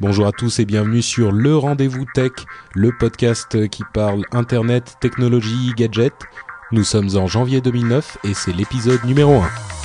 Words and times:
Bonjour 0.00 0.26
à 0.26 0.32
tous 0.32 0.60
et 0.60 0.64
bienvenue 0.64 1.02
sur 1.02 1.30
Le 1.30 1.54
Rendez-vous 1.54 2.06
Tech, 2.14 2.32
le 2.74 2.90
podcast 2.90 3.68
qui 3.68 3.82
parle 3.92 4.24
Internet, 4.32 4.96
technologie, 4.98 5.74
gadgets. 5.76 6.14
Nous 6.72 6.84
sommes 6.84 7.10
en 7.16 7.26
janvier 7.26 7.60
2009 7.60 8.16
et 8.24 8.32
c'est 8.32 8.54
l'épisode 8.54 9.04
numéro 9.04 9.34
1. 9.34 9.79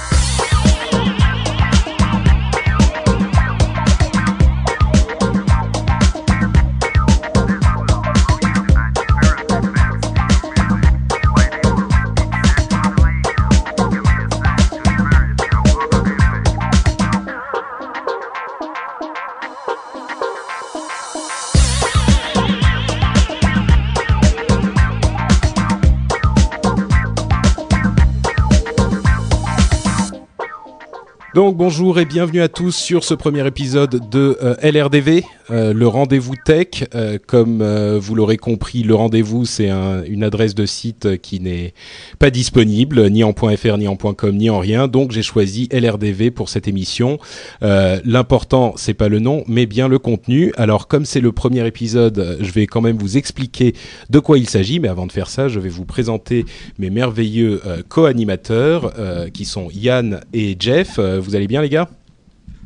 Donc 31.36 31.58
bonjour 31.58 32.00
et 32.00 32.06
bienvenue 32.06 32.42
à 32.42 32.48
tous 32.48 32.74
sur 32.74 33.04
ce 33.04 33.14
premier 33.14 33.46
épisode 33.46 34.10
de 34.10 34.38
euh, 34.42 34.56
LRDV, 34.64 35.26
euh, 35.52 35.74
le 35.74 35.86
rendez-vous 35.86 36.36
tech. 36.46 36.86
Euh, 36.96 37.18
comme 37.28 37.62
vous 37.98 38.16
l'aurez 38.16 38.38
compris, 38.38 38.84
le 38.84 38.96
rendez-vous 38.96 39.44
c'est 39.44 39.70
une 39.70 40.24
adresse 40.24 40.56
de 40.56 40.66
site 40.66 41.18
qui 41.18 41.42
n'est 41.42 41.74
pas 42.20 42.30
disponible 42.30 43.10
ni 43.10 43.26
en 43.26 43.34
.fr, 43.34 43.78
ni 43.78 43.90
en 43.90 43.98
.com, 43.98 44.34
ni 44.34 44.50
en 44.50 44.60
rien. 44.60 44.88
Donc 44.88 45.12
j'ai 45.12 45.24
choisi 45.24 45.68
LRDV 45.74 46.32
pour 46.32 46.48
cette 46.48 46.70
émission. 46.70 47.20
L'important 47.62 48.74
c'est 48.78 48.94
pas 48.94 49.10
le 49.10 49.20
nom, 49.20 49.44
mais 49.46 49.66
bien 49.66 49.90
le 49.90 50.00
contenu. 50.00 50.54
Alors 50.56 50.88
comme 50.88 51.04
c'est 51.04 51.20
le 51.20 51.34
premier 51.34 51.68
épisode, 51.68 52.38
je 52.40 52.52
vais 52.52 52.66
quand 52.66 52.80
même 52.80 52.98
vous 52.98 53.18
expliquer 53.18 53.74
de 54.10 54.20
quoi 54.20 54.38
il 54.38 54.48
s'agit. 54.48 54.80
Mais 54.80 54.88
avant 54.88 55.06
de 55.06 55.12
faire 55.12 55.28
ça, 55.28 55.50
je 55.50 55.60
vais 55.60 55.68
vous 55.68 55.86
présenter 55.86 56.46
mes 56.80 56.90
merveilleux 56.90 57.62
co-animateurs 57.90 58.94
qui 59.34 59.44
sont 59.44 59.68
Yann 59.74 60.22
et 60.32 60.56
Jeff 60.58 60.98
vous 61.26 61.36
allez 61.36 61.48
bien 61.48 61.62
les 61.62 61.70
gars? 61.70 61.90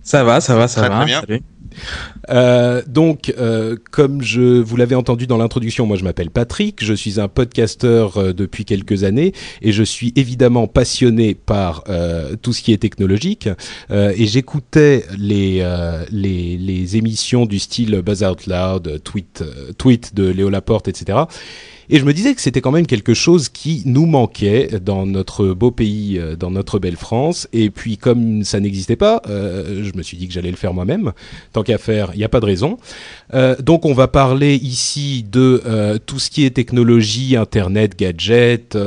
Ça 0.04 0.24
va, 0.24 0.42
ça 0.42 0.56
va, 0.56 0.68
ça 0.68 0.88
va. 0.88 0.98
Très 0.98 1.06
bien. 1.06 1.22
Euh, 2.30 2.82
donc, 2.88 3.34
euh, 3.38 3.76
comme 3.92 4.22
je 4.22 4.60
vous 4.60 4.76
l'avais 4.76 4.96
entendu 4.96 5.28
dans 5.28 5.38
l'introduction, 5.38 5.86
moi 5.86 5.98
je 5.98 6.04
m'appelle 6.04 6.30
Patrick, 6.30 6.84
je 6.84 6.94
suis 6.94 7.20
un 7.20 7.28
podcasteur 7.28 8.18
euh, 8.18 8.34
depuis 8.34 8.66
quelques 8.66 9.04
années 9.04 9.34
et 9.62 9.72
je 9.72 9.84
suis 9.84 10.14
évidemment 10.16 10.68
passionné 10.68 11.36
par 11.36 11.84
euh, 11.90 12.36
tout 12.42 12.54
ce 12.54 12.62
qui 12.62 12.74
est 12.74 12.78
technologique 12.78 13.50
euh, 13.92 14.14
et 14.16 14.26
j'écoutais 14.26 15.06
les, 15.18 15.66
les, 16.12 16.58
les 16.58 16.98
émissions 16.98 17.46
du 17.46 17.60
style 17.60 18.02
Buzz 18.02 18.24
Out 18.24 18.48
Loud, 18.48 19.02
Tweet, 19.04 19.44
Tweet 19.78 20.16
de 20.16 20.28
Léo 20.28 20.50
Laporte, 20.50 20.88
etc. 20.88 21.20
Et 21.92 21.98
je 21.98 22.06
me 22.06 22.14
disais 22.14 22.36
que 22.36 22.42
c'était 22.42 22.62
quand 22.62 22.72
même 22.72 22.86
quelque 22.86 23.16
chose 23.16 23.50
qui 23.50 23.82
nous 23.86 24.06
manquait 24.06 24.80
dans 24.80 25.08
notre 25.08 25.48
beau 25.48 25.72
pays, 25.72 26.20
euh, 26.20 26.36
dans 26.36 26.52
notre 26.52 26.78
belle 26.78 26.96
France. 26.96 27.48
Et 27.52 27.72
puis 27.72 27.98
comme 27.98 28.44
ça 28.44 28.60
n'existait 28.60 28.96
pas, 28.96 29.24
euh, 29.28 29.84
je 29.84 29.98
me 29.98 30.04
suis 30.04 30.16
dit 30.16 30.28
que 30.28 30.34
j'allais 30.34 30.52
le 30.52 30.58
faire 30.58 30.74
moi-même. 30.74 31.14
Tant 31.52 31.64
qu'à 31.64 31.80
faire, 31.80 32.12
il 32.14 32.18
n'y 32.20 32.24
a 32.24 32.30
pas 32.30 32.40
de 32.40 32.46
raison. 32.46 32.78
Euh, 33.34 33.56
donc 33.60 33.86
on 33.86 33.94
va 33.94 34.08
parler 34.08 34.56
ici 34.56 35.26
de 35.30 36.00
tout 36.06 36.20
ce 36.20 36.30
qui 36.30 36.46
est 36.46 36.52
technologie, 36.52 37.36
Internet, 37.36 37.98
gadgets. 37.98 38.78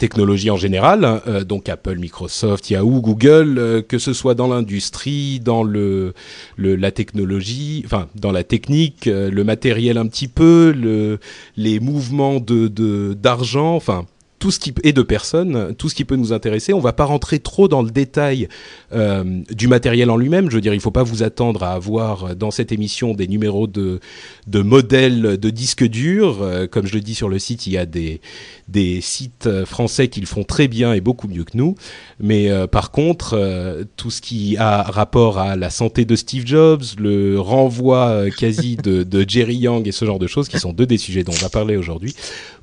Euh, 0.00 0.10
technologie 0.10 0.50
en 0.50 0.56
général, 0.56 1.04
euh, 1.26 1.44
donc 1.44 1.68
Apple, 1.68 1.96
Microsoft, 1.96 2.70
Yahoo, 2.70 3.00
Google, 3.00 3.58
euh, 3.58 3.82
que 3.82 3.98
ce 3.98 4.12
soit 4.12 4.34
dans 4.34 4.48
l'industrie, 4.48 5.40
dans 5.40 5.62
le, 5.62 6.14
la 6.56 6.90
technologie, 6.90 7.82
enfin 7.84 8.08
dans 8.14 8.32
la 8.32 8.42
technique, 8.42 9.06
euh, 9.06 9.30
le 9.30 9.44
matériel 9.44 9.98
un 9.98 10.06
petit 10.06 10.28
peu, 10.28 10.72
le, 10.76 11.18
les 11.56 11.80
mouvements 11.80 12.40
de 12.40 13.14
d'argent, 13.14 13.74
enfin 13.76 14.06
tout 14.40 14.50
ce 14.50 14.58
qui 14.58 14.74
et 14.82 14.92
de 14.92 15.02
personnes, 15.02 15.74
tout 15.76 15.88
ce 15.88 15.94
qui 15.94 16.04
peut 16.04 16.16
nous 16.16 16.32
intéresser. 16.32 16.72
On 16.72 16.80
va 16.80 16.92
pas 16.92 17.04
rentrer 17.04 17.38
trop 17.38 17.68
dans 17.68 17.82
le 17.82 17.90
détail 17.90 18.48
euh, 18.92 19.42
du 19.50 19.68
matériel 19.68 20.10
en 20.10 20.16
lui-même. 20.16 20.50
Je 20.50 20.56
veux 20.56 20.60
dire, 20.60 20.74
il 20.74 20.80
faut 20.80 20.90
pas 20.90 21.04
vous 21.04 21.22
attendre 21.22 21.62
à 21.62 21.72
avoir 21.72 22.34
dans 22.34 22.50
cette 22.50 22.72
émission 22.72 23.14
des 23.14 23.28
numéros 23.28 23.68
de 23.68 24.00
de 24.48 24.62
modèles 24.62 25.38
de 25.38 25.50
disques 25.50 25.86
durs. 25.86 26.42
Euh, 26.42 26.66
comme 26.66 26.86
je 26.86 26.94
le 26.94 27.00
dis 27.00 27.14
sur 27.14 27.28
le 27.28 27.38
site, 27.38 27.68
il 27.68 27.74
y 27.74 27.78
a 27.78 27.86
des 27.86 28.20
des 28.66 29.00
sites 29.00 29.48
français 29.64 30.08
qui 30.08 30.20
le 30.20 30.26
font 30.26 30.44
très 30.44 30.68
bien 30.68 30.94
et 30.94 31.00
beaucoup 31.00 31.28
mieux 31.28 31.44
que 31.44 31.56
nous. 31.56 31.74
Mais 32.18 32.50
euh, 32.50 32.66
par 32.66 32.90
contre, 32.90 33.34
euh, 33.34 33.84
tout 33.96 34.10
ce 34.10 34.20
qui 34.20 34.56
a 34.56 34.82
rapport 34.82 35.38
à 35.38 35.56
la 35.56 35.70
santé 35.70 36.04
de 36.04 36.16
Steve 36.16 36.46
Jobs, 36.46 36.82
le 36.98 37.40
renvoi 37.40 38.08
euh, 38.08 38.30
quasi 38.30 38.76
de, 38.76 39.02
de 39.02 39.24
Jerry 39.26 39.56
Yang 39.56 39.88
et 39.88 39.92
ce 39.92 40.04
genre 40.04 40.18
de 40.18 40.26
choses, 40.26 40.48
qui 40.48 40.58
sont 40.58 40.72
deux 40.72 40.86
des 40.86 40.98
sujets 40.98 41.24
dont 41.24 41.32
on 41.32 41.42
va 41.42 41.48
parler 41.48 41.76
aujourd'hui, 41.76 42.14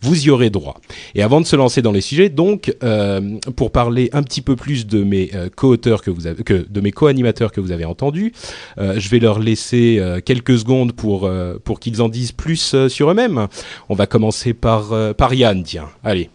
vous 0.02 0.26
y 0.26 0.30
aurez 0.30 0.50
droit. 0.50 0.80
Et 1.16 1.24
avant 1.24 1.42
de 1.42 1.46
se 1.46 1.56
lancer 1.56 1.67
dans 1.82 1.92
les 1.92 2.02
sujets, 2.02 2.30
donc, 2.30 2.76
euh, 2.84 3.38
pour 3.56 3.72
parler 3.72 4.10
un 4.14 4.24
petit 4.24 4.42
peu 4.42 4.56
plus 4.56 4.88
de 4.88 5.04
mes 5.04 5.30
euh, 5.34 5.50
co-auteurs 5.54 6.02
que 6.02 6.10
vous 6.10 6.28
avez, 6.28 6.44
que 6.44 6.66
de 6.68 6.82
mes 6.82 6.92
co-animateurs 6.92 7.52
que 7.52 7.62
vous 7.62 7.72
avez 7.72 7.86
entendus, 7.86 8.34
euh, 8.78 8.96
je 8.98 9.10
vais 9.10 9.20
leur 9.20 9.40
laisser 9.40 10.02
quelques 10.26 10.58
secondes 10.60 10.94
pour 10.94 11.30
pour 11.64 11.80
qu'ils 11.80 12.02
en 12.02 12.10
disent 12.10 12.32
plus 12.32 12.76
sur 12.88 13.12
eux-mêmes. 13.12 13.48
On 13.90 13.96
va 13.96 14.08
commencer 14.08 14.54
par 14.54 14.94
par 15.16 15.34
Yann, 15.34 15.64
tiens. 15.64 15.90
Allez. 16.04 16.30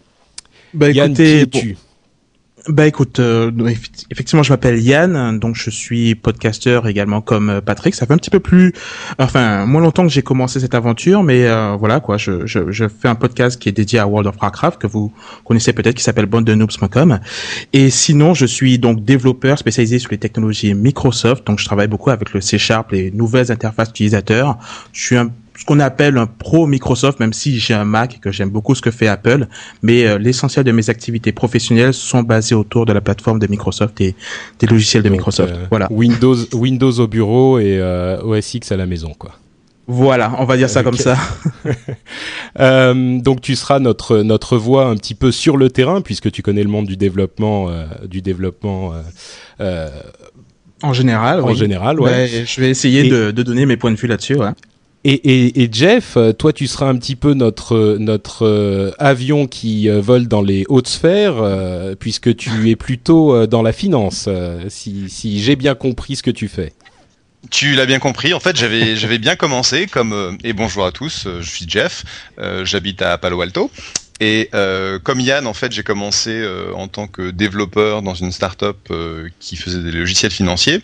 Bah, 0.75 0.91
Yann, 0.91 1.13
écoutez, 1.13 1.47
qui 1.49 1.59
es-tu? 1.59 1.77
Bah 2.69 2.87
écoute, 2.87 3.19
euh, 3.19 3.51
effectivement, 4.11 4.45
je 4.45 4.53
m'appelle 4.53 4.81
Yann, 4.81 5.39
donc 5.41 5.57
je 5.57 5.69
suis 5.69 6.15
podcasteur 6.15 6.87
également 6.87 7.21
comme 7.21 7.51
euh, 7.51 7.61
Patrick. 7.61 7.95
Ça 7.95 8.07
fait 8.07 8.13
un 8.13 8.19
petit 8.19 8.31
peu 8.31 8.39
plus, 8.39 8.73
enfin, 9.19 9.67
moins 9.67 9.81
longtemps 9.81 10.05
que 10.05 10.13
j'ai 10.13 10.23
commencé 10.23 10.61
cette 10.61 10.77
aventure, 10.77 11.25
mais 11.25 11.49
euh, 11.49 11.75
voilà 11.77 11.99
quoi. 11.99 12.19
Je, 12.19 12.47
je, 12.47 12.71
je, 12.71 12.87
fais 12.87 13.09
un 13.09 13.17
podcast 13.17 13.61
qui 13.61 13.69
est 13.69 13.73
dédié 13.73 13.99
à 13.99 14.07
World 14.07 14.29
of 14.29 14.37
Warcraft 14.41 14.81
que 14.81 14.87
vous 14.87 15.13
connaissez 15.45 15.73
peut-être, 15.73 15.97
qui 15.97 16.05
s'appelle 16.05 16.27
bondenoobs.com. 16.27 17.19
Et 17.73 17.91
sinon, 17.91 18.33
je 18.33 18.47
suis 18.47 18.79
donc 18.79 19.05
développeur 19.05 19.59
spécialisé 19.59 19.99
sur 19.99 20.13
les 20.13 20.19
technologies 20.19 20.75
Microsoft. 20.75 21.45
Donc, 21.45 21.59
je 21.59 21.65
travaille 21.65 21.89
beaucoup 21.89 22.11
avec 22.11 22.33
le 22.33 22.41
C 22.41 22.59
Sharp, 22.59 22.93
les 22.93 23.11
nouvelles 23.11 23.51
interfaces 23.51 23.91
utilisateurs. 23.91 24.57
Je 24.93 25.01
suis 25.01 25.17
un 25.17 25.33
ce 25.57 25.65
qu'on 25.65 25.81
appelle 25.81 26.17
un 26.19 26.27
pro 26.27 26.67
Microsoft, 26.67 27.21
même 27.21 27.33
si 27.33 27.59
j'ai 27.59 27.75
un 27.75 27.85
Mac 27.85 28.17
et 28.17 28.19
que 28.19 28.31
j'aime 28.33 28.51
beaucoup 28.51 28.75
ce 28.75 28.81
que 28.83 28.91
fait 28.91 29.07
Apple, 29.09 29.47
mais 29.83 30.07
euh, 30.07 30.19
l'essentiel 30.19 30.65
de 30.65 30.73
mes 30.73 30.89
activités 30.91 31.33
professionnelles 31.33 31.93
sont 31.95 32.23
basées 32.23 32.55
autour 32.55 32.87
de 32.87 32.93
la 32.93 33.01
plateforme 33.01 33.39
de 33.39 33.47
Microsoft 33.47 34.01
et 34.01 34.15
des 34.59 34.67
logiciels 34.67 35.03
de 35.03 35.09
Donc, 35.09 35.19
Microsoft. 35.19 35.53
euh, 35.55 35.67
voilà. 35.71 35.89
Windows, 35.91 36.37
Windows 36.55 36.93
au 37.01 37.07
bureau 37.07 37.59
et 37.59 37.79
euh, 37.79 38.21
OS 38.23 38.55
X 38.55 38.73
à 38.73 38.77
la 38.77 38.87
maison, 38.87 39.13
quoi. 39.19 39.33
Voilà, 39.89 40.33
on 40.39 40.45
va 40.45 40.57
dire 40.57 40.71
ça 40.71 40.83
comme 40.83 40.97
ça. 40.97 41.17
Euh, 42.61 43.19
donc 43.19 43.41
tu 43.41 43.57
seras 43.57 43.79
notre 43.79 44.19
notre 44.19 44.59
voix 44.59 44.87
un 44.87 44.97
petit 44.97 45.15
peu 45.15 45.33
sur 45.33 45.57
le 45.57 45.71
terrain 45.71 46.03
puisque 46.03 46.31
tu 46.31 46.43
connais 46.43 46.63
le 46.63 46.69
monde 46.69 46.87
du 46.87 46.97
développement 46.99 47.71
euh, 47.71 47.87
du 48.07 48.21
développement 48.21 48.93
euh, 49.61 49.89
En 50.83 50.93
général, 50.93 51.41
en 51.41 51.47
oui. 51.49 51.57
général 51.57 51.99
ouais. 51.99 52.11
Ben, 52.11 52.47
je 52.47 52.61
vais 52.61 52.69
essayer 52.71 53.07
Et- 53.07 53.11
de, 53.11 53.31
de 53.31 53.43
donner 53.43 53.65
mes 53.65 53.77
points 53.79 53.91
de 53.91 53.97
vue 53.97 54.07
là-dessus. 54.09 54.35
Ouais. 54.37 54.51
Et, 55.05 55.15
et, 55.15 55.63
et 55.65 55.69
Jeff, 55.73 56.17
euh, 56.17 56.33
toi 56.33 56.53
tu 56.53 56.69
seras 56.69 56.87
un 56.89 56.97
petit 56.97 57.17
peu 57.17 57.35
notre 57.35 57.97
notre 57.99 58.47
euh, 58.47 58.93
avion 58.99 59.49
qui 59.49 59.89
euh, 59.91 60.01
vole 60.01 60.29
dans 60.29 60.43
les 60.43 60.65
hautes 60.69 60.87
sphères 60.87 61.39
euh, 61.43 61.97
puisque 61.99 62.37
tu 62.37 62.71
es 62.71 62.77
plutôt 62.77 63.35
euh, 63.35 63.47
dans 63.49 63.63
la 63.63 63.73
finance 63.73 64.27
euh, 64.29 64.65
si 64.69 65.09
si 65.11 65.43
j'ai 65.43 65.57
bien 65.57 65.75
compris 65.75 66.15
ce 66.17 66.23
que 66.23 66.31
tu 66.31 66.47
fais. 66.47 66.73
Tu 67.51 67.75
l'as 67.75 67.87
bien 67.87 67.99
compris. 67.99 68.33
En 68.33 68.39
fait, 68.41 68.57
j'avais 68.57 68.95
j'avais 68.97 69.19
bien 69.19 69.35
commencé 69.35 69.87
comme 69.89 70.13
euh, 70.13 70.33
et 70.45 70.53
bonjour 70.53 70.87
à 70.87 70.93
tous. 70.93 71.27
euh, 71.27 71.41
je 71.43 71.51
suis 71.51 71.65
Jeff. 71.69 72.05
euh, 72.39 72.65
J'habite 72.65 73.03
à 73.03 73.19
Palo 73.19 73.41
Alto. 73.41 73.71
Et 74.21 74.51
euh, 74.55 75.01
comme 75.01 75.19
Yann, 75.19 75.49
en 75.49 75.53
fait, 75.55 75.73
j'ai 75.73 75.83
commencé 75.83 76.31
euh, 76.31 76.73
en 76.75 76.87
tant 76.87 77.09
que 77.09 77.31
développeur 77.33 78.03
dans 78.03 78.15
une 78.15 78.31
start-up 78.31 78.77
euh, 78.93 79.29
qui 79.41 79.57
faisait 79.57 79.83
des 79.83 79.91
logiciels 79.91 80.31
financiers. 80.31 80.81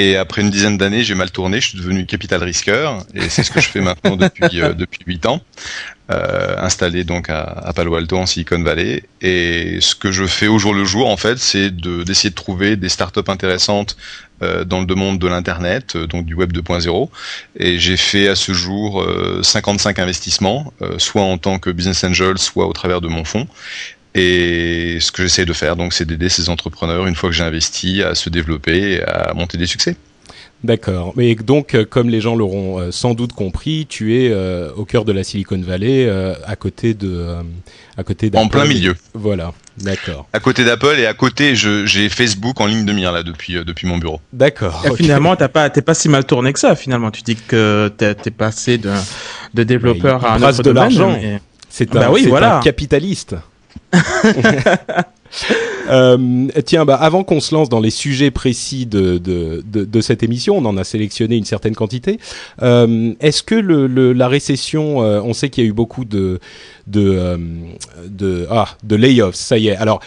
Et 0.00 0.16
après 0.16 0.40
une 0.40 0.48
dizaine 0.48 0.78
d'années, 0.78 1.04
j'ai 1.04 1.14
mal 1.14 1.30
tourné. 1.30 1.60
Je 1.60 1.68
suis 1.68 1.78
devenu 1.78 2.06
capital 2.06 2.42
risqueur. 2.42 3.04
Et 3.14 3.28
c'est 3.28 3.42
ce 3.42 3.50
que 3.50 3.60
je 3.60 3.68
fais 3.68 3.82
maintenant 3.82 4.16
depuis 4.24 4.62
euh, 4.62 4.72
depuis 4.72 5.00
huit 5.06 5.26
ans, 5.26 5.42
euh, 6.10 6.56
installé 6.56 7.04
donc 7.04 7.28
à, 7.28 7.42
à 7.42 7.74
Palo 7.74 7.94
Alto 7.96 8.16
en 8.16 8.24
Silicon 8.24 8.62
Valley. 8.62 9.02
Et 9.20 9.78
ce 9.82 9.94
que 9.94 10.10
je 10.10 10.24
fais 10.24 10.46
au 10.46 10.58
jour 10.58 10.72
le 10.72 10.86
jour, 10.86 11.06
en 11.10 11.18
fait, 11.18 11.38
c'est 11.38 11.70
de 11.70 12.02
d'essayer 12.02 12.30
de 12.30 12.34
trouver 12.34 12.76
des 12.76 12.88
start-up 12.88 13.28
intéressantes 13.28 13.98
euh, 14.42 14.64
dans 14.64 14.80
le 14.80 14.94
monde 14.94 15.18
de 15.18 15.28
l'internet, 15.28 15.96
euh, 15.96 16.06
donc 16.06 16.24
du 16.24 16.32
web 16.32 16.50
2.0. 16.50 17.10
Et 17.56 17.78
j'ai 17.78 17.98
fait 17.98 18.26
à 18.26 18.34
ce 18.34 18.52
jour 18.52 19.02
euh, 19.02 19.42
55 19.42 19.98
investissements, 19.98 20.72
soit 20.96 21.22
en 21.22 21.36
tant 21.36 21.58
que 21.58 21.68
business 21.68 22.04
angel, 22.04 22.38
soit 22.38 22.66
au 22.66 22.72
travers 22.72 23.02
de 23.02 23.08
mon 23.08 23.24
fonds. 23.24 23.46
Et 24.14 24.98
ce 25.00 25.12
que 25.12 25.22
j'essaie 25.22 25.44
de 25.44 25.52
faire, 25.52 25.76
donc, 25.76 25.92
c'est 25.92 26.04
d'aider 26.04 26.28
ces 26.28 26.48
entrepreneurs, 26.48 27.06
une 27.06 27.14
fois 27.14 27.30
que 27.30 27.36
j'ai 27.36 27.44
investi, 27.44 28.02
à 28.02 28.14
se 28.14 28.28
développer, 28.28 28.94
et 28.94 29.02
à 29.02 29.34
monter 29.34 29.56
des 29.56 29.66
succès. 29.66 29.96
D'accord. 30.62 31.14
Mais 31.16 31.34
donc, 31.34 31.74
euh, 31.74 31.86
comme 31.88 32.10
les 32.10 32.20
gens 32.20 32.36
l'auront 32.36 32.78
euh, 32.78 32.90
sans 32.90 33.14
doute 33.14 33.32
compris, 33.32 33.86
tu 33.88 34.16
es 34.16 34.30
euh, 34.30 34.70
au 34.76 34.84
cœur 34.84 35.06
de 35.06 35.12
la 35.12 35.24
Silicon 35.24 35.58
Valley, 35.58 36.10
à 36.46 36.56
côté 36.56 36.92
de, 36.92 37.36
à 37.96 38.04
côté 38.04 38.30
En 38.34 38.48
plein 38.48 38.66
milieu. 38.66 38.94
Voilà. 39.14 39.52
D'accord. 39.78 40.26
À 40.32 40.40
côté 40.40 40.64
d'Apple 40.64 40.96
et 40.98 41.06
à 41.06 41.14
côté, 41.14 41.54
j'ai 41.54 42.08
Facebook 42.10 42.60
en 42.60 42.66
ligne 42.66 42.84
de 42.84 42.92
mire 42.92 43.12
là 43.12 43.22
depuis 43.22 43.54
depuis 43.64 43.86
mon 43.86 43.96
bureau. 43.96 44.20
D'accord. 44.32 44.84
Finalement, 44.96 45.36
t'as 45.36 45.48
pas 45.48 45.70
t'es 45.70 45.82
pas 45.82 45.94
si 45.94 46.08
mal 46.08 46.24
tourné 46.24 46.52
que 46.52 46.58
ça. 46.58 46.76
Finalement, 46.76 47.10
tu 47.10 47.22
dis 47.22 47.36
que 47.36 47.90
t'es 47.96 48.10
es 48.10 48.30
passé 48.30 48.76
de 48.76 48.92
de 49.54 49.62
développeur 49.62 50.24
à 50.24 50.34
un 50.34 50.42
autre 50.42 50.62
de 50.62 50.70
l'argent. 50.70 51.18
C'est 51.70 51.94
un, 51.94 52.00
bah 52.00 52.10
oui, 52.10 52.26
voilà. 52.26 52.58
un 52.58 52.60
capitaliste. 52.60 53.36
Euh, 55.88 56.48
tiens, 56.64 56.84
bah, 56.84 56.94
avant 56.96 57.24
qu'on 57.24 57.40
se 57.40 57.54
lance 57.54 57.68
dans 57.68 57.80
les 57.80 57.90
sujets 57.90 58.30
précis 58.30 58.86
de, 58.86 59.18
de, 59.18 59.62
de, 59.64 60.00
cette 60.00 60.22
émission, 60.22 60.56
on 60.56 60.64
en 60.64 60.76
a 60.76 60.84
sélectionné 60.84 61.36
une 61.36 61.44
certaine 61.44 61.74
quantité. 61.74 62.18
Euh, 62.62 63.14
est-ce 63.20 63.42
que 63.42 63.54
le, 63.54 64.12
la 64.12 64.28
récession, 64.28 65.02
euh, 65.02 65.20
on 65.22 65.32
sait 65.32 65.50
qu'il 65.50 65.64
y 65.64 65.66
a 65.66 65.70
eu 65.70 65.72
beaucoup 65.72 66.04
de 66.04 66.38
de, 66.86 67.38
de 68.06 68.46
ah 68.50 68.68
de 68.84 68.96
layoffs, 68.96 69.34
ça 69.34 69.58
y 69.58 69.68
est. 69.68 69.76
Alors 69.76 70.00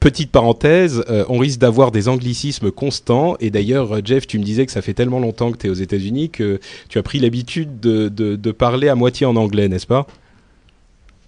petite 0.00 0.30
parenthèse, 0.30 1.04
on 1.28 1.38
risque 1.38 1.60
d'avoir 1.60 1.90
des 1.90 2.08
anglicismes 2.08 2.70
constants. 2.70 3.36
Et 3.40 3.50
d'ailleurs, 3.50 4.04
Jeff, 4.04 4.26
tu 4.26 4.38
me 4.38 4.44
disais 4.44 4.64
que 4.64 4.72
ça 4.72 4.80
fait 4.82 4.94
tellement 4.94 5.20
longtemps 5.20 5.52
que 5.52 5.58
tu 5.58 5.66
es 5.66 5.70
aux 5.70 5.74
États-Unis 5.74 6.30
que 6.30 6.60
tu 6.88 6.98
as 6.98 7.02
pris 7.02 7.18
l'habitude 7.18 7.80
de, 7.80 8.08
de, 8.08 8.36
de, 8.36 8.52
parler 8.52 8.88
à 8.88 8.94
moitié 8.94 9.26
en 9.26 9.36
anglais, 9.36 9.68
n'est-ce 9.68 9.86
pas? 9.86 10.06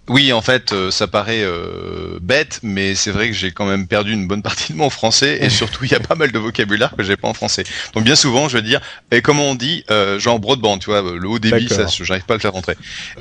Oui, 0.09 0.33
en 0.33 0.41
fait, 0.41 0.73
euh, 0.73 0.89
ça 0.89 1.07
paraît 1.07 1.43
euh, 1.43 2.17
bête, 2.21 2.59
mais 2.63 2.95
c'est 2.95 3.11
vrai 3.11 3.27
que 3.29 3.35
j'ai 3.35 3.51
quand 3.51 3.67
même 3.67 3.87
perdu 3.87 4.11
une 4.11 4.27
bonne 4.27 4.41
partie 4.41 4.73
de 4.73 4.77
mon 4.77 4.89
français 4.89 5.37
et 5.41 5.49
surtout 5.61 5.85
il 5.85 5.91
y 5.91 5.95
a 5.95 5.99
pas 5.99 6.15
mal 6.15 6.31
de 6.31 6.39
vocabulaire 6.39 6.95
que 6.97 7.03
j'ai 7.03 7.15
pas 7.15 7.27
en 7.27 7.33
français. 7.33 7.63
Donc 7.93 8.03
bien 8.03 8.15
souvent, 8.15 8.49
je 8.49 8.57
vais 8.57 8.63
dire, 8.63 8.81
et 9.11 9.21
comment 9.21 9.43
on 9.43 9.55
dit, 9.55 9.85
euh, 9.91 10.17
genre 10.19 10.39
broadband, 10.39 10.79
tu 10.79 10.89
vois, 10.89 11.01
le 11.01 11.27
haut 11.27 11.37
débit, 11.37 11.69
ça, 11.69 11.85
j'arrive 11.87 12.25
pas 12.25 12.33
à 12.33 12.37
le 12.37 12.41
faire 12.41 12.51
rentrer. 12.51 12.75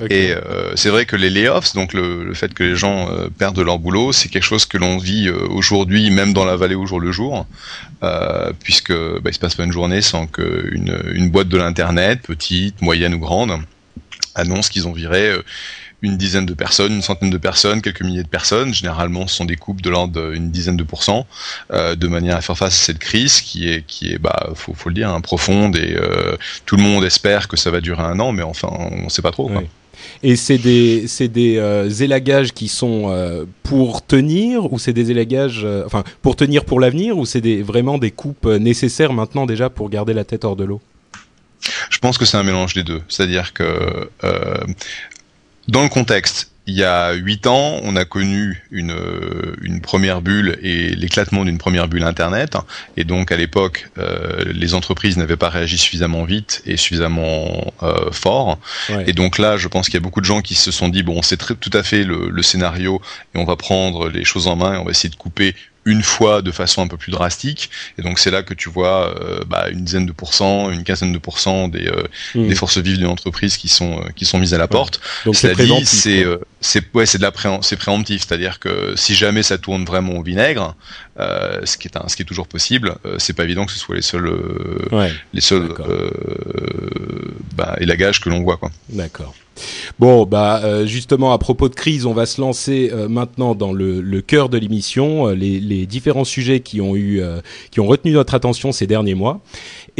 Et 0.08 0.32
c'est 0.74 0.88
vrai 0.88 1.04
que 1.06 1.16
les 1.16 1.30
layoffs, 1.30 1.74
donc 1.74 1.92
le, 1.92 2.32
fait 2.34 2.52
que 2.54 2.64
les 2.64 2.76
gens 2.76 3.08
perdent 3.38 3.60
leur 3.60 3.78
boulot, 3.78 4.12
c'est 4.12 4.28
quelque 4.28 4.44
chose 4.44 4.64
que 4.64 4.78
l'on 4.78 4.98
vit 4.98 5.28
aujourd'hui, 5.30 6.10
même 6.10 6.32
dans 6.32 6.44
la 6.44 6.56
vallée 6.56 6.74
au 6.74 6.86
jour 6.86 6.98
le 6.98 7.12
jour, 7.12 7.46
puisque 8.62 8.92
bah, 8.92 9.30
il 9.30 9.34
se 9.34 9.38
passe 9.38 9.54
pas 9.54 9.64
une 9.64 9.72
journée 9.72 10.00
sans 10.00 10.26
qu'une 10.26 10.98
une 11.12 11.30
boîte 11.30 11.48
de 11.48 11.58
l'internet, 11.58 12.22
petite, 12.22 12.80
moyenne 12.80 13.14
ou 13.14 13.18
grande, 13.18 13.58
annonce 14.34 14.68
qu'ils 14.68 14.88
ont 14.88 14.92
viré 14.92 15.36
une 16.02 16.16
dizaine 16.16 16.46
de 16.46 16.54
personnes, 16.54 16.92
une 16.92 17.02
centaine 17.02 17.30
de 17.30 17.38
personnes, 17.38 17.82
quelques 17.82 18.02
milliers 18.02 18.22
de 18.22 18.28
personnes. 18.28 18.72
Généralement, 18.74 19.26
ce 19.26 19.36
sont 19.36 19.44
des 19.44 19.56
coupes 19.56 19.82
de 19.82 19.90
l'ordre 19.90 20.32
d'une 20.32 20.50
dizaine 20.50 20.76
de 20.76 20.84
pourcents, 20.84 21.26
euh, 21.72 21.94
de 21.94 22.08
manière 22.08 22.36
à 22.36 22.40
faire 22.40 22.56
face 22.56 22.74
à 22.74 22.84
cette 22.86 22.98
crise 22.98 23.40
qui 23.40 23.68
est, 23.68 23.84
qui 23.86 24.12
est, 24.12 24.18
bah, 24.18 24.50
faut, 24.54 24.74
faut 24.74 24.88
le 24.88 24.94
dire, 24.94 25.10
hein, 25.10 25.20
profonde 25.20 25.76
et 25.76 25.96
euh, 25.96 26.36
tout 26.66 26.76
le 26.76 26.82
monde 26.82 27.04
espère 27.04 27.48
que 27.48 27.56
ça 27.56 27.70
va 27.70 27.80
durer 27.80 28.02
un 28.02 28.18
an, 28.20 28.32
mais 28.32 28.42
enfin, 28.42 28.68
on 28.70 29.04
ne 29.04 29.08
sait 29.08 29.22
pas 29.22 29.32
trop. 29.32 29.48
Quoi. 29.48 29.62
Et 30.22 30.36
c'est 30.36 30.58
des, 30.58 31.06
c'est 31.06 31.28
des 31.28 31.56
euh, 31.56 31.88
élagages 31.88 32.52
qui 32.52 32.68
sont 32.68 33.06
euh, 33.08 33.44
pour 33.62 34.04
tenir 34.04 34.72
ou 34.72 34.78
c'est 34.78 34.92
des 34.92 35.10
élagages, 35.10 35.62
euh, 35.64 35.84
enfin, 35.86 36.04
pour 36.22 36.36
tenir 36.36 36.64
pour 36.64 36.80
l'avenir 36.80 37.18
ou 37.18 37.26
c'est 37.26 37.40
des, 37.40 37.62
vraiment 37.62 37.98
des 37.98 38.10
coupes 38.10 38.46
nécessaires 38.46 39.12
maintenant 39.12 39.46
déjà 39.46 39.70
pour 39.70 39.88
garder 39.88 40.12
la 40.12 40.24
tête 40.24 40.44
hors 40.44 40.56
de 40.56 40.64
l'eau? 40.64 40.80
Je 41.90 41.98
pense 41.98 42.18
que 42.18 42.24
c'est 42.24 42.36
un 42.36 42.42
mélange 42.42 42.74
des 42.74 42.82
deux. 42.82 43.02
C'est-à-dire 43.08 43.52
que 43.52 44.08
dans 45.70 45.82
le 45.82 45.88
contexte, 45.88 46.50
il 46.66 46.76
y 46.76 46.84
a 46.84 47.12
huit 47.14 47.46
ans, 47.46 47.80
on 47.82 47.96
a 47.96 48.04
connu 48.04 48.62
une, 48.70 48.94
une 49.62 49.80
première 49.80 50.20
bulle 50.20 50.58
et 50.62 50.90
l'éclatement 50.90 51.44
d'une 51.44 51.58
première 51.58 51.88
bulle 51.88 52.04
Internet. 52.04 52.56
Et 52.96 53.04
donc, 53.04 53.32
à 53.32 53.36
l'époque, 53.36 53.90
euh, 53.98 54.44
les 54.52 54.74
entreprises 54.74 55.16
n'avaient 55.16 55.36
pas 55.36 55.48
réagi 55.48 55.78
suffisamment 55.78 56.24
vite 56.24 56.62
et 56.66 56.76
suffisamment 56.76 57.72
euh, 57.82 58.12
fort. 58.12 58.58
Et 59.06 59.12
donc 59.12 59.38
là, 59.38 59.56
je 59.56 59.66
pense 59.66 59.86
qu'il 59.86 59.94
y 59.94 59.96
a 59.96 60.00
beaucoup 60.00 60.20
de 60.20 60.26
gens 60.26 60.42
qui 60.42 60.54
se 60.54 60.70
sont 60.70 60.88
dit, 60.88 61.02
bon, 61.02 61.22
c'est 61.22 61.38
tout 61.38 61.70
à 61.72 61.82
fait 61.82 62.04
le, 62.04 62.28
le, 62.30 62.42
scénario 62.42 63.00
et 63.34 63.38
on 63.38 63.44
va 63.44 63.56
prendre 63.56 64.08
les 64.08 64.24
choses 64.24 64.46
en 64.46 64.56
main 64.56 64.74
et 64.74 64.78
on 64.78 64.84
va 64.84 64.90
essayer 64.90 65.10
de 65.10 65.16
couper 65.16 65.54
une 65.86 66.02
fois 66.02 66.42
de 66.42 66.50
façon 66.50 66.82
un 66.82 66.88
peu 66.88 66.96
plus 66.96 67.10
drastique. 67.10 67.70
Et 67.98 68.02
donc 68.02 68.18
c'est 68.18 68.30
là 68.30 68.42
que 68.42 68.54
tu 68.54 68.68
vois 68.68 69.14
euh, 69.18 69.40
bah, 69.46 69.68
une 69.70 69.84
dizaine 69.84 70.06
de 70.06 70.12
pourcents, 70.12 70.70
une 70.70 70.84
quinzaine 70.84 71.12
de 71.12 71.18
pourcents 71.18 71.68
des, 71.68 71.86
euh, 71.86 72.04
hmm. 72.34 72.48
des 72.48 72.54
forces 72.54 72.78
vives 72.78 72.98
d'une 72.98 73.06
entreprise 73.06 73.56
qui 73.56 73.68
sont 73.68 74.00
euh, 74.00 74.10
qui 74.14 74.26
sont 74.26 74.38
mises 74.38 74.54
à 74.54 74.58
la 74.58 74.68
porte. 74.68 75.00
Donc 75.24 75.36
c'est 75.36 75.54
c'est 75.84 76.26
c'est 76.60 76.94
ouais 76.94 77.06
c'est 77.06 77.18
de 77.18 77.22
la 77.22 77.32
c'est 77.62 77.76
préemptif, 77.76 78.24
c'est-à-dire 78.26 78.58
que 78.58 78.94
si 78.96 79.14
jamais 79.14 79.42
ça 79.42 79.56
tourne 79.56 79.84
vraiment 79.84 80.14
au 80.14 80.22
vinaigre, 80.22 80.74
ce 81.18 81.76
qui 81.76 81.88
est 81.88 81.96
un, 81.96 82.08
ce 82.08 82.16
qui 82.16 82.22
est 82.22 82.26
toujours 82.26 82.48
possible, 82.48 82.96
c'est 83.18 83.32
pas 83.32 83.44
évident 83.44 83.64
que 83.64 83.72
ce 83.72 83.78
soit 83.78 83.96
les 83.96 84.02
seuls 84.02 84.30
les 85.32 85.40
seuls 85.40 85.74
bah, 87.54 87.76
élagages 87.80 88.20
que 88.20 88.28
l'on 88.28 88.42
voit 88.42 88.58
quoi. 88.58 88.70
D'accord. 88.90 89.34
Bon, 89.98 90.24
bah 90.24 90.60
euh, 90.64 90.86
justement 90.86 91.32
à 91.32 91.38
propos 91.38 91.68
de 91.68 91.74
crise, 91.74 92.06
on 92.06 92.12
va 92.12 92.26
se 92.26 92.40
lancer 92.40 92.90
euh, 92.92 93.08
maintenant 93.08 93.54
dans 93.54 93.72
le, 93.72 94.20
cœur 94.20 94.48
de 94.48 94.58
l'émission, 94.58 95.28
euh, 95.28 95.34
les, 95.34 95.60
les, 95.60 95.86
différents 95.86 96.24
sujets 96.24 96.60
qui 96.60 96.80
ont 96.80 96.96
eu, 96.96 97.22
qui 97.70 97.80
ont 97.80 97.86
retenu 97.86 98.12
notre 98.12 98.34
attention 98.34 98.72
ces 98.72 98.86
derniers 98.86 99.14
mois. 99.14 99.40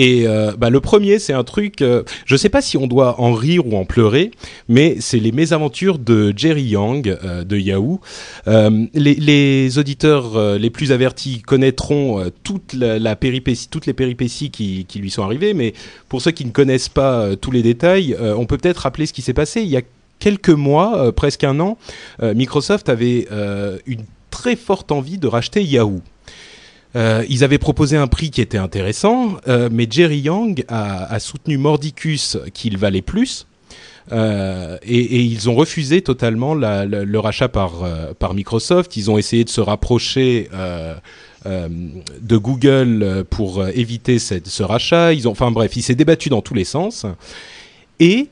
Et 0.03 0.27
bah, 0.59 0.71
le 0.71 0.81
premier, 0.81 1.19
c'est 1.19 1.33
un 1.33 1.45
truc, 1.45 1.77
je 1.81 2.05
ne 2.31 2.37
sais 2.37 2.49
pas 2.49 2.63
si 2.63 2.79
on 2.79 2.87
doit 2.87 3.21
en 3.21 3.35
rire 3.35 3.67
ou 3.67 3.77
en 3.77 3.85
pleurer, 3.85 4.31
mais 4.69 4.97
c'est 4.99 5.19
les 5.19 5.33
mésaventures 5.33 5.99
de 5.99 6.33
Jerry 6.35 6.63
Yang 6.63 7.19
de 7.45 7.59
Yahoo. 7.59 8.01
Les, 8.47 9.79
auditeurs 9.79 10.59
les 10.59 10.71
plus 10.71 10.93
avertis 10.93 11.43
connaîtront 11.43 12.31
toute 12.45 12.73
la, 12.73 13.15
péripétie, 13.17 13.69
toutes 13.71 13.87
les 13.87 13.93
péripéties 13.93 14.51
qui, 14.51 14.87
lui 14.95 15.11
sont 15.11 15.23
arrivées, 15.23 15.53
mais 15.53 15.75
pour 16.09 16.23
ceux 16.23 16.31
qui 16.31 16.47
ne 16.47 16.51
connaissent 16.51 16.89
pas 16.89 17.37
tous 17.37 17.51
les 17.51 17.63
détails, 17.63 18.17
on 18.19 18.47
peut 18.47 18.57
peut-être 18.57 18.79
rappeler 18.79 19.05
ce 19.05 19.13
qui 19.13 19.23
s'est 19.23 19.35
passé 19.35 19.61
il 19.63 19.69
y 19.69 19.77
a 19.77 19.83
quelques 20.21 20.51
mois, 20.51 20.99
euh, 20.99 21.13
presque 21.13 21.43
un 21.43 21.59
an, 21.59 21.77
euh, 22.23 22.35
Microsoft 22.35 22.89
avait 22.89 23.27
euh, 23.33 23.79
une 23.87 24.05
très 24.31 24.55
forte 24.55 24.93
envie 24.93 25.19
de 25.19 25.27
racheter 25.27 25.65
Yahoo. 25.65 26.01
Ils 26.95 27.45
avaient 27.45 27.59
proposé 27.59 27.97
un 27.97 28.07
prix 28.07 28.31
qui 28.31 28.41
était 28.41 28.59
intéressant, 28.59 29.37
mais 29.71 29.87
Jerry 29.89 30.19
Yang 30.19 30.65
a, 30.69 31.19
soutenu 31.21 31.59
Mordicus 31.59 32.39
qu'il 32.53 32.79
valait 32.79 33.03
plus. 33.03 33.47
Et, 34.13 35.23
ils 35.23 35.49
ont 35.49 35.55
refusé 35.55 36.03
totalement 36.03 36.55
le 36.55 37.19
rachat 37.19 37.49
par, 37.49 38.35
Microsoft. 38.35 38.97
Ils 38.97 39.11
ont 39.11 39.19
essayé 39.19 39.45
de 39.45 39.51
se 39.51 39.61
rapprocher 39.61 40.49
de 41.45 42.37
Google 42.37 43.25
pour 43.31 43.67
éviter 43.69 44.19
ce 44.19 44.63
rachat. 44.63 45.11
Enfin 45.27 45.51
bref, 45.51 45.77
il 45.77 45.83
s'est 45.83 45.95
débattu 45.95 46.29
dans 46.29 46.43
tous 46.43 46.55
les 46.55 46.65
sens. 46.65 47.07
Et 48.01 48.29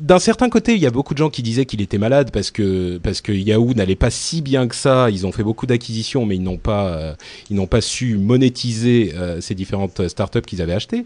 d'un 0.00 0.18
certain 0.18 0.48
côté, 0.48 0.74
il 0.74 0.80
y 0.80 0.86
a 0.86 0.90
beaucoup 0.90 1.14
de 1.14 1.18
gens 1.18 1.30
qui 1.30 1.42
disaient 1.42 1.66
qu'il 1.66 1.80
était 1.80 1.98
malade 1.98 2.30
parce 2.32 2.50
que 2.50 2.98
parce 2.98 3.20
que 3.20 3.32
Yahoo 3.32 3.74
n'allait 3.74 3.96
pas 3.96 4.10
si 4.10 4.42
bien 4.42 4.66
que 4.68 4.74
ça. 4.74 5.10
Ils 5.10 5.26
ont 5.26 5.32
fait 5.32 5.42
beaucoup 5.42 5.66
d'acquisitions, 5.66 6.26
mais 6.26 6.36
ils 6.36 6.42
n'ont 6.42 6.58
pas 6.58 6.88
euh, 6.88 7.14
ils 7.50 7.56
n'ont 7.56 7.66
pas 7.66 7.80
su 7.80 8.16
monétiser 8.16 9.12
euh, 9.14 9.40
ces 9.40 9.54
différentes 9.54 10.08
startups 10.08 10.42
qu'ils 10.42 10.62
avaient 10.62 10.74
achetées. 10.74 11.04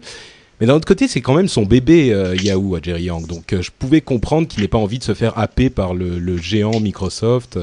Mais 0.61 0.67
d'un 0.67 0.75
autre 0.75 0.87
côté, 0.87 1.07
c'est 1.07 1.21
quand 1.21 1.33
même 1.33 1.47
son 1.47 1.63
bébé 1.63 2.13
euh, 2.13 2.35
Yahoo 2.35 2.75
à 2.75 2.79
Jerry 2.81 3.03
Yang, 3.03 3.27
donc 3.27 3.55
je 3.59 3.69
pouvais 3.77 4.01
comprendre 4.01 4.47
qu'il 4.47 4.61
n'ait 4.61 4.67
pas 4.67 4.77
envie 4.77 4.99
de 4.99 5.03
se 5.03 5.13
faire 5.13 5.37
happer 5.37 5.69
par 5.69 5.93
le, 5.93 6.19
le 6.19 6.37
géant 6.37 6.79
Microsoft. 6.79 7.59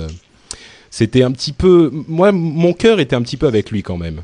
C'était 0.91 1.23
un 1.23 1.31
petit 1.31 1.53
peu, 1.53 1.91
moi, 2.09 2.33
mon 2.33 2.73
cœur 2.73 2.99
était 2.99 3.15
un 3.15 3.23
petit 3.23 3.37
peu 3.37 3.47
avec 3.47 3.71
lui 3.71 3.83
quand 3.83 3.97
même. 3.97 4.23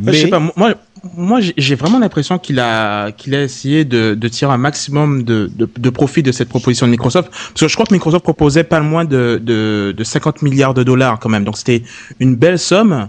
Mais... 0.00 0.12
Je 0.12 0.22
sais 0.22 0.28
pas, 0.28 0.40
moi, 0.56 0.74
moi, 1.14 1.40
j'ai 1.40 1.74
vraiment 1.74 1.98
l'impression 1.98 2.38
qu'il 2.38 2.58
a, 2.58 3.12
qu'il 3.12 3.34
a 3.34 3.42
essayé 3.42 3.84
de, 3.84 4.14
de 4.14 4.28
tirer 4.28 4.52
un 4.52 4.58
maximum 4.58 5.24
de, 5.24 5.50
de, 5.54 5.68
de, 5.78 5.90
profit 5.90 6.22
de 6.22 6.32
cette 6.32 6.48
proposition 6.48 6.86
de 6.86 6.90
Microsoft. 6.90 7.30
Parce 7.30 7.60
que 7.60 7.68
je 7.68 7.74
crois 7.74 7.86
que 7.86 7.92
Microsoft 7.92 8.22
proposait 8.22 8.64
pas 8.64 8.80
moins 8.80 9.04
de, 9.04 9.40
de, 9.42 9.94
de 9.96 10.04
50 10.04 10.42
milliards 10.42 10.74
de 10.74 10.82
dollars 10.82 11.18
quand 11.18 11.28
même. 11.28 11.44
Donc 11.44 11.58
c'était 11.58 11.82
une 12.18 12.34
belle 12.34 12.58
somme. 12.58 13.08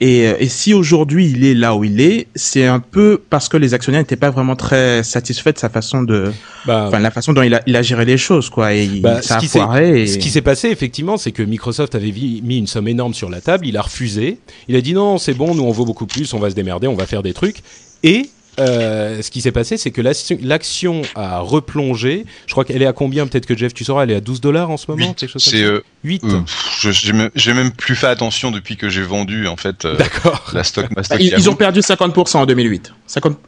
Et, 0.00 0.22
et 0.24 0.48
si 0.48 0.74
aujourd'hui 0.74 1.30
il 1.30 1.44
est 1.44 1.54
là 1.54 1.76
où 1.76 1.84
il 1.84 2.00
est, 2.00 2.26
c'est 2.34 2.66
un 2.66 2.80
peu 2.80 3.20
parce 3.30 3.48
que 3.48 3.56
les 3.56 3.72
actionnaires 3.72 4.00
n'étaient 4.00 4.16
pas 4.16 4.30
vraiment 4.30 4.56
très 4.56 5.02
satisfaits 5.02 5.52
de 5.52 5.58
sa 5.58 5.68
façon 5.68 6.02
de, 6.02 6.32
bah, 6.66 6.86
enfin 6.88 6.98
la 6.98 7.10
façon 7.10 7.32
dont 7.32 7.42
il 7.42 7.54
a, 7.54 7.62
il 7.66 7.76
a 7.76 7.82
géré 7.82 8.04
les 8.04 8.18
choses, 8.18 8.50
quoi. 8.50 8.74
Et 8.74 8.86
bah, 9.00 9.22
ça 9.22 9.36
a 9.36 9.40
foiré. 9.40 10.06
Ce 10.06 10.18
qui 10.18 10.30
s'est 10.30 10.42
passé 10.42 10.68
effectivement, 10.68 11.16
c'est 11.16 11.32
que 11.32 11.42
Microsoft 11.42 11.94
avait 11.94 12.12
mis 12.12 12.58
une 12.58 12.66
somme 12.66 12.88
énorme 12.88 13.14
sur 13.14 13.30
la 13.30 13.40
table. 13.40 13.66
Il 13.66 13.76
a 13.76 13.82
refusé. 13.82 14.38
Il 14.66 14.76
a 14.76 14.80
dit 14.80 14.92
non, 14.92 15.18
c'est 15.18 15.34
bon, 15.34 15.54
nous 15.54 15.62
on 15.62 15.70
vaut 15.70 15.84
beaucoup 15.84 16.06
plus, 16.06 16.32
on 16.34 16.38
va 16.38 16.50
se 16.50 16.54
démerder, 16.54 16.88
on 16.88 16.94
va 16.94 17.06
faire 17.06 17.22
des 17.22 17.27
trucs. 17.34 17.62
Et 18.02 18.30
euh, 18.58 19.22
ce 19.22 19.30
qui 19.30 19.40
s'est 19.40 19.52
passé, 19.52 19.76
c'est 19.76 19.90
que 19.90 20.00
l'action 20.00 21.02
a 21.14 21.38
replongé. 21.40 22.24
Je 22.46 22.52
crois 22.52 22.64
qu'elle 22.64 22.82
est 22.82 22.86
à 22.86 22.92
combien 22.92 23.26
Peut-être 23.26 23.46
que 23.46 23.56
Jeff, 23.56 23.72
tu 23.72 23.84
sauras, 23.84 24.02
elle 24.02 24.10
est 24.10 24.16
à 24.16 24.20
12 24.20 24.40
dollars 24.40 24.70
en 24.70 24.76
ce 24.76 24.90
moment 24.90 25.14
C'est 25.36 25.64
8 26.04 26.24
euh, 26.24 26.40
euh 26.84 27.30
J'ai 27.34 27.52
même 27.52 27.70
plus 27.70 27.94
fait 27.94 28.06
attention 28.06 28.50
depuis 28.50 28.76
que 28.76 28.88
j'ai 28.88 29.02
vendu 29.02 29.46
en 29.46 29.56
fait 29.56 29.86
D'accord. 29.86 30.50
la 30.52 30.64
stock, 30.64 30.86
Ils, 31.20 31.48
ont 31.48 31.54
perdu 31.54 31.80
50% 31.80 32.38
en 32.38 32.46
2008. 32.46 32.92
50... 33.06 33.38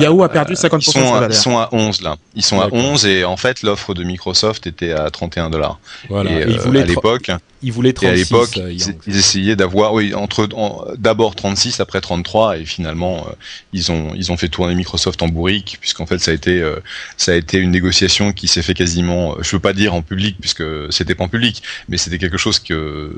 Yahoo 0.00 0.22
a 0.22 0.28
perdu 0.28 0.54
50% 0.54 0.76
ils 0.78 0.82
sont, 0.82 1.14
à, 1.14 1.26
ils 1.26 1.34
sont 1.34 1.58
à 1.58 1.68
11 1.72 2.02
là. 2.02 2.16
Ils 2.34 2.44
sont 2.44 2.60
à 2.60 2.68
11 2.70 3.06
et 3.06 3.24
en 3.24 3.36
fait 3.36 3.62
l'offre 3.62 3.94
de 3.94 4.04
Microsoft 4.04 4.66
était 4.66 4.92
à 4.92 5.10
31 5.10 5.50
dollars. 5.50 5.78
Voilà. 6.08 6.30
Et, 6.30 6.58
à 6.58 6.84
l'époque, 6.84 7.30
ils 7.62 7.72
voulaient 7.72 7.92
36. 7.92 8.06
Et 8.06 8.10
à 8.10 8.14
l'époque, 8.14 8.56
ils, 9.06 9.16
essayaient 9.16 9.56
d'avoir, 9.56 9.92
oui, 9.92 10.14
entre 10.14 10.48
d'abord 10.96 11.34
36, 11.34 11.80
après 11.80 12.00
33 12.00 12.58
et 12.58 12.64
finalement 12.64 13.26
ils 13.72 13.92
ont 13.92 14.12
ils 14.14 14.32
ont 14.32 14.36
fait 14.36 14.48
tourner 14.48 14.74
Microsoft 14.74 15.22
en 15.22 15.28
bourrique 15.28 15.78
puisqu'en 15.80 16.06
fait 16.06 16.18
ça 16.18 16.30
a 16.30 16.34
été 16.34 16.62
ça 17.16 17.32
a 17.32 17.34
été 17.34 17.58
une 17.58 17.70
négociation 17.70 18.32
qui 18.32 18.48
s'est 18.48 18.62
fait 18.62 18.74
quasiment, 18.74 19.36
je 19.42 19.50
veux 19.50 19.60
pas 19.60 19.72
dire 19.72 19.94
en 19.94 20.02
public 20.02 20.36
puisque 20.40 20.64
c'était 20.90 21.14
pas 21.14 21.24
en 21.24 21.28
public, 21.28 21.62
mais 21.88 21.96
c'était 21.96 22.18
quelque 22.18 22.38
chose 22.38 22.58
que 22.58 23.12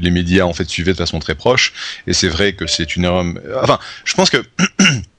les 0.00 0.10
médias 0.10 0.44
en 0.44 0.52
fait 0.52 0.68
suivaient 0.68 0.92
de 0.92 0.98
façon 0.98 1.18
très 1.18 1.34
proche. 1.34 1.72
Et 2.06 2.12
c'est 2.12 2.28
vrai 2.28 2.54
que 2.54 2.66
c'est 2.66 2.96
une 2.96 3.04
erreur. 3.04 3.24
Enfin, 3.62 3.78
je 4.04 4.14
pense 4.14 4.30
que 4.30 4.42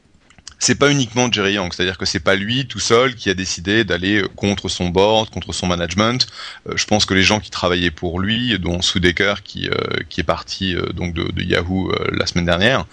c'est 0.59 0.75
pas 0.75 0.91
uniquement 0.91 1.31
Jerry 1.31 1.53
Yang, 1.53 1.73
c'est-à-dire 1.73 1.97
que 1.97 2.05
c'est 2.05 2.19
pas 2.19 2.35
lui 2.35 2.67
tout 2.67 2.79
seul 2.79 3.15
qui 3.15 3.29
a 3.29 3.33
décidé 3.33 3.83
d'aller 3.83 4.23
contre 4.35 4.69
son 4.69 4.89
board, 4.89 5.29
contre 5.29 5.53
son 5.53 5.67
management. 5.67 6.27
Euh, 6.69 6.73
je 6.75 6.85
pense 6.85 7.05
que 7.05 7.13
les 7.13 7.23
gens 7.23 7.39
qui 7.39 7.51
travaillaient 7.51 7.91
pour 7.91 8.19
lui, 8.19 8.57
dont 8.59 8.81
Sudeker 8.81 9.43
qui 9.43 9.69
euh, 9.69 9.75
qui 10.09 10.21
est 10.21 10.25
parti 10.25 10.75
euh, 10.75 10.87
donc 10.93 11.13
de, 11.13 11.41
Yahoo 11.41 11.91
la 12.11 12.25
semaine 12.25 12.45
dernière, 12.45 12.85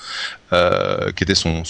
qui 1.16 1.24
était 1.24 1.34
son, 1.34 1.62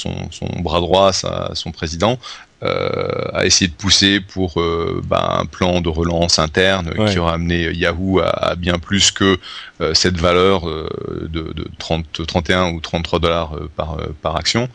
bras 0.58 0.80
droit, 0.80 1.12
son 1.12 1.70
président, 1.70 2.18
à 2.62 3.45
essayer 3.45 3.69
de 3.69 3.75
pousser 3.75 4.21
pour 4.21 4.61
euh, 4.61 5.02
bah, 5.04 5.38
un 5.40 5.47
plan 5.47 5.81
de 5.81 5.88
relance 5.88 6.38
interne 6.38 6.92
qui 7.09 7.19
aura 7.19 7.35
amené 7.35 7.73
Yahoo 7.73 8.21
à, 8.21 8.54
bien 8.57 8.78
plus 8.78 9.11
que 9.11 9.38
euh, 9.81 9.95
cette 9.95 10.16
valeur 10.16 10.66
de, 10.66 11.52
de 11.52 11.66
30, 11.78 12.25
31 12.26 12.71
ou 12.71 12.81
33 12.81 13.19
dollars 13.19 13.54
par, 13.76 13.97
par 14.23 14.37
action. 14.37 14.69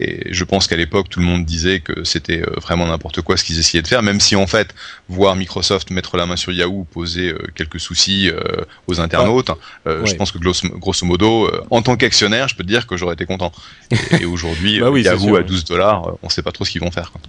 Et 0.00 0.32
je 0.32 0.44
pense 0.44 0.66
qu'à 0.66 0.76
l'époque, 0.76 1.08
tout 1.10 1.20
le 1.20 1.26
monde 1.26 1.44
disait 1.44 1.80
que 1.80 2.04
c'était 2.04 2.42
vraiment 2.62 2.86
n'importe 2.86 3.20
quoi 3.20 3.36
ce 3.36 3.44
qu'ils 3.44 3.58
essayaient 3.58 3.82
de 3.82 3.88
faire, 3.88 4.02
même 4.02 4.20
si 4.20 4.36
en 4.36 4.46
fait, 4.46 4.74
voir 5.08 5.36
Microsoft 5.36 5.90
mettre 5.90 6.16
la 6.16 6.26
main 6.26 6.36
sur 6.36 6.52
Yahoo 6.52 6.84
poser 6.84 7.34
quelques 7.54 7.80
soucis 7.80 8.30
aux 8.86 9.00
internautes, 9.00 9.50
je 9.86 10.14
pense 10.14 10.32
que 10.32 10.38
grosso, 10.38 11.06
modo, 11.06 11.50
en 11.70 11.82
tant 11.82 11.96
qu'actionnaire, 11.96 12.48
je 12.48 12.56
peux 12.56 12.62
te 12.62 12.68
dire 12.68 12.86
que 12.86 12.96
j'aurais 12.96 13.14
été 13.14 13.26
content. 13.26 13.52
Et, 14.18 14.24
aujourd'hui, 14.24 14.80
bah 14.80 14.90
Yahoo 14.98 15.36
à 15.36 15.42
12 15.42 15.64
dollars, 15.64 16.12
on 16.22 16.28
sait 16.28 16.42
pas 16.42 16.52
trop 16.52 16.64
ce 16.64 16.70
qu'ils 16.70 16.80
vont 16.80 16.90
faire. 16.90 17.12
Quoi 17.12 17.20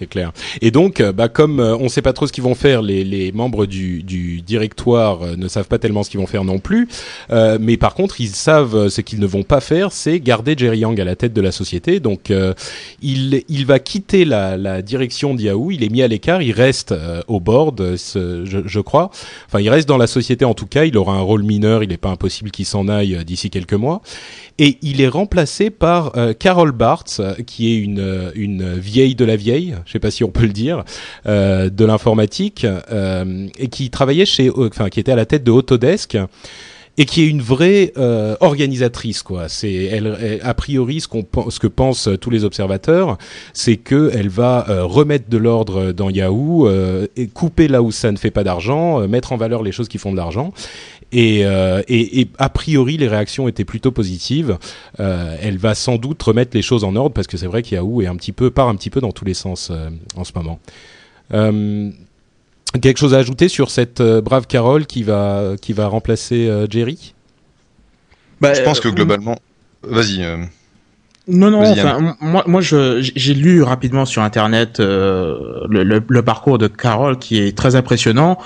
c'est 0.00 0.06
clair. 0.06 0.32
Et 0.62 0.70
donc, 0.70 1.00
euh, 1.00 1.12
bah, 1.12 1.28
comme 1.28 1.60
euh, 1.60 1.76
on 1.76 1.84
ne 1.84 1.88
sait 1.88 2.00
pas 2.00 2.14
trop 2.14 2.26
ce 2.26 2.32
qu'ils 2.32 2.42
vont 2.42 2.54
faire, 2.54 2.80
les, 2.80 3.04
les 3.04 3.32
membres 3.32 3.66
du, 3.66 4.02
du 4.02 4.40
directoire 4.40 5.22
euh, 5.22 5.36
ne 5.36 5.46
savent 5.46 5.68
pas 5.68 5.78
tellement 5.78 6.02
ce 6.02 6.08
qu'ils 6.08 6.18
vont 6.18 6.26
faire 6.26 6.42
non 6.44 6.58
plus. 6.58 6.88
mais 7.30 7.76
par 7.76 7.94
contre, 7.94 8.20
ils 8.20 8.28
savent 8.28 8.88
ce 8.88 9.00
qu'ils 9.02 9.20
ne 9.20 9.26
vont 9.26 9.42
pas 9.42 9.60
faire, 9.60 9.92
c'est 9.92 10.18
garder 10.20 10.54
Jerry 10.56 10.78
Yang 10.78 11.00
à 11.00 11.04
la 11.04 11.16
tête 11.16 11.34
de 11.34 11.40
la 11.40 11.52
société. 11.52 12.00
Donc, 12.00 12.32
il, 13.02 13.42
il 13.48 13.66
va 13.66 13.78
quitter 13.78 14.24
la, 14.24 14.56
la 14.56 14.80
direction 14.80 15.34
d'Yahoo. 15.34 15.70
Il 15.70 15.84
est 15.84 15.88
mis 15.90 16.02
à 16.02 16.08
l'écart. 16.08 16.40
Il 16.42 16.52
reste 16.52 16.94
au 17.28 17.40
board, 17.40 17.96
je, 17.96 18.62
je, 18.64 18.80
crois. 18.80 19.10
Enfin, 19.46 19.60
il 19.60 19.68
reste 19.68 19.88
dans 19.88 19.98
la 19.98 20.06
société 20.06 20.44
en 20.44 20.54
tout 20.54 20.66
cas. 20.66 20.84
Il 20.84 20.96
aura 20.96 21.14
un 21.14 21.20
rôle 21.20 21.42
mineur. 21.42 21.82
Il 21.82 21.90
n'est 21.90 21.98
pas 21.98 22.10
impossible 22.10 22.50
qu'il 22.50 22.64
s'en 22.66 22.88
aille 22.88 23.22
d'ici 23.24 23.50
quelques 23.50 23.74
mois 23.74 24.00
et 24.60 24.76
il 24.82 25.00
est 25.00 25.08
remplacé 25.08 25.70
par 25.70 26.18
euh, 26.18 26.34
Carol 26.34 26.72
Bartz, 26.72 27.22
qui 27.46 27.72
est 27.72 27.78
une, 27.78 28.30
une 28.34 28.74
vieille 28.74 29.14
de 29.14 29.24
la 29.24 29.34
vieille, 29.34 29.74
je 29.90 29.94
sais 29.94 29.98
pas 29.98 30.12
si 30.12 30.22
on 30.22 30.30
peut 30.30 30.46
le 30.46 30.52
dire, 30.52 30.84
euh, 31.26 31.68
de 31.68 31.84
l'informatique, 31.84 32.64
euh, 32.64 33.48
et 33.58 33.66
qui 33.66 33.90
travaillait 33.90 34.24
chez, 34.24 34.48
enfin, 34.56 34.88
qui 34.88 35.00
était 35.00 35.10
à 35.10 35.16
la 35.16 35.26
tête 35.26 35.42
de 35.42 35.50
Autodesk 35.50 36.16
et 36.96 37.06
qui 37.06 37.22
est 37.22 37.26
une 37.26 37.40
vraie 37.40 37.92
euh, 37.96 38.36
organisatrice 38.40 39.22
quoi. 39.22 39.48
C'est 39.48 39.72
elle, 39.72 40.40
a 40.42 40.54
priori 40.54 41.00
ce 41.00 41.08
qu'on 41.08 41.24
ce 41.48 41.58
que 41.58 41.66
pensent 41.66 42.08
tous 42.20 42.30
les 42.30 42.44
observateurs, 42.44 43.16
c'est 43.52 43.76
que 43.76 44.10
elle 44.14 44.28
va 44.28 44.66
euh, 44.68 44.84
remettre 44.84 45.28
de 45.28 45.38
l'ordre 45.38 45.92
dans 45.92 46.10
Yahoo, 46.10 46.68
euh, 46.68 47.06
et 47.16 47.26
couper 47.26 47.68
là 47.68 47.82
où 47.82 47.90
ça 47.90 48.12
ne 48.12 48.16
fait 48.16 48.30
pas 48.30 48.44
d'argent, 48.44 49.08
mettre 49.08 49.32
en 49.32 49.36
valeur 49.36 49.62
les 49.62 49.72
choses 49.72 49.88
qui 49.88 49.98
font 49.98 50.12
de 50.12 50.16
l'argent 50.16 50.52
et, 51.12 51.44
euh, 51.44 51.82
et, 51.88 52.20
et, 52.20 52.28
a 52.38 52.48
priori, 52.48 52.96
les 52.96 53.08
réactions 53.08 53.48
étaient 53.48 53.64
plutôt 53.64 53.90
positives. 53.90 54.58
Euh, 55.00 55.36
elle 55.40 55.58
va 55.58 55.74
sans 55.74 55.96
doute 55.96 56.22
remettre 56.22 56.52
les 56.54 56.62
choses 56.62 56.84
en 56.84 56.94
ordre 56.94 57.14
parce 57.14 57.26
que 57.26 57.36
c'est 57.36 57.46
vrai 57.46 57.62
qu'Yahoo 57.62 58.02
est 58.02 58.06
un 58.06 58.16
petit 58.16 58.32
peu 58.32 58.50
part 58.50 58.68
un 58.68 58.76
petit 58.76 58.90
peu 58.90 59.00
dans 59.00 59.12
tous 59.12 59.24
les 59.24 59.34
sens 59.34 59.70
euh, 59.70 59.90
en 60.16 60.24
ce 60.24 60.32
moment. 60.36 60.60
Euh, 61.34 61.90
quelque 62.80 62.98
chose 62.98 63.14
à 63.14 63.18
ajouter 63.18 63.48
sur 63.48 63.70
cette 63.70 64.00
euh, 64.00 64.20
brave 64.20 64.46
Carole 64.46 64.86
qui 64.86 65.02
va 65.02 65.54
qui 65.60 65.72
va 65.72 65.88
remplacer 65.88 66.48
Jerry? 66.70 67.14
Bah, 68.40 68.54
Je 68.54 68.62
pense 68.62 68.80
que 68.80 68.88
globalement, 68.88 69.38
vas-y. 69.82 70.24
Non, 71.28 71.50
non, 71.50 71.62
enfin, 71.62 72.16
moi, 72.20 72.42
moi 72.46 72.60
j'ai 72.60 73.34
lu 73.34 73.62
rapidement 73.62 74.04
sur 74.04 74.22
Internet 74.22 74.78
le, 74.78 75.68
le, 75.68 76.02
le, 76.08 76.22
parcours 76.22 76.58
de 76.58 76.66
Carole 76.66 77.18
qui 77.18 77.38
est 77.38 77.56
très 77.56 77.76
impressionnant. 77.76 78.38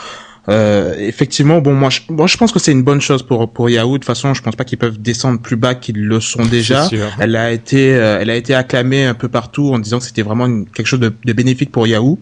Euh, 0.48 0.94
effectivement, 0.98 1.60
bon, 1.60 1.72
moi, 1.72 1.88
je, 1.90 2.00
je 2.00 2.36
pense 2.36 2.52
que 2.52 2.58
c'est 2.58 2.72
une 2.72 2.82
bonne 2.82 3.00
chose 3.00 3.22
pour 3.22 3.50
pour 3.50 3.70
Yahoo. 3.70 3.92
De 3.92 3.98
toute 3.98 4.04
façon, 4.04 4.34
je 4.34 4.42
pense 4.42 4.56
pas 4.56 4.64
qu'ils 4.64 4.78
peuvent 4.78 5.00
descendre 5.00 5.40
plus 5.40 5.56
bas 5.56 5.74
qu'ils 5.74 6.04
le 6.04 6.20
sont 6.20 6.44
déjà. 6.44 6.88
Elle 7.18 7.36
a 7.36 7.50
été, 7.50 7.94
euh, 7.94 8.18
elle 8.20 8.30
a 8.30 8.36
été 8.36 8.54
acclamée 8.54 9.04
un 9.04 9.14
peu 9.14 9.28
partout 9.28 9.72
en 9.72 9.78
disant 9.78 9.98
que 9.98 10.04
c'était 10.04 10.22
vraiment 10.22 10.64
quelque 10.64 10.86
chose 10.86 11.00
de, 11.00 11.12
de, 11.24 11.32
bénéfique 11.32 11.72
pour 11.72 11.86
Yahoo. 11.86 12.18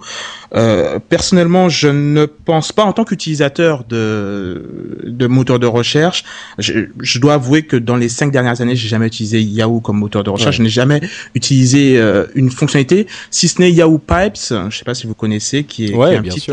Euh, 0.55 0.99
personnellement, 1.09 1.69
je 1.69 1.89
ne 1.89 2.27
pense 2.27 2.73
pas 2.73 2.85
en 2.85 2.93
tant 2.93 3.05
qu'utilisateur 3.05 3.85
de 3.89 5.01
de 5.05 5.27
moteur 5.27 5.59
de 5.59 5.67
recherche. 5.67 6.25
Je, 6.59 6.87
je, 7.01 7.19
dois 7.19 7.35
avouer 7.35 7.63
que 7.63 7.77
dans 7.77 7.97
les 7.97 8.09
cinq 8.09 8.31
dernières 8.31 8.61
années, 8.61 8.77
j'ai 8.77 8.89
jamais 8.89 9.07
utilisé 9.07 9.43
Yahoo 9.43 9.81
comme 9.81 9.99
moteur 9.99 10.23
de 10.23 10.31
recherche. 10.31 10.57
Je 10.57 10.63
n'ai 10.63 10.69
jamais 10.69 11.01
utilisé 11.35 11.99
euh, 11.99 12.27
une 12.35 12.51
fonctionnalité, 12.51 13.07
si 13.31 13.49
ce 13.49 13.61
n'est 13.61 13.73
Yahoo 13.73 13.99
Pipes. 13.99 14.37
Je 14.37 14.77
sais 14.77 14.85
pas 14.85 14.95
si 14.95 15.07
vous 15.07 15.15
connaissez, 15.15 15.65
qui 15.65 15.87
est, 15.87 15.95
ouais, 15.95 16.11
qui 16.11 16.15
est 16.15 16.19
un 16.19 16.23
petit 16.23 16.51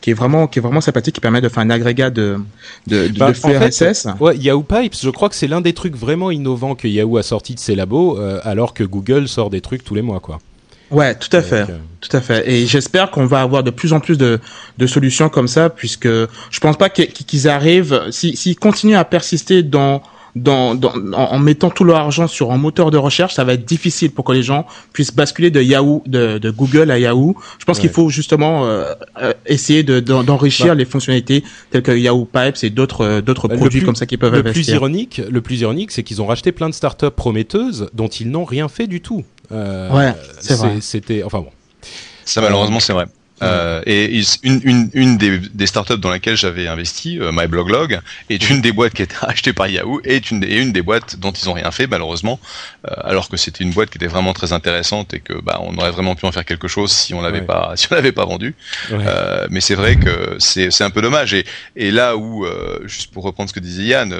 qui 0.00 0.10
est 0.10 0.14
vraiment 0.14 0.46
qui 0.46 0.58
est 0.58 0.62
vraiment 0.62 0.80
sympathique, 0.80 1.14
qui 1.14 1.20
permet 1.20 1.40
de 1.40 1.48
faire 1.48 1.62
un 1.62 1.70
agrégat 1.70 2.10
de 2.10 2.38
de, 2.86 3.08
de, 3.08 3.18
bah, 3.18 3.34
flux 3.34 3.56
RSS. 3.56 4.08
Ouais, 4.20 4.36
Yahoo 4.36 4.62
Pipes, 4.62 4.94
je 5.00 5.10
crois 5.10 5.28
que 5.28 5.34
c'est 5.34 5.48
l'un 5.48 5.60
des 5.60 5.72
trucs 5.72 5.96
vraiment 5.96 6.30
innovants 6.30 6.74
que 6.74 6.88
Yahoo 6.88 7.16
a 7.16 7.22
sorti 7.22 7.54
de 7.54 7.60
ses 7.60 7.74
labos, 7.74 8.18
euh, 8.18 8.40
alors 8.44 8.74
que 8.74 8.84
Google 8.84 9.28
sort 9.28 9.50
des 9.50 9.60
trucs 9.60 9.84
tous 9.84 9.94
les 9.94 10.02
mois, 10.02 10.20
quoi. 10.20 10.38
Ouais, 10.90 11.16
tout 11.16 11.34
à 11.36 11.42
fait, 11.42 11.62
euh, 11.62 11.78
tout 12.00 12.16
à 12.16 12.20
fait. 12.20 12.48
Et 12.48 12.66
j'espère 12.66 13.10
qu'on 13.10 13.26
va 13.26 13.40
avoir 13.40 13.64
de 13.64 13.70
plus 13.70 13.92
en 13.92 13.98
plus 13.98 14.16
de, 14.16 14.38
de 14.78 14.86
solutions 14.86 15.28
comme 15.28 15.48
ça, 15.48 15.68
puisque 15.68 16.06
je 16.06 16.60
pense 16.60 16.76
pas 16.76 16.88
qu'ils 16.88 17.48
arrivent, 17.48 18.02
s'ils 18.10 18.56
continuent 18.56 18.96
à 18.96 19.04
persister 19.04 19.64
dans 19.64 20.02
dans, 20.36 20.78
en 21.14 21.38
mettant 21.38 21.70
tout 21.70 21.82
leur 21.82 21.96
argent 21.96 22.28
sur 22.28 22.52
un 22.52 22.58
moteur 22.58 22.90
de 22.90 22.98
recherche, 22.98 23.34
ça 23.34 23.42
va 23.42 23.54
être 23.54 23.64
difficile 23.64 24.10
pour 24.10 24.24
que 24.24 24.32
les 24.32 24.42
gens 24.42 24.66
puissent 24.92 25.14
basculer 25.14 25.50
de 25.50 25.62
Yahoo, 25.62 26.02
de, 26.06 26.36
de 26.36 26.50
Google 26.50 26.90
à 26.90 26.98
Yahoo. 26.98 27.34
Je 27.58 27.64
pense 27.64 27.80
qu'il 27.80 27.88
faut 27.88 28.10
justement 28.10 28.66
euh, 28.66 28.92
euh, 29.22 29.32
essayer 29.46 29.82
d'enrichir 29.82 30.68
bah. 30.68 30.74
les 30.74 30.84
fonctionnalités 30.84 31.42
telles 31.70 31.82
que 31.82 31.92
Yahoo 31.92 32.26
Pipes 32.26 32.62
et 32.62 32.70
d'autres 32.70 33.02
euh, 33.02 33.56
produits 33.56 33.82
comme 33.82 33.96
ça 33.96 34.04
qui 34.04 34.18
peuvent 34.18 34.34
le 34.34 34.40
investir. 34.40 34.62
Plus 34.62 34.72
ironique, 34.74 35.22
le 35.28 35.40
plus 35.40 35.62
ironique, 35.62 35.90
c'est 35.90 36.02
qu'ils 36.02 36.20
ont 36.20 36.26
racheté 36.26 36.52
plein 36.52 36.68
de 36.68 36.74
startups 36.74 37.10
prometteuses 37.10 37.88
dont 37.94 38.08
ils 38.08 38.30
n'ont 38.30 38.44
rien 38.44 38.68
fait 38.68 38.86
du 38.86 39.00
tout. 39.00 39.24
ouais, 39.50 40.12
c'est 40.40 40.54
vrai. 40.54 40.76
C'était, 40.80 41.22
enfin 41.22 41.38
bon. 41.38 41.50
Ça 42.26 42.42
malheureusement 42.42 42.80
c'est 42.80 42.92
vrai. 42.92 43.06
Euh, 43.42 43.82
et 43.84 44.22
une, 44.44 44.60
une, 44.64 44.90
une 44.94 45.18
des, 45.18 45.38
des, 45.38 45.66
startups 45.66 45.98
dans 45.98 46.08
laquelle 46.08 46.36
j'avais 46.36 46.68
investi, 46.68 47.18
euh, 47.20 47.32
MyBlogLog, 47.32 48.00
est 48.30 48.48
une 48.48 48.62
des 48.62 48.72
boîtes 48.72 48.94
qui 48.94 49.02
a 49.02 49.04
été 49.04 49.16
achetée 49.22 49.52
par 49.52 49.68
Yahoo 49.68 50.00
et 50.04 50.22
une 50.30 50.40
des, 50.40 50.56
une 50.56 50.72
des 50.72 50.80
boîtes 50.80 51.16
dont 51.16 51.32
ils 51.32 51.48
ont 51.50 51.52
rien 51.52 51.70
fait 51.70 51.86
malheureusement, 51.86 52.40
euh, 52.86 52.94
alors 53.04 53.28
que 53.28 53.36
c'était 53.36 53.62
une 53.62 53.72
boîte 53.72 53.90
qui 53.90 53.98
était 53.98 54.06
vraiment 54.06 54.32
très 54.32 54.54
intéressante 54.54 55.12
et 55.12 55.20
que 55.20 55.34
bah 55.34 55.60
on 55.62 55.76
aurait 55.76 55.90
vraiment 55.90 56.14
pu 56.14 56.24
en 56.24 56.32
faire 56.32 56.46
quelque 56.46 56.66
chose 56.66 56.90
si 56.90 57.12
on 57.12 57.20
l'avait 57.20 57.42
pas 57.42 57.72
si 57.76 57.88
on 57.90 57.94
l'avait 57.94 58.12
pas 58.12 58.24
vendu. 58.24 58.54
Euh, 58.90 59.46
mais 59.50 59.60
c'est 59.60 59.74
vrai 59.74 59.96
que 59.96 60.36
c'est 60.38 60.70
c'est 60.70 60.84
un 60.84 60.90
peu 60.90 61.02
dommage 61.02 61.34
et 61.34 61.44
et 61.76 61.90
là 61.90 62.16
où 62.16 62.46
juste 62.86 63.12
pour 63.12 63.24
reprendre 63.24 63.50
ce 63.50 63.54
que 63.54 63.60
disait 63.60 63.84
Yann, 63.84 64.14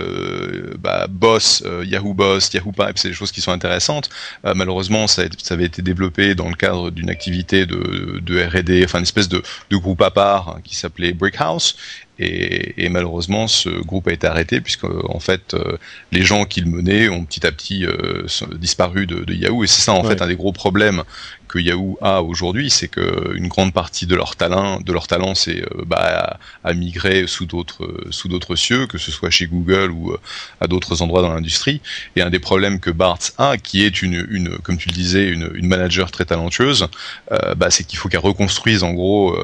bah 0.79 1.07
Boss, 1.09 1.65
Yahoo 1.85 2.13
Boss, 2.13 2.53
Yahoo 2.53 2.73
Pipe, 2.73 2.97
c'est 2.99 3.09
des 3.09 3.15
choses 3.15 3.33
qui 3.33 3.41
sont 3.41 3.53
intéressantes. 3.53 4.11
malheureusement 4.45 5.07
ça, 5.07 5.23
ça 5.43 5.55
avait 5.55 5.65
été 5.65 5.81
développé 5.81 6.35
dans 6.35 6.49
le 6.49 6.55
cadre 6.55 6.91
d'une 6.91 7.09
activité 7.09 7.65
de 7.65 8.21
de 8.21 8.45
R&D, 8.45 8.83
enfin 8.85 9.01
espèce 9.07 9.29
de, 9.29 9.43
groupe 9.73 10.03
à 10.03 10.11
part 10.11 10.49
hein, 10.49 10.61
qui 10.65 10.75
s'appelait 10.75 11.13
Brickhouse 11.13 11.77
et, 12.19 12.85
et, 12.85 12.89
malheureusement, 12.89 13.47
ce 13.47 13.69
groupe 13.69 14.09
a 14.09 14.13
été 14.13 14.27
arrêté 14.27 14.61
puisque 14.63 14.85
en 14.85 15.21
fait, 15.21 15.53
euh, 15.53 15.77
les 16.13 16.23
gens 16.23 16.47
qui 16.47 16.63
le 16.63 16.71
menaient 16.71 17.09
ont 17.11 17.25
petit 17.25 17.47
à 17.47 17.53
petit 17.53 17.85
euh, 17.85 18.27
disparu 18.55 19.07
de, 19.07 19.23
de, 19.25 19.35
Yahoo. 19.35 19.65
Et 19.65 19.67
c'est 19.67 19.83
ça 19.83 19.93
en 19.93 20.03
fait 20.03 20.23
un 20.23 20.27
des 20.27 20.37
gros 20.37 20.53
problèmes 20.53 21.03
que 21.47 21.59
Yahoo 21.59 21.97
a 22.01 22.23
aujourd'hui, 22.23 22.71
c'est 22.71 22.89
que 22.89 23.37
une 23.37 23.49
grande 23.49 23.73
partie 23.73 24.07
de 24.07 24.17
leur 24.17 24.35
talent, 24.35 24.81
de 24.81 24.93
leur 24.93 25.07
talent, 25.07 25.35
c'est 25.35 25.63
euh, 25.63 25.85
bah, 25.87 26.39
à, 26.65 26.75
migrer 26.75 27.27
sous 27.27 27.45
d'autres 27.45 27.87
sous 28.11 28.29
d'autres 28.29 28.57
cieux, 28.57 28.87
que 28.87 28.99
ce 28.99 29.13
soit 29.13 29.31
chez 29.31 29.47
Google 29.47 29.91
ou 29.91 30.15
à 30.61 30.67
d'autres 30.67 31.03
endroits 31.03 31.23
dans 31.23 31.33
l'industrie. 31.33 31.81
Et 32.17 32.23
un 32.23 32.31
des 32.31 32.39
problèmes 32.39 32.81
que 32.81 32.91
Bart 32.91 33.19
a, 33.39 33.59
qui 33.59 33.85
est 33.85 34.03
une, 34.03 34.27
une 34.31 34.57
comme 34.59 34.79
tu 34.79 34.89
le 34.89 34.95
disais, 34.95 35.29
une, 35.29 35.51
une 35.55 35.67
manager 35.67 36.11
très 36.11 36.25
talentueuse, 36.25 36.89
bah, 37.57 37.71
c'est 37.71 37.85
qu'il 37.85 37.99
faut 37.99 38.09
qu'elle 38.09 38.21
reconstruise 38.21 38.83
en 38.83 38.93
gros 38.93 39.37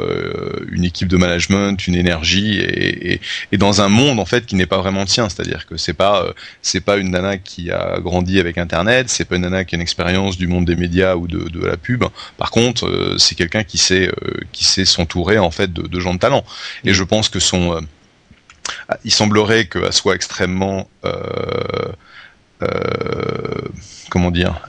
une 0.71 0.85
équipe 0.85 1.09
de 1.09 1.17
management, 1.17 1.87
une 1.87 1.95
énergie 1.95 2.62
et, 2.62 3.21
et, 3.52 3.59
dans 3.59 3.81
un 3.81 3.88
monde 3.88 4.19
en 4.21 4.25
fait 4.25 4.47
qui 4.47 4.54
n'est 4.54 4.66
pas 4.66 4.78
vraiment 4.78 5.04
tien. 5.04 5.28
C'est-à-dire 5.28 5.66
que 5.66 5.76
c'est 5.76 5.92
pas 5.92 6.23
euh, 6.23 6.33
c'est 6.62 6.81
pas 6.81 6.97
une 6.97 7.11
nana 7.11 7.38
qui 7.38 7.71
a 7.71 7.99
grandi 8.00 8.40
avec 8.40 8.59
Internet, 8.59 9.09
c'est 9.09 9.25
pas 9.25 9.37
une 9.37 9.42
nana 9.42 9.64
qui 9.64 9.75
a 9.75 9.76
une 9.76 9.83
expérience 9.83 10.37
du 10.37 10.47
monde 10.47 10.64
des 10.64 10.76
médias 10.76 11.16
ou 11.16 11.26
de, 11.26 11.49
de 11.49 11.64
la 11.64 11.76
pub. 11.76 12.04
Par 12.38 12.50
contre, 12.50 12.87
euh, 12.87 13.16
c'est 13.19 13.35
quelqu'un 13.35 13.64
qui 13.64 13.78
sait 13.78 14.11
qui 14.52 14.64
sait 14.64 14.85
s'entourer 14.85 15.38
en 15.38 15.50
fait 15.50 15.73
de, 15.73 15.83
de, 15.83 16.00
gens 16.00 16.14
de 16.14 16.19
talent. 16.19 16.45
Et 16.85 16.90
mm. 16.90 16.95
je 16.95 17.04
pense 17.04 17.28
que 17.28 17.40
son 17.40 17.81
il 19.04 19.12
semblerait 19.12 19.66
qu'elle 19.66 19.92
soit 19.92 20.14
extrêmement 20.14 20.88
comment 24.11 24.31
dire 24.31 24.69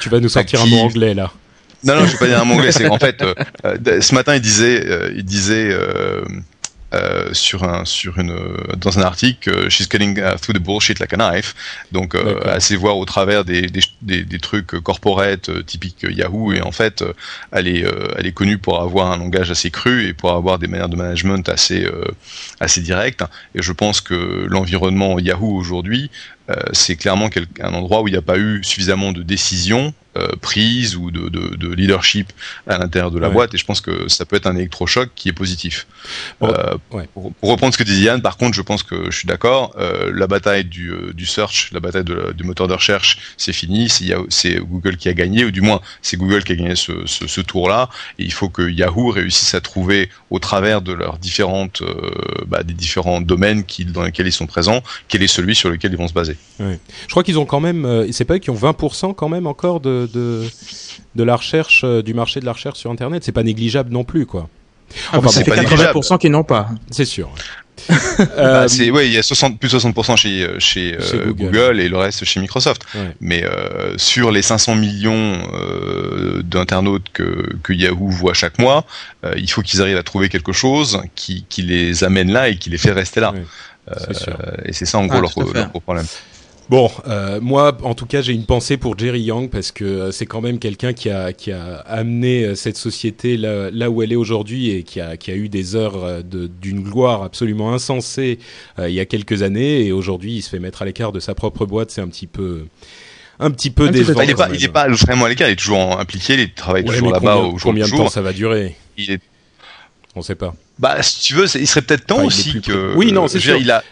Tu 0.00 0.08
vas 0.08 0.20
nous 0.20 0.28
sortir 0.28 0.62
un 0.62 0.66
mot 0.66 0.78
anglais 0.78 1.14
là. 1.14 1.30
Non, 1.84 1.96
non, 1.96 2.06
je 2.06 2.12
vais 2.12 2.18
pas 2.18 2.26
dire 2.26 2.40
un 2.40 2.44
mot 2.44 2.54
anglais. 2.54 2.72
C'est 2.72 2.88
en 2.88 2.98
fait, 2.98 3.22
euh, 3.22 3.34
euh, 3.66 4.00
ce 4.00 4.14
matin, 4.14 4.34
il 4.34 4.40
disait, 4.40 4.82
euh, 4.86 5.12
il 5.14 5.24
disait 5.24 5.76
sur 7.32 7.64
un, 7.64 7.84
sur 7.84 8.18
une, 8.18 8.36
dans 8.76 8.98
un 8.98 9.02
article, 9.02 9.68
she's 9.68 9.86
cutting 9.86 10.18
uh, 10.18 10.36
through 10.38 10.54
the 10.54 10.62
bullshit 10.62 11.00
like 11.00 11.12
a 11.12 11.16
knife. 11.16 11.54
Donc, 11.92 12.14
assez 12.44 12.76
voir 12.76 12.96
au 12.96 13.04
travers 13.04 13.44
des, 13.44 13.62
des, 14.02 14.24
des, 14.24 14.38
trucs 14.38 14.66
corporate 14.82 15.64
typiques 15.66 16.06
Yahoo. 16.08 16.52
Et 16.52 16.60
en 16.60 16.72
fait, 16.72 17.04
elle 17.52 17.68
est, 17.68 17.84
elle 18.16 18.26
est 18.26 18.32
connue 18.32 18.58
pour 18.58 18.80
avoir 18.80 19.12
un 19.12 19.18
langage 19.18 19.50
assez 19.50 19.70
cru 19.70 20.06
et 20.06 20.12
pour 20.12 20.32
avoir 20.32 20.58
des 20.58 20.66
manières 20.66 20.88
de 20.88 20.96
management 20.96 21.48
assez, 21.48 21.86
assez 22.60 22.80
directes. 22.80 23.24
Et 23.54 23.62
je 23.62 23.72
pense 23.72 24.00
que 24.00 24.46
l'environnement 24.48 25.18
Yahoo 25.18 25.54
aujourd'hui, 25.54 26.10
c'est 26.72 26.96
clairement 26.96 27.30
un 27.60 27.74
endroit 27.74 28.02
où 28.02 28.08
il 28.08 28.12
n'y 28.12 28.18
a 28.18 28.22
pas 28.22 28.38
eu 28.38 28.62
suffisamment 28.62 29.12
de 29.12 29.22
décisions 29.22 29.64
euh, 29.74 30.03
prise 30.40 30.96
ou 30.96 31.10
de, 31.10 31.28
de, 31.28 31.56
de, 31.56 31.74
leadership 31.74 32.32
à 32.66 32.78
l'intérieur 32.78 33.10
de 33.10 33.18
la 33.18 33.30
boîte 33.30 33.54
et 33.54 33.58
je 33.58 33.64
pense 33.64 33.80
que 33.80 34.08
ça 34.08 34.24
peut 34.24 34.36
être 34.36 34.46
un 34.46 34.56
électrochoc 34.56 35.10
qui 35.14 35.28
est 35.28 35.32
positif. 35.32 35.86
Euh, 36.42 36.76
pour, 37.14 37.32
reprendre 37.42 37.72
ce 37.72 37.78
que 37.78 37.84
disait 37.84 38.02
Yann, 38.02 38.22
par 38.22 38.36
contre, 38.36 38.54
je 38.54 38.62
pense 38.62 38.82
que 38.82 39.10
je 39.10 39.16
suis 39.16 39.26
d'accord. 39.26 39.74
Euh, 39.78 40.12
la 40.14 40.26
bataille 40.26 40.64
du, 40.64 40.90
euh, 40.90 41.12
du 41.12 41.26
search, 41.26 41.70
la 41.72 41.80
bataille 41.80 42.04
de, 42.04 42.32
du 42.32 42.44
moteur 42.44 42.68
de 42.68 42.74
recherche, 42.74 43.34
c'est 43.36 43.52
fini. 43.52 43.88
C'est 43.88 44.58
Google 44.58 44.96
qui 44.96 45.08
a 45.08 45.14
gagné, 45.14 45.44
ou 45.44 45.50
du 45.50 45.60
moins 45.60 45.80
c'est 46.02 46.16
Google 46.16 46.44
qui 46.44 46.52
a 46.52 46.56
gagné 46.56 46.76
ce, 46.76 47.06
ce, 47.06 47.26
ce 47.26 47.40
tour-là. 47.40 47.88
Et 48.18 48.24
il 48.24 48.32
faut 48.32 48.48
que 48.48 48.62
Yahoo 48.68 49.10
réussisse 49.10 49.54
à 49.54 49.60
trouver, 49.60 50.10
au 50.30 50.38
travers 50.38 50.82
de 50.82 50.92
leurs 50.92 51.18
différentes, 51.18 51.82
euh, 51.82 52.10
bah, 52.46 52.62
des 52.62 52.74
différents 52.74 53.20
domaines 53.20 53.64
qui, 53.64 53.84
dans 53.84 54.02
lesquels 54.02 54.26
ils 54.26 54.32
sont 54.32 54.46
présents, 54.46 54.82
quel 55.08 55.22
est 55.22 55.28
celui 55.28 55.54
sur 55.54 55.70
lequel 55.70 55.92
ils 55.92 55.98
vont 55.98 56.08
se 56.08 56.12
baser. 56.12 56.36
Je 56.58 56.76
crois 57.10 57.22
qu'ils 57.22 57.38
ont 57.38 57.46
quand 57.46 57.60
même, 57.60 58.06
c'est 58.12 58.24
pas 58.24 58.34
eux 58.34 58.38
qui 58.38 58.50
ont 58.50 58.54
20% 58.54 59.14
quand 59.14 59.28
même 59.28 59.46
encore 59.46 59.80
de 59.80 60.03
de, 60.06 60.44
de, 61.14 61.24
la 61.24 61.36
recherche, 61.36 61.82
euh, 61.84 62.02
du 62.02 62.14
marché 62.14 62.40
de 62.40 62.46
la 62.46 62.52
recherche 62.52 62.78
sur 62.78 62.90
Internet. 62.90 63.24
C'est 63.24 63.32
pas 63.32 63.42
négligeable 63.42 63.92
non 63.92 64.04
plus, 64.04 64.26
quoi. 64.26 64.48
Ah, 65.12 65.18
enfin, 65.18 65.28
c'est 65.28 65.46
80% 65.46 66.18
qui 66.18 66.30
n'ont 66.30 66.44
pas. 66.44 66.68
C'est 66.90 67.04
sûr. 67.04 67.30
bah, 68.36 68.68
c'est 68.68 68.90
ouais, 68.90 69.08
il 69.08 69.12
y 69.12 69.18
a 69.18 69.22
60, 69.22 69.58
plus 69.58 69.72
de 69.72 69.78
60% 69.78 70.16
chez 70.16 70.44
euh, 70.44 70.60
chez, 70.60 70.96
euh, 70.96 71.32
Google. 71.32 71.80
et 71.80 71.88
le 71.88 71.96
reste 71.96 72.24
chez 72.24 72.38
Microsoft. 72.38 72.82
Mais 73.20 73.44
sur 73.96 74.30
les 74.30 74.42
500 74.42 74.76
millions 74.76 75.42
d'internautes 76.44 77.10
que, 77.12 77.56
que 77.62 77.72
Yahoo 77.72 78.10
voit 78.10 78.34
chaque 78.34 78.58
mois, 78.58 78.84
il 79.36 79.50
faut 79.50 79.62
qu'ils 79.62 79.82
arrivent 79.82 79.96
à 79.96 80.02
trouver 80.02 80.28
quelque 80.28 80.52
chose 80.52 81.02
qui, 81.14 81.44
qui 81.48 81.62
les 81.62 82.04
amène 82.04 82.30
là 82.30 82.48
et 82.48 82.56
qui 82.56 82.70
les 82.70 82.78
fait 82.78 82.92
rester 82.92 83.20
là. 83.20 83.34
et 84.64 84.72
c'est 84.72 84.86
ça 84.86 84.98
en 84.98 85.06
gros 85.06 85.18
ah, 85.18 85.22
leur, 85.22 85.52
leur, 85.52 85.70
problème. 85.82 86.06
Bon, 86.70 86.90
euh, 87.06 87.40
moi, 87.42 87.76
en 87.82 87.94
tout 87.94 88.06
cas, 88.06 88.22
j'ai 88.22 88.32
une 88.32 88.46
pensée 88.46 88.76
pour 88.76 88.98
Jerry 88.98 89.20
Yang 89.20 89.50
parce 89.50 89.70
que 89.70 89.84
euh, 89.84 90.12
c'est 90.12 90.24
quand 90.24 90.40
même 90.40 90.58
quelqu'un 90.58 90.94
qui 90.94 91.10
a, 91.10 91.32
qui 91.32 91.52
a 91.52 91.76
amené 91.86 92.44
euh, 92.44 92.54
cette 92.54 92.78
société 92.78 93.36
là, 93.36 93.70
là 93.70 93.90
où 93.90 94.02
elle 94.02 94.12
est 94.12 94.16
aujourd'hui 94.16 94.70
et 94.70 94.82
qui 94.82 95.00
a, 95.00 95.18
qui 95.18 95.30
a 95.30 95.34
eu 95.34 95.50
des 95.50 95.76
heures 95.76 96.22
d'une 96.24 96.82
gloire 96.82 97.22
absolument 97.22 97.72
insensée 97.72 98.38
il 98.78 98.90
y 98.90 99.00
a 99.00 99.04
quelques 99.04 99.42
années. 99.42 99.84
Et 99.84 99.92
aujourd'hui, 99.92 100.36
il 100.36 100.42
se 100.42 100.48
fait 100.48 100.58
mettre 100.58 100.82
à 100.82 100.84
l'écart 100.84 101.12
de 101.12 101.20
sa 101.20 101.34
propre 101.34 101.66
boîte. 101.66 101.90
C'est 101.90 102.00
un 102.00 102.08
petit 102.08 102.26
peu 102.26 102.64
un 103.40 103.50
petit 103.50 103.70
peu 103.70 103.90
décevant. 103.90 104.22
Il 104.22 104.28
n'est 104.28 104.34
pas, 104.34 104.48
il 104.52 104.64
est 104.64 104.68
pas 104.68 104.88
vraiment 104.88 105.26
à 105.26 105.28
l'écart, 105.28 105.48
il 105.48 105.52
est 105.52 105.56
toujours 105.56 105.98
impliqué, 105.98 106.34
il 106.34 106.52
travaille 106.52 106.84
toujours 106.84 107.10
là-bas 107.10 107.36
au 107.36 107.58
jour 107.58 107.60
Combien 107.62 107.86
de 107.86 107.90
temps 107.90 108.08
ça 108.08 108.22
va 108.22 108.32
durer? 108.32 108.76
Il 108.96 109.10
est... 109.10 109.20
On 110.16 110.22
sait 110.22 110.36
pas. 110.36 110.54
Bah, 110.78 111.02
si 111.02 111.20
tu 111.20 111.34
veux, 111.34 111.46
il 111.56 111.66
serait 111.66 111.82
peut-être 111.82 112.06
temps 112.06 112.24
aussi 112.24 112.60
que. 112.60 112.94
Oui, 112.96 113.12
non, 113.12 113.28
c'est 113.28 113.40
sûr. 113.40 113.56
Il 113.56 113.70
a, 113.70 113.82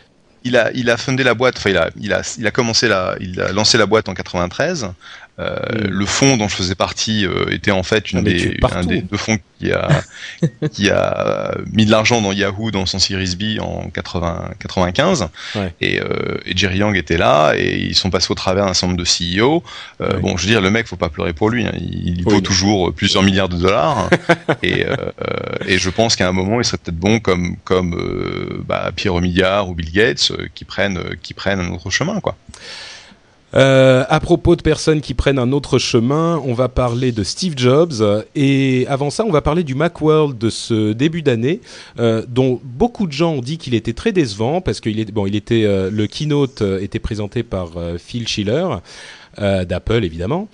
il 0.45 0.57
a, 0.57 0.71
il 0.73 0.91
a 0.91 0.97
fondé 0.97 1.23
la 1.23 1.35
boîte, 1.35 1.57
enfin 1.57 1.71
il 1.71 1.77
a, 1.77 1.91
il 2.01 2.13
a, 2.13 2.23
il 2.39 2.47
a 2.47 2.51
commencé 2.51 2.89
la, 2.89 3.17
il 3.21 3.41
a 3.41 3.53
lancé 3.53 3.79
la 3.79 3.87
boîte 3.87 4.09
en 4.09 4.15
93. 4.15 4.89
Euh, 5.39 5.57
mm. 5.57 5.89
Le 5.89 6.07
fonds 6.07 6.37
dont 6.37 6.49
je 6.49 6.57
faisais 6.57 6.75
partie 6.75 7.25
euh, 7.25 7.51
était 7.51 7.71
en 7.71 7.83
fait 7.83 8.12
une 8.12 8.19
ah, 8.19 8.23
des, 8.23 8.59
un 8.71 8.85
des 8.85 9.01
deux 9.01 9.17
fonds 9.17 9.39
qui 9.59 9.73
a, 9.73 9.89
qui 10.73 10.91
a 10.91 11.55
mis 11.73 11.87
de 11.87 11.91
l'argent 11.91 12.21
dans 12.21 12.33
Yahoo 12.33 12.71
dans 12.71 12.85
son 12.85 12.99
Series 12.99 13.37
B 13.37 13.61
en 13.61 13.89
80, 13.91 14.51
95. 14.59 15.29
Et, 15.81 16.01
euh, 16.01 16.39
et, 16.45 16.57
Jerry 16.57 16.79
Yang 16.79 16.97
était 16.97 17.17
là 17.17 17.55
et 17.57 17.79
ils 17.79 17.95
sont 17.95 18.11
passés 18.11 18.31
au 18.31 18.35
travers 18.35 18.67
d'un 18.67 18.75
certain 18.75 18.89
nombre 18.95 19.03
de 19.03 19.41
CEO. 19.41 19.62
Euh, 20.01 20.19
Bon, 20.19 20.37
je 20.37 20.43
veux 20.43 20.53
dire, 20.53 20.61
le 20.61 20.71
mec, 20.71 20.87
faut 20.87 20.97
pas 20.97 21.09
pleurer 21.09 21.33
pour 21.33 21.51
lui. 21.51 21.65
Hein. 21.65 21.73
Il, 21.81 22.23
vaut 22.25 22.41
toujours 22.41 22.93
plusieurs 22.93 23.23
milliards 23.23 23.49
de 23.49 23.57
dollars. 23.57 24.11
et, 24.62 24.85
euh, 24.87 24.97
et 25.66 25.79
je 25.79 25.90
pense 25.90 26.14
qu'à 26.14 26.29
un 26.29 26.33
moment, 26.33 26.61
il 26.61 26.64
serait 26.64 26.79
peut-être 26.79 26.99
bon 26.99 27.18
comme, 27.21 27.57
comme 27.64 28.62
bah, 28.66 28.90
Pierre 28.95 29.14
Omidyar 29.14 29.68
ou 29.68 29.75
Bill 29.75 29.90
Gates 29.90 30.33
qui 30.55 30.64
prennent, 30.64 31.16
qui 31.23 31.35
prennent 31.35 31.61
un 31.61 31.71
autre 31.71 31.90
chemin, 31.90 32.21
quoi. 32.21 32.37
Euh, 33.55 34.05
à 34.09 34.21
propos 34.21 34.57
de 34.57 34.62
personnes 34.62 35.01
qui 35.01 35.15
prennent 35.15 35.38
un 35.38 35.53
autre 35.53 35.79
chemin, 35.79 36.41
on 36.45 36.55
va 36.55 36.69
parler 36.69 37.12
de 37.12 37.23
Steve 37.23 37.55
Jobs 37.57 38.25
et 38.35 38.87
avant 38.88 39.11
ça, 39.11 39.25
on 39.27 39.31
va 39.31 39.43
parler 39.43 39.62
du 39.62 39.75
Macworld 39.75 40.38
de 40.38 40.49
ce 40.49 40.93
début 40.93 41.23
d'année, 41.23 41.61
euh, 41.99 42.25
dont 42.29 42.61
beaucoup 42.65 43.07
de 43.07 43.12
gens 43.12 43.33
ont 43.33 43.41
dit 43.41 43.59
qu'il 43.59 43.75
était 43.75 43.93
très 43.93 44.12
décevant 44.12 44.61
parce 44.61 44.81
qu'il 44.81 44.99
est 44.99 45.11
bon, 45.12 45.27
il 45.27 45.37
était 45.37 45.65
euh, 45.65 45.91
le 45.91 46.07
keynote 46.07 46.62
euh, 46.62 46.81
était 46.81 46.99
présenté 46.99 47.43
par 47.43 47.77
euh, 47.77 47.99
Phil 47.99 48.27
Schiller 48.27 48.67
d'Apple 49.38 50.05
évidemment. 50.05 50.49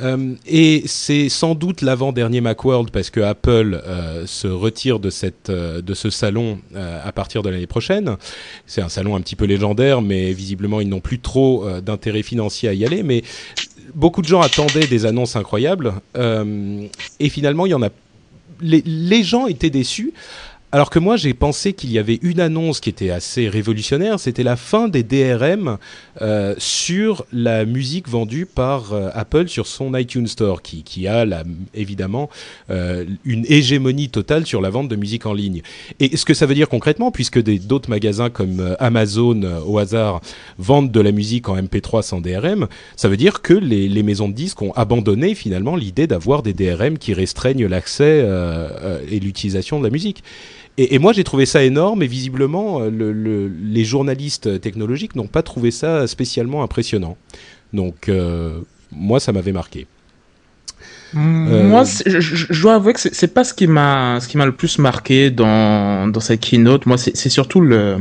Euh, 0.00 0.34
et 0.46 0.82
c'est 0.86 1.30
sans 1.30 1.54
doute 1.54 1.80
l'avant-dernier 1.80 2.42
Macworld 2.42 2.90
parce 2.90 3.08
que 3.08 3.20
Apple 3.20 3.80
euh, 3.86 4.26
se 4.26 4.46
retire 4.46 4.98
de 4.98 5.08
cette 5.08 5.48
euh, 5.48 5.80
de 5.80 5.94
ce 5.94 6.10
salon 6.10 6.58
à 6.74 7.12
partir 7.12 7.42
de 7.42 7.48
l'année 7.48 7.66
prochaine. 7.66 8.16
C'est 8.66 8.82
un 8.82 8.88
salon 8.88 9.16
un 9.16 9.20
petit 9.20 9.36
peu 9.36 9.46
légendaire, 9.46 10.02
mais 10.02 10.32
visiblement 10.32 10.80
ils 10.80 10.88
n'ont 10.88 11.00
plus 11.00 11.18
trop 11.18 11.66
d'intérêt 11.80 12.22
financier 12.22 12.68
à 12.68 12.74
y 12.74 12.84
aller. 12.84 13.02
Mais 13.02 13.22
beaucoup 13.94 14.22
de 14.22 14.26
gens 14.26 14.40
attendaient 14.40 14.86
des 14.86 15.06
annonces 15.06 15.36
incroyables 15.36 15.94
et 16.14 17.28
finalement 17.28 17.66
il 17.66 17.70
y 17.70 17.74
en 17.74 17.82
a. 17.82 17.88
Les 18.60 19.22
gens 19.22 19.46
étaient 19.46 19.70
déçus 19.70 20.12
alors 20.76 20.90
que 20.90 20.98
moi, 20.98 21.16
j'ai 21.16 21.32
pensé 21.32 21.72
qu'il 21.72 21.90
y 21.90 21.98
avait 21.98 22.18
une 22.20 22.38
annonce 22.38 22.80
qui 22.80 22.90
était 22.90 23.08
assez 23.08 23.48
révolutionnaire, 23.48 24.20
c'était 24.20 24.42
la 24.42 24.56
fin 24.56 24.88
des 24.88 25.02
DRM 25.02 25.78
euh, 26.20 26.54
sur 26.58 27.24
la 27.32 27.64
musique 27.64 28.10
vendue 28.10 28.44
par 28.44 28.92
euh, 28.92 29.08
Apple 29.14 29.48
sur 29.48 29.66
son 29.66 29.94
iTunes 29.94 30.26
Store, 30.26 30.60
qui, 30.60 30.82
qui 30.82 31.08
a 31.08 31.24
la, 31.24 31.44
évidemment 31.72 32.28
euh, 32.68 33.06
une 33.24 33.46
hégémonie 33.48 34.10
totale 34.10 34.44
sur 34.44 34.60
la 34.60 34.68
vente 34.68 34.88
de 34.88 34.96
musique 34.96 35.24
en 35.24 35.32
ligne. 35.32 35.62
Et 35.98 36.14
ce 36.14 36.26
que 36.26 36.34
ça 36.34 36.44
veut 36.44 36.54
dire 36.54 36.68
concrètement, 36.68 37.10
puisque 37.10 37.42
d'autres 37.42 37.88
magasins 37.88 38.28
comme 38.28 38.60
euh, 38.60 38.74
Amazon, 38.78 39.40
euh, 39.44 39.60
au 39.60 39.78
hasard, 39.78 40.20
vendent 40.58 40.92
de 40.92 41.00
la 41.00 41.10
musique 41.10 41.48
en 41.48 41.56
MP3 41.56 42.02
sans 42.02 42.20
DRM, 42.20 42.66
ça 42.96 43.08
veut 43.08 43.16
dire 43.16 43.40
que 43.40 43.54
les, 43.54 43.88
les 43.88 44.02
maisons 44.02 44.28
de 44.28 44.34
disques 44.34 44.60
ont 44.60 44.72
abandonné 44.72 45.34
finalement 45.34 45.74
l'idée 45.74 46.06
d'avoir 46.06 46.42
des 46.42 46.52
DRM 46.52 46.98
qui 46.98 47.14
restreignent 47.14 47.66
l'accès 47.66 48.28
et 49.10 49.20
l'utilisation 49.20 49.78
de 49.78 49.84
la 49.84 49.90
musique. 49.90 50.22
Et, 50.78 50.98
moi, 50.98 51.12
j'ai 51.14 51.24
trouvé 51.24 51.46
ça 51.46 51.64
énorme, 51.64 52.02
et 52.02 52.06
visiblement, 52.06 52.82
euh, 52.82 52.90
le, 52.90 53.12
le, 53.12 53.48
les 53.48 53.84
journalistes 53.84 54.60
technologiques 54.60 55.16
n'ont 55.16 55.26
pas 55.26 55.42
trouvé 55.42 55.70
ça 55.70 56.06
spécialement 56.06 56.62
impressionnant. 56.62 57.16
Donc, 57.72 58.08
euh, 58.08 58.60
moi, 58.92 59.18
ça 59.18 59.32
m'avait 59.32 59.52
marqué. 59.52 59.86
Euh... 61.14 61.18
Moi, 61.18 61.84
je, 61.84 62.20
je, 62.20 62.62
dois 62.62 62.74
avouer 62.74 62.92
que 62.92 63.00
c'est 63.00 63.32
pas 63.32 63.44
ce 63.44 63.54
qui 63.54 63.66
m'a 63.66 64.18
ce 64.20 64.28
qui 64.28 64.36
m'a 64.36 64.44
le 64.44 64.52
plus 64.52 64.78
marqué 64.78 65.30
dans 65.30 66.08
dans 66.08 66.20
cette 66.20 66.40
keynote. 66.40 66.86
Moi, 66.86 66.96
c'est 66.98 67.28
surtout 67.28 67.60
le 67.60 67.96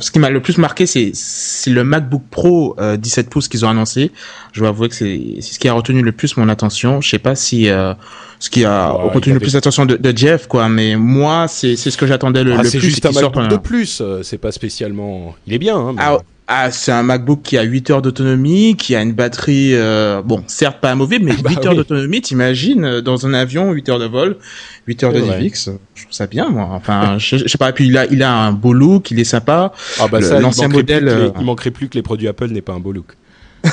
ce 0.00 0.10
qui 0.10 0.18
m'a 0.18 0.30
le 0.30 0.42
plus 0.42 0.58
marqué, 0.58 0.86
c'est 0.86 1.12
c'est 1.14 1.70
le 1.70 1.84
MacBook 1.84 2.22
Pro 2.30 2.74
euh, 2.80 2.96
17 2.96 3.30
pouces 3.30 3.48
qu'ils 3.48 3.64
ont 3.64 3.68
annoncé. 3.68 4.10
Je 4.52 4.60
dois 4.60 4.70
avouer 4.70 4.88
que 4.88 4.94
c'est 4.94 5.36
c'est 5.40 5.54
ce 5.54 5.58
qui 5.58 5.68
a 5.68 5.72
retenu 5.72 6.02
le 6.02 6.12
plus 6.12 6.36
mon 6.36 6.48
attention. 6.48 7.00
Je 7.00 7.08
sais 7.08 7.18
pas 7.18 7.36
si 7.36 7.68
euh, 7.68 7.94
ce 8.40 8.50
qui 8.50 8.64
a 8.64 8.88
retenu 8.88 9.34
le 9.34 9.40
plus 9.40 9.54
l'attention 9.54 9.86
de, 9.86 9.96
de, 9.96 10.16
Jeff, 10.16 10.46
quoi. 10.48 10.68
Mais 10.68 10.96
moi, 10.96 11.46
c'est 11.48 11.76
c'est 11.76 11.90
ce 11.90 11.96
que 11.96 12.06
j'attendais 12.06 12.44
le, 12.44 12.52
ah, 12.52 12.56
le 12.56 12.62
plus. 12.62 12.70
C'est 12.70 12.80
juste 12.80 13.06
un 13.06 13.12
MacBook 13.12 13.48
de 13.48 13.56
plus. 13.56 14.00
Euh, 14.00 14.22
c'est 14.22 14.38
pas 14.38 14.52
spécialement. 14.52 15.34
Il 15.46 15.54
est 15.54 15.58
bien. 15.58 15.76
Hein, 15.76 15.92
mais... 15.94 16.02
ah, 16.04 16.18
ah, 16.50 16.70
c'est 16.70 16.92
un 16.92 17.02
MacBook 17.02 17.42
qui 17.42 17.58
a 17.58 17.62
8 17.62 17.90
heures 17.90 18.00
d'autonomie, 18.00 18.74
qui 18.74 18.96
a 18.96 19.02
une 19.02 19.12
batterie, 19.12 19.74
euh, 19.74 20.22
bon, 20.22 20.42
certes 20.46 20.80
pas 20.80 20.90
amovible, 20.90 21.26
mais 21.26 21.32
8 21.32 21.42
bah 21.42 21.50
heures 21.66 21.74
d'autonomie, 21.74 22.22
t'imagines, 22.22 22.84
euh, 22.86 23.00
dans 23.02 23.26
un 23.26 23.34
avion, 23.34 23.70
8 23.70 23.88
heures 23.90 23.98
de 23.98 24.06
vol, 24.06 24.38
8 24.86 25.04
heures 25.04 25.12
de 25.12 25.20
DivX, 25.20 25.68
je 25.94 26.02
trouve 26.04 26.14
ça 26.14 26.26
bien, 26.26 26.48
moi. 26.48 26.70
Enfin, 26.72 27.18
je, 27.18 27.46
sais 27.46 27.58
pas, 27.58 27.68
et 27.68 27.72
puis 27.74 27.86
il 27.88 27.98
a, 27.98 28.06
il 28.06 28.22
a 28.22 28.32
un 28.32 28.52
beau 28.52 28.72
look, 28.72 29.10
il 29.10 29.20
est 29.20 29.24
sympa. 29.24 29.72
Ah 30.00 30.08
bah 30.08 30.22
ça, 30.22 30.40
l'ancien 30.40 30.68
modèle... 30.68 31.06
Euh, 31.06 31.28
il 31.38 31.44
manquerait 31.44 31.70
plus 31.70 31.90
que 31.90 31.94
les 31.96 32.02
produits 32.02 32.28
Apple 32.28 32.48
n'aient 32.48 32.62
pas 32.62 32.72
un 32.72 32.80
beau 32.80 32.92
look. 32.92 33.14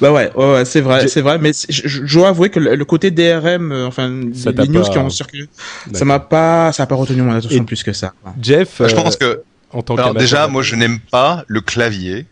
bah 0.00 0.12
ouais, 0.12 0.30
ouais, 0.36 0.64
c'est 0.66 0.82
vrai, 0.82 1.08
c'est 1.08 1.22
vrai, 1.22 1.38
mais 1.38 1.52
je, 1.70 2.14
dois 2.14 2.28
avouer 2.28 2.50
que 2.50 2.60
le, 2.60 2.84
côté 2.84 3.10
DRM, 3.10 3.72
euh, 3.72 3.86
enfin 3.86 4.10
les 4.10 4.68
news 4.68 4.82
qui 4.82 4.98
ont 4.98 5.08
circulé, 5.08 5.46
ça 5.94 6.04
m'a 6.04 6.18
pas, 6.20 6.70
ça 6.72 6.82
a 6.82 6.86
pas 6.86 6.96
retenu 6.96 7.22
mon 7.22 7.32
attention 7.32 7.64
plus 7.64 7.82
que 7.82 7.94
ça. 7.94 8.12
Jeff, 8.42 8.82
je 8.86 8.94
pense 8.94 9.16
que 9.16 9.42
en 9.72 9.82
tant 9.82 9.96
alors 9.96 10.14
déjà, 10.14 10.48
moi 10.48 10.62
je 10.62 10.76
n'aime 10.76 11.00
pas 11.00 11.44
le 11.46 11.60
clavier. 11.60 12.26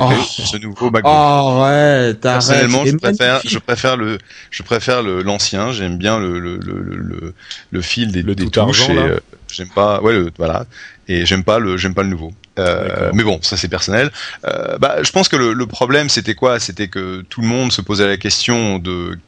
Oh. 0.00 0.10
ce 0.28 0.56
nouveau 0.56 0.90
MacBook. 0.90 1.12
Oh 1.14 1.62
ouais, 1.62 2.14
Personnellement, 2.14 2.84
je 2.86 2.96
préfère, 2.96 3.40
je 3.44 3.58
préfère 3.58 3.96
le, 3.96 4.18
je 4.50 4.62
préfère 4.62 5.02
le 5.02 5.22
l'ancien. 5.22 5.72
J'aime 5.72 5.98
bien 5.98 6.18
le 6.18 6.38
le, 6.38 6.56
le 6.56 6.82
le 6.82 7.34
le 7.70 7.82
fil 7.82 8.10
des, 8.12 8.22
des 8.22 8.50
touches. 8.50 8.88
et, 8.88 8.96
euh, 8.96 9.20
j'aime 9.52 9.68
pas, 9.68 10.00
ouais, 10.00 10.12
le, 10.12 10.30
voilà. 10.38 10.64
Et 11.06 11.26
j'aime 11.26 11.44
pas 11.44 11.58
le, 11.58 11.76
j'aime 11.76 11.94
pas 11.94 12.02
le 12.02 12.08
nouveau. 12.08 12.32
Euh, 12.58 13.10
mais 13.14 13.22
bon, 13.22 13.38
ça 13.42 13.56
c'est 13.56 13.68
personnel. 13.68 14.10
Euh, 14.46 14.78
bah, 14.78 15.02
je 15.02 15.10
pense 15.10 15.28
que 15.28 15.36
le, 15.36 15.52
le 15.52 15.66
problème 15.66 16.08
c'était 16.08 16.34
quoi? 16.34 16.58
C'était 16.60 16.88
que 16.88 17.22
tout 17.28 17.40
le 17.40 17.46
monde 17.46 17.72
se 17.72 17.80
posait 17.80 18.06
la 18.06 18.16
question 18.16 18.78
de 18.78 19.18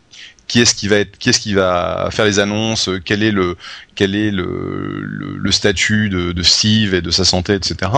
qui 0.51 0.61
est-ce 0.61 0.75
qui 0.75 0.89
va 0.89 0.97
être, 0.97 1.17
qui 1.17 1.29
est-ce 1.29 1.39
qui 1.39 1.55
va 1.55 2.09
faire 2.11 2.25
les 2.25 2.41
annonces, 2.41 2.91
quel 3.05 3.23
est 3.23 3.31
le, 3.31 3.57
quel 3.95 4.17
est 4.17 4.33
le, 4.33 5.01
le, 5.05 5.53
statut 5.53 6.09
de, 6.09 6.33
de, 6.33 6.43
Steve 6.43 6.93
et 6.93 7.01
de 7.01 7.13
sa 7.13 7.25
santé, 7.25 7.55
etc. 7.55 7.93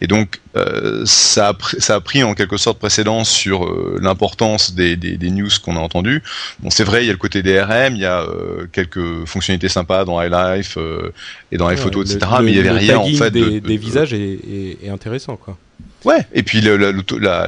Et 0.00 0.06
donc 0.06 0.40
euh, 0.54 1.02
ça, 1.04 1.48
a, 1.48 1.56
ça 1.78 1.96
a 1.96 2.00
pris 2.00 2.22
en 2.22 2.34
quelque 2.34 2.58
sorte 2.58 2.78
précédence 2.78 3.28
sur 3.28 3.64
euh, 3.64 3.98
l'importance 4.00 4.74
des, 4.74 4.94
des, 4.94 5.16
des, 5.16 5.30
news 5.30 5.48
qu'on 5.64 5.76
a 5.76 5.80
entendues. 5.80 6.22
Bon, 6.60 6.70
c'est 6.70 6.84
vrai, 6.84 7.02
il 7.02 7.06
y 7.06 7.10
a 7.10 7.12
le 7.12 7.18
côté 7.18 7.42
DRM, 7.42 7.96
il 7.96 8.02
y 8.02 8.06
a 8.06 8.20
euh, 8.20 8.68
quelques 8.70 9.24
fonctionnalités 9.24 9.68
sympas 9.68 10.04
dans 10.04 10.22
iLife 10.22 10.78
euh, 10.78 11.12
et 11.50 11.56
dans 11.56 11.66
iPhoto, 11.66 12.04
etc. 12.04 12.20
mais 12.40 12.52
il 12.52 12.56
y 12.56 12.60
avait 12.60 12.70
rien 12.70 12.98
en 12.98 13.06
fait. 13.06 13.32
Des, 13.32 13.60
des 13.60 13.76
visages 13.76 14.14
est, 14.14 14.38
est, 14.84 14.90
intéressant, 14.90 15.36
quoi. 15.36 15.58
Ouais, 16.06 16.24
et 16.32 16.44
puis 16.44 16.60
le, 16.60 16.76
la, 16.76 16.92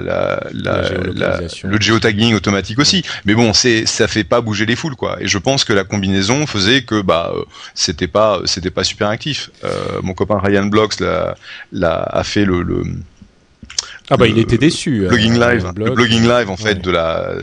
la, 0.01 0.42
la, 0.53 1.40
le 1.62 1.81
geotagging 1.81 2.35
automatique 2.35 2.81
aussi. 2.81 3.05
Mais 3.25 3.35
bon, 3.35 3.53
c'est 3.53 3.87
ça 3.87 4.09
fait 4.09 4.25
pas 4.25 4.40
bouger 4.40 4.66
les 4.66 4.75
foules 4.75 4.97
quoi. 4.97 5.16
Et 5.21 5.29
je 5.29 5.38
pense 5.38 5.62
que 5.62 5.73
la 5.73 5.85
combinaison 5.85 6.44
faisait 6.44 6.83
que 6.83 7.01
bah 7.01 7.33
euh, 7.33 7.44
c'était 7.75 8.09
pas 8.09 8.40
c'était 8.47 8.73
pas 8.73 8.83
super 8.83 9.11
actif. 9.11 9.51
Euh, 9.62 10.01
mon 10.03 10.12
copain 10.12 10.40
Ryan 10.42 10.66
Blocks 10.66 10.99
l'a, 10.99 11.37
a 12.03 12.25
fait 12.25 12.44
le, 12.44 12.62
le 12.62 12.83
ah 14.11 14.16
bah 14.16 14.27
il 14.27 14.38
était 14.38 14.59
déçu. 14.59 15.05
Euh, 15.05 15.09
blogging 15.09 15.38
live, 15.38 15.73
le 15.77 15.90
blogging 15.92 16.29
live 16.29 16.51
en 16.51 16.57
fait 16.57 16.83
de 16.83 16.90
la 16.90 17.35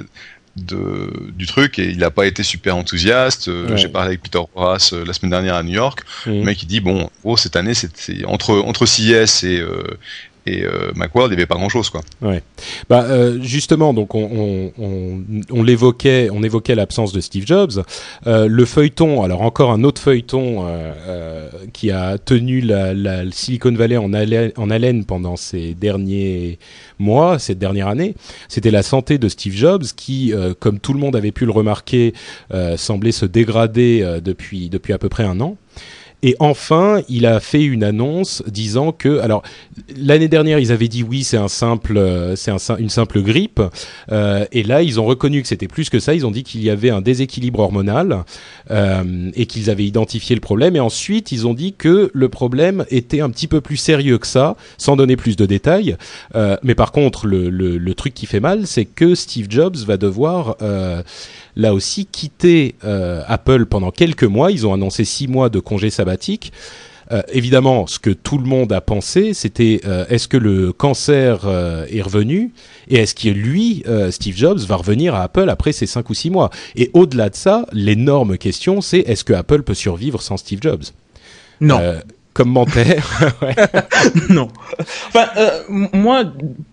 de, 0.58 1.10
du 1.32 1.46
truc 1.46 1.80
et 1.80 1.88
il 1.92 2.00
n'a 2.00 2.12
pas 2.12 2.26
été 2.26 2.44
super 2.44 2.76
enthousiaste. 2.76 3.50
J'ai 3.78 3.88
parlé 3.88 4.08
avec 4.10 4.22
Peter 4.22 4.42
Horace 4.54 4.92
la 4.92 5.14
semaine 5.14 5.32
dernière 5.32 5.56
à 5.56 5.64
New 5.64 5.76
York. 5.76 6.02
Le 6.26 6.44
mec 6.44 6.62
il 6.62 6.66
dit 6.66 6.82
bon, 6.82 7.10
oh, 7.24 7.38
cette 7.38 7.56
année 7.56 7.74
c'est 7.74 8.26
entre 8.26 8.56
entre 8.60 8.86
CES 8.86 9.46
et 9.46 9.64
et 10.48 10.64
euh, 10.64 10.92
Macworld, 10.96 11.32
il 11.32 11.36
n'y 11.36 11.42
avait 11.42 11.48
pas 11.48 11.56
grand-chose, 11.56 11.90
quoi. 11.90 12.02
Ouais. 12.22 12.44
Bah 12.90 13.04
euh, 13.04 13.42
justement, 13.42 13.94
donc 13.94 14.14
on, 14.14 14.72
on, 14.78 15.24
on, 15.50 15.64
l'évoquait, 15.64 16.30
on 16.32 16.44
évoquait 16.44 16.76
l'absence 16.76 17.14
de 17.14 17.20
Steve 17.20 17.46
Jobs. 17.48 17.84
Euh, 18.28 18.48
le 18.48 18.66
feuilleton, 18.66 19.24
alors 19.24 19.42
encore 19.42 19.72
un 19.72 19.84
autre 19.84 20.00
feuilleton 20.00 20.68
euh, 20.68 20.94
euh, 21.08 21.50
qui 21.74 21.90
a 21.90 22.18
tenu 22.20 22.62
la, 22.62 22.94
la 22.94 23.30
Silicon 23.32 23.74
Valley 23.74 23.98
en 23.98 24.14
haleine, 24.14 24.52
en 24.56 24.70
haleine 24.70 25.06
pendant 25.06 25.36
ces 25.36 25.74
derniers 25.74 26.60
mois, 27.00 27.40
cette 27.40 27.60
dernière 27.60 27.88
année, 27.88 28.16
c'était 28.48 28.72
la 28.72 28.84
santé 28.84 29.18
de 29.18 29.28
Steve 29.30 29.54
Jobs 29.54 29.84
qui, 29.96 30.34
comme 30.60 30.80
tout 30.80 30.94
le 30.94 31.00
monde 31.00 31.16
avait 31.16 31.32
pu 31.32 31.46
le 31.46 31.52
remarquer, 31.52 32.14
semblait 32.78 33.12
se 33.12 33.26
dégrader 33.26 34.20
depuis 34.24 34.70
depuis 34.70 34.94
à 34.94 34.98
peu 34.98 35.10
près 35.10 35.24
un 35.24 35.40
an. 35.42 35.58
Et 36.24 36.36
enfin, 36.40 37.02
il 37.10 37.26
a 37.26 37.40
fait 37.40 37.64
une 37.64 37.84
annonce 37.84 38.44
disant 38.48 38.92
que, 38.92 39.20
alors 39.20 39.44
l'année 39.96 40.28
dernière, 40.28 40.60
ils 40.60 40.72
avaient 40.72 40.88
dit 40.88 41.04
oui, 41.04 41.24
c'est 41.24 41.38
un 41.38 41.48
simple, 41.48 41.98
euh, 41.98 42.36
c'est 42.36 42.52
un, 42.52 42.78
une 42.78 42.90
simple 42.90 43.22
grippe. 43.22 43.62
Euh, 44.12 44.46
et 44.52 44.64
là, 44.64 44.82
ils 44.82 45.00
ont 45.00 45.06
reconnu 45.06 45.42
que 45.42 45.48
c'était 45.48 45.68
plus 45.68 45.90
que 45.90 46.00
ça. 46.00 46.14
Ils 46.14 46.26
ont 46.26 46.32
dit 46.32 46.44
qu'il 46.44 46.64
y 46.64 46.70
avait 46.70 46.90
un 46.90 47.02
déséquilibre 47.02 47.60
hormonal 47.60 48.24
euh, 48.72 49.30
et 49.36 49.46
qu'ils 49.46 49.70
avaient 49.70 49.86
identifié 49.86 50.36
le 50.36 50.42
problème. 50.42 50.76
Et 50.76 50.80
ensuite, 50.80 51.32
ils 51.32 51.48
ont 51.48 51.54
dit 51.54 51.74
que 51.74 52.10
le 52.14 52.30
problème 52.30 52.86
était 52.90 53.22
un 53.22 53.30
petit 53.30 53.48
peu 53.48 53.62
plus 53.62 53.78
sérieux 53.78 54.18
que 54.18 54.28
ça, 54.28 54.56
sans 54.78 54.96
donner 54.96 55.16
plus 55.16 55.36
de 55.36 55.46
détails. 55.46 55.98
Euh, 56.36 56.58
mais 56.64 56.76
par 56.76 56.92
contre, 56.92 57.28
le, 57.28 57.50
le, 57.50 57.78
le, 57.78 57.94
truc 57.94 58.14
qui 58.14 58.26
fait 58.26 58.40
mal, 58.40 58.68
c'est 58.68 58.86
que 58.86 59.16
Steve 59.16 59.48
Jobs 59.50 59.78
va 59.78 59.98
devoir 59.98 60.58
euh, 60.62 61.04
là 61.56 61.74
aussi 61.74 62.06
quitté 62.06 62.76
euh, 62.84 63.22
Apple 63.28 63.66
pendant 63.66 63.92
quelques 63.92 64.24
mois. 64.24 64.52
Ils 64.52 64.66
ont 64.68 64.74
annoncé 64.74 65.06
six 65.06 65.28
mois 65.28 65.50
de 65.50 65.60
congé 65.60 65.90
sabbatique. 65.90 66.52
Euh, 67.12 67.22
évidemment, 67.32 67.86
ce 67.86 68.00
que 68.00 68.10
tout 68.10 68.40
le 68.40 68.46
monde 68.46 68.74
a 68.74 68.82
pensé, 68.82 69.36
c'était 69.36 69.82
euh, 69.86 70.06
est-ce 70.10 70.28
que 70.28 70.38
le 70.38 70.74
cancer 70.74 71.42
euh, 71.46 71.86
est 71.92 72.02
revenu? 72.02 72.52
Et 72.88 72.96
est-ce 72.96 73.14
que 73.14 73.30
lui, 73.30 73.84
euh, 73.88 74.10
Steve 74.10 74.36
Jobs, 74.36 74.60
va 74.60 74.76
revenir 74.76 75.14
à 75.14 75.24
Apple 75.24 75.50
après 75.50 75.72
ces 75.72 75.86
cinq 75.86 76.10
ou 76.10 76.16
six 76.16 76.32
mois? 76.32 76.50
Et 76.76 76.90
au-delà 76.94 77.30
de 77.30 77.36
ça, 77.36 77.68
l'énorme 77.74 78.40
question, 78.40 78.82
c'est 78.82 79.00
est-ce 79.00 79.24
que 79.24 79.34
Apple 79.34 79.62
peut 79.62 79.76
survivre 79.76 80.22
sans 80.22 80.38
Steve 80.38 80.60
Jobs? 80.62 80.86
Non 81.62 81.80
commentaire. 82.36 83.34
ouais. 83.42 83.56
non. 84.30 84.50
Enfin, 85.08 85.26
euh, 85.38 85.62
moi, 85.70 86.24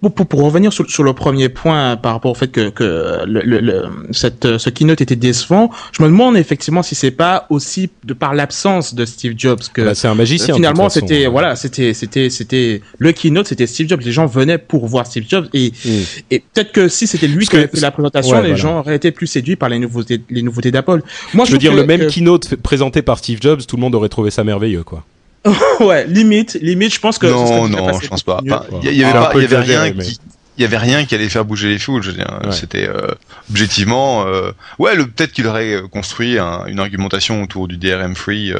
pour, 0.01 0.27
pour, 0.27 0.42
revenir 0.42 0.72
sur, 0.72 0.90
sur, 0.90 1.05
le 1.05 1.12
premier 1.12 1.48
point 1.48 1.96
par 1.96 2.14
rapport 2.14 2.33
au 2.33 2.35
fait 2.35 2.48
que, 2.48 2.68
que 2.68 3.22
le, 3.25 3.42
le, 3.42 3.85
cette, 4.11 4.59
ce 4.59 4.70
keynote 4.70 5.01
était 5.01 5.16
décevant, 5.16 5.70
je 5.92 6.03
me 6.03 6.09
demande 6.09 6.37
effectivement 6.37 6.83
si 6.83 6.96
c'est 6.96 7.12
pas 7.12 7.46
aussi 7.48 7.90
de 8.05 8.12
par 8.12 8.35
l'absence 8.35 8.94
de 8.94 9.05
Steve 9.05 9.35
Jobs 9.38 9.61
que 9.72 9.83
bah, 9.83 9.94
c'est 9.94 10.09
un 10.09 10.16
magicien. 10.16 10.57
finalement, 10.57 10.88
c'était 10.88 11.27
voilà, 11.27 11.55
c'était 11.55 11.94
c'était 11.94 12.29
c'était 12.29 12.83
le 12.98 13.12
keynote, 13.12 13.46
c'était 13.46 13.68
Steve 13.68 13.88
Jobs. 13.88 14.03
Les 14.03 14.12
gens 14.12 14.27
venaient 14.27 14.59
pour 14.59 14.88
voir 14.88 15.07
Steve 15.07 15.25
Jobs 15.29 15.46
et 15.55 15.72
mm. 15.85 15.90
et 16.33 16.40
peut-être 16.40 16.72
que 16.72 16.88
si 16.88 17.07
c'était 17.07 17.29
lui 17.29 17.46
qui 17.46 17.55
avait 17.55 17.68
fait 17.68 17.81
la 17.81 17.92
présentation, 17.92 18.42
les 18.42 18.57
gens 18.57 18.81
auraient 18.81 18.96
été 18.96 19.12
plus 19.12 19.29
séduits 19.29 19.57
par 19.57 19.68
les 19.68 19.79
nouveautés 19.79 20.20
les 20.29 20.42
nouveautés 20.42 20.72
d'Apple. 20.72 21.03
Moi, 21.35 21.44
je, 21.44 21.53
veux 21.53 21.59
dire 21.59 21.72
le 21.72 21.87
même 21.87 22.09
keynote 22.09 22.57
présenté 22.57 23.03
par 23.03 23.18
Steve 23.18 23.38
Jobs, 23.40 23.64
tout 23.64 23.77
le 23.77 23.81
monde 23.81 23.94
aurait 23.94 24.09
trouvé 24.09 24.33
ça 24.33 24.42
merveilleux, 24.42 24.83
quoi. 24.83 25.05
ouais, 25.81 26.07
limite, 26.07 26.59
limite, 26.61 26.94
je 26.94 27.00
pense 27.00 27.18
que. 27.18 27.26
Non, 27.26 27.68
non, 27.68 27.98
je 27.98 28.09
pense 28.09 28.22
pas. 28.22 28.40
Il 28.42 28.48
y, 28.92 29.05
avait 29.05 29.12
pas, 29.12 29.33
y 29.35 29.44
avait 29.44 29.59
rien 29.59 29.92
qui. 29.92 30.18
Il 30.59 30.62
y 30.62 30.64
avait 30.66 30.76
rien 30.76 31.07
qui 31.07 31.14
allait 31.14 31.31
faire 31.31 31.46
bouger 31.46 31.68
les 31.68 31.78
foules. 31.78 32.02
Je 32.02 32.11
veux 32.11 32.16
dire, 32.16 32.38
c'était 32.50 32.87
euh, 32.87 33.09
objectivement, 33.50 34.26
euh, 34.26 34.52
ouais, 34.78 34.94
peut-être 34.96 35.33
qu'il 35.33 35.46
aurait 35.46 35.72
euh, 35.72 35.88
construit 35.88 36.38
une 36.38 36.78
argumentation 36.78 37.42
autour 37.42 37.68
du 37.68 37.78
DRM 37.78 38.14
free 38.14 38.52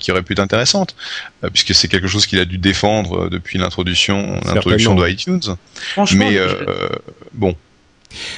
qui 0.00 0.10
aurait 0.10 0.22
pu 0.22 0.32
être 0.32 0.40
intéressante, 0.40 0.96
puisque 1.52 1.74
c'est 1.74 1.88
quelque 1.88 2.08
chose 2.08 2.26
qu'il 2.26 2.40
a 2.40 2.44
dû 2.44 2.58
défendre 2.58 3.28
depuis 3.28 3.58
l'introduction, 3.58 4.40
l'introduction 4.44 4.94
de 4.96 5.08
iTunes. 5.08 5.40
Mais 6.14 6.40
bon, 7.32 7.54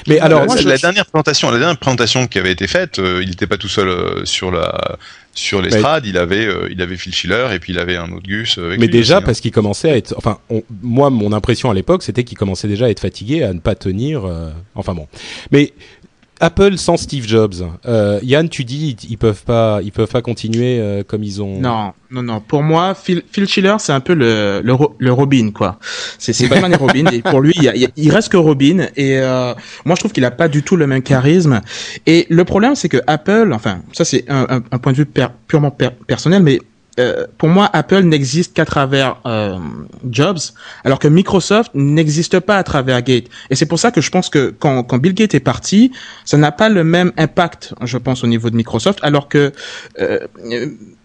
mais 0.07 0.19
alors, 0.19 0.45
la, 0.45 0.77
dernière 0.77 1.07
présentation, 1.07 1.49
la 1.49 1.57
dernière 1.57 1.77
présentation 1.77 2.27
qui 2.27 2.37
avait 2.37 2.51
été 2.51 2.67
faite, 2.67 2.99
il 2.99 3.27
n'était 3.27 3.47
pas 3.47 3.57
tout 3.57 3.67
seul 3.67 4.21
sur 4.27 4.51
la 4.51 4.99
sur 5.33 5.61
l'estrade, 5.61 6.05
il 6.05 6.17
avait 6.17 6.45
euh, 6.45 6.67
il 6.71 6.81
avait 6.81 6.95
Phil 6.95 7.13
Schiller 7.13 7.47
et 7.53 7.59
puis 7.59 7.73
il 7.73 7.79
avait 7.79 7.95
un 7.95 8.11
autre 8.11 8.27
Gus. 8.27 8.57
Avec 8.57 8.79
mais 8.79 8.87
déjà 8.87 9.17
hein. 9.17 9.21
parce 9.21 9.39
qu'il 9.39 9.51
commençait 9.51 9.89
à 9.89 9.97
être, 9.97 10.13
enfin, 10.17 10.39
moi 10.81 11.09
mon 11.09 11.33
impression 11.33 11.71
à 11.71 11.73
l'époque 11.73 12.03
c'était 12.03 12.23
qu'il 12.23 12.37
commençait 12.37 12.67
déjà 12.67 12.85
à 12.85 12.89
être 12.89 12.99
fatigué, 12.99 13.43
à 13.43 13.53
ne 13.53 13.59
pas 13.59 13.75
tenir. 13.75 14.25
Euh, 14.25 14.51
enfin 14.75 14.93
bon, 14.93 15.07
mais 15.51 15.73
Apple 16.39 16.77
sans 16.77 16.97
Steve 16.97 17.27
Jobs. 17.27 17.55
Euh, 17.85 18.19
Yann, 18.23 18.49
tu 18.49 18.65
dis 18.65 18.97
ils, 19.09 19.17
peuvent 19.17 19.43
pas, 19.43 19.79
ils 19.83 19.91
peuvent 19.91 20.09
pas 20.09 20.21
continuer 20.21 20.79
euh, 20.79 21.03
comme 21.03 21.23
ils 21.23 21.41
ont. 21.41 21.59
Non, 21.59 21.93
non, 22.11 22.23
non. 22.23 22.41
Pour 22.41 22.63
moi, 22.63 22.95
Phil, 22.95 23.23
Phil 23.31 23.47
Schiller, 23.47 23.75
c'est 23.79 23.93
un 23.93 23.99
peu 23.99 24.13
le, 24.13 24.61
le, 24.63 24.73
le 24.97 25.13
Robin, 25.13 25.51
quoi. 25.51 25.79
C'est 26.17 26.33
c'est 26.33 26.47
Batman 26.47 26.73
et 26.73 26.75
Robin. 26.75 27.05
Et 27.11 27.21
pour 27.21 27.39
lui, 27.39 27.53
il, 27.55 27.89
il 27.95 28.11
reste 28.11 28.29
que 28.29 28.37
Robin. 28.37 28.87
Et 28.95 29.17
euh, 29.17 29.53
moi, 29.85 29.95
je 29.95 30.01
trouve 30.01 30.11
qu'il 30.11 30.25
a 30.25 30.31
pas 30.31 30.47
du 30.47 30.63
tout 30.63 30.75
le 30.75 30.87
même 30.87 31.01
charisme. 31.01 31.61
Et 32.05 32.27
le 32.29 32.43
problème, 32.45 32.75
c'est 32.75 32.89
que 32.89 33.01
Apple, 33.07 33.51
enfin, 33.53 33.81
ça 33.93 34.03
c'est 34.03 34.25
un, 34.29 34.61
un, 34.71 34.77
point 34.79 34.91
de 34.91 34.97
vue 34.97 35.07
purement 35.47 35.71
personnel, 36.07 36.43
mais 36.43 36.59
euh, 36.99 37.25
pour 37.37 37.49
moi, 37.49 37.69
Apple 37.73 38.01
n'existe 38.01 38.53
qu'à 38.53 38.65
travers 38.65 39.17
euh, 39.25 39.57
Jobs, 40.09 40.39
alors 40.83 40.99
que 40.99 41.07
Microsoft 41.07 41.71
n'existe 41.73 42.39
pas 42.39 42.57
à 42.57 42.63
travers 42.63 43.01
Gates. 43.01 43.25
Et 43.49 43.55
c'est 43.55 43.65
pour 43.65 43.79
ça 43.79 43.91
que 43.91 43.99
je 43.99 44.11
pense 44.11 44.29
que 44.29 44.53
quand, 44.57 44.83
quand 44.83 44.99
Bill 44.99 45.13
Gates 45.13 45.33
est 45.33 45.39
parti, 45.39 45.91
ça 46.23 46.37
n'a 46.37 46.51
pas 46.51 46.69
le 46.69 46.83
même 46.83 47.11
impact, 47.17 47.73
je 47.81 47.97
pense, 47.97 48.23
au 48.23 48.27
niveau 48.27 48.49
de 48.49 48.55
Microsoft, 48.55 48.99
alors 49.01 49.27
que 49.27 49.51
euh, 49.99 50.19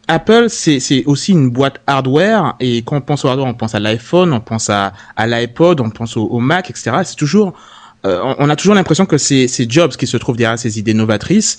Apple, 0.09 0.47
c'est 0.49 1.05
aussi 1.07 1.33
une 1.33 1.51
boîte 1.51 1.81
hardware, 1.87 2.57
et 2.61 2.83
quand 2.83 2.97
on 2.97 3.01
pense 3.01 3.25
au 3.25 3.29
hardware, 3.29 3.49
on 3.49 3.55
pense 3.55 3.75
à 3.75 3.81
l'iPhone, 3.81 4.33
on 4.33 4.41
pense 4.41 4.69
à, 4.69 4.93
à 5.17 5.27
l'iPod, 5.27 5.81
on 5.81 5.91
pense 5.91 6.17
au 6.17 6.39
Mac, 6.39 6.71
etc. 6.71 6.93
C'est 7.05 7.17
toujours 7.17 7.55
euh, 8.07 8.35
on 8.39 8.49
a 8.49 8.55
toujours 8.55 8.77
l'impression 8.77 9.07
que 9.07 9.19
c'est 9.19 9.71
Jobs 9.71 9.91
qui 9.93 10.07
se 10.07 10.17
trouve 10.17 10.37
derrière 10.37 10.59
ces 10.59 10.79
idées 10.79 10.95
novatrices. 10.95 11.59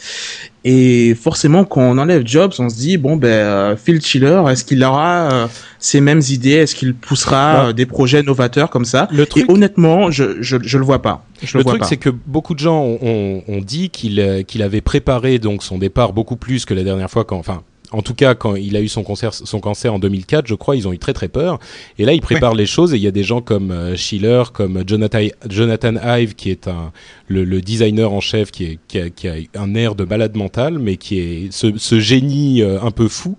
Et 0.63 1.15
forcément, 1.15 1.65
quand 1.65 1.81
on 1.81 1.97
enlève 1.97 2.25
Jobs, 2.25 2.53
on 2.59 2.69
se 2.69 2.75
dit 2.75 2.97
bon 2.97 3.17
ben 3.17 3.27
euh, 3.27 3.75
Phil 3.75 4.01
Schiller, 4.01 4.41
est-ce 4.49 4.63
qu'il 4.63 4.83
aura 4.83 5.31
euh, 5.31 5.47
ces 5.79 5.99
mêmes 5.99 6.21
idées? 6.29 6.51
Est-ce 6.51 6.75
qu'il 6.75 6.93
poussera 6.93 7.73
des 7.73 7.85
projets 7.85 8.23
novateurs 8.23 8.69
comme 8.69 8.85
ça? 8.85 9.07
le 9.11 9.25
truc... 9.25 9.49
Et 9.49 9.51
honnêtement, 9.51 10.11
je, 10.11 10.41
je 10.41 10.57
je 10.61 10.77
le 10.77 10.85
vois 10.85 11.01
pas. 11.01 11.25
le, 11.53 11.63
truc, 11.63 11.83
c'est 11.85 11.97
que 11.97 12.09
beaucoup 12.09 12.53
de 12.53 12.59
gens 12.59 12.83
ont, 12.83 13.43
ont, 13.47 13.61
dit 13.61 13.89
qu'il 13.89 14.43
qu'il 14.47 14.63
avait 14.63 14.81
préparé 14.81 15.39
donc 15.39 15.63
son 15.63 15.77
départ 15.77 16.13
beaucoup 16.13 16.35
plus 16.37 16.65
que 16.65 16.73
la 16.73 16.83
dernière 16.83 17.09
fois 17.09 17.25
quand 17.25 17.37
enfin 17.37 17.63
en 17.91 18.01
tout 18.01 18.13
cas, 18.13 18.35
quand 18.35 18.55
il 18.55 18.75
a 18.75 18.81
eu 18.81 18.87
son 18.87 19.03
cancer, 19.03 19.33
son 19.33 19.59
cancer 19.59 19.93
en 19.93 19.99
2004, 19.99 20.45
je 20.47 20.53
crois, 20.53 20.75
ils 20.75 20.87
ont 20.87 20.93
eu 20.93 20.99
très 20.99 21.13
très 21.13 21.27
peur. 21.27 21.59
Et 21.97 22.05
là, 22.05 22.13
ils 22.13 22.21
préparent 22.21 22.53
les 22.53 22.67
choses 22.67 22.93
et 22.93 22.97
il 22.97 23.03
y 23.03 23.07
a 23.07 23.11
des 23.11 23.23
gens 23.23 23.41
comme 23.41 23.71
euh, 23.71 23.95
Schiller, 23.95 24.43
comme 24.53 24.83
Jonathan, 24.85 25.19
Jonathan 25.47 25.93
Ive, 26.03 26.35
qui 26.35 26.51
est 26.51 26.67
un, 26.67 26.91
le, 27.27 27.61
designer 27.61 28.11
en 28.11 28.19
chef, 28.19 28.51
qui, 28.51 28.65
est, 28.65 28.79
qui 28.87 28.99
a, 28.99 29.09
qui, 29.09 29.27
a, 29.27 29.33
un 29.55 29.73
air 29.73 29.95
de 29.95 30.05
malade 30.05 30.35
mental, 30.35 30.77
mais 30.77 30.97
qui 30.97 31.19
est 31.19 31.51
ce, 31.51 31.77
ce 31.77 31.99
génie 31.99 32.61
euh, 32.61 32.79
un 32.81 32.91
peu 32.91 33.07
fou, 33.07 33.37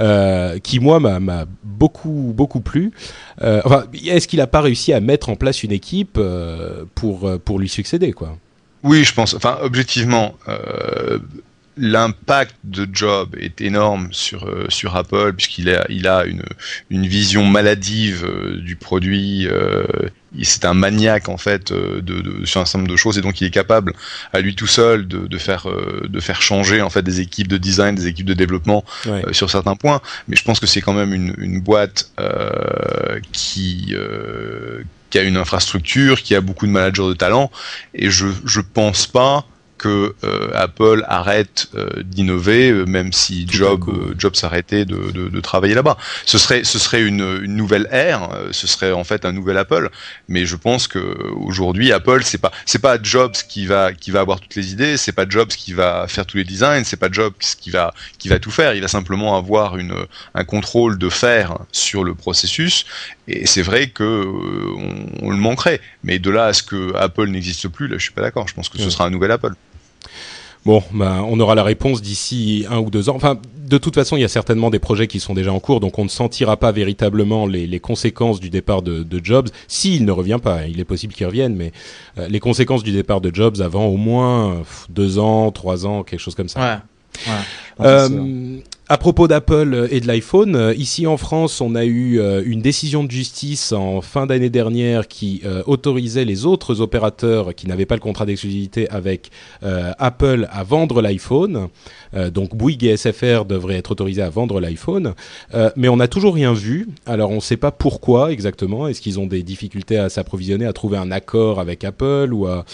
euh, 0.00 0.58
qui 0.58 0.80
moi 0.80 1.00
m'a 1.00 1.46
beaucoup 1.64 2.32
beaucoup 2.34 2.60
plu. 2.60 2.92
Euh, 3.42 3.62
enfin, 3.64 3.84
est-ce 4.06 4.28
qu'il 4.28 4.40
a 4.42 4.46
pas 4.46 4.60
réussi 4.60 4.92
à 4.92 5.00
mettre 5.00 5.30
en 5.30 5.36
place 5.36 5.62
une 5.62 5.72
équipe 5.72 6.20
pour 6.94 7.40
pour 7.44 7.58
lui 7.58 7.68
succéder, 7.68 8.12
quoi? 8.12 8.36
Oui, 8.84 9.04
je 9.04 9.12
pense. 9.12 9.34
Enfin, 9.34 9.58
objectivement, 9.62 10.34
euh, 10.48 11.18
l'impact 11.78 12.56
de 12.64 12.86
Job 12.92 13.36
est 13.38 13.60
énorme 13.60 14.08
sur 14.10 14.46
euh, 14.46 14.66
sur 14.68 14.96
Apple 14.96 15.32
puisqu'il 15.34 15.70
a 15.70 15.86
il 15.88 16.06
a 16.08 16.24
une 16.24 16.42
une 16.90 17.06
vision 17.06 17.44
maladive 17.44 18.24
euh, 18.24 18.60
du 18.60 18.76
produit. 18.76 19.46
Euh, 19.48 19.84
c'est 20.42 20.66
un 20.66 20.74
maniaque 20.74 21.30
en 21.30 21.38
fait 21.38 21.72
de, 21.72 22.00
de, 22.00 22.44
sur 22.44 22.60
un 22.60 22.66
certain 22.66 22.80
nombre 22.80 22.90
de 22.90 22.96
choses 22.96 23.16
et 23.16 23.22
donc 23.22 23.40
il 23.40 23.46
est 23.46 23.50
capable 23.50 23.94
à 24.34 24.40
lui 24.40 24.54
tout 24.54 24.66
seul 24.66 25.08
de, 25.08 25.26
de 25.26 25.38
faire 25.38 25.66
de 25.66 26.20
faire 26.20 26.42
changer 26.42 26.82
en 26.82 26.90
fait 26.90 27.00
des 27.00 27.20
équipes 27.20 27.48
de 27.48 27.56
design, 27.56 27.94
des 27.94 28.08
équipes 28.08 28.26
de 28.26 28.34
développement 28.34 28.84
sur 29.32 29.48
certains 29.48 29.74
points. 29.74 30.02
Mais 30.28 30.36
je 30.36 30.44
pense 30.44 30.60
que 30.60 30.66
c'est 30.66 30.82
quand 30.82 30.92
même 30.92 31.14
une, 31.14 31.34
une 31.38 31.60
boîte 31.60 32.12
qui 33.32 33.94
qui 35.08 35.18
a 35.18 35.22
une 35.22 35.38
infrastructure, 35.38 36.20
qui 36.20 36.34
a 36.34 36.42
beaucoup 36.42 36.66
de 36.66 36.72
managers 36.72 37.08
de 37.08 37.14
talent 37.14 37.50
et 37.94 38.10
je 38.10 38.26
je 38.44 38.60
pense 38.60 39.06
pas 39.06 39.46
que 39.78 40.14
euh, 40.24 40.50
Apple 40.54 41.04
arrête 41.08 41.68
euh, 41.74 42.02
d'innover, 42.02 42.70
euh, 42.70 42.84
même 42.84 43.12
si 43.12 43.46
Job, 43.48 43.84
Job 44.18 44.34
s'arrêtait 44.34 44.84
de, 44.84 45.10
de, 45.12 45.28
de, 45.28 45.40
travailler 45.40 45.74
là-bas. 45.74 45.96
Ce 46.26 46.36
serait, 46.36 46.64
ce 46.64 46.78
serait 46.78 47.02
une, 47.02 47.40
une, 47.42 47.56
nouvelle 47.56 47.88
ère, 47.90 48.28
ce 48.50 48.66
serait 48.66 48.92
en 48.92 49.04
fait 49.04 49.24
un 49.24 49.32
nouvel 49.32 49.56
Apple. 49.56 49.88
Mais 50.28 50.44
je 50.44 50.56
pense 50.56 50.88
que 50.88 50.98
aujourd'hui, 51.36 51.92
Apple, 51.92 52.22
c'est 52.24 52.38
pas, 52.38 52.52
c'est 52.66 52.80
pas 52.80 52.98
Jobs 53.00 53.36
qui 53.48 53.66
va, 53.66 53.92
qui 53.92 54.10
va 54.10 54.20
avoir 54.20 54.40
toutes 54.40 54.56
les 54.56 54.72
idées, 54.72 54.96
c'est 54.96 55.12
pas 55.12 55.26
Jobs 55.28 55.48
qui 55.48 55.72
va 55.72 56.06
faire 56.08 56.26
tous 56.26 56.36
les 56.36 56.44
designs, 56.44 56.84
c'est 56.84 56.96
pas 56.96 57.10
Jobs 57.10 57.34
qui 57.38 57.70
va, 57.70 57.94
qui 58.18 58.28
va 58.28 58.38
tout 58.38 58.50
faire. 58.50 58.74
Il 58.74 58.82
va 58.82 58.88
simplement 58.88 59.36
avoir 59.36 59.78
une, 59.78 59.94
un 60.34 60.44
contrôle 60.44 60.98
de 60.98 61.08
faire 61.08 61.58
sur 61.72 62.04
le 62.04 62.14
processus. 62.14 62.84
Et 63.28 63.46
c'est 63.46 63.62
vrai 63.62 63.88
que 63.88 64.26
on, 64.26 65.26
on, 65.26 65.30
le 65.30 65.36
manquerait. 65.36 65.80
Mais 66.02 66.18
de 66.18 66.30
là 66.30 66.46
à 66.46 66.52
ce 66.52 66.62
que 66.62 66.94
Apple 66.96 67.28
n'existe 67.28 67.68
plus, 67.68 67.86
là, 67.86 67.96
je 67.98 68.02
suis 68.02 68.12
pas 68.12 68.22
d'accord. 68.22 68.48
Je 68.48 68.54
pense 68.54 68.68
que 68.68 68.78
ce 68.78 68.90
sera 68.90 69.06
un 69.06 69.10
nouvel 69.10 69.30
Apple. 69.30 69.52
Bon, 70.64 70.82
ben, 70.92 71.24
on 71.28 71.40
aura 71.40 71.54
la 71.54 71.62
réponse 71.62 72.02
d'ici 72.02 72.66
un 72.70 72.78
ou 72.78 72.90
deux 72.90 73.08
ans. 73.08 73.16
Enfin, 73.16 73.38
de 73.56 73.78
toute 73.78 73.94
façon, 73.94 74.16
il 74.16 74.20
y 74.20 74.24
a 74.24 74.28
certainement 74.28 74.70
des 74.70 74.78
projets 74.78 75.06
qui 75.06 75.20
sont 75.20 75.34
déjà 75.34 75.52
en 75.52 75.60
cours, 75.60 75.80
donc 75.80 75.98
on 75.98 76.04
ne 76.04 76.08
sentira 76.08 76.56
pas 76.56 76.72
véritablement 76.72 77.46
les, 77.46 77.66
les 77.66 77.80
conséquences 77.80 78.40
du 78.40 78.50
départ 78.50 78.82
de, 78.82 79.02
de 79.02 79.24
Jobs, 79.24 79.48
s'il 79.66 80.04
ne 80.04 80.12
revient 80.12 80.38
pas. 80.42 80.66
Il 80.66 80.80
est 80.80 80.84
possible 80.84 81.14
qu'il 81.14 81.26
revienne, 81.26 81.54
mais 81.54 81.72
euh, 82.18 82.28
les 82.28 82.40
conséquences 82.40 82.82
du 82.82 82.92
départ 82.92 83.20
de 83.20 83.34
Jobs 83.34 83.60
avant 83.60 83.86
au 83.86 83.96
moins 83.96 84.62
deux 84.88 85.18
ans, 85.18 85.50
trois 85.52 85.86
ans, 85.86 86.02
quelque 86.02 86.20
chose 86.20 86.34
comme 86.34 86.48
ça. 86.48 86.60
Ouais. 86.60 86.78
Ouais. 87.26 87.86
Euh, 87.86 88.58
à 88.90 88.96
propos 88.96 89.28
d'Apple 89.28 89.88
et 89.90 90.00
de 90.00 90.06
l'iPhone, 90.06 90.56
euh, 90.56 90.74
ici 90.74 91.06
en 91.06 91.18
France, 91.18 91.60
on 91.60 91.74
a 91.74 91.84
eu 91.84 92.20
euh, 92.20 92.42
une 92.46 92.62
décision 92.62 93.04
de 93.04 93.10
justice 93.10 93.72
en 93.72 94.00
fin 94.00 94.24
d'année 94.24 94.48
dernière 94.48 95.08
qui 95.08 95.42
euh, 95.44 95.62
autorisait 95.66 96.24
les 96.24 96.46
autres 96.46 96.80
opérateurs 96.80 97.54
qui 97.54 97.66
n'avaient 97.66 97.84
pas 97.84 97.96
le 97.96 98.00
contrat 98.00 98.24
d'exclusivité 98.24 98.88
avec 98.88 99.30
Apple 99.62 100.48
à 100.50 100.62
vendre 100.62 101.02
l'iPhone. 101.02 101.68
donc 102.32 102.54
Bouygues 102.54 102.84
et 102.84 102.96
SFR 102.96 103.44
devraient 103.44 103.76
être 103.76 103.90
autorisés 103.90 104.22
à 104.22 104.30
vendre 104.30 104.60
l'iPhone, 104.60 105.14
mais 105.76 105.88
on 105.88 105.96
n'a 105.96 106.08
toujours 106.08 106.34
rien 106.34 106.52
vu. 106.52 106.88
Alors 107.06 107.30
on 107.30 107.36
ne 107.36 107.40
sait 107.40 107.56
pas 107.56 107.70
pourquoi 107.70 108.32
exactement. 108.32 108.88
Est-ce 108.88 109.00
qu'ils 109.00 109.18
ont 109.18 109.26
des 109.26 109.42
difficultés 109.42 109.98
à 109.98 110.08
s'approvisionner, 110.08 110.66
à 110.66 110.72
trouver 110.72 110.98
un 110.98 111.10
accord 111.10 111.60
avec 111.60 111.84
Apple 111.84 112.30
ou 112.32 112.46
à... 112.46 112.64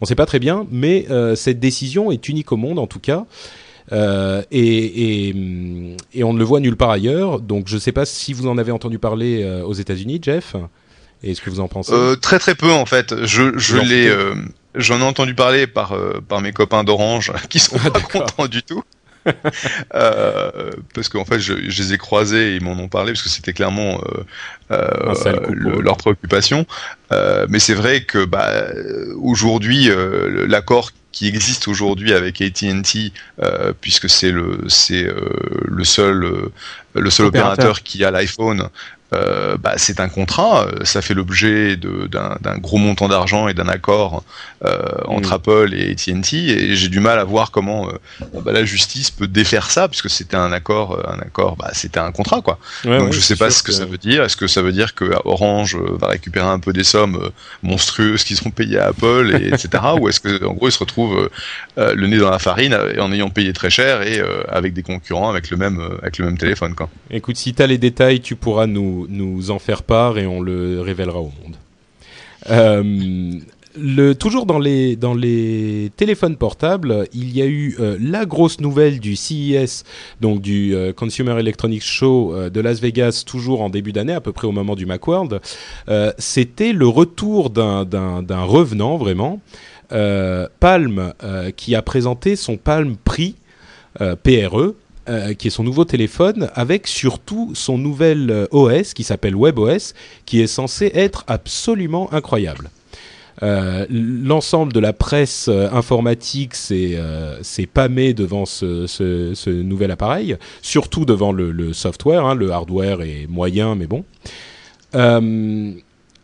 On 0.00 0.04
ne 0.04 0.06
sait 0.06 0.14
pas 0.14 0.26
très 0.26 0.38
bien, 0.38 0.66
mais 0.70 1.06
cette 1.36 1.60
décision 1.60 2.10
est 2.10 2.28
unique 2.28 2.52
au 2.52 2.56
monde 2.56 2.78
en 2.78 2.86
tout 2.86 3.00
cas. 3.00 3.26
Euh, 3.92 4.42
et, 4.50 5.28
et, 5.28 5.34
et, 6.14 6.24
on 6.24 6.32
ne 6.32 6.38
le 6.38 6.44
voit 6.44 6.60
nulle 6.60 6.76
part 6.76 6.90
ailleurs. 6.90 7.40
Donc 7.40 7.68
je 7.68 7.74
ne 7.74 7.80
sais 7.80 7.92
pas 7.92 8.04
si 8.04 8.32
vous 8.32 8.46
en 8.46 8.58
avez 8.58 8.72
entendu 8.72 8.98
parler 8.98 9.42
euh, 9.42 9.62
aux 9.64 9.72
États-Unis, 9.72 10.20
Jeff. 10.22 10.54
Et 11.22 11.34
ce 11.34 11.40
que 11.40 11.50
vous 11.50 11.60
en 11.60 11.68
pensez? 11.68 11.92
Euh, 11.92 12.16
Très 12.16 12.38
très 12.38 12.54
peu 12.54 12.70
en 12.70 12.86
fait. 12.86 13.24
Je, 13.24 13.58
je 13.58 13.76
l'ai, 13.76 14.10
j'en 14.74 15.00
ai 15.00 15.04
entendu 15.04 15.34
parler 15.34 15.66
par 15.66 15.94
par 16.28 16.40
mes 16.40 16.52
copains 16.52 16.84
d'Orange 16.84 17.32
qui 17.48 17.58
sont 17.58 17.76
ah, 17.84 17.90
pas 17.90 18.00
contents 18.00 18.46
du 18.46 18.62
tout. 18.62 18.82
parce 19.92 21.10
qu'en 21.10 21.26
fait, 21.26 21.40
je, 21.40 21.68
je, 21.68 21.82
les 21.82 21.92
ai 21.92 21.98
croisés 21.98 22.52
et 22.52 22.56
ils 22.56 22.64
m'en 22.64 22.72
ont 22.72 22.88
parlé 22.88 23.12
parce 23.12 23.22
que 23.22 23.28
c'était 23.28 23.52
clairement 23.52 24.00
leur 24.70 25.98
préoccupation. 25.98 26.64
mais 27.10 27.58
c'est 27.58 27.74
vrai 27.74 28.04
que 28.04 28.24
bah, 28.24 28.68
aujourd'hui, 29.18 29.90
l'accord 30.48 30.92
qui 31.12 31.26
existe 31.26 31.68
aujourd'hui 31.68 32.12
avec 32.12 32.40
AT&T 32.40 33.12
euh, 33.42 33.72
puisque 33.80 34.08
c'est 34.08 34.30
le 34.30 34.60
c'est 34.68 35.04
euh, 35.04 35.28
le 35.64 35.84
seul 35.84 36.24
euh, 36.24 36.52
le 36.94 37.10
seul 37.10 37.26
opérateur, 37.26 37.52
opérateur 37.52 37.82
qui 37.82 38.04
a 38.04 38.10
l'iPhone 38.10 38.68
euh, 39.12 39.56
bah, 39.56 39.74
c'est 39.76 39.98
un 40.00 40.08
contrat, 40.08 40.66
euh, 40.66 40.84
ça 40.84 41.02
fait 41.02 41.14
l'objet 41.14 41.76
d'un 41.76 42.58
gros 42.58 42.78
montant 42.78 43.08
d'argent 43.08 43.48
et 43.48 43.54
d'un 43.54 43.68
accord 43.68 44.22
euh, 44.64 44.78
entre 45.06 45.30
mm. 45.30 45.32
Apple 45.32 45.74
et 45.74 45.90
AT&T, 45.90 46.36
et 46.36 46.76
j'ai 46.76 46.88
du 46.88 47.00
mal 47.00 47.18
à 47.18 47.24
voir 47.24 47.50
comment 47.50 47.88
euh, 47.88 48.40
bah, 48.40 48.52
la 48.52 48.64
justice 48.64 49.10
peut 49.10 49.26
défaire 49.26 49.70
ça, 49.70 49.88
puisque 49.88 50.10
c'était 50.10 50.36
un 50.36 50.52
accord, 50.52 51.00
un 51.08 51.18
accord, 51.18 51.56
bah, 51.56 51.70
c'était 51.72 51.98
un 51.98 52.12
contrat 52.12 52.40
quoi. 52.40 52.58
Ouais, 52.84 52.98
Donc 52.98 53.08
ouais, 53.08 53.12
je 53.12 53.20
sais 53.20 53.36
pas 53.36 53.50
ce 53.50 53.62
que, 53.62 53.68
que, 53.68 53.72
ça 53.72 53.84
veut 53.84 53.98
dire. 53.98 54.22
Est-ce 54.22 54.36
que 54.36 54.46
ça 54.46 54.62
veut 54.62 54.72
dire 54.72 54.94
que 54.94 55.04
Orange 55.24 55.76
va 55.76 56.08
récupérer 56.08 56.46
un 56.46 56.60
peu 56.60 56.72
des 56.72 56.84
sommes 56.84 57.30
monstrueuses 57.62 58.22
qui 58.22 58.36
seront 58.36 58.50
payées 58.50 58.78
à 58.78 58.88
Apple, 58.88 59.36
et, 59.42 59.48
etc. 59.48 59.82
ou 60.00 60.08
est-ce 60.08 60.20
que 60.20 60.44
en 60.44 60.52
gros 60.52 60.68
ils 60.68 60.72
se 60.72 60.78
retrouvent 60.78 61.28
le 61.76 62.06
nez 62.06 62.18
dans 62.18 62.30
la 62.30 62.38
farine 62.38 62.76
en 62.98 63.12
ayant 63.12 63.30
payé 63.30 63.52
très 63.52 63.70
cher 63.70 64.02
et 64.02 64.22
avec 64.48 64.72
des 64.72 64.82
concurrents 64.82 65.30
avec 65.30 65.50
le 65.50 65.56
même 65.56 65.80
avec 66.00 66.18
le 66.18 66.26
même 66.26 66.38
téléphone 66.38 66.74
quoi. 66.74 66.88
Écoute, 67.10 67.36
si 67.36 67.54
tu 67.54 67.62
as 67.62 67.66
les 67.66 67.78
détails, 67.78 68.20
tu 68.20 68.36
pourras 68.36 68.66
nous 68.66 68.99
nous, 69.08 69.50
en 69.50 69.58
faire 69.58 69.82
part 69.82 70.18
et 70.18 70.26
on 70.26 70.40
le 70.40 70.80
révélera 70.80 71.20
au 71.20 71.32
monde. 71.42 71.56
Euh, 72.50 74.14
toujours 74.14 74.46
dans 74.46 74.58
les, 74.58 74.96
dans 74.96 75.14
les 75.14 75.92
téléphones 75.96 76.36
portables, 76.36 77.06
il 77.12 77.36
y 77.36 77.40
a 77.40 77.46
eu 77.46 77.76
euh, 77.78 77.96
la 78.00 78.26
grosse 78.26 78.60
nouvelle 78.60 78.98
du 78.98 79.14
CES, 79.14 79.84
donc 80.20 80.40
du 80.40 80.74
euh, 80.74 80.92
Consumer 80.92 81.38
Electronics 81.38 81.84
Show 81.84 82.34
de 82.50 82.60
Las 82.60 82.80
Vegas, 82.80 83.22
toujours 83.26 83.62
en 83.62 83.70
début 83.70 83.92
d'année, 83.92 84.12
à 84.12 84.20
peu 84.20 84.32
près 84.32 84.46
au 84.46 84.52
moment 84.52 84.74
du 84.74 84.86
Macworld. 84.86 85.40
C'était 86.18 86.72
le 86.72 86.86
retour 86.86 87.50
d'un 87.50 88.42
revenant, 88.42 88.96
vraiment. 88.96 89.40
Palm, 89.88 91.12
qui 91.56 91.74
a 91.74 91.82
présenté 91.82 92.36
son 92.36 92.56
Palm 92.56 92.96
Prix, 92.96 93.34
PRE, 93.98 94.74
euh, 95.10 95.34
qui 95.34 95.48
est 95.48 95.50
son 95.50 95.64
nouveau 95.64 95.84
téléphone, 95.84 96.50
avec 96.54 96.86
surtout 96.86 97.50
son 97.54 97.78
nouvel 97.78 98.30
euh, 98.30 98.46
OS 98.52 98.94
qui 98.94 99.02
s'appelle 99.02 99.34
WebOS, 99.34 99.92
qui 100.24 100.40
est 100.40 100.46
censé 100.46 100.92
être 100.94 101.24
absolument 101.26 102.12
incroyable. 102.12 102.70
Euh, 103.42 103.86
L'ensemble 103.90 104.72
de 104.72 104.78
la 104.78 104.92
presse 104.92 105.48
informatique 105.48 106.54
s'est 106.54 106.92
euh, 106.94 107.40
pâmé 107.74 108.14
devant 108.14 108.46
ce, 108.46 108.86
ce, 108.86 109.50
nouvel 109.50 109.90
appareil, 109.90 110.36
surtout 110.62 111.04
devant 111.04 111.32
le, 111.32 111.50
le 111.50 111.72
software. 111.72 112.24
Hein, 112.24 112.36
le 112.36 112.52
hardware 112.52 113.02
est 113.02 113.26
moyen, 113.28 113.74
mais 113.74 113.88
bon. 113.88 114.04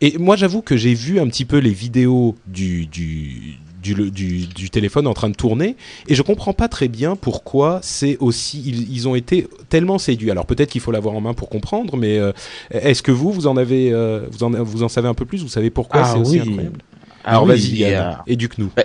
Et 0.00 0.18
moi, 0.18 0.36
j'avoue 0.36 0.60
que 0.60 0.76
j'ai 0.76 0.94
vu 0.94 1.18
un 1.20 1.26
petit 1.26 1.46
peu 1.46 1.56
les 1.56 1.70
vidéos 1.70 2.36
du, 2.46 2.86
du, 2.86 3.58
du, 3.94 4.46
du, 4.46 4.70
téléphone 4.70 5.06
en 5.06 5.14
train 5.14 5.30
de 5.30 5.34
tourner. 5.34 5.76
Et 6.08 6.14
je 6.14 6.22
comprends 6.22 6.52
pas 6.52 6.68
très 6.68 6.88
bien 6.88 7.16
pourquoi 7.16 7.80
c'est 7.82 8.16
aussi 8.20 8.62
ils, 8.64 8.92
ils, 8.92 9.08
ont 9.08 9.14
été 9.14 9.48
tellement 9.68 9.98
séduits. 9.98 10.30
Alors 10.30 10.46
peut-être 10.46 10.70
qu'il 10.70 10.80
faut 10.80 10.92
l'avoir 10.92 11.14
en 11.14 11.20
main 11.20 11.34
pour 11.34 11.48
comprendre, 11.48 11.96
mais 11.96 12.18
euh, 12.18 12.32
est-ce 12.70 13.02
que 13.02 13.12
vous 13.12 13.32
vous 13.32 13.46
en 13.46 13.56
avez 13.56 13.92
euh, 13.92 14.26
vous 14.30 14.44
en 14.44 14.50
vous 14.50 14.82
en 14.82 14.88
savez 14.88 15.08
un 15.08 15.14
peu 15.14 15.24
plus? 15.24 15.42
Vous 15.42 15.48
savez 15.48 15.70
pourquoi 15.70 16.02
ah, 16.04 16.12
c'est 16.12 16.18
aussi 16.18 16.40
incroyable? 16.40 16.78
Ah 17.26 17.30
Alors 17.30 17.42
oui, 17.42 17.48
vas-y, 17.48 17.92
euh... 17.92 18.12
éduque-nous. 18.28 18.70
Bah, 18.76 18.84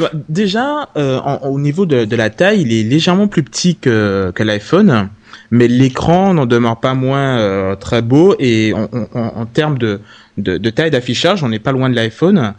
bah, 0.00 0.10
déjà, 0.28 0.88
euh, 0.96 1.20
en, 1.20 1.46
au 1.48 1.60
niveau 1.60 1.86
de, 1.86 2.04
de, 2.04 2.16
la 2.16 2.28
taille, 2.28 2.62
il 2.62 2.72
est 2.72 2.82
légèrement 2.82 3.28
plus 3.28 3.44
petit 3.44 3.76
que, 3.76 4.32
que 4.34 4.42
l'iPhone, 4.42 5.10
mais 5.52 5.68
l'écran 5.68 6.34
n'en 6.34 6.44
demeure 6.44 6.80
pas 6.80 6.94
moins 6.94 7.38
euh, 7.38 7.76
très 7.76 8.02
beau. 8.02 8.34
Et 8.40 8.74
en, 8.74 8.88
en, 9.14 9.20
en 9.36 9.46
termes 9.46 9.78
de 9.78 10.00
de, 10.38 10.58
de 10.58 10.70
taille 10.70 10.90
d'affichage. 10.90 11.42
On 11.42 11.48
n'est 11.48 11.58
pas 11.58 11.72
loin 11.72 11.90
de 11.90 11.94
l'iPhone. 11.94 12.54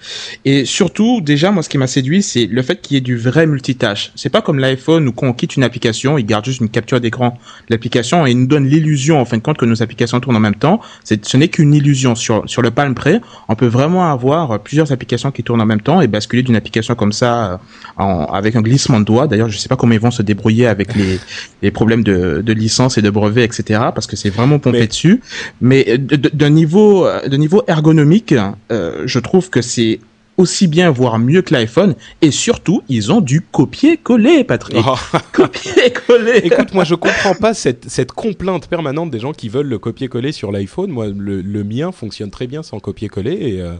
Et 0.45 0.65
surtout, 0.65 1.21
déjà, 1.21 1.51
moi, 1.51 1.63
ce 1.63 1.69
qui 1.69 1.77
m'a 1.77 1.87
séduit, 1.87 2.23
c'est 2.23 2.45
le 2.45 2.61
fait 2.61 2.81
qu'il 2.81 2.95
y 2.95 2.97
ait 2.97 3.01
du 3.01 3.17
vrai 3.17 3.45
multitâche. 3.45 4.11
C'est 4.15 4.29
pas 4.29 4.41
comme 4.41 4.59
l'iPhone 4.59 5.07
où 5.07 5.11
quand 5.11 5.27
on 5.27 5.33
quitte 5.33 5.55
une 5.55 5.63
application, 5.63 6.17
il 6.17 6.25
garde 6.25 6.45
juste 6.45 6.61
une 6.61 6.69
capture 6.69 6.99
d'écran 6.99 7.37
de 7.69 7.73
l'application 7.73 8.25
et 8.25 8.31
il 8.31 8.39
nous 8.39 8.47
donne 8.47 8.67
l'illusion, 8.67 9.19
en 9.19 9.25
fin 9.25 9.37
de 9.37 9.41
compte, 9.41 9.57
que 9.57 9.65
nos 9.65 9.81
applications 9.83 10.19
tournent 10.19 10.35
en 10.35 10.41
même 10.41 10.55
temps. 10.55 10.81
ce 11.03 11.37
n'est 11.37 11.47
qu'une 11.47 11.73
illusion. 11.73 12.15
Sur, 12.15 12.43
sur 12.47 12.61
le 12.61 12.71
Palm 12.71 12.95
Pre, 12.95 13.19
on 13.47 13.55
peut 13.55 13.67
vraiment 13.67 14.11
avoir 14.11 14.59
plusieurs 14.59 14.91
applications 14.91 15.31
qui 15.31 15.43
tournent 15.43 15.61
en 15.61 15.65
même 15.65 15.81
temps 15.81 16.01
et 16.01 16.07
basculer 16.07 16.43
d'une 16.43 16.55
application 16.55 16.95
comme 16.95 17.11
ça 17.11 17.53
euh, 17.53 17.57
en, 17.97 18.25
avec 18.25 18.55
un 18.55 18.61
glissement 18.61 18.99
de 18.99 19.05
doigts. 19.05 19.27
D'ailleurs, 19.27 19.49
je 19.49 19.57
sais 19.57 19.69
pas 19.69 19.75
comment 19.75 19.93
ils 19.93 19.99
vont 19.99 20.11
se 20.11 20.21
débrouiller 20.21 20.67
avec 20.67 20.95
les, 20.95 21.19
les 21.61 21.71
problèmes 21.71 22.03
de, 22.03 22.41
de 22.43 22.53
licence 22.53 22.97
et 22.97 23.01
de 23.01 23.09
brevet, 23.09 23.43
etc. 23.43 23.81
Parce 23.93 24.07
que 24.07 24.15
c'est 24.15 24.29
vraiment 24.29 24.59
pompé 24.59 24.87
dessus. 24.87 25.21
Mais 25.61 25.97
d'un 25.97 26.49
niveau, 26.49 27.07
de 27.27 27.37
niveau 27.37 27.63
ergonomique, 27.67 28.33
euh, 28.71 29.03
je 29.05 29.19
trouve 29.19 29.49
que 29.49 29.61
c'est 29.61 29.99
aussi 30.37 30.67
bien, 30.67 30.91
voire 30.91 31.19
mieux 31.19 31.41
que 31.41 31.53
l'iPhone. 31.53 31.95
Et 32.21 32.31
surtout, 32.31 32.83
ils 32.89 33.11
ont 33.11 33.21
du 33.21 33.41
copier-coller, 33.41 34.43
Patrick. 34.43 34.85
Oh. 34.87 34.95
copier-coller. 35.31 36.41
Écoute, 36.43 36.73
moi, 36.73 36.83
je 36.83 36.95
comprends 36.95 37.33
pas 37.33 37.53
cette, 37.53 37.89
cette 37.89 38.11
complainte 38.11 38.67
permanente 38.67 39.09
des 39.09 39.19
gens 39.19 39.33
qui 39.33 39.49
veulent 39.49 39.67
le 39.67 39.79
copier-coller 39.79 40.31
sur 40.31 40.51
l'iPhone. 40.51 40.91
Moi, 40.91 41.07
le, 41.07 41.41
le, 41.41 41.63
mien 41.63 41.91
fonctionne 41.91 42.29
très 42.29 42.47
bien 42.47 42.61
sans 42.61 42.79
copier-coller 42.79 43.33
et 43.33 43.61
euh, 43.61 43.73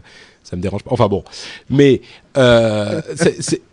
ça 0.48 0.56
me 0.56 0.62
dérange 0.62 0.82
pas. 0.82 0.90
Enfin 0.92 1.08
bon, 1.08 1.24
mais 1.68 2.00
euh, 2.38 3.02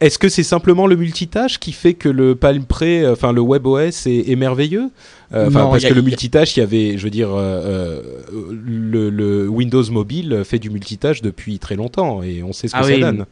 est-ce 0.01 0.19
que 0.19 0.27
c'est 0.27 0.43
simplement 0.43 0.87
le 0.87 0.97
multitâche 0.97 1.59
qui 1.59 1.71
fait 1.71 1.93
que 1.93 2.09
le 2.09 2.35
Palm 2.35 2.65
Pre, 2.65 3.09
enfin 3.09 3.31
le 3.31 3.41
WebOS 3.41 4.07
est, 4.07 4.29
est 4.29 4.35
merveilleux? 4.35 4.89
Euh, 5.33 5.49
parce 5.49 5.85
que 5.85 5.93
le 5.93 6.01
multitâche, 6.01 6.57
il 6.57 6.59
y 6.59 6.63
avait, 6.63 6.97
je 6.97 7.03
veux 7.03 7.09
dire, 7.09 7.29
euh, 7.31 8.01
le, 8.31 9.09
le, 9.09 9.47
Windows 9.47 9.83
Mobile 9.89 10.41
fait 10.43 10.59
du 10.59 10.69
multitâche 10.69 11.21
depuis 11.21 11.59
très 11.59 11.75
longtemps 11.75 12.21
et 12.21 12.43
on 12.43 12.51
sait 12.51 12.67
ce 12.67 12.73
que 12.73 12.79
ah 12.79 12.83
ça 12.83 12.97
donne. 12.97 13.25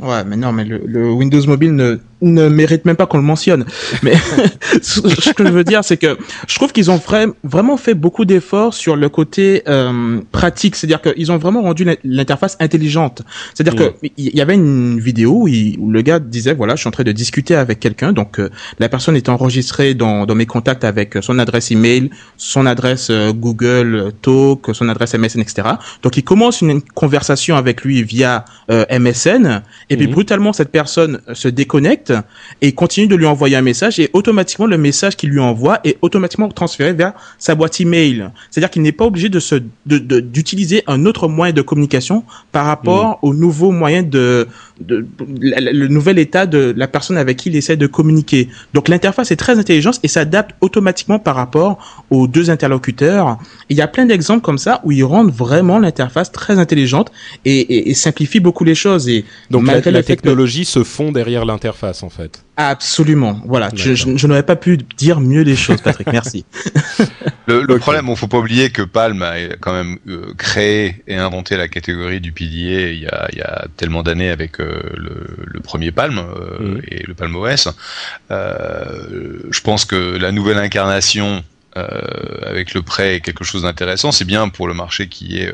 Ouais, 0.00 0.24
mais 0.24 0.36
non, 0.36 0.52
mais 0.52 0.64
le, 0.64 0.82
le 0.86 1.10
Windows 1.12 1.46
Mobile 1.46 1.74
ne, 1.74 1.98
ne 2.24 2.48
mérite 2.48 2.84
même 2.84 2.96
pas 2.96 3.06
qu'on 3.06 3.18
le 3.18 3.24
mentionne. 3.24 3.64
Mais 4.02 4.14
ce 4.82 5.32
que 5.32 5.44
je 5.44 5.50
veux 5.50 5.64
dire, 5.64 5.84
c'est 5.84 5.96
que 5.96 6.16
je 6.48 6.54
trouve 6.54 6.72
qu'ils 6.72 6.90
ont 6.90 7.00
vraiment 7.42 7.76
fait 7.76 7.94
beaucoup 7.94 8.24
d'efforts 8.24 8.74
sur 8.74 8.96
le 8.96 9.08
côté 9.08 9.62
euh, 9.68 10.20
pratique. 10.32 10.76
C'est-à-dire 10.76 11.00
qu'ils 11.00 11.30
ont 11.30 11.38
vraiment 11.38 11.62
rendu 11.62 11.86
l'interface 12.04 12.56
intelligente. 12.60 13.22
C'est-à-dire 13.54 13.76
que 13.76 13.94
il 14.16 14.36
y 14.36 14.40
avait 14.40 14.54
une 14.54 14.98
vidéo 14.98 15.46
où, 15.46 15.90
le 15.90 16.02
gars 16.02 16.18
disait, 16.18 16.54
voilà, 16.54 16.74
je 16.74 16.80
suis 16.80 16.88
en 16.88 16.92
train 16.92 17.04
de 17.04 17.12
discuter 17.12 17.54
avec 17.54 17.80
quelqu'un. 17.80 18.12
Donc, 18.12 18.38
euh, 18.38 18.50
la 18.78 18.88
personne 18.88 19.16
est 19.16 19.28
enregistrée 19.28 19.94
dans, 19.94 20.26
dans 20.26 20.34
mes 20.34 20.46
contacts 20.46 20.84
avec 20.84 21.18
son 21.20 21.38
adresse 21.38 21.70
email, 21.70 22.10
son 22.36 22.66
adresse 22.66 23.08
euh, 23.10 23.32
Google 23.32 24.12
Talk, 24.22 24.74
son 24.74 24.88
adresse 24.88 25.14
MSN, 25.14 25.40
etc. 25.40 25.68
Donc, 26.02 26.16
il 26.16 26.24
commence 26.24 26.60
une, 26.60 26.82
conversation 26.82 27.56
avec 27.56 27.82
lui 27.82 28.02
via 28.02 28.44
MSN. 28.68 29.62
Et 29.90 29.96
puis, 29.96 30.06
brutalement, 30.06 30.52
cette 30.52 30.70
personne 30.70 31.20
se 31.32 31.48
déconnecte 31.48 32.13
et 32.60 32.72
continue 32.72 33.06
de 33.06 33.16
lui 33.16 33.26
envoyer 33.26 33.56
un 33.56 33.62
message 33.62 33.98
et 33.98 34.10
automatiquement 34.12 34.66
le 34.66 34.78
message 34.78 35.16
qu'il 35.16 35.30
lui 35.30 35.40
envoie 35.40 35.80
est 35.84 35.98
automatiquement 36.02 36.48
transféré 36.48 36.92
vers 36.92 37.12
sa 37.38 37.54
boîte 37.54 37.80
email. 37.80 38.30
C'est-à-dire 38.50 38.70
qu'il 38.70 38.82
n'est 38.82 38.92
pas 38.92 39.04
obligé 39.04 39.28
de 39.28 39.40
se 39.40 39.56
d'utiliser 39.86 40.82
un 40.86 41.06
autre 41.06 41.28
moyen 41.28 41.52
de 41.52 41.62
communication 41.62 42.24
par 42.52 42.66
rapport 42.66 43.12
mm. 43.12 43.26
au 43.26 43.34
nouveau 43.34 43.70
moyen 43.70 44.02
de, 44.02 44.48
de, 44.80 45.06
le 45.28 45.88
nouvel 45.88 46.18
état 46.18 46.46
de 46.46 46.74
la 46.76 46.88
personne 46.88 47.16
avec 47.16 47.36
qui 47.38 47.48
il 47.48 47.56
essaie 47.56 47.76
de 47.76 47.86
communiquer. 47.86 48.48
Donc 48.72 48.88
l'interface 48.88 49.30
est 49.30 49.36
très 49.36 49.58
intelligente 49.58 50.00
et 50.02 50.08
s'adapte 50.08 50.54
automatiquement 50.60 51.18
par 51.18 51.36
rapport 51.36 52.04
aux 52.10 52.26
deux 52.26 52.50
interlocuteurs. 52.50 53.38
il 53.68 53.76
y 53.76 53.80
a 53.80 53.88
plein 53.88 54.06
d'exemples 54.06 54.42
comme 54.42 54.58
ça 54.58 54.80
où 54.84 54.92
ils 54.92 55.04
rendent 55.04 55.32
vraiment 55.32 55.78
l'interface 55.78 56.32
très 56.32 56.58
intelligente 56.58 57.12
et, 57.44 57.90
et, 57.90 57.94
simplifient 57.94 58.40
beaucoup 58.40 58.64
les 58.64 58.74
choses. 58.74 59.08
Et 59.08 59.24
donc 59.50 59.66
la, 59.66 59.80
la 59.80 60.02
technologie 60.02 60.64
se 60.64 60.82
fond 60.84 61.12
derrière 61.12 61.44
l'interface 61.44 62.02
en 62.02 62.10
fait. 62.10 62.43
Absolument. 62.56 63.40
Voilà. 63.46 63.68
Je, 63.74 63.94
je, 63.94 64.26
n'aurais 64.26 64.44
pas 64.44 64.54
pu 64.54 64.78
dire 64.96 65.20
mieux 65.20 65.42
les 65.42 65.56
choses, 65.56 65.80
Patrick. 65.80 66.06
Merci. 66.12 66.44
le, 67.46 67.62
le 67.62 67.78
problème, 67.78 68.06
il 68.08 68.16
faut 68.16 68.28
pas 68.28 68.38
oublier 68.38 68.70
que 68.70 68.82
Palm 68.82 69.22
a 69.22 69.34
quand 69.60 69.72
même 69.72 69.98
euh, 70.06 70.32
créé 70.38 71.02
et 71.08 71.16
inventé 71.16 71.56
la 71.56 71.66
catégorie 71.66 72.20
du 72.20 72.30
PDA 72.30 72.92
il 72.92 73.00
y 73.00 73.06
a, 73.06 73.28
il 73.32 73.38
y 73.38 73.42
a 73.42 73.66
tellement 73.76 74.04
d'années 74.04 74.30
avec 74.30 74.60
euh, 74.60 74.80
le, 74.96 75.26
le, 75.46 75.60
premier 75.60 75.90
Palm 75.90 76.18
euh, 76.18 76.76
mm. 76.76 76.82
et 76.88 77.02
le 77.04 77.14
Palm 77.14 77.34
OS. 77.34 77.68
je 78.30 79.60
pense 79.60 79.84
que 79.84 80.16
la 80.16 80.30
nouvelle 80.30 80.58
incarnation 80.58 81.42
avec 81.74 82.72
le 82.72 82.82
prêt 82.82 83.16
est 83.16 83.20
quelque 83.20 83.42
chose 83.42 83.62
d'intéressant. 83.62 84.12
C'est 84.12 84.24
bien 84.24 84.48
pour 84.48 84.68
le 84.68 84.74
marché 84.74 85.08
qui 85.08 85.38
est 85.38 85.52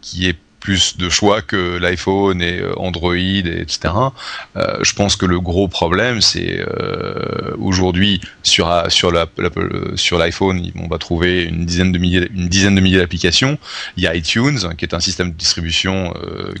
qui 0.00 0.26
est 0.26 0.36
plus 0.60 0.96
de 0.98 1.08
choix 1.08 1.42
que 1.42 1.78
l'iPhone 1.78 2.42
et 2.42 2.60
euh, 2.60 2.72
Android, 2.76 3.14
et 3.14 3.60
etc. 3.60 3.94
Euh, 4.56 4.76
je 4.82 4.92
pense 4.92 5.16
que 5.16 5.26
le 5.26 5.40
gros 5.40 5.68
problème, 5.68 6.20
c'est 6.20 6.60
euh, 6.60 7.56
aujourd'hui 7.58 8.20
sur 8.42 8.70
sur 8.88 9.10
la, 9.10 9.26
sur 9.96 10.18
l'iPhone, 10.18 10.70
on 10.76 10.86
va 10.86 10.98
trouver 10.98 11.44
une 11.44 11.64
dizaine 11.64 11.92
de 11.92 11.98
milliers 11.98 12.28
une 12.34 12.48
dizaine 12.48 12.74
de 12.74 12.80
milliers 12.80 12.98
d'applications. 12.98 13.58
Il 13.96 14.04
y 14.04 14.06
a 14.06 14.14
iTunes, 14.14 14.74
qui 14.76 14.84
est 14.84 14.94
un 14.94 15.00
système 15.00 15.30
de 15.30 15.36
distribution 15.36 16.14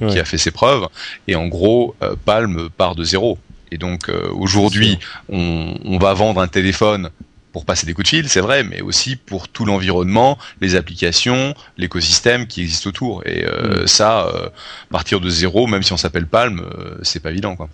qui 0.08 0.18
a 0.18 0.24
fait 0.24 0.38
ses 0.38 0.50
preuves, 0.50 0.86
et 1.28 1.36
en 1.36 1.46
gros, 1.48 1.94
Palm 2.24 2.70
part 2.76 2.94
de 2.94 3.04
zéro. 3.04 3.38
Et 3.70 3.78
donc 3.78 4.08
aujourd'hui, 4.32 4.98
on, 5.28 5.74
on, 5.84 5.98
va 5.98 6.14
vendre 6.14 6.40
un 6.40 6.48
téléphone 6.48 7.10
pour 7.52 7.64
passer 7.64 7.86
des 7.86 7.94
coups 7.94 8.04
de 8.04 8.16
fil, 8.16 8.28
c'est 8.28 8.40
vrai, 8.40 8.62
mais 8.64 8.80
aussi 8.80 9.16
pour 9.16 9.48
tout 9.48 9.64
l'environnement, 9.64 10.38
les 10.60 10.74
applications, 10.76 11.54
l'écosystème 11.76 12.46
qui 12.46 12.62
existe 12.62 12.86
autour. 12.86 13.26
Et 13.26 13.44
euh, 13.44 13.84
mm. 13.84 13.86
ça, 13.86 14.26
euh, 14.26 14.48
partir 14.90 15.20
de 15.20 15.28
zéro, 15.28 15.66
même 15.66 15.82
si 15.82 15.92
on 15.92 15.96
s'appelle 15.96 16.26
Palm, 16.26 16.60
euh, 16.60 16.96
c'est 17.02 17.20
pas 17.20 17.30
évident, 17.30 17.56
quoi. 17.56 17.68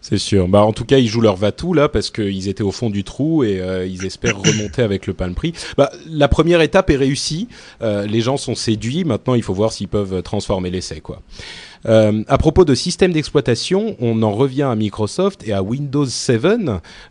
C'est 0.00 0.18
sûr. 0.18 0.48
Bah, 0.48 0.62
en 0.62 0.72
tout 0.72 0.84
cas, 0.84 0.98
ils 0.98 1.06
jouent 1.06 1.20
leur 1.20 1.36
va-tout 1.36 1.74
là 1.74 1.88
parce 1.88 2.10
qu'ils 2.10 2.48
étaient 2.48 2.64
au 2.64 2.72
fond 2.72 2.90
du 2.90 3.04
trou 3.04 3.44
et 3.44 3.62
ils 3.88 4.04
espèrent 4.04 4.36
remonter 4.42 4.82
avec 4.82 5.06
le 5.06 5.14
Palm 5.14 5.32
Prix. 5.36 5.52
Bah, 5.76 5.92
la 6.08 6.26
première 6.26 6.60
étape 6.60 6.90
est 6.90 6.96
réussie. 6.96 7.46
les 7.80 8.20
gens 8.20 8.36
sont 8.36 8.56
séduits. 8.56 9.04
Maintenant, 9.04 9.36
il 9.36 9.44
faut 9.44 9.54
voir 9.54 9.72
s'ils 9.72 9.86
peuvent 9.86 10.20
transformer 10.24 10.70
l'essai, 10.70 11.00
quoi. 11.00 11.22
Euh, 11.86 12.22
à 12.28 12.38
propos 12.38 12.64
de 12.64 12.74
système 12.74 13.12
d'exploitation, 13.12 13.96
on 14.00 14.22
en 14.22 14.32
revient 14.32 14.62
à 14.62 14.74
Microsoft 14.74 15.46
et 15.46 15.52
à 15.52 15.62
Windows 15.62 16.06
7, 16.06 16.42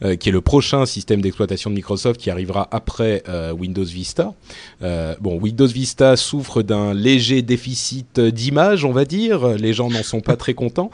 euh, 0.04 0.16
qui 0.16 0.30
est 0.30 0.32
le 0.32 0.42
prochain 0.42 0.86
système 0.86 1.22
d'exploitation 1.22 1.70
de 1.70 1.76
Microsoft 1.76 2.20
qui 2.20 2.30
arrivera 2.30 2.68
après 2.72 3.24
euh, 3.28 3.52
Windows 3.52 3.84
Vista. 3.84 4.34
Euh, 4.82 5.16
bon, 5.20 5.40
Windows 5.40 5.68
Vista 5.68 6.16
souffre 6.16 6.62
d'un 6.62 6.94
léger 6.94 7.42
déficit 7.42 8.20
d'image, 8.20 8.86
on 8.86 8.92
va 8.92 9.06
dire. 9.06 9.58
Les 9.58 9.74
gens 9.74 9.90
n'en 9.90 10.04
sont 10.04 10.22
pas 10.22 10.36
très 10.36 10.54
contents. 10.54 10.92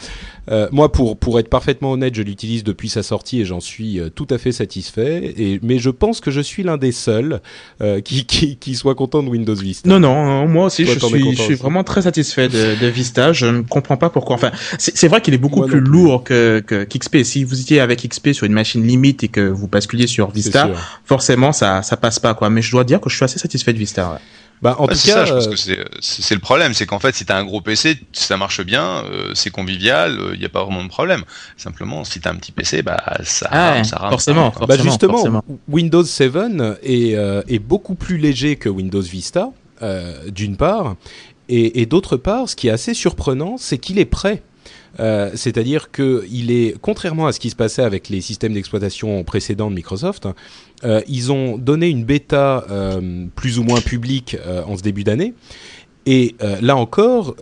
Euh, 0.50 0.68
moi, 0.72 0.92
pour 0.92 1.18
pour 1.18 1.40
être 1.40 1.50
parfaitement 1.50 1.92
honnête, 1.92 2.16
je 2.16 2.22
l'utilise 2.22 2.63
depuis 2.63 2.90
sa 2.90 3.04
sortie 3.04 3.42
et 3.42 3.46
j'en 3.46 3.60
suis 3.60 4.00
tout 4.16 4.28
à 4.30 4.38
fait 4.38 4.52
satisfait. 4.52 5.34
Et 5.38 5.60
mais 5.62 5.80
je 5.80 5.90
pense 5.90 6.22
que 6.22 6.32
je 6.32 6.42
suis 6.42 6.63
l'un 6.63 6.78
des 6.78 6.92
seuls 6.92 7.42
qui, 8.04 8.26
qui, 8.26 8.58
qui 8.58 8.76
soit 8.76 8.96
content 8.96 9.24
de 9.24 9.30
Windows 9.30 9.56
Vista. 9.56 9.88
Non, 9.88 10.00
non, 10.00 10.48
moi 10.48 10.66
aussi, 10.66 10.86
je 10.86 10.98
suis, 10.98 11.36
je 11.36 11.42
suis 11.42 11.56
vraiment 11.56 11.84
très 11.84 12.04
satisfait 12.04 12.50
de, 12.50 12.80
de 12.80 12.88
Vista. 12.88 13.34
Je 13.34 13.62
comprends 13.68 13.98
pas 13.98 14.10
pourquoi. 14.10 14.36
Enfin, 14.36 14.52
c'est 14.78 15.08
vrai 15.08 15.22
qu'il 15.22 15.34
est 15.34 15.40
beaucoup 15.40 15.66
plus 15.66 15.80
lourd 15.80 16.24
que 16.24 16.60
qu'XP. 16.60 17.24
si 17.24 17.44
vous 17.44 17.62
étiez 17.62 17.80
avec 17.80 18.08
XP 18.08 18.32
sur 18.34 18.46
une 18.46 18.54
machine 18.54 18.86
limite 18.86 19.24
et 19.24 19.28
que 19.28 19.42
vous 19.42 19.68
basculiez 19.68 20.08
sur 20.08 20.32
Vista, 20.32 20.70
forcément 21.06 21.52
ça 21.52 21.82
ça 21.84 21.98
passe 21.98 22.20
pas 22.20 22.34
quoi. 22.34 22.50
Mais 22.50 22.62
je 22.62 22.72
dois 22.72 22.84
dire 22.84 23.02
que 23.02 23.10
je 23.10 23.16
suis 23.16 23.26
assez 23.26 23.40
satisfait 23.40 23.74
de 23.74 23.80
Vista. 23.80 24.20
Bah, 24.62 24.76
en 24.80 24.88
tout 24.88 24.96
cas, 24.96 24.98
ça, 24.98 25.26
je 25.26 25.34
pense 25.34 25.48
euh, 25.48 25.52
que 25.52 25.90
c'est 26.02 26.34
le 26.34 26.42
problème, 26.42 26.74
c'est 26.74 26.88
qu'en 26.88 27.00
fait, 27.00 27.14
si 27.14 27.26
t'as 27.26 27.38
un 27.38 27.46
gros 27.46 27.62
PC, 27.62 28.00
ça 28.12 28.38
marche 28.38 28.62
bien, 28.64 29.04
euh, 29.06 29.32
c'est 29.36 29.52
convivial, 29.52 30.14
il 30.14 30.20
euh, 30.20 30.38
n'y 30.38 30.46
a 30.46 30.50
pas 30.50 30.64
vraiment 30.64 30.84
de 30.84 30.90
problème. 30.90 31.24
Simplement, 31.58 32.04
si 32.04 32.20
t'as 32.20 32.32
un 32.32 32.36
petit 32.36 32.52
PC, 32.52 32.82
bah 32.82 33.02
ça, 33.24 33.48
ah, 33.52 33.84
ça 33.84 33.98
rame. 33.98 34.10
Forcément, 34.10 34.52
forcément, 34.52 34.68
bah 34.68 34.84
justement, 34.84 35.44
Windows 35.70 36.04
7 36.04 36.34
est, 36.82 37.12
est 37.48 37.60
beaucoup 37.60 37.96
plus 37.96 38.18
léger 38.18 38.56
que 38.56 38.70
Windows 38.70 39.02
Vista, 39.02 39.52
d'une 40.30 40.58
part, 40.58 40.96
et, 41.50 41.86
d'autre 41.86 42.18
part, 42.18 42.50
ce 42.50 42.56
qui 42.56 42.68
est 42.68 42.72
assez 42.72 42.94
surprenant, 42.94 43.58
c'est 43.58 43.78
qu'il 43.78 44.00
est 44.00 44.06
prêt. 44.06 44.42
Euh, 45.00 45.32
c'est-à-dire 45.36 45.92
qu'il 45.92 46.52
est, 46.52 46.76
contrairement 46.82 47.28
à 47.28 47.32
ce 47.32 47.40
qui 47.40 47.50
se 47.50 47.56
passait 47.56 47.84
avec 47.84 48.10
les 48.10 48.20
systèmes 48.22 48.54
d'exploitation 48.54 49.24
précédents 49.24 49.70
de 49.70 49.76
Microsoft, 49.76 50.28
euh, 50.84 51.02
ils 51.08 51.32
ont 51.32 51.58
donné 51.58 51.90
une 51.90 52.04
bêta 52.04 52.66
euh, 52.70 53.26
plus 53.36 53.60
ou 53.60 53.64
moins 53.64 53.82
publique 53.82 54.36
en 54.66 54.76
ce 54.76 54.82
début 54.82 55.04
d'année. 55.04 55.34
Et 56.08 56.36
euh, 56.41 56.56
là 56.62 56.76
encore, 56.78 57.36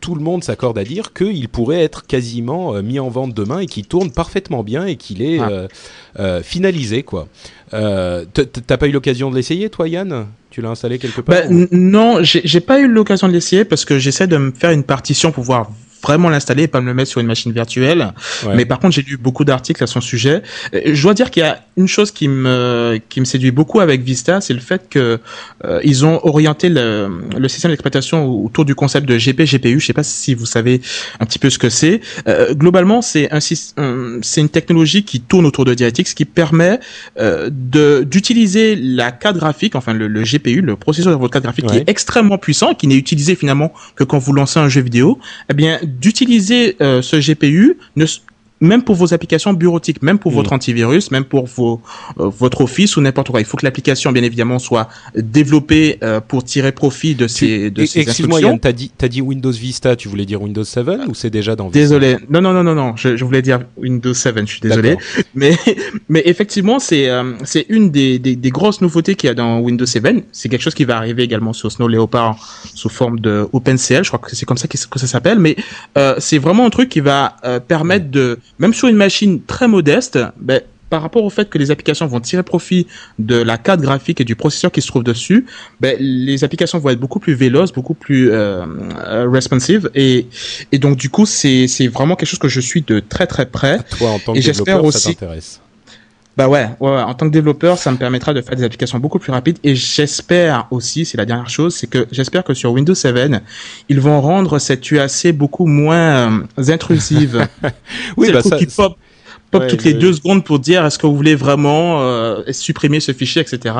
tout 0.00 0.14
le 0.14 0.20
monde 0.20 0.42
s'accorde 0.44 0.76
à 0.76 0.84
dire 0.84 1.12
qu'il 1.12 1.48
pourrait 1.48 1.82
être 1.82 2.06
quasiment 2.06 2.82
mis 2.82 2.98
en 2.98 3.08
vente 3.08 3.32
demain 3.32 3.60
et 3.60 3.66
qu'il 3.66 3.86
tourne 3.86 4.10
parfaitement 4.10 4.62
bien 4.62 4.84
et 4.84 4.96
qu'il 4.96 5.22
est 5.22 5.38
ah. 5.38 6.42
finalisé, 6.42 7.04
quoi. 7.04 7.28
T'as 7.70 8.76
pas 8.76 8.88
eu 8.88 8.92
l'occasion 8.92 9.30
de 9.30 9.36
l'essayer, 9.36 9.70
toi, 9.70 9.88
Yann? 9.88 10.26
Tu 10.50 10.60
l'as 10.60 10.70
installé 10.70 10.98
quelque 10.98 11.20
part 11.20 11.34
bah, 11.48 11.66
Non, 11.72 12.18
j'ai 12.22 12.60
pas 12.60 12.78
eu 12.78 12.86
l'occasion 12.86 13.28
de 13.28 13.32
l'essayer 13.32 13.64
parce 13.64 13.84
que 13.84 13.98
j'essaie 13.98 14.26
de 14.26 14.36
me 14.36 14.52
faire 14.52 14.70
une 14.70 14.84
partition 14.84 15.32
pour 15.32 15.44
voir 15.44 15.70
vraiment 16.04 16.28
l'installer 16.28 16.64
et 16.64 16.68
pas 16.68 16.80
me 16.80 16.86
le 16.86 16.94
mettre 16.94 17.10
sur 17.10 17.20
une 17.20 17.26
machine 17.26 17.52
virtuelle. 17.52 18.12
Mais 18.54 18.64
par 18.64 18.78
contre, 18.78 18.94
j'ai 18.94 19.02
lu 19.02 19.16
beaucoup 19.16 19.44
d'articles 19.44 19.82
à 19.82 19.86
son 19.86 20.00
sujet. 20.00 20.42
Je 20.72 21.02
dois 21.02 21.14
dire 21.14 21.30
qu'il 21.30 21.42
y 21.42 21.46
a 21.46 21.60
une 21.76 21.88
chose 21.88 22.10
qui 22.10 22.28
me 22.28 23.00
qui 23.08 23.20
me 23.20 23.24
séduit 23.24 23.50
beaucoup 23.50 23.80
avec 23.80 24.02
Vista, 24.02 24.40
c'est 24.40 24.54
le 24.54 24.60
fait 24.60 24.88
que 24.88 25.18
euh, 25.64 25.80
ils 25.82 26.04
ont 26.04 26.20
orienté 26.24 26.68
le, 26.68 27.10
le 27.36 27.48
système 27.48 27.70
d'exploitation 27.70 28.26
autour 28.26 28.64
du 28.64 28.74
concept 28.74 29.08
de 29.08 29.16
GP 29.16 29.42
GPU. 29.42 29.80
Je 29.80 29.86
sais 29.86 29.92
pas 29.92 30.02
si 30.02 30.34
vous 30.34 30.46
savez 30.46 30.80
un 31.20 31.26
petit 31.26 31.38
peu 31.38 31.50
ce 31.50 31.58
que 31.58 31.70
c'est. 31.70 32.00
Euh, 32.28 32.54
globalement, 32.54 33.02
c'est 33.02 33.32
un 33.32 33.40
c'est 33.40 34.40
une 34.40 34.48
technologie 34.48 35.04
qui 35.04 35.20
tourne 35.20 35.46
autour 35.46 35.64
de 35.64 35.74
DirectX 35.74 36.14
qui 36.14 36.24
permet 36.24 36.78
euh, 37.18 37.50
de 37.52 38.04
d'utiliser 38.04 38.76
la 38.76 39.12
carte 39.12 39.36
graphique, 39.36 39.74
enfin 39.74 39.92
le, 39.92 40.08
le, 40.08 40.22
GPU, 40.22 40.60
le 40.60 40.76
processeur 40.76 41.12
de 41.12 41.18
votre 41.18 41.32
carte 41.32 41.44
graphique, 41.44 41.66
qui 41.66 41.78
est 41.78 41.88
extrêmement 41.88 42.38
puissant, 42.38 42.74
qui 42.74 42.86
n'est 42.86 42.96
utilisé 42.96 43.34
finalement 43.34 43.72
que 43.96 44.04
quand 44.04 44.18
vous 44.18 44.32
lancez 44.32 44.60
un 44.60 44.68
jeu 44.68 44.80
vidéo. 44.80 45.18
Eh 45.50 45.54
bien, 45.54 45.78
d'utiliser 46.00 46.76
euh, 46.80 47.02
ce 47.02 47.16
GPU 47.16 47.78
ne 47.96 48.06
même 48.64 48.82
pour 48.82 48.94
vos 48.94 49.14
applications 49.14 49.52
bureautiques, 49.52 50.02
même 50.02 50.18
pour 50.18 50.32
votre 50.32 50.52
mm. 50.52 50.56
antivirus, 50.56 51.10
même 51.10 51.24
pour 51.24 51.46
vos, 51.46 51.80
euh, 52.18 52.28
votre 52.28 52.62
Office 52.62 52.96
ou 52.96 53.00
n'importe 53.00 53.30
quoi. 53.30 53.40
Il 53.40 53.46
faut 53.46 53.56
que 53.56 53.64
l'application, 53.64 54.12
bien 54.12 54.22
évidemment, 54.22 54.58
soit 54.58 54.88
développée 55.16 55.98
euh, 56.02 56.20
pour 56.20 56.44
tirer 56.44 56.72
profit 56.72 57.14
de 57.14 57.26
ces, 57.28 57.70
de 57.70 57.84
ces 57.84 58.00
Excuse-moi, 58.00 58.40
Yann, 58.40 58.58
t'as 58.58 58.72
dit, 58.72 58.90
as 59.00 59.08
dit 59.08 59.20
Windows 59.20 59.50
Vista, 59.50 59.96
tu 59.96 60.08
voulais 60.08 60.24
dire 60.24 60.42
Windows 60.42 60.64
7 60.64 60.84
ou 61.08 61.14
c'est 61.14 61.30
déjà 61.30 61.56
dans 61.56 61.66
Vista 61.66 61.78
Désolé. 61.78 62.16
Non, 62.28 62.40
non, 62.40 62.52
non, 62.52 62.64
non, 62.64 62.74
non. 62.74 62.96
Je, 62.96 63.16
je 63.16 63.24
voulais 63.24 63.42
dire 63.42 63.60
Windows 63.76 64.14
7, 64.14 64.34
je 64.40 64.44
suis 64.46 64.60
désolé. 64.60 64.96
Mais, 65.34 65.56
mais 66.08 66.22
effectivement, 66.24 66.78
c'est, 66.78 67.08
euh, 67.08 67.34
c'est 67.44 67.66
une 67.68 67.90
des, 67.90 68.18
des, 68.18 68.36
des, 68.36 68.50
grosses 68.50 68.80
nouveautés 68.80 69.14
qu'il 69.14 69.28
y 69.28 69.30
a 69.30 69.34
dans 69.34 69.60
Windows 69.60 69.86
7. 69.86 70.04
C'est 70.32 70.48
quelque 70.48 70.62
chose 70.62 70.74
qui 70.74 70.84
va 70.84 70.96
arriver 70.96 71.22
également 71.22 71.52
sur 71.52 71.70
Snow 71.70 71.88
Leopard 71.88 72.36
sous 72.74 72.88
forme 72.88 73.20
de 73.20 73.46
OpenCL. 73.52 74.04
Je 74.04 74.08
crois 74.08 74.18
que 74.18 74.34
c'est 74.34 74.46
comme 74.46 74.58
ça 74.58 74.68
que, 74.68 74.78
ça 74.78 75.06
s'appelle. 75.06 75.38
Mais 75.38 75.56
c'est 76.18 76.38
vraiment 76.38 76.66
un 76.66 76.70
truc 76.70 76.88
qui 76.88 77.00
va 77.00 77.36
permettre 77.66 78.10
de 78.10 78.38
même 78.58 78.74
sur 78.74 78.88
une 78.88 78.96
machine 78.96 79.42
très 79.42 79.68
modeste, 79.68 80.18
ben, 80.38 80.60
par 80.90 81.02
rapport 81.02 81.24
au 81.24 81.30
fait 81.30 81.48
que 81.50 81.58
les 81.58 81.72
applications 81.72 82.06
vont 82.06 82.20
tirer 82.20 82.42
profit 82.42 82.86
de 83.18 83.36
la 83.36 83.58
carte 83.58 83.80
graphique 83.80 84.20
et 84.20 84.24
du 84.24 84.36
processeur 84.36 84.70
qui 84.70 84.80
se 84.80 84.86
trouve 84.86 85.02
dessus, 85.02 85.44
ben, 85.80 85.96
les 85.98 86.44
applications 86.44 86.78
vont 86.78 86.90
être 86.90 87.00
beaucoup 87.00 87.18
plus 87.18 87.34
véloces, 87.34 87.72
beaucoup 87.72 87.94
plus 87.94 88.30
euh, 88.30 88.64
euh 89.06 89.28
responsive 89.28 89.90
et, 89.94 90.28
et 90.70 90.78
donc 90.78 90.96
du 90.96 91.10
coup 91.10 91.26
c'est 91.26 91.66
vraiment 91.88 92.14
quelque 92.14 92.28
chose 92.28 92.38
que 92.38 92.48
je 92.48 92.60
suis 92.60 92.82
de 92.82 93.00
très 93.00 93.26
très 93.26 93.46
près. 93.46 93.80
Toi 93.98 94.10
en 94.10 94.18
tant 94.20 94.34
que 94.34 94.38
et 94.38 94.42
développeur, 94.42 94.84
aussi... 94.84 95.00
ça 95.00 95.08
t'intéresse. 95.10 95.60
Bah 96.36 96.48
ouais, 96.48 96.68
ouais, 96.80 96.90
en 96.90 97.14
tant 97.14 97.28
que 97.28 97.32
développeur, 97.32 97.78
ça 97.78 97.92
me 97.92 97.96
permettra 97.96 98.34
de 98.34 98.40
faire 98.40 98.56
des 98.56 98.64
applications 98.64 98.98
beaucoup 98.98 99.20
plus 99.20 99.30
rapides 99.30 99.58
et 99.62 99.76
j'espère 99.76 100.66
aussi, 100.72 101.04
c'est 101.04 101.16
la 101.16 101.26
dernière 101.26 101.48
chose, 101.48 101.76
c'est 101.76 101.86
que 101.86 102.08
j'espère 102.10 102.42
que 102.42 102.54
sur 102.54 102.72
Windows 102.72 102.94
7, 102.94 103.40
ils 103.88 104.00
vont 104.00 104.20
rendre 104.20 104.58
cette 104.58 104.90
UAC 104.90 105.28
beaucoup 105.32 105.66
moins 105.66 106.42
euh, 106.58 106.72
intrusive. 106.72 107.46
oui, 108.16 108.32
bah 108.32 108.42
ça, 108.42 108.56
qui 108.56 108.66
pop, 108.66 108.98
pop 109.52 109.66
toutes 109.68 109.84
les 109.84 109.94
deux 109.94 110.12
secondes 110.12 110.44
pour 110.44 110.58
dire 110.58 110.84
est-ce 110.84 110.98
que 110.98 111.06
vous 111.06 111.14
voulez 111.14 111.36
vraiment 111.36 112.00
euh, 112.00 112.42
supprimer 112.50 112.98
ce 112.98 113.12
fichier, 113.12 113.40
etc. 113.40 113.76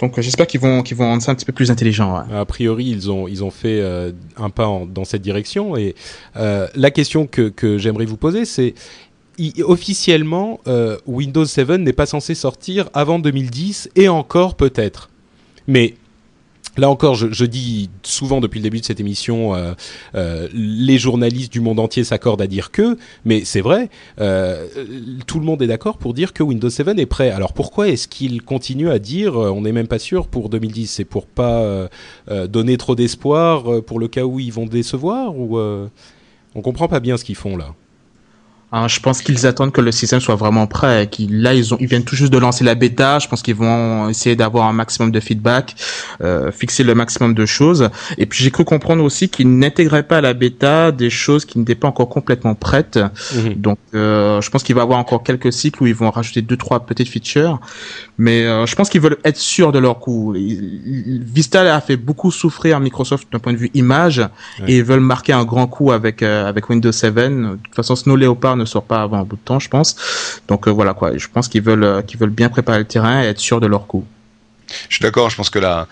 Donc 0.00 0.18
j'espère 0.20 0.46
qu'ils 0.46 0.60
vont 0.60 0.82
qu'ils 0.82 0.96
vont 0.96 1.06
rendre 1.06 1.22
ça 1.22 1.32
un 1.32 1.34
petit 1.34 1.44
peu 1.44 1.52
plus 1.52 1.70
intelligent. 1.70 2.14
A 2.32 2.44
priori, 2.46 2.86
ils 2.86 3.10
ont 3.10 3.28
ils 3.28 3.44
ont 3.44 3.50
fait 3.50 3.80
euh, 3.80 4.12
un 4.38 4.48
pas 4.48 4.70
dans 4.88 5.04
cette 5.04 5.22
direction 5.22 5.76
et 5.76 5.96
la 6.34 6.90
question 6.90 7.26
que 7.26 7.50
que 7.50 7.76
j'aimerais 7.76 8.06
vous 8.06 8.16
poser, 8.16 8.46
c'est 8.46 8.74
officiellement, 9.64 10.60
euh, 10.66 10.96
Windows 11.06 11.44
7 11.44 11.70
n'est 11.80 11.92
pas 11.92 12.06
censé 12.06 12.34
sortir 12.34 12.90
avant 12.92 13.18
2010 13.18 13.90
et 13.96 14.08
encore 14.08 14.56
peut-être. 14.56 15.10
Mais 15.66 15.94
Là 16.76 16.88
encore, 16.88 17.16
je, 17.16 17.44
dis 17.44 17.90
souvent 18.04 18.40
depuis 18.40 18.60
le 18.60 18.62
début 18.62 18.78
de 18.78 18.84
cette 18.84 19.00
émission, 19.00 19.52
euh, 19.52 19.72
euh, 20.14 20.46
les 20.52 20.96
journalistes 20.96 21.52
du 21.52 21.60
monde 21.60 21.80
entier 21.80 22.04
s'accordent 22.04 22.40
à 22.40 22.46
dire 22.46 22.70
que, 22.70 22.96
mais 23.24 23.44
c'est 23.44 23.60
vrai, 23.60 23.90
tout 25.26 25.40
le 25.40 25.44
monde 25.44 25.60
est 25.60 25.66
d'accord 25.66 25.98
pour 25.98 26.14
dire 26.14 26.32
que 26.32 26.44
Windows 26.44 26.70
7 26.70 26.96
est 27.00 27.06
prêt. 27.06 27.30
Alors 27.30 27.52
pourquoi 27.52 27.88
est-ce 27.88 28.06
qu'ils 28.06 28.42
continuent 28.42 28.90
à 28.90 29.00
dire 29.00 29.34
on 29.34 29.62
n'est 29.62 29.72
même 29.72 29.88
pas 29.88 29.98
sûr 29.98 30.28
pour 30.28 30.50
2010 30.50 30.86
C'est 30.86 31.04
pour 31.04 31.26
pas 31.26 31.88
donner 32.46 32.76
trop 32.76 32.94
d'espoir 32.94 33.82
pour 33.82 33.98
le 33.98 34.06
cas 34.06 34.22
où 34.22 34.38
ils 34.38 34.52
vont 34.52 34.66
décevoir 34.66 35.36
ou 35.36 35.58
on 35.58 36.62
comprend 36.62 36.86
pas 36.86 37.00
bien 37.00 37.16
ce 37.16 37.24
qu'ils 37.24 37.34
font 37.34 37.56
là 37.56 37.74
Hein, 38.70 38.86
je 38.86 39.00
pense 39.00 39.22
qu'ils 39.22 39.46
attendent 39.46 39.72
que 39.72 39.80
le 39.80 39.92
système 39.92 40.20
soit 40.20 40.34
vraiment 40.34 40.66
prêt. 40.66 41.08
Qu'ils, 41.10 41.40
là, 41.40 41.54
ils, 41.54 41.72
ont, 41.72 41.78
ils 41.80 41.86
viennent 41.86 42.04
tout 42.04 42.16
juste 42.16 42.32
de 42.32 42.38
lancer 42.38 42.64
la 42.64 42.74
bêta. 42.74 43.18
Je 43.18 43.26
pense 43.26 43.40
qu'ils 43.40 43.54
vont 43.54 44.08
essayer 44.10 44.36
d'avoir 44.36 44.66
un 44.66 44.74
maximum 44.74 45.10
de 45.10 45.20
feedback, 45.20 45.74
euh, 46.20 46.52
fixer 46.52 46.84
le 46.84 46.94
maximum 46.94 47.32
de 47.32 47.46
choses. 47.46 47.88
Et 48.18 48.26
puis 48.26 48.44
j'ai 48.44 48.50
cru 48.50 48.64
comprendre 48.64 49.02
aussi 49.02 49.30
qu'ils 49.30 49.58
n'intégraient 49.58 50.02
pas 50.02 50.18
à 50.18 50.20
la 50.20 50.34
bêta 50.34 50.92
des 50.92 51.08
choses 51.08 51.46
qui 51.46 51.58
n'étaient 51.58 51.74
pas 51.74 51.88
encore 51.88 52.10
complètement 52.10 52.54
prêtes. 52.54 52.98
Mhm. 53.34 53.54
Donc, 53.54 53.78
euh, 53.94 54.40
je 54.42 54.50
pense 54.50 54.62
qu'il 54.62 54.74
va 54.74 54.82
y 54.82 54.84
avoir 54.84 54.98
encore 54.98 55.22
quelques 55.22 55.52
cycles 55.52 55.82
où 55.82 55.86
ils 55.86 55.94
vont 55.94 56.10
rajouter 56.10 56.42
deux 56.42 56.56
trois 56.56 56.80
petites 56.80 57.08
features. 57.08 57.58
Mais 58.18 58.44
euh, 58.44 58.66
je 58.66 58.74
pense 58.74 58.90
qu'ils 58.90 59.00
veulent 59.00 59.18
être 59.24 59.36
sûrs 59.36 59.72
de 59.72 59.78
leur 59.78 59.98
coup. 59.98 60.34
Vista 60.36 61.74
a 61.74 61.80
fait 61.80 61.96
beaucoup 61.96 62.30
souffrir 62.30 62.80
Microsoft 62.80 63.28
d'un 63.32 63.38
point 63.38 63.52
de 63.52 63.58
vue 63.58 63.70
image 63.74 64.20
et 64.66 64.78
ils 64.78 64.84
veulent 64.84 65.00
marquer 65.00 65.32
un 65.32 65.44
grand 65.44 65.68
coup 65.68 65.92
avec 65.92 66.22
euh, 66.22 66.48
avec 66.48 66.68
Windows 66.68 66.92
7. 66.92 67.14
De 67.14 67.58
toute 67.62 67.74
façon, 67.74 67.96
Snow 67.96 68.16
Leopard 68.16 68.57
ne 68.58 68.64
sort 68.64 68.84
pas 68.84 69.02
avant 69.02 69.18
un 69.18 69.24
bout 69.24 69.36
de 69.36 69.40
temps, 69.40 69.58
je 69.58 69.68
pense. 69.68 69.96
Donc 70.48 70.68
euh, 70.68 70.70
voilà 70.70 70.94
quoi. 70.94 71.16
Je 71.16 71.28
pense 71.28 71.48
qu'ils 71.48 71.62
veulent 71.62 71.84
euh, 71.84 72.02
qu'ils 72.02 72.18
veulent 72.18 72.30
bien 72.30 72.48
préparer 72.48 72.78
le 72.78 72.84
terrain 72.84 73.22
et 73.22 73.26
être 73.26 73.40
sûrs 73.40 73.60
de 73.60 73.66
leur 73.66 73.86
coup. 73.86 74.04
Je 74.88 74.96
suis 74.96 75.02
d'accord. 75.02 75.30
Je 75.30 75.36
pense 75.36 75.48
que 75.48 75.58
la 75.58 75.86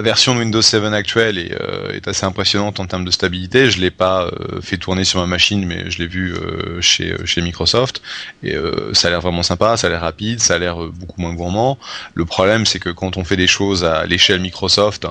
version 0.00 0.34
de 0.34 0.40
Windows 0.40 0.60
7 0.60 0.92
actuelle 0.92 1.38
est, 1.38 1.52
euh, 1.52 1.92
est, 1.92 2.08
assez 2.08 2.26
impressionnante 2.26 2.80
en 2.80 2.86
termes 2.86 3.04
de 3.04 3.12
stabilité. 3.12 3.70
Je 3.70 3.80
l'ai 3.80 3.92
pas 3.92 4.28
fait 4.60 4.76
tourner 4.76 5.04
sur 5.04 5.20
ma 5.20 5.26
machine, 5.26 5.64
mais 5.64 5.88
je 5.88 5.98
l'ai 5.98 6.08
vu 6.08 6.34
chez, 6.80 7.14
chez 7.26 7.40
Microsoft. 7.42 8.02
Et 8.42 8.56
ça 8.92 9.06
a 9.06 9.10
l'air 9.12 9.20
vraiment 9.20 9.44
sympa, 9.44 9.76
ça 9.76 9.86
a 9.86 9.90
l'air 9.90 10.00
rapide, 10.00 10.40
ça 10.40 10.56
a 10.56 10.58
l'air 10.58 10.78
beaucoup 10.78 11.20
moins 11.20 11.32
gourmand. 11.32 11.78
Le 12.14 12.24
problème, 12.24 12.66
c'est 12.66 12.80
que 12.80 12.90
quand 12.90 13.16
on 13.16 13.22
fait 13.22 13.36
des 13.36 13.46
choses 13.46 13.84
à 13.84 14.04
l'échelle 14.04 14.40
Microsoft, 14.40 15.06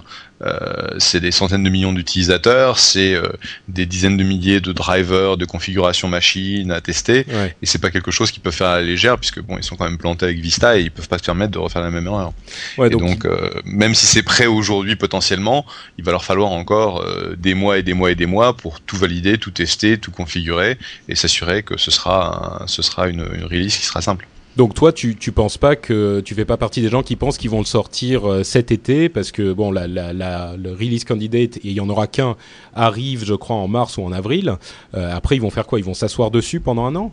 c'est 0.98 1.20
des 1.20 1.32
centaines 1.32 1.64
de 1.64 1.70
millions 1.70 1.94
d'utilisateurs, 1.94 2.80
c'est 2.80 3.14
euh, 3.14 3.24
des 3.68 3.86
dizaines 3.86 4.18
de 4.18 4.24
milliers 4.24 4.62
de 4.62 4.72
drivers, 4.72 5.38
de 5.38 5.46
configurations 5.46 6.08
machines 6.08 6.72
à 6.72 6.82
tester, 6.82 7.26
et 7.62 7.66
c'est 7.66 7.80
pas 7.80 7.92
quelque 7.92 8.12
chose 8.12 8.32
qu'ils 8.32 8.42
peuvent 8.42 8.54
faire 8.54 8.70
à 8.70 8.78
la 8.78 8.84
légère, 8.84 9.18
puisque 9.18 9.40
bon, 9.42 9.58
ils 9.58 9.64
sont 9.64 9.76
quand 9.76 9.86
même 9.86 9.98
plantés 9.98 10.26
avec 10.26 10.40
Vista 10.40 10.78
et 10.78 10.82
ils 10.82 10.92
peuvent 10.92 11.08
pas 11.08 11.18
se 11.18 11.24
permettre 11.24 11.52
de 11.52 11.60
refaire 11.60 11.82
la 11.82 11.92
même 11.92 12.06
erreur. 12.06 12.34
et 12.84 12.90
donc, 12.90 13.26
euh, 13.26 13.50
même 13.66 13.96
si 13.96 14.06
c'est 14.06 14.24
prêt 14.24 14.48
aujourd'hui 14.48 14.96
potentiellement, 14.96 15.66
il 15.98 16.04
va 16.04 16.12
leur 16.12 16.26
falloir 16.26 16.52
encore 16.52 17.06
des 17.38 17.54
mois 17.54 17.78
et 17.78 17.84
des 17.84 17.94
mois 17.94 18.12
et 18.12 18.16
des 18.16 18.26
mois 18.26 18.56
pour 18.56 18.82
tout 18.82 18.98
valider, 18.98 19.38
tout 19.38 19.52
tester, 19.52 19.98
tout 19.98 20.12
configurer 20.12 20.78
et 21.08 21.16
s'assurer 21.16 21.64
que 21.64 21.78
ce 21.78 21.92
sera, 21.92 22.64
ce 22.68 22.82
sera 22.82 23.08
une, 23.08 23.28
une 23.34 23.44
release 23.44 23.78
qui 23.78 23.86
sera 23.86 24.02
simple. 24.02 24.28
Donc 24.58 24.74
toi, 24.74 24.92
tu 24.92 25.16
tu 25.16 25.32
penses 25.32 25.58
pas 25.58 25.76
que 25.76 26.22
tu 26.22 26.36
fais 26.36 26.46
pas 26.46 26.58
partie 26.58 26.82
des 26.82 26.90
gens 26.90 27.04
qui 27.04 27.16
pensent 27.16 27.38
qu'ils 27.38 27.50
vont 27.50 27.60
le 27.60 27.66
sortir 27.66 28.30
euh, 28.30 28.44
cet 28.44 28.72
été 28.72 29.08
parce 29.10 29.32
que 29.32 29.54
bon 29.54 29.72
le 29.72 30.72
release 30.74 31.06
candidate 31.06 31.58
et 31.58 31.70
il 31.70 31.74
y 31.74 31.80
en 31.80 31.90
aura 31.90 32.08
qu'un 32.08 32.36
arrive 32.76 33.24
je 33.26 33.34
crois 33.34 33.56
en 33.56 33.68
mars 33.68 33.98
ou 33.98 34.04
en 34.04 34.12
avril. 34.12 34.56
Euh, 34.96 35.16
après 35.16 35.36
ils 35.36 35.42
vont 35.42 35.50
faire 35.50 35.66
quoi? 35.66 35.80
Ils 35.80 35.86
vont 35.86 35.94
s'asseoir 35.94 36.32
dessus 36.32 36.60
pendant 36.60 36.86
un 36.86 36.96
an? 36.96 37.12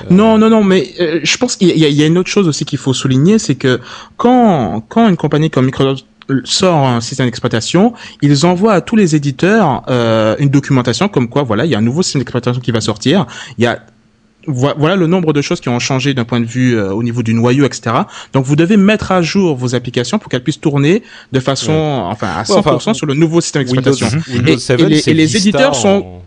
Euh, 0.00 0.04
Non 0.10 0.38
non 0.38 0.50
non 0.50 0.62
mais 0.62 0.92
je 1.22 1.36
pense 1.36 1.56
qu'il 1.56 1.68
y, 1.68 1.80
y, 1.80 2.02
a 2.02 2.06
une 2.06 2.18
autre 2.18 2.30
chose 2.30 2.46
aussi 2.46 2.64
qu'il 2.64 2.78
faut 2.78 2.94
souligner 2.94 3.38
c'est 3.38 3.56
que 3.56 3.80
quand 4.16 4.80
quand 4.88 5.08
une 5.08 5.16
compagnie 5.16 5.50
comme 5.50 5.66
Microsoft 5.66 6.06
sort 6.44 6.86
un 6.86 7.00
système 7.00 7.26
d'exploitation, 7.26 7.94
ils 8.20 8.44
envoient 8.44 8.74
à 8.74 8.80
tous 8.82 8.96
les 8.96 9.16
éditeurs 9.16 9.82
une 10.38 10.50
documentation 10.50 11.08
comme 11.08 11.28
quoi 11.28 11.42
voilà 11.42 11.64
il 11.64 11.72
y 11.72 11.74
a 11.74 11.78
un 11.78 11.82
nouveau 11.82 12.02
système 12.02 12.20
d'exploitation 12.20 12.60
qui 12.60 12.70
va 12.70 12.80
sortir. 12.80 13.26
Il 13.56 13.64
y 13.64 13.66
a 13.66 13.82
voilà 14.48 14.96
le 14.96 15.06
nombre 15.06 15.32
de 15.32 15.42
choses 15.42 15.60
qui 15.60 15.68
ont 15.68 15.78
changé 15.78 16.14
d'un 16.14 16.24
point 16.24 16.40
de 16.40 16.46
vue 16.46 16.76
euh, 16.76 16.92
au 16.92 17.02
niveau 17.02 17.22
du 17.22 17.34
noyau, 17.34 17.64
etc. 17.64 17.94
Donc 18.32 18.44
vous 18.44 18.56
devez 18.56 18.76
mettre 18.76 19.12
à 19.12 19.22
jour 19.22 19.56
vos 19.56 19.74
applications 19.74 20.18
pour 20.18 20.30
qu'elles 20.30 20.42
puissent 20.42 20.60
tourner 20.60 21.02
de 21.32 21.40
façon, 21.40 21.72
enfin 21.72 22.28
à 22.28 22.42
100% 22.42 22.94
sur 22.94 23.06
le 23.06 23.14
nouveau 23.14 23.40
système 23.40 23.62
d'exploitation. 23.62 24.08
et, 24.28 25.14
les, 25.14 25.36
éditeurs 25.36 25.74
sont 25.74 26.20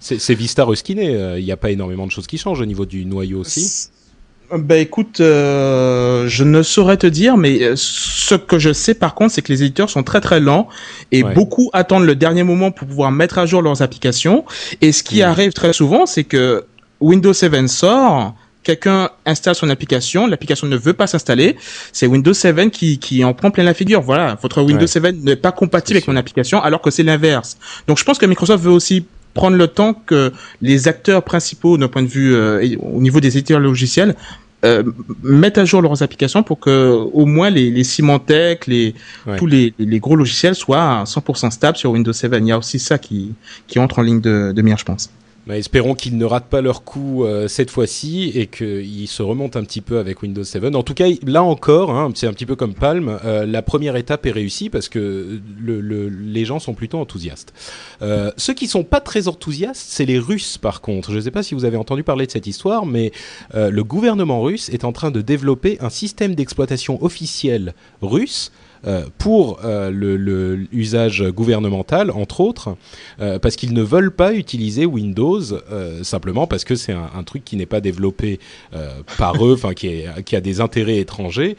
c'est 0.00 0.34
Vista 0.34 0.64
reskiné. 0.64 1.14
Euh, 1.14 1.38
il 1.38 1.44
n'y 1.44 1.52
a 1.52 1.56
pas 1.56 1.70
énormément 1.70 2.06
de 2.06 2.12
choses 2.12 2.26
qui 2.26 2.36
changent 2.36 2.60
au 2.60 2.66
niveau 2.66 2.86
du 2.86 3.04
noyau 3.04 3.40
aussi. 3.40 3.88
Ben 4.54 4.78
écoute, 4.78 5.20
euh, 5.20 6.28
je 6.28 6.44
ne 6.44 6.62
saurais 6.62 6.98
te 6.98 7.06
dire, 7.06 7.38
mais 7.38 7.74
ce 7.74 8.34
que 8.34 8.58
je 8.58 8.74
sais 8.74 8.92
par 8.92 9.14
contre, 9.14 9.32
c'est 9.32 9.40
que 9.40 9.50
les 9.50 9.62
éditeurs 9.62 9.88
sont 9.88 10.02
très 10.02 10.20
très 10.20 10.40
lents 10.40 10.68
et 11.10 11.22
beaucoup 11.22 11.70
attendent 11.72 12.04
le 12.04 12.14
dernier 12.14 12.42
moment 12.42 12.70
pour 12.70 12.86
pouvoir 12.86 13.12
mettre 13.12 13.38
à 13.38 13.46
jour 13.46 13.62
leurs 13.62 13.80
applications. 13.80 14.44
Et 14.82 14.92
ce 14.92 15.02
qui 15.02 15.22
arrive 15.22 15.54
très 15.54 15.72
souvent, 15.72 16.04
c'est 16.04 16.24
que 16.24 16.66
Windows 17.02 17.32
7 17.32 17.68
sort, 17.68 18.34
quelqu'un 18.62 19.10
installe 19.26 19.54
son 19.54 19.68
application, 19.68 20.26
l'application 20.26 20.66
ne 20.66 20.76
veut 20.76 20.92
pas 20.92 21.06
s'installer, 21.06 21.56
c'est 21.92 22.06
Windows 22.06 22.32
7 22.32 22.70
qui, 22.70 22.98
qui 22.98 23.24
en 23.24 23.34
prend 23.34 23.50
plein 23.50 23.64
la 23.64 23.74
figure. 23.74 24.00
Voilà, 24.00 24.38
votre 24.40 24.62
Windows 24.62 24.86
7 24.86 25.22
n'est 25.22 25.36
pas 25.36 25.52
compatible 25.52 25.96
avec 25.96 26.08
mon 26.08 26.16
application, 26.16 26.62
alors 26.62 26.80
que 26.80 26.90
c'est 26.90 27.02
l'inverse. 27.02 27.58
Donc 27.88 27.98
je 27.98 28.04
pense 28.04 28.18
que 28.18 28.26
Microsoft 28.26 28.64
veut 28.64 28.70
aussi 28.70 29.04
prendre 29.34 29.56
le 29.56 29.66
temps 29.66 29.94
que 29.94 30.32
les 30.60 30.88
acteurs 30.88 31.22
principaux 31.22 31.78
d'un 31.78 31.88
point 31.88 32.02
de 32.02 32.08
vue 32.08 32.34
euh, 32.34 32.76
au 32.80 33.00
niveau 33.00 33.18
des 33.18 33.38
éditeurs 33.38 33.60
logiciels 33.60 34.14
euh, 34.64 34.84
mettent 35.22 35.58
à 35.58 35.64
jour 35.64 35.82
leurs 35.82 36.02
applications 36.04 36.44
pour 36.44 36.60
que 36.60 36.92
au 37.12 37.26
moins 37.26 37.50
les, 37.50 37.70
les 37.70 37.82
Symantec, 37.82 38.68
les 38.68 38.94
tous 39.36 39.46
les, 39.46 39.74
les, 39.78 39.98
gros 39.98 40.14
logiciels 40.14 40.54
soient 40.54 41.00
à 41.00 41.04
100% 41.04 41.50
stables 41.50 41.76
sur 41.76 41.90
Windows 41.90 42.12
7. 42.12 42.32
Il 42.38 42.46
y 42.46 42.52
a 42.52 42.58
aussi 42.58 42.78
ça 42.78 42.96
qui 42.98 43.32
qui 43.66 43.80
entre 43.80 43.98
en 43.98 44.02
ligne 44.02 44.20
de, 44.20 44.52
de 44.54 44.62
mire, 44.62 44.78
je 44.78 44.84
pense. 44.84 45.10
Espérons 45.50 45.94
qu'ils 45.94 46.16
ne 46.16 46.24
ratent 46.24 46.48
pas 46.48 46.60
leur 46.60 46.84
coup 46.84 47.24
euh, 47.24 47.48
cette 47.48 47.70
fois-ci 47.70 48.30
et 48.34 48.46
qu'ils 48.46 49.08
se 49.08 49.22
remontent 49.24 49.58
un 49.58 49.64
petit 49.64 49.80
peu 49.80 49.98
avec 49.98 50.22
Windows 50.22 50.44
7. 50.44 50.76
En 50.76 50.84
tout 50.84 50.94
cas, 50.94 51.06
là 51.26 51.42
encore, 51.42 51.90
hein, 51.90 52.12
c'est 52.14 52.28
un 52.28 52.32
petit 52.32 52.46
peu 52.46 52.54
comme 52.54 52.74
Palm, 52.74 53.18
euh, 53.24 53.44
la 53.44 53.60
première 53.60 53.96
étape 53.96 54.24
est 54.26 54.30
réussie 54.30 54.70
parce 54.70 54.88
que 54.88 55.40
le, 55.60 55.80
le, 55.80 56.08
les 56.08 56.44
gens 56.44 56.60
sont 56.60 56.74
plutôt 56.74 56.98
enthousiastes. 56.98 57.52
Euh, 58.02 58.30
ceux 58.36 58.54
qui 58.54 58.68
sont 58.68 58.84
pas 58.84 59.00
très 59.00 59.26
enthousiastes, 59.26 59.84
c'est 59.88 60.04
les 60.04 60.20
Russes 60.20 60.58
par 60.58 60.80
contre. 60.80 61.10
Je 61.10 61.16
ne 61.16 61.22
sais 61.22 61.32
pas 61.32 61.42
si 61.42 61.56
vous 61.56 61.64
avez 61.64 61.76
entendu 61.76 62.04
parler 62.04 62.26
de 62.26 62.30
cette 62.30 62.46
histoire, 62.46 62.86
mais 62.86 63.10
le 63.54 63.82
gouvernement 63.82 64.42
russe 64.42 64.68
est 64.68 64.84
en 64.84 64.92
train 64.92 65.10
de 65.10 65.20
développer 65.20 65.76
un 65.80 65.90
système 65.90 66.34
d'exploitation 66.34 67.02
officiel 67.02 67.74
russe 68.00 68.52
pour 69.18 69.60
euh, 69.64 69.90
le, 69.90 70.66
usage 70.72 71.22
gouvernemental, 71.22 72.10
entre 72.10 72.40
autres, 72.40 72.76
euh, 73.20 73.38
parce 73.38 73.56
qu'ils 73.56 73.74
ne 73.74 73.82
veulent 73.82 74.10
pas 74.10 74.34
utiliser 74.34 74.86
Windows 74.86 75.40
simplement 76.02 76.46
parce 76.46 76.64
que 76.64 76.74
c'est 76.74 76.92
un, 76.92 77.22
truc 77.24 77.44
qui 77.44 77.56
n'est 77.56 77.66
pas 77.66 77.80
développé 77.80 78.40
par 79.18 79.44
eux, 79.44 79.54
enfin 79.54 79.74
qui, 79.74 80.02
qui, 80.24 80.36
a 80.36 80.40
des 80.40 80.60
intérêts 80.60 80.98
étrangers 80.98 81.56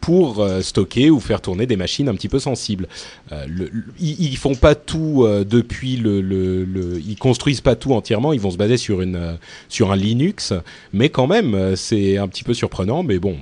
pour 0.00 0.46
stocker 0.60 1.10
ou 1.10 1.20
faire 1.20 1.40
tourner 1.40 1.66
des 1.66 1.76
machines 1.76 2.08
un 2.08 2.14
petit 2.14 2.28
peu 2.28 2.38
sensibles. 2.38 2.88
Le, 3.30 3.70
ils, 3.98 4.36
font 4.36 4.54
pas 4.54 4.74
tout 4.74 5.26
depuis 5.48 5.96
le, 5.96 6.20
le, 6.20 7.00
ils 7.06 7.16
construisent 7.16 7.60
pas 7.60 7.76
tout 7.76 7.94
entièrement, 7.94 8.32
ils 8.32 8.40
vont 8.40 8.50
se 8.50 8.58
baser 8.58 8.76
sur 8.76 9.00
une 9.00 9.38
sur 9.68 9.92
un 9.92 9.96
Linux, 9.96 10.52
mais 10.92 11.08
quand 11.08 11.26
même 11.26 11.76
c'est 11.76 12.18
un 12.18 12.28
petit 12.28 12.44
peu 12.44 12.54
surprenant, 12.54 13.02
mais 13.02 13.18
bon 13.18 13.36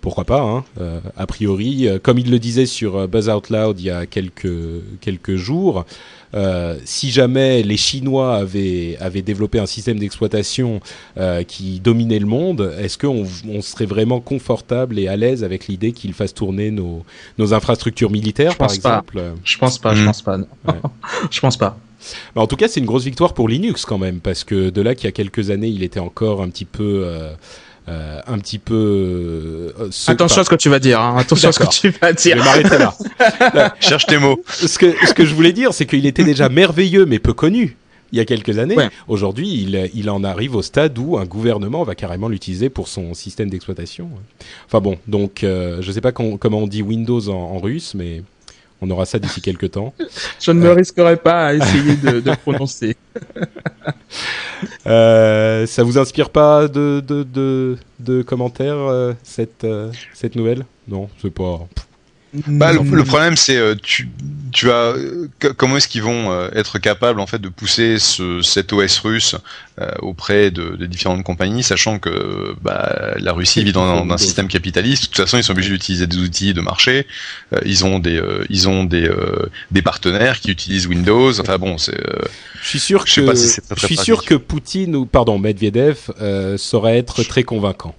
pourquoi 0.00 0.24
pas, 0.24 0.40
hein, 0.40 0.64
euh, 0.80 1.00
a 1.16 1.26
priori. 1.26 1.86
Euh, 1.86 1.98
comme 2.02 2.18
il 2.18 2.30
le 2.30 2.38
disait 2.38 2.66
sur 2.66 2.96
euh, 2.96 3.06
Buzz 3.06 3.28
Out 3.28 3.50
Loud 3.50 3.80
il 3.80 3.86
y 3.86 3.90
a 3.90 4.06
quelques, 4.06 4.48
quelques 5.00 5.36
jours, 5.36 5.84
si 6.84 7.10
jamais 7.10 7.64
les 7.64 7.76
Chinois 7.76 8.36
avaient, 8.36 8.96
avaient 9.00 9.22
développé 9.22 9.58
un 9.58 9.66
système 9.66 9.98
d'exploitation 9.98 10.80
qui 11.48 11.80
dominait 11.80 12.20
le 12.20 12.26
monde, 12.26 12.72
est-ce 12.78 12.96
qu'on 12.98 13.26
on 13.48 13.60
serait 13.62 13.86
vraiment 13.86 14.20
confortable 14.20 15.00
et 15.00 15.08
à 15.08 15.16
l'aise 15.16 15.42
avec 15.42 15.66
l'idée 15.66 15.90
qu'ils 15.90 16.14
fassent 16.14 16.34
tourner 16.34 16.70
nos, 16.70 17.04
nos 17.38 17.52
infrastructures 17.52 18.12
militaires, 18.12 18.56
par 18.56 18.72
exemple 18.72 19.20
Je 19.42 19.58
pense 19.58 19.78
pas, 19.78 19.92
je 19.94 20.02
hmm. 20.02 20.06
pense 20.06 20.22
pas. 20.22 20.38
je 21.32 21.40
pense 21.40 21.56
pas. 21.56 21.76
en 22.36 22.46
tout 22.46 22.56
cas, 22.56 22.68
c'est 22.68 22.78
une 22.78 22.86
grosse 22.86 23.04
victoire 23.04 23.34
pour 23.34 23.48
Linux 23.48 23.84
quand 23.84 23.98
même, 23.98 24.20
parce 24.20 24.44
que 24.44 24.70
de 24.70 24.82
là 24.82 24.94
qu'il 24.94 25.06
y 25.06 25.08
a 25.08 25.12
quelques 25.12 25.50
années, 25.50 25.68
il 25.68 25.82
était 25.82 26.00
encore 26.00 26.42
un 26.42 26.48
petit 26.48 26.64
peu 26.64 27.02
euh, 27.04 27.32
un 28.26 28.38
petit 28.38 28.58
peu. 28.58 29.72
Euh, 29.78 29.90
Attention 30.06 30.40
à 30.40 30.44
ce 30.44 30.50
que 30.50 30.54
tu 30.54 30.68
vas 30.68 30.78
dire. 30.78 31.00
Hein. 31.00 31.16
Attention 31.18 31.48
à 31.48 31.52
ce 31.52 31.58
que 31.58 31.68
tu 31.68 31.90
vas 31.90 32.12
dire. 32.12 32.36
Je 32.36 32.42
vais 32.42 32.44
m'arrêter 32.44 32.78
là. 33.54 33.74
Cherche 33.80 34.06
tes 34.06 34.18
mots. 34.18 34.42
Ce 34.48 34.78
que 34.78 34.94
ce 35.06 35.14
que 35.14 35.24
je 35.24 35.34
voulais 35.34 35.52
dire, 35.52 35.72
c'est 35.74 35.86
qu'il 35.86 36.06
était 36.06 36.24
déjà 36.24 36.48
merveilleux, 36.48 37.06
mais 37.06 37.18
peu 37.18 37.32
connu. 37.32 37.76
Il 38.12 38.18
y 38.18 38.20
a 38.20 38.24
quelques 38.24 38.58
années. 38.58 38.76
Aujourd'hui, 39.08 39.62
il, 39.62 39.90
il 39.94 40.10
en 40.10 40.24
arrive 40.24 40.56
au 40.56 40.62
stade 40.62 40.98
où 40.98 41.16
un 41.16 41.24
gouvernement 41.24 41.84
va 41.84 41.94
carrément 41.94 42.28
l'utiliser 42.28 42.68
pour 42.68 42.88
son 42.88 43.14
système 43.14 43.50
d'exploitation. 43.50 44.10
Enfin 44.66 44.80
bon, 44.80 44.98
donc 45.06 45.44
euh, 45.44 45.80
je 45.80 45.88
ne 45.88 45.92
sais 45.92 46.00
pas 46.00 46.12
comment 46.12 46.58
on 46.58 46.66
dit 46.66 46.82
Windows 46.82 47.28
en, 47.28 47.58
russe, 47.58 47.94
mais 47.94 48.22
on 48.80 48.90
aura 48.90 49.04
ça 49.04 49.18
d'ici 49.18 49.40
quelques 49.40 49.72
temps. 49.72 49.92
Je 50.40 50.50
ne 50.50 50.60
me 50.60 50.70
risquerai 50.72 51.16
pas 51.16 51.48
à 51.48 51.54
essayer 51.54 51.96
de, 51.96 52.20
de 52.20 52.34
prononcer. 52.42 52.96
Euh, 54.86 55.66
ça 55.66 55.82
vous 55.82 55.98
inspire 55.98 56.30
pas 56.30 56.68
de, 56.68 57.02
de, 57.06 57.22
de, 57.22 57.76
de 57.98 58.22
commentaires, 58.22 58.76
euh, 58.76 59.12
cette, 59.22 59.64
euh, 59.64 59.90
cette 60.14 60.36
nouvelle? 60.36 60.64
Non, 60.88 61.08
c'est 61.20 61.30
pas. 61.32 61.60
Bah, 62.32 62.72
le, 62.72 63.04
problème, 63.04 63.36
c'est 63.36 63.56
euh, 63.56 63.74
tu, 63.74 64.08
tu 64.52 64.70
as 64.70 64.94
comment 65.56 65.78
est-ce 65.78 65.88
qu'ils 65.88 66.04
vont 66.04 66.30
euh, 66.30 66.48
être 66.54 66.78
capables 66.78 67.18
en 67.18 67.26
fait 67.26 67.40
de 67.40 67.48
pousser 67.48 67.98
ce, 67.98 68.40
cet 68.40 68.72
OS 68.72 68.98
russe 68.98 69.34
euh, 69.80 69.90
auprès 69.98 70.52
de, 70.52 70.76
de, 70.76 70.86
différentes 70.86 71.24
compagnies, 71.24 71.64
sachant 71.64 71.98
que 71.98 72.54
bah, 72.62 73.14
la 73.18 73.32
Russie 73.32 73.64
vit 73.64 73.72
dans, 73.72 74.04
dans, 74.04 74.14
un 74.14 74.18
système 74.18 74.46
capitaliste. 74.46 75.04
De 75.04 75.06
toute 75.08 75.16
façon, 75.16 75.38
ils 75.38 75.42
sont 75.42 75.52
obligés 75.52 75.70
d'utiliser 75.70 76.06
des 76.06 76.18
outils 76.18 76.54
de 76.54 76.60
marché. 76.60 77.08
ils 77.64 77.84
ont 77.84 77.98
des 77.98 78.22
ils 78.48 78.68
ont 78.68 78.84
des 78.84 79.10
des 79.72 79.82
partenaires 79.82 80.38
qui 80.38 80.52
utilisent 80.52 80.86
Windows. 80.86 81.40
Enfin 81.40 81.58
bon, 81.58 81.78
c'est. 81.78 82.00
je 82.62 82.68
suis 82.68 82.80
sûr 82.80 83.06
que 83.06 83.10
je 83.10 83.86
suis 83.86 83.96
sûr 83.96 84.24
que 84.24 84.36
Poutine 84.36 84.94
ou 84.94 85.04
pardon 85.04 85.40
Medvedev 85.40 86.12
saurait 86.58 86.98
être 86.98 87.24
très 87.24 87.42
convaincant. 87.42 87.96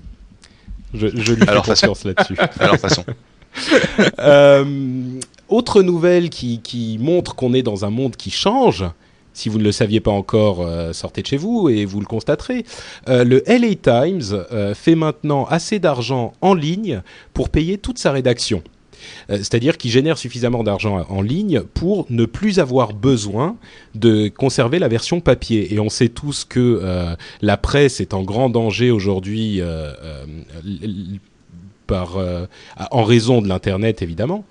Je, 0.93 1.07
je 1.07 1.33
lui 1.33 1.45
fais 1.45 1.61
confiance 1.61 2.05
là-dessus. 2.05 2.37
Alors 2.59 2.77
façon. 2.77 3.03
Euh, 4.19 5.19
autre 5.49 5.81
nouvelle 5.81 6.29
qui, 6.29 6.97
montre 6.99 7.35
qu'on 7.35 7.53
est 7.53 7.63
dans 7.63 7.85
un 7.85 7.89
monde 7.89 8.15
qui 8.15 8.31
change. 8.31 8.85
Si 9.33 9.49
vous 9.49 9.57
ne 9.57 9.63
le 9.63 9.71
saviez 9.71 9.99
pas 9.99 10.11
encore, 10.11 10.61
euh, 10.61 10.93
sortez 10.93 11.21
de 11.21 11.27
chez 11.27 11.37
vous 11.37 11.69
et 11.69 11.85
vous 11.85 11.99
le 11.99 12.05
constaterez. 12.05 12.65
Euh, 13.07 13.23
le 13.23 13.43
LA 13.47 13.75
Times 13.75 14.45
fait 14.75 14.95
maintenant 14.95 15.45
assez 15.45 15.79
d'argent 15.79 16.33
en 16.41 16.53
ligne 16.53 17.01
pour 17.33 17.49
payer 17.49 17.77
toute 17.77 17.97
sa 17.97 18.11
rédaction. 18.11 18.63
C'est-à-dire 19.29 19.79
qu'il 19.79 19.89
génère 19.89 20.19
suffisamment 20.19 20.63
d'argent 20.63 21.03
en 21.09 21.21
ligne 21.23 21.61
pour 21.61 22.05
ne 22.11 22.25
plus 22.25 22.59
avoir 22.59 22.93
besoin 22.93 23.55
de 23.95 24.27
conserver 24.27 24.77
la 24.77 24.87
version 24.87 25.21
papier. 25.21 25.73
Et 25.73 25.79
on 25.79 25.89
sait 25.89 26.09
tous 26.09 26.45
que 26.45 27.15
la 27.41 27.57
presse 27.57 27.99
est 27.99 28.13
en 28.13 28.21
grand 28.21 28.51
danger 28.51 28.91
aujourd'hui 28.91 29.59
euh, 31.91 32.45
en 32.91 33.03
raison 33.03 33.41
de 33.41 33.47
l'internet 33.47 34.01
évidemment. 34.01 34.45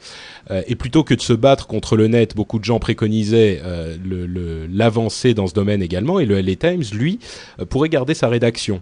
Euh, 0.51 0.63
et 0.67 0.75
plutôt 0.75 1.05
que 1.05 1.15
de 1.15 1.21
se 1.21 1.33
battre 1.33 1.67
contre 1.67 1.97
le 1.97 2.09
net, 2.09 2.35
beaucoup 2.35 2.59
de 2.59 2.65
gens 2.65 2.79
préconisaient 2.79 3.61
euh, 3.65 4.67
l'avancée 4.71 5.35
dans 5.35 5.47
ce 5.47 5.55
domaine 5.55 5.83
également. 5.83 6.19
Et 6.19 6.27
le 6.27 6.41
LA 6.41 6.57
Times, 6.57 6.85
lui, 6.93 7.19
pourrait 7.69 7.89
garder 7.89 8.15
sa 8.15 8.29
rédaction, 8.29 8.81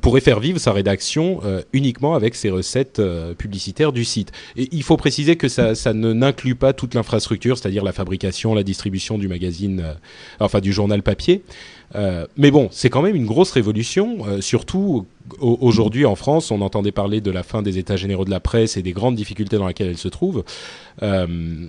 pourrait 0.00 0.20
faire 0.20 0.40
vivre 0.40 0.58
sa 0.58 0.72
rédaction 0.72 1.40
uniquement 1.72 2.14
avec 2.14 2.34
ses 2.34 2.50
recettes 2.50 3.00
publicitaires 3.38 3.92
du 3.92 4.04
site. 4.04 4.32
Et 4.56 4.68
il 4.72 4.82
faut 4.82 4.96
préciser 4.96 5.36
que 5.36 5.48
ça, 5.48 5.74
ça 5.74 5.92
ne 5.92 6.12
n'inclut 6.12 6.54
pas 6.54 6.72
toute 6.72 6.94
l'infrastructure, 6.94 7.56
c'est-à-dire 7.56 7.84
la 7.84 7.92
fabrication, 7.92 8.54
la 8.54 8.62
distribution 8.62 9.18
du 9.18 9.28
magazine, 9.28 9.96
enfin 10.40 10.60
du 10.60 10.72
journal 10.72 11.02
papier. 11.02 11.42
Euh, 11.94 12.26
mais 12.36 12.50
bon, 12.50 12.68
c'est 12.70 12.90
quand 12.90 13.02
même 13.02 13.16
une 13.16 13.26
grosse 13.26 13.50
révolution, 13.52 14.18
euh, 14.26 14.40
surtout 14.40 15.06
aujourd'hui 15.40 16.04
en 16.04 16.14
France, 16.14 16.50
on 16.50 16.60
entendait 16.60 16.92
parler 16.92 17.20
de 17.20 17.30
la 17.30 17.42
fin 17.42 17.62
des 17.62 17.78
états 17.78 17.96
généraux 17.96 18.24
de 18.24 18.30
la 18.30 18.40
presse 18.40 18.76
et 18.76 18.82
des 18.82 18.92
grandes 18.92 19.14
difficultés 19.14 19.56
dans 19.56 19.66
lesquelles 19.66 19.88
elle 19.88 19.98
se 19.98 20.08
trouve. 20.08 20.44
Euh, 21.02 21.66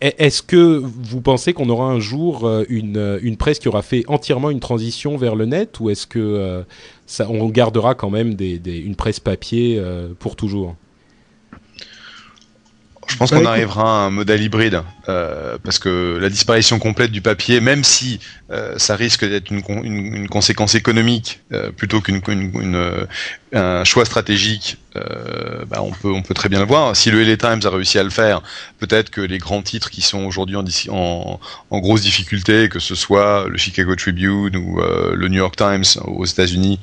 est-ce 0.00 0.42
que 0.42 0.82
vous 0.82 1.20
pensez 1.20 1.52
qu'on 1.52 1.68
aura 1.68 1.86
un 1.86 2.00
jour 2.00 2.50
une, 2.70 3.18
une, 3.20 3.36
presse 3.36 3.58
qui 3.58 3.68
aura 3.68 3.82
fait 3.82 4.02
entièrement 4.08 4.48
une 4.48 4.60
transition 4.60 5.18
vers 5.18 5.36
le 5.36 5.44
net 5.44 5.78
ou 5.78 5.90
est-ce 5.90 6.06
que 6.06 6.64
ça, 7.04 7.28
on 7.28 7.46
gardera 7.50 7.94
quand 7.94 8.08
même 8.08 8.32
des, 8.32 8.58
des, 8.58 8.78
une 8.78 8.96
presse 8.96 9.20
papier 9.20 9.78
pour 10.18 10.36
toujours? 10.36 10.74
Je 13.08 13.16
pense 13.16 13.30
qu'on 13.30 13.44
arrivera 13.44 14.04
à 14.04 14.06
un 14.06 14.10
modèle 14.10 14.42
hybride, 14.42 14.82
euh, 15.10 15.58
parce 15.64 15.78
que 15.78 16.18
la 16.20 16.28
disparition 16.28 16.78
complète 16.78 17.10
du 17.10 17.20
papier, 17.20 17.60
même 17.60 17.82
si 17.82 18.20
euh, 18.50 18.74
ça 18.78 18.94
risque 18.96 19.28
d'être 19.28 19.50
une, 19.50 20.28
conséquence 20.28 20.74
économique 20.74 21.40
euh, 21.52 21.70
plutôt 21.70 22.00
qu'une 22.00 22.20
un 23.52 23.82
choix 23.84 24.04
stratégique, 24.04 24.76
bah 24.94 25.82
on 25.82 25.92
peut 25.92 26.10
on 26.10 26.22
peut 26.22 26.34
très 26.34 26.48
bien 26.48 26.60
le 26.60 26.66
voir. 26.66 26.96
Si 26.96 27.10
le 27.10 27.22
LA 27.22 27.36
Times 27.36 27.60
a 27.64 27.70
réussi 27.70 27.98
à 27.98 28.02
le 28.04 28.10
faire, 28.10 28.42
peut-être 28.78 29.10
que 29.10 29.20
les 29.20 29.38
grands 29.38 29.62
titres 29.62 29.90
qui 29.90 30.02
sont 30.02 30.24
aujourd'hui 30.24 30.56
en, 30.56 30.64
en, 30.88 31.40
en, 31.70 31.78
grosse 31.78 32.02
difficulté, 32.02 32.68
que 32.68 32.80
ce 32.80 32.94
soit 32.96 33.46
le 33.48 33.56
Chicago 33.56 33.94
Tribune 33.96 34.56
ou 34.56 34.80
le 34.80 35.28
New 35.28 35.38
York 35.38 35.56
Times 35.56 35.84
aux 36.04 36.26
États-Unis, 36.26 36.78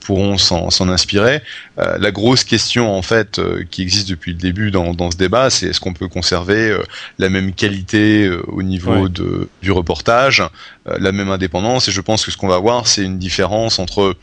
pourront 0.00 0.38
s'en 0.38 0.88
inspirer. 0.88 1.42
La 1.76 2.10
grosse 2.10 2.44
question 2.44 2.96
en 2.96 3.02
fait 3.02 3.40
qui 3.70 3.82
existe 3.82 4.08
depuis 4.08 4.32
le 4.32 4.38
début 4.38 4.70
dans, 4.70 4.94
dans 4.94 5.10
ce 5.10 5.16
débat, 5.16 5.50
c'est 5.50 5.66
est-ce 5.66 5.80
qu'on 5.80 5.94
peut 5.94 6.08
conserver 6.08 6.76
la 7.18 7.28
même 7.28 7.43
qualité 7.52 8.30
au 8.46 8.62
niveau 8.62 9.08
de, 9.08 9.48
du 9.62 9.72
reportage, 9.72 10.42
la 10.86 11.12
même 11.12 11.30
indépendance. 11.30 11.88
Et 11.88 11.92
je 11.92 12.00
pense 12.00 12.24
que 12.24 12.30
ce 12.30 12.36
qu'on 12.36 12.48
va 12.48 12.58
voir, 12.58 12.86
c'est 12.86 13.04
une 13.04 13.18
différence 13.18 13.78
entre 13.78 14.16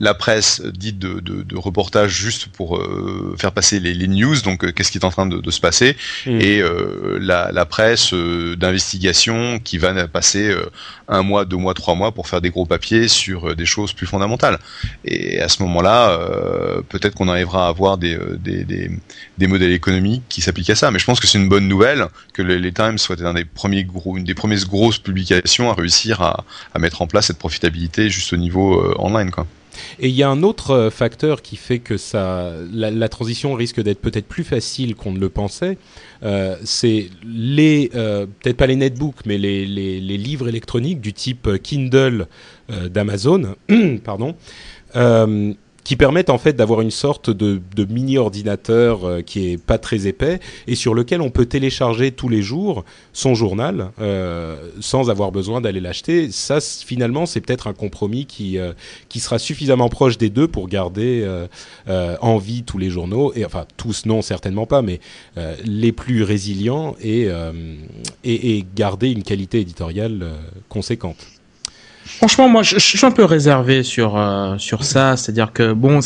la 0.00 0.14
presse 0.14 0.62
dite 0.62 0.98
de, 0.98 1.20
de, 1.20 1.42
de 1.42 1.56
reportage 1.56 2.10
juste 2.10 2.46
pour 2.46 2.76
euh, 2.76 3.34
faire 3.38 3.52
passer 3.52 3.80
les, 3.80 3.94
les, 3.94 4.08
news, 4.08 4.40
donc 4.42 4.64
euh, 4.64 4.72
qu'est-ce 4.72 4.90
qui 4.90 4.98
est 4.98 5.04
en 5.04 5.10
train 5.10 5.26
de, 5.26 5.38
de 5.38 5.50
se 5.50 5.60
passer, 5.60 5.96
mm. 6.26 6.40
et 6.40 6.60
euh, 6.60 7.18
la, 7.20 7.50
la, 7.52 7.66
presse 7.66 8.12
d'investigation 8.12 9.58
qui 9.60 9.78
va 9.78 10.06
passer 10.08 10.54
un 11.08 11.22
mois, 11.22 11.44
deux 11.44 11.56
mois, 11.56 11.74
trois 11.74 11.94
mois 11.94 12.12
pour 12.12 12.28
faire 12.28 12.40
des 12.40 12.50
gros 12.50 12.66
papiers 12.66 13.08
sur 13.08 13.54
des 13.56 13.64
choses 13.64 13.92
plus 13.92 14.06
fondamentales. 14.06 14.58
Et 15.04 15.40
à 15.40 15.48
ce 15.48 15.62
moment-là, 15.62 16.18
peut-être 16.88 17.14
qu'on 17.14 17.28
arrivera 17.28 17.66
à 17.66 17.68
avoir 17.68 17.98
des, 17.98 18.18
des, 18.38 18.64
des, 18.64 18.90
des 19.38 19.46
modèles 19.46 19.72
économiques 19.72 20.24
qui 20.28 20.40
s'appliquent 20.40 20.70
à 20.70 20.74
ça. 20.74 20.90
Mais 20.90 20.98
je 20.98 21.04
pense 21.04 21.20
que 21.20 21.26
c'est 21.26 21.38
une 21.38 21.48
bonne 21.48 21.68
nouvelle 21.68 22.06
que 22.34 22.42
les, 22.42 22.72
Times 22.72 22.98
soit 22.98 23.22
un 23.22 23.34
des 23.34 23.44
premiers 23.44 23.84
gros, 23.84 24.16
une 24.16 24.24
des 24.24 24.34
premières 24.34 24.66
grosses 24.66 24.98
publications 24.98 25.70
à 25.70 25.74
réussir 25.74 26.20
à, 26.20 26.44
à 26.74 26.78
mettre 26.78 27.00
en 27.00 27.06
place 27.06 27.26
cette 27.26 27.38
profitabilité 27.38 28.10
juste 28.10 28.32
au 28.32 28.36
niveau 28.36 28.94
online, 28.98 29.30
quoi. 29.30 29.46
Et 29.98 30.08
il 30.08 30.14
y 30.14 30.22
a 30.22 30.28
un 30.28 30.42
autre 30.42 30.90
facteur 30.90 31.42
qui 31.42 31.56
fait 31.56 31.78
que 31.78 31.96
ça, 31.96 32.52
la, 32.72 33.08
transition 33.08 33.54
risque 33.54 33.80
d'être 33.80 34.00
peut-être 34.00 34.26
plus 34.26 34.44
facile 34.44 34.94
qu'on 34.94 35.12
ne 35.12 35.18
le 35.18 35.28
pensait. 35.28 35.78
c'est 36.64 37.08
les, 37.24 37.88
peut-être 37.92 38.56
pas 38.56 38.66
les 38.66 38.76
netbooks, 38.76 39.26
mais 39.26 39.38
les, 39.38 39.66
livres 39.66 40.48
électroniques 40.48 41.00
du 41.00 41.12
type 41.12 41.48
Kindle 41.62 42.26
d'Amazon, 42.68 43.56
pardon 44.04 44.34
qui 45.84 45.96
permettent 45.96 46.30
en 46.30 46.38
fait 46.38 46.52
d'avoir 46.52 46.80
une 46.80 46.90
sorte 46.90 47.30
de, 47.30 47.60
de 47.74 47.84
mini 47.84 48.18
ordinateur 48.18 49.04
euh, 49.04 49.22
qui 49.22 49.50
est 49.50 49.58
pas 49.58 49.78
très 49.78 50.06
épais 50.06 50.40
et 50.66 50.74
sur 50.74 50.94
lequel 50.94 51.20
on 51.20 51.30
peut 51.30 51.46
télécharger 51.46 52.12
tous 52.12 52.28
les 52.28 52.42
jours 52.42 52.84
son 53.12 53.34
journal 53.34 53.90
euh, 54.00 54.56
sans 54.80 55.10
avoir 55.10 55.32
besoin 55.32 55.60
d'aller 55.60 55.80
l'acheter. 55.80 56.30
Ça, 56.30 56.60
finalement, 56.60 57.26
c'est 57.26 57.40
peut-être 57.40 57.66
un 57.66 57.72
compromis 57.72 58.26
qui 58.26 58.58
euh, 58.58 58.72
qui 59.08 59.20
sera 59.20 59.38
suffisamment 59.38 59.88
proche 59.88 60.18
des 60.18 60.30
deux 60.30 60.48
pour 60.48 60.68
garder 60.68 61.22
euh, 61.22 61.46
euh, 61.88 62.16
en 62.20 62.38
vie 62.38 62.62
tous 62.62 62.78
les 62.78 62.90
journaux 62.90 63.32
et 63.34 63.44
enfin 63.44 63.66
tous 63.76 64.06
non 64.06 64.22
certainement 64.22 64.66
pas, 64.66 64.82
mais 64.82 65.00
les 65.64 65.92
plus 65.92 66.22
résilients 66.22 66.96
et, 67.00 67.28
et, 68.24 68.56
et 68.56 68.66
garder 68.74 69.10
une 69.10 69.22
qualité 69.22 69.60
éditoriale 69.60 70.32
conséquente. 70.68 71.16
Franchement, 72.04 72.48
moi, 72.48 72.62
je, 72.62 72.78
suis 72.78 73.04
un 73.04 73.10
peu 73.10 73.24
réservé 73.24 73.82
sur 73.82 74.16
euh, 74.16 74.56
sur 74.58 74.84
ça. 74.84 75.16
C'est-à-dire 75.16 75.52
que 75.52 75.72
bon, 75.72 76.00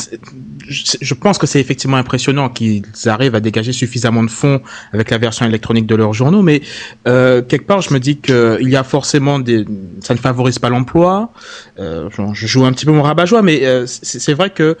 je, 0.67 1.13
pense 1.13 1.37
que 1.37 1.47
c'est 1.47 1.59
effectivement 1.59 1.97
impressionnant 1.97 2.49
qu'ils 2.49 2.83
arrivent 3.05 3.35
à 3.35 3.39
dégager 3.39 3.73
suffisamment 3.73 4.23
de 4.23 4.29
fonds 4.29 4.61
avec 4.93 5.09
la 5.09 5.17
version 5.17 5.45
électronique 5.45 5.85
de 5.85 5.95
leurs 5.95 6.13
journaux, 6.13 6.41
mais 6.41 6.61
euh, 7.07 7.41
quelque 7.41 7.65
part, 7.65 7.81
je 7.81 7.93
me 7.93 7.99
dis 7.99 8.19
que 8.19 8.57
il 8.61 8.69
y 8.69 8.75
a 8.75 8.83
forcément 8.83 9.39
des, 9.39 9.65
ça 10.01 10.13
ne 10.13 10.19
favorise 10.19 10.59
pas 10.59 10.69
l'emploi. 10.69 11.31
Euh, 11.79 12.09
je 12.33 12.47
joue 12.47 12.65
un 12.65 12.73
petit 12.73 12.85
peu 12.85 12.91
mon 12.91 13.03
rabat-joie, 13.03 13.41
mais 13.41 13.65
euh, 13.65 13.85
c'est 13.87 14.33
vrai 14.33 14.49
que 14.49 14.77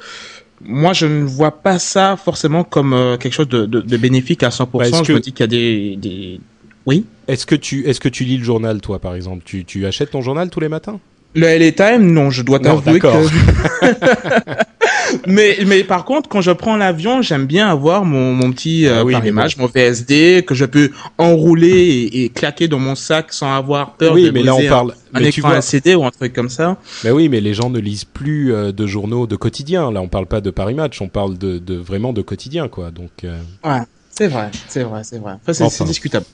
moi, 0.61 0.93
je 0.93 1.05
ne 1.05 1.23
vois 1.23 1.51
pas 1.51 1.79
ça 1.79 2.17
forcément 2.17 2.63
comme 2.63 2.93
euh, 2.93 3.17
quelque 3.17 3.33
chose 3.33 3.47
de, 3.47 3.65
de, 3.65 3.81
de, 3.81 3.97
bénéfique 3.97 4.43
à 4.43 4.49
100%. 4.49 4.67
Bah, 4.73 5.03
je 5.03 5.13
me 5.13 5.19
dis 5.19 5.31
qu'il 5.31 5.41
y 5.41 5.43
a 5.43 5.47
des, 5.47 5.95
des... 5.97 6.39
Oui. 6.87 7.05
Est-ce 7.27 7.45
que 7.45 7.55
tu 7.55 7.87
est-ce 7.87 7.99
que 7.99 8.09
tu 8.09 8.23
lis 8.23 8.37
le 8.37 8.45
journal 8.45 8.79
toi 8.79 8.99
par 8.99 9.13
exemple? 9.13 9.43
Tu, 9.45 9.65
tu 9.65 9.85
achètes 9.85 10.11
ton 10.11 10.21
journal 10.21 10.49
tous 10.49 10.61
les 10.61 10.69
matins? 10.69 10.99
Le 11.35 11.45
LA 11.45 11.73
Time, 11.73 12.13
non, 12.13 12.31
je 12.31 12.41
dois 12.41 12.59
t'avouer 12.59 12.99
que. 12.99 13.07
mais 15.27 15.57
mais 15.67 15.83
par 15.83 16.05
contre, 16.05 16.29
quand 16.29 16.39
je 16.39 16.51
prends 16.51 16.77
l'avion, 16.77 17.21
j'aime 17.21 17.45
bien 17.45 17.67
avoir 17.67 18.05
mon 18.05 18.33
mon 18.33 18.51
petit 18.51 18.87
euh, 18.87 19.03
ah 19.05 19.27
image, 19.27 19.57
mon 19.57 19.67
VSD 19.67 20.45
que 20.47 20.55
je 20.55 20.63
peux 20.63 20.91
enrouler 21.17 22.09
et, 22.11 22.29
claquer 22.29 22.69
dans 22.69 22.79
mon 22.79 22.95
sac 22.95 23.33
sans 23.33 23.53
avoir 23.53 23.95
peur 23.95 24.13
oui, 24.13 24.23
de 24.23 24.31
mais 24.31 24.41
là 24.41 24.55
on 24.55 24.67
parle 24.67 24.93
un, 25.13 25.21
écran 25.21 25.49
vois... 25.49 25.61
CD 25.61 25.93
ou 25.93 26.05
un 26.05 26.11
truc 26.11 26.31
comme 26.31 26.49
ça. 26.49 26.77
Mais 27.03 27.11
oui, 27.11 27.27
mais 27.27 27.41
les 27.41 27.53
gens 27.53 27.69
ne 27.69 27.79
lisent 27.79 28.05
plus 28.05 28.53
euh, 28.53 28.71
de 28.71 28.87
journaux 28.87 29.27
de 29.27 29.35
quotidien. 29.35 29.91
Là, 29.91 30.01
on 30.01 30.07
parle 30.07 30.25
pas 30.25 30.39
de 30.39 30.49
Paris 30.49 30.73
Match, 30.73 31.01
on 31.01 31.09
parle 31.09 31.37
de, 31.37 31.57
de 31.57 31.75
vraiment 31.75 32.13
de 32.13 32.21
quotidien, 32.21 32.69
quoi. 32.69 32.91
Donc. 32.91 33.25
Euh... 33.25 33.37
Ouais, 33.65 33.81
c'est 34.09 34.29
vrai, 34.29 34.51
c'est 34.69 34.83
vrai, 34.83 35.01
c'est 35.03 35.19
vrai. 35.19 35.33
Enfin, 35.45 35.69
c'est 35.69 35.83
discutable. 35.83 36.25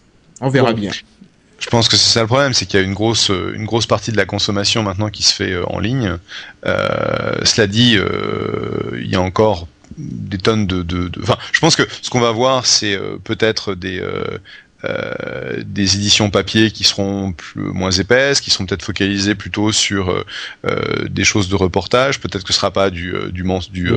On 0.44 0.50
verra 0.50 0.74
bien. 0.74 0.92
Je 1.58 1.70
pense 1.70 1.88
que 1.88 1.96
c'est 1.96 2.10
ça 2.10 2.22
le 2.22 2.28
problème, 2.28 2.54
c'est 2.54 2.66
qu'il 2.66 2.78
y 2.78 2.84
a 2.84 2.86
une 2.86 2.94
grosse, 2.94 3.30
une 3.30 3.66
grosse 3.66 3.86
partie 3.86 4.12
de 4.12 4.18
la 4.18 4.26
consommation 4.26 4.84
maintenant 4.84 5.10
qui 5.10 5.24
se 5.24 5.34
fait 5.34 5.54
euh, 5.54 5.64
en 5.68 5.80
ligne. 5.80 6.18
Euh, 6.66 7.40
cela 7.46 7.68
dit, 7.68 7.96
euh, 7.96 9.00
il 9.00 9.10
y 9.10 9.16
a 9.16 9.22
encore 9.22 9.68
des 9.98 10.40
tonnes 10.40 10.68
de, 10.68 10.82
de, 10.82 11.08
de... 11.08 11.22
Enfin, 11.22 11.38
je 11.54 11.62
pense 11.62 11.78
que 11.78 11.84
ce 12.02 12.10
qu'on 12.10 12.20
va 12.20 12.32
voir, 12.32 12.66
c'est 12.66 12.96
euh, 12.96 13.16
peut-être 13.24 13.76
des 13.76 14.04
euh, 14.86 15.62
des 15.66 15.96
éditions 15.96 16.30
papier 16.30 16.70
qui 16.70 16.84
seront 16.84 17.32
plus, 17.32 17.62
moins 17.62 17.92
épaisses, 17.92 18.42
qui 18.42 18.52
seront 18.52 18.66
peut-être 18.66 18.84
focalisées 18.84 19.34
plutôt 19.34 19.72
sur 19.72 20.10
euh, 20.10 20.26
euh, 20.66 21.08
des 21.10 21.24
choses 21.24 21.48
de 21.48 21.56
reportage. 21.56 22.20
Peut-être 22.20 22.44
que 22.44 22.52
ce 22.52 22.60
sera 22.60 22.72
pas 22.72 22.90
du 22.90 23.14
du, 23.32 23.44
du 23.72 23.92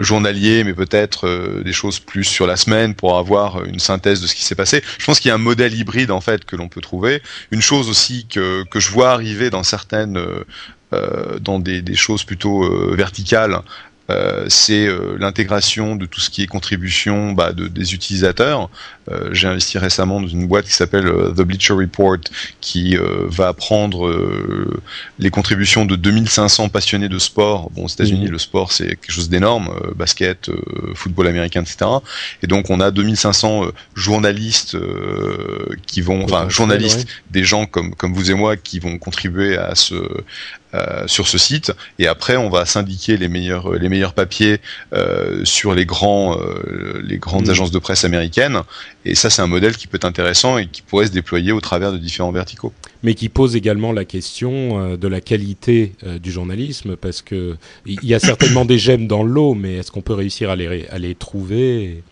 journalier, 0.00 0.64
mais 0.64 0.74
peut-être 0.74 1.62
des 1.62 1.72
choses 1.72 2.00
plus 2.00 2.24
sur 2.24 2.46
la 2.48 2.56
semaine 2.56 2.94
pour 2.94 3.16
avoir 3.18 3.64
une 3.64 3.78
synthèse 3.78 4.20
de 4.20 4.26
ce 4.26 4.34
qui 4.34 4.44
s'est 4.44 4.56
passé. 4.56 4.82
Je 4.98 5.04
pense 5.04 5.20
qu'il 5.20 5.28
y 5.28 5.32
a 5.32 5.36
un 5.36 5.38
modèle 5.38 5.74
hybride 5.74 6.10
en 6.10 6.20
fait 6.20 6.44
que 6.44 6.56
l'on 6.56 6.68
peut 6.68 6.80
trouver. 6.80 7.22
Une 7.52 7.62
chose 7.62 7.88
aussi 7.88 8.26
que 8.26 8.64
que 8.64 8.80
je 8.80 8.90
vois 8.90 9.12
arriver 9.12 9.50
dans 9.50 9.62
certaines 9.62 10.20
dans 11.40 11.58
des, 11.58 11.82
des, 11.82 11.94
choses 11.94 12.24
plutôt 12.24 12.94
verticales, 12.94 13.62
euh, 14.10 14.46
c'est 14.48 14.86
euh, 14.86 15.16
l'intégration 15.18 15.94
de 15.94 16.06
tout 16.06 16.20
ce 16.20 16.30
qui 16.30 16.42
est 16.42 16.46
contribution 16.46 17.32
bah, 17.32 17.52
de, 17.52 17.68
des 17.68 17.92
utilisateurs. 17.92 18.70
Euh, 19.10 19.28
j'ai 19.32 19.48
investi 19.48 19.78
récemment 19.78 20.20
dans 20.20 20.28
une 20.28 20.46
boîte 20.46 20.66
qui 20.66 20.72
s'appelle 20.72 21.06
The 21.06 21.42
Bleacher 21.42 21.74
Report, 21.74 22.18
qui 22.60 22.96
va 23.26 23.52
prendre 23.52 24.12
les 25.18 25.30
contributions 25.30 25.84
de 25.84 25.96
2500 25.96 26.68
passionnés 26.68 27.08
de 27.08 27.18
sport. 27.18 27.70
Bon, 27.70 27.84
aux 27.84 27.88
États-Unis, 27.88 28.26
mhm. 28.26 28.32
le 28.32 28.38
sport 28.38 28.72
c'est 28.72 28.88
quelque 28.88 29.12
chose 29.12 29.28
d'énorme, 29.28 29.70
basket, 29.94 30.50
football 30.94 31.28
américain, 31.28 31.62
etc. 31.62 31.90
Et 32.42 32.46
donc 32.46 32.70
on 32.70 32.80
a 32.80 32.90
2500 32.90 33.66
journalistes 33.94 34.76
qui 35.86 36.00
vont, 36.00 36.24
enfin 36.24 36.48
journalistes, 36.48 37.06
des 37.30 37.44
gens 37.44 37.66
comme 37.66 37.94
comme 37.94 38.14
vous 38.14 38.30
et 38.30 38.34
moi 38.34 38.56
qui 38.56 38.78
vont 38.78 38.98
contribuer 38.98 39.56
à 39.56 39.74
ce 39.74 39.94
euh, 40.74 41.06
sur 41.06 41.28
ce 41.28 41.38
site 41.38 41.72
et 41.98 42.06
après 42.06 42.36
on 42.36 42.50
va 42.50 42.66
syndiquer 42.66 43.16
les 43.16 43.28
meilleurs 43.28 43.72
les 43.72 43.88
meilleurs 43.88 44.12
papiers 44.12 44.60
euh, 44.92 45.42
sur 45.46 45.74
les 45.74 45.86
grands 45.86 46.38
euh, 46.38 47.00
les 47.02 47.16
grandes 47.16 47.46
mm. 47.46 47.50
agences 47.50 47.70
de 47.70 47.78
presse 47.78 48.04
américaines 48.04 48.60
et 49.04 49.14
ça 49.14 49.30
c'est 49.30 49.42
un 49.42 49.46
modèle 49.46 49.76
qui 49.76 49.86
peut 49.86 49.96
être 49.96 50.04
intéressant 50.04 50.58
et 50.58 50.66
qui 50.66 50.82
pourrait 50.82 51.06
se 51.06 51.12
déployer 51.12 51.52
au 51.52 51.60
travers 51.60 51.92
de 51.92 51.98
différents 51.98 52.32
verticaux. 52.32 52.72
Mais 53.02 53.14
qui 53.14 53.28
pose 53.28 53.56
également 53.56 53.92
la 53.92 54.04
question 54.04 54.96
de 54.96 55.08
la 55.08 55.20
qualité 55.20 55.92
du 56.20 56.32
journalisme 56.32 56.96
parce 56.96 57.22
que 57.22 57.56
il 57.86 58.04
y 58.04 58.14
a 58.14 58.18
certainement 58.18 58.64
des 58.64 58.78
gemmes 58.78 59.06
dans 59.06 59.22
l'eau 59.22 59.54
mais 59.54 59.76
est-ce 59.76 59.92
qu'on 59.92 60.02
peut 60.02 60.14
réussir 60.14 60.50
à 60.50 60.56
les 60.56 60.86
à 60.88 60.98
les 60.98 61.14
trouver? 61.14 62.02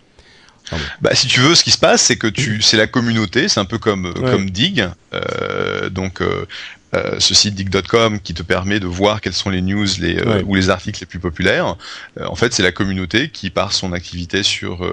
Bah, 1.00 1.14
si 1.14 1.26
tu 1.28 1.40
veux, 1.40 1.54
ce 1.54 1.62
qui 1.62 1.70
se 1.70 1.78
passe, 1.78 2.02
c'est 2.02 2.16
que 2.16 2.26
tu, 2.26 2.60
c'est 2.60 2.76
la 2.76 2.86
communauté, 2.86 3.48
c'est 3.48 3.60
un 3.60 3.64
peu 3.64 3.78
comme 3.78 4.12
comme 4.14 4.50
Dig. 4.50 4.88
Euh, 5.14 5.88
donc, 5.90 6.20
euh, 6.20 6.46
euh, 6.94 7.18
ce 7.18 7.34
site 7.34 7.54
dig.com 7.54 8.20
qui 8.20 8.32
te 8.32 8.42
permet 8.42 8.78
de 8.78 8.86
voir 8.86 9.20
quelles 9.20 9.32
sont 9.32 9.50
les 9.50 9.60
news 9.60 9.86
les, 9.98 10.18
euh, 10.18 10.42
ou 10.46 10.54
les 10.54 10.70
articles 10.70 11.00
les 11.00 11.06
plus 11.06 11.18
populaires. 11.18 11.76
Euh, 12.18 12.26
en 12.26 12.36
fait, 12.36 12.52
c'est 12.52 12.62
la 12.62 12.70
communauté 12.70 13.28
qui, 13.28 13.50
par 13.50 13.72
son 13.72 13.92
activité 13.92 14.42
sur 14.42 14.88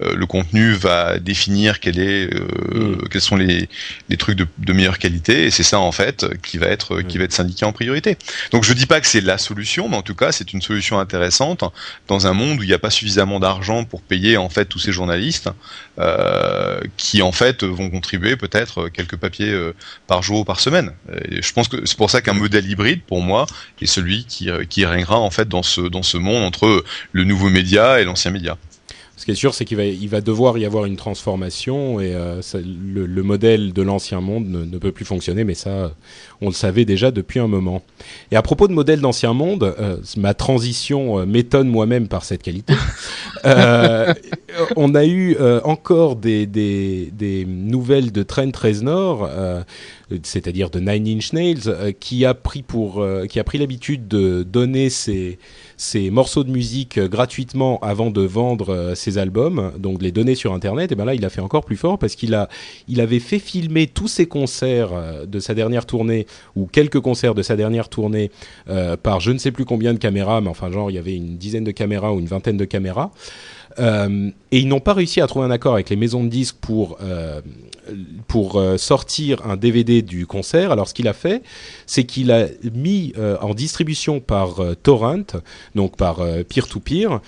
le 0.00 0.26
contenu, 0.26 0.72
va 0.72 1.18
définir 1.18 1.80
quel 1.80 1.98
est, 1.98 2.32
mm. 2.34 3.08
quels 3.10 3.20
sont 3.20 3.36
les, 3.36 3.68
les 4.08 4.16
trucs 4.16 4.36
de, 4.36 4.46
de, 4.58 4.72
meilleure 4.72 4.98
qualité. 4.98 5.44
Et 5.44 5.50
c'est 5.50 5.62
ça, 5.62 5.78
en 5.78 5.92
fait, 5.92 6.26
qui 6.42 6.56
va 6.56 6.66
être, 6.66 7.02
qui 7.02 7.16
mm. 7.16 7.18
va 7.18 7.24
être 7.24 7.32
syndiqué 7.32 7.64
en 7.64 7.72
priorité. 7.72 8.16
Donc, 8.50 8.64
je 8.64 8.72
dis 8.72 8.86
pas 8.86 9.00
que 9.00 9.06
c'est 9.06 9.20
la 9.20 9.38
solution, 9.38 9.88
mais 9.88 9.96
en 9.96 10.02
tout 10.02 10.14
cas, 10.14 10.32
c'est 10.32 10.52
une 10.52 10.62
solution 10.62 10.98
intéressante 10.98 11.64
dans 12.08 12.26
un 12.26 12.32
monde 12.32 12.58
où 12.58 12.62
il 12.62 12.68
n'y 12.68 12.74
a 12.74 12.78
pas 12.78 12.90
suffisamment 12.90 13.38
d'argent 13.38 13.84
pour 13.84 14.02
payer 14.02 14.36
en 14.36 14.48
fait 14.48 14.64
tous 14.64 14.78
ces 14.78 14.92
journalistes 14.92 15.50
qui, 16.96 17.22
en 17.22 17.32
fait, 17.32 17.64
vont 17.64 17.90
contribuer 17.90 18.36
peut-être 18.36 18.88
quelques 18.88 19.16
papiers 19.16 19.54
par 20.06 20.22
jour 20.22 20.40
ou 20.40 20.44
par 20.44 20.60
semaine 20.60 20.92
je 21.44 21.52
pense 21.52 21.68
que 21.68 21.86
c'est 21.86 21.96
pour 21.96 22.10
ça 22.10 22.20
qu'un 22.20 22.32
modèle 22.32 22.68
hybride, 22.68 23.02
pour 23.02 23.22
moi, 23.22 23.46
est 23.80 23.86
celui 23.86 24.24
qui, 24.24 24.50
euh, 24.50 24.64
qui 24.64 24.84
régnera 24.86 25.18
en 25.18 25.30
fait 25.30 25.48
dans 25.48 25.62
ce, 25.62 25.80
dans 25.82 26.02
ce 26.02 26.16
monde 26.16 26.42
entre 26.42 26.84
le 27.12 27.24
nouveau 27.24 27.50
média 27.50 28.00
et 28.00 28.04
l'ancien 28.04 28.30
média. 28.30 28.56
Ce 29.16 29.24
qui 29.24 29.30
est 29.30 29.36
sûr, 29.36 29.54
c'est 29.54 29.64
qu'il 29.64 29.76
va, 29.76 29.84
il 29.84 30.08
va 30.08 30.20
devoir 30.20 30.58
y 30.58 30.64
avoir 30.64 30.86
une 30.86 30.96
transformation 30.96 32.00
et 32.00 32.14
euh, 32.14 32.42
le, 32.54 33.22
modèle 33.22 33.72
de 33.72 33.82
l'ancien 33.82 34.20
monde 34.20 34.48
ne, 34.48 34.78
peut 34.78 34.90
plus 34.90 35.04
fonctionner, 35.04 35.44
mais 35.44 35.54
ça, 35.54 35.92
on 36.40 36.46
le 36.46 36.52
savait 36.52 36.84
déjà 36.84 37.10
depuis 37.10 37.40
un 37.40 37.48
moment. 37.48 37.82
Et 38.30 38.36
à 38.36 38.42
propos 38.42 38.68
de 38.68 38.72
modèle 38.72 39.00
d'ancien 39.00 39.32
monde, 39.32 39.74
euh, 39.78 39.96
ma 40.16 40.34
transition 40.34 41.24
m'étonne 41.26 41.68
moi-même 41.68 42.08
par 42.08 42.24
cette 42.24 42.42
qualité. 42.42 42.74
on 44.76 44.94
a 44.94 45.04
eu 45.04 45.36
encore 45.64 46.16
des, 46.16 46.46
des, 46.46 47.10
des, 47.12 47.44
nouvelles 47.44 48.12
de 48.12 48.22
Trent 48.22 48.52
Reznor 48.56 49.28
c'est-à-dire 50.22 50.70
de 50.70 50.80
Nine 50.80 51.18
Inch 51.18 51.32
Nails, 51.32 51.62
euh, 51.66 51.92
qui 51.92 52.24
a 52.24 52.34
pris 52.34 52.62
pour, 52.62 53.00
euh, 53.00 53.26
qui 53.26 53.40
a 53.40 53.44
pris 53.44 53.58
l'habitude 53.58 54.06
de 54.06 54.42
donner 54.42 54.90
ses, 54.90 55.38
ses 55.76 56.10
morceaux 56.10 56.44
de 56.44 56.50
musique 56.50 56.98
euh, 56.98 57.08
gratuitement 57.08 57.78
avant 57.80 58.10
de 58.10 58.22
vendre 58.22 58.92
ses 58.94 59.18
albums, 59.18 59.72
donc 59.78 59.98
de 59.98 60.04
les 60.04 60.12
donner 60.12 60.34
sur 60.34 60.52
Internet. 60.52 60.92
Et 60.92 60.94
ben 60.94 61.04
là, 61.04 61.14
il 61.14 61.24
a 61.24 61.30
fait 61.30 61.40
encore 61.40 61.64
plus 61.64 61.76
fort 61.76 61.98
parce 61.98 62.14
qu'il 62.14 62.34
a, 62.34 62.48
il 62.88 63.00
avait 63.00 63.20
fait 63.20 63.38
filmer 63.38 63.86
tous 63.86 64.08
ses 64.08 64.26
concerts 64.26 65.26
de 65.26 65.38
sa 65.38 65.54
dernière 65.54 65.86
tournée 65.86 66.23
ou 66.56 66.66
quelques 66.66 67.00
concerts 67.00 67.34
de 67.34 67.42
sa 67.42 67.56
dernière 67.56 67.88
tournée 67.88 68.30
par 69.02 69.20
je 69.20 69.30
ne 69.30 69.38
sais 69.38 69.50
plus 69.50 69.64
combien 69.64 69.92
de 69.92 69.98
caméras, 69.98 70.40
mais 70.40 70.48
enfin 70.48 70.70
genre 70.70 70.90
il 70.90 70.94
y 70.94 70.98
avait 70.98 71.16
une 71.16 71.36
dizaine 71.36 71.64
de 71.64 71.70
caméras 71.70 72.12
ou 72.12 72.18
une 72.18 72.26
vingtaine 72.26 72.56
de 72.56 72.64
caméras. 72.64 73.10
Euh, 73.78 74.30
et 74.52 74.60
ils 74.60 74.68
n'ont 74.68 74.80
pas 74.80 74.94
réussi 74.94 75.20
à 75.20 75.26
trouver 75.26 75.46
un 75.46 75.50
accord 75.50 75.74
avec 75.74 75.90
les 75.90 75.96
maisons 75.96 76.22
de 76.22 76.28
disques 76.28 76.56
pour 76.60 76.98
euh, 77.02 77.40
pour 78.28 78.56
euh, 78.56 78.76
sortir 78.76 79.44
un 79.46 79.56
DVD 79.56 80.02
du 80.02 80.26
concert. 80.26 80.70
Alors 80.70 80.88
ce 80.88 80.94
qu'il 80.94 81.08
a 81.08 81.12
fait, 81.12 81.42
c'est 81.86 82.04
qu'il 82.04 82.30
a 82.30 82.46
mis 82.72 83.12
en 83.40 83.54
distribution 83.54 84.20
par 84.20 84.60
torrent, 84.82 85.24
donc 85.74 85.96
par 85.96 86.20
peer-to-peer, 86.48 87.20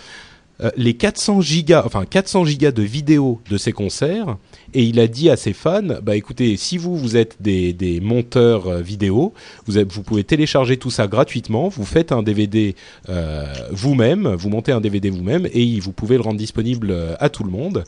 les 0.76 0.94
400 0.94 1.40
gigas, 1.40 1.82
enfin 1.84 2.04
400 2.04 2.44
gigas 2.44 2.72
de 2.72 2.82
vidéos 2.82 3.40
de 3.50 3.58
ses 3.58 3.72
concerts 3.72 4.36
et 4.76 4.82
il 4.82 5.00
a 5.00 5.06
dit 5.06 5.30
à 5.30 5.36
ses 5.36 5.54
fans, 5.54 6.00
bah 6.02 6.16
écoutez, 6.16 6.56
si 6.56 6.76
vous 6.76 6.96
vous 6.96 7.16
êtes 7.16 7.36
des, 7.40 7.72
des 7.72 8.00
monteurs 8.00 8.66
euh, 8.66 8.80
vidéo, 8.82 9.32
vous, 9.66 9.80
vous 9.88 10.02
pouvez 10.02 10.22
télécharger 10.22 10.76
tout 10.76 10.90
ça 10.90 11.06
gratuitement, 11.06 11.68
vous 11.68 11.86
faites 11.86 12.12
un 12.12 12.22
DVD 12.22 12.74
euh, 13.08 13.46
vous-même, 13.70 14.28
vous 14.34 14.50
montez 14.50 14.72
un 14.72 14.80
DVD 14.80 15.08
vous-même 15.08 15.48
et 15.52 15.80
vous 15.80 15.92
pouvez 15.92 16.16
le 16.16 16.22
rendre 16.22 16.38
disponible 16.38 16.90
euh, 16.90 17.14
à 17.20 17.28
tout 17.28 17.42
le 17.44 17.50
monde. 17.50 17.84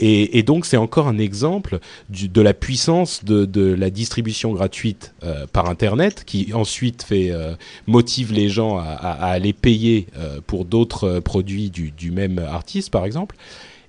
Et, 0.00 0.44
donc 0.44 0.64
c'est 0.64 0.76
encore 0.76 1.08
un 1.08 1.18
exemple 1.18 1.80
de 2.08 2.40
la 2.40 2.54
puissance 2.54 3.24
de, 3.24 3.74
la 3.74 3.90
distribution 3.90 4.52
gratuite 4.52 5.12
euh, 5.24 5.46
par 5.52 5.68
Internet, 5.68 6.22
qui 6.24 6.52
ensuite 6.54 7.02
fait 7.02 7.30
euh, 7.32 7.54
motive 7.88 8.32
les 8.32 8.48
gens 8.48 8.78
à, 8.78 8.84
à, 8.84 9.10
à 9.10 9.30
aller 9.30 9.52
payer 9.52 10.06
pour 10.46 10.64
d'autres 10.64 11.18
produits 11.18 11.70
du, 11.70 11.90
du 11.90 12.07
même 12.10 12.38
artiste, 12.38 12.90
par 12.90 13.04
exemple. 13.04 13.36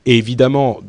Et 0.05 0.17
évidemment, 0.17 0.80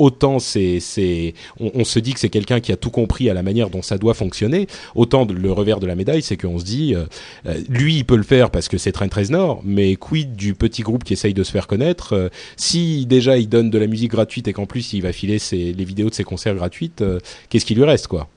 autant 0.00 0.38
c'est, 0.38 1.34
on, 1.58 1.84
se 1.84 1.98
dit 1.98 2.14
que 2.14 2.20
c'est 2.20 2.30
quelqu'un 2.30 2.60
qui 2.60 2.72
a 2.72 2.76
tout 2.76 2.90
compris 2.90 3.28
à 3.28 3.34
la 3.34 3.42
manière 3.42 3.70
dont 3.70 3.82
ça 3.82 3.98
doit 3.98 4.14
fonctionner, 4.14 4.66
autant 4.94 5.26
le 5.26 5.52
revers 5.52 5.78
de 5.78 5.86
la 5.86 5.94
médaille, 5.94 6.22
c'est 6.22 6.36
qu'on 6.36 6.58
se 6.58 6.64
dit, 6.64 6.94
euh, 6.94 7.04
lui, 7.68 7.96
il 7.96 8.04
peut 8.04 8.16
le 8.16 8.22
faire 8.22 8.50
parce 8.50 8.68
que 8.68 8.78
c'est 8.78 8.92
Trent 8.92 9.12
Reznor, 9.12 9.60
mais 9.64 9.96
quid 9.96 10.34
du 10.34 10.54
petit 10.54 10.82
groupe 10.82 11.04
qui 11.04 11.12
essaye 11.12 11.34
de 11.34 11.44
se 11.44 11.52
faire 11.52 11.66
connaître 11.66 12.14
euh, 12.14 12.28
Si 12.56 13.06
déjà 13.06 13.36
il 13.36 13.48
donne 13.48 13.70
de 13.70 13.78
la 13.78 13.86
musique 13.86 14.10
gratuite 14.10 14.48
et 14.48 14.52
qu'en 14.52 14.66
plus 14.66 14.92
il 14.94 15.02
va 15.02 15.12
filer 15.12 15.38
les 15.52 15.84
vidéos 15.84 16.08
de 16.08 16.14
ses 16.14 16.24
concerts 16.24 16.54
gratuites, 16.54 17.02
euh, 17.02 17.18
qu'est-ce 17.50 17.66
qui 17.66 17.74
lui 17.74 17.84
reste, 17.84 18.06
quoi? 18.06 18.28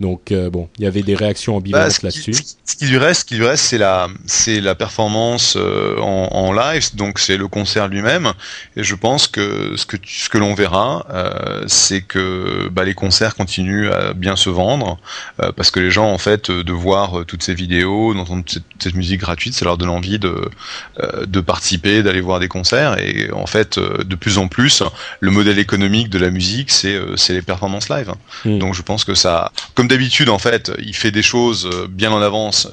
Donc 0.00 0.30
euh, 0.30 0.48
bon, 0.48 0.68
il 0.78 0.84
y 0.84 0.86
avait 0.86 1.02
des 1.02 1.16
réactions 1.16 1.56
ambivalentes 1.56 1.90
bah, 1.90 1.98
là-dessus. 2.04 2.32
Ce 2.32 2.76
qui 2.76 2.86
lui 2.86 2.98
reste, 2.98 3.22
ce 3.22 3.24
qui 3.24 3.34
lui 3.34 3.46
reste, 3.46 3.64
c'est 3.64 3.78
la, 3.78 4.06
c'est 4.26 4.60
la 4.60 4.76
performance 4.76 5.56
euh, 5.56 5.98
en, 5.98 6.28
en, 6.30 6.52
live, 6.52 6.94
donc 6.94 7.18
c'est 7.18 7.36
le 7.36 7.48
concert 7.48 7.88
lui-même. 7.88 8.32
Et 8.76 8.84
je 8.84 8.94
pense 8.94 9.26
que 9.26 9.74
ce 9.76 9.86
que 9.86 9.96
ce 10.06 10.28
que 10.28 10.38
l'on 10.38 10.54
verra, 10.54 11.04
euh, 11.10 11.64
c'est 11.66 12.02
que 12.02 12.68
bah, 12.70 12.84
les 12.84 12.94
concerts 12.94 13.34
continuent 13.34 13.90
à 13.90 14.12
bien 14.12 14.36
se 14.36 14.50
vendre 14.50 14.98
parce 15.56 15.70
que 15.70 15.80
les 15.80 15.90
gens 15.90 16.10
en 16.10 16.18
fait 16.18 16.50
de 16.50 16.72
voir 16.72 17.24
toutes 17.26 17.42
ces 17.42 17.54
vidéos, 17.54 18.14
d'entendre 18.14 18.44
cette, 18.46 18.62
cette, 18.78 18.94
musique 18.94 19.20
gratuite, 19.20 19.54
ça 19.54 19.64
leur 19.64 19.78
donne 19.78 19.88
envie 19.88 20.18
de 20.18 20.48
de 21.26 21.40
participer, 21.40 22.02
d'aller 22.02 22.20
voir 22.20 22.38
des 22.38 22.48
concerts. 22.48 22.98
Et 22.98 23.30
en 23.32 23.46
fait, 23.46 23.78
de 23.78 24.14
plus 24.14 24.38
en 24.38 24.48
plus, 24.48 24.82
le 25.20 25.30
modèle 25.30 25.58
économique 25.58 26.08
de 26.08 26.18
la 26.18 26.30
musique, 26.30 26.70
c'est 26.70 26.98
c'est 27.16 27.32
les 27.32 27.42
performances 27.42 27.88
live. 27.88 28.12
Mmh. 28.44 28.58
Donc 28.58 28.74
je 28.74 28.82
pense 28.82 29.04
que 29.04 29.14
ça, 29.14 29.50
comme 29.74 29.87
d'habitude, 29.88 30.28
en 30.28 30.38
fait, 30.38 30.70
il 30.78 30.94
fait 30.94 31.10
des 31.10 31.22
choses 31.22 31.68
bien 31.90 32.12
en 32.12 32.22
avance 32.22 32.68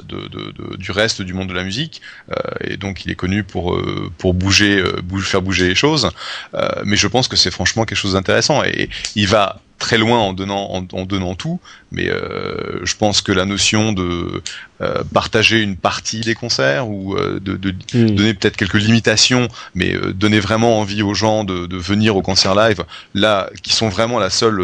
du 0.78 0.92
reste 0.92 1.22
du 1.22 1.34
monde 1.34 1.50
de 1.50 1.54
la 1.54 1.64
musique, 1.64 2.02
euh, 2.32 2.36
et 2.62 2.78
donc 2.78 3.06
il 3.06 3.12
est 3.12 3.16
connu 3.16 3.44
pour 3.44 3.76
euh, 3.76 4.12
pour 4.18 4.34
bouger, 4.34 4.78
euh, 4.78 5.02
bouge, 5.04 5.26
faire 5.26 5.42
bouger 5.42 5.68
les 5.68 5.76
choses. 5.76 6.10
Euh, 6.54 6.70
mais 6.86 6.96
je 6.98 7.08
pense 7.08 7.28
que 7.28 7.36
c'est 7.36 7.52
franchement 7.52 7.86
quelque 7.86 7.98
chose 7.98 8.14
d'intéressant, 8.14 8.64
et 8.64 8.90
il 9.16 9.28
va 9.28 9.62
très 9.78 9.98
loin 9.98 10.20
en 10.20 10.34
donnant 10.34 10.72
en, 10.72 10.86
en 10.94 11.06
donnant 11.06 11.36
tout, 11.36 11.60
mais 11.92 12.10
euh, 12.10 12.84
je 12.84 12.96
pense 12.96 13.22
que 13.22 13.32
la 13.32 13.46
notion 13.46 13.92
de 13.92 14.42
euh, 14.82 15.04
partager 15.14 15.62
une 15.62 15.76
partie 15.76 16.22
des 16.22 16.36
concerts 16.36 16.90
ou 16.90 17.16
euh, 17.16 17.40
de, 17.40 17.56
de 17.56 17.72
mmh. 17.72 18.10
donner 18.12 18.34
peut-être 18.34 18.58
quelques 18.58 18.74
limitations, 18.76 19.48
mais 19.74 19.94
euh, 19.94 20.14
donner 20.14 20.40
vraiment 20.40 20.80
envie 20.80 21.02
aux 21.02 21.14
gens 21.14 21.44
de, 21.44 21.66
de, 21.66 21.78
venir 21.78 22.16
au 22.16 22.22
concert 22.22 22.56
live, 22.56 22.84
là, 23.14 23.50
qui 23.64 23.74
sont 23.74 23.90
vraiment 23.90 24.20
la 24.20 24.30
seule 24.30 24.64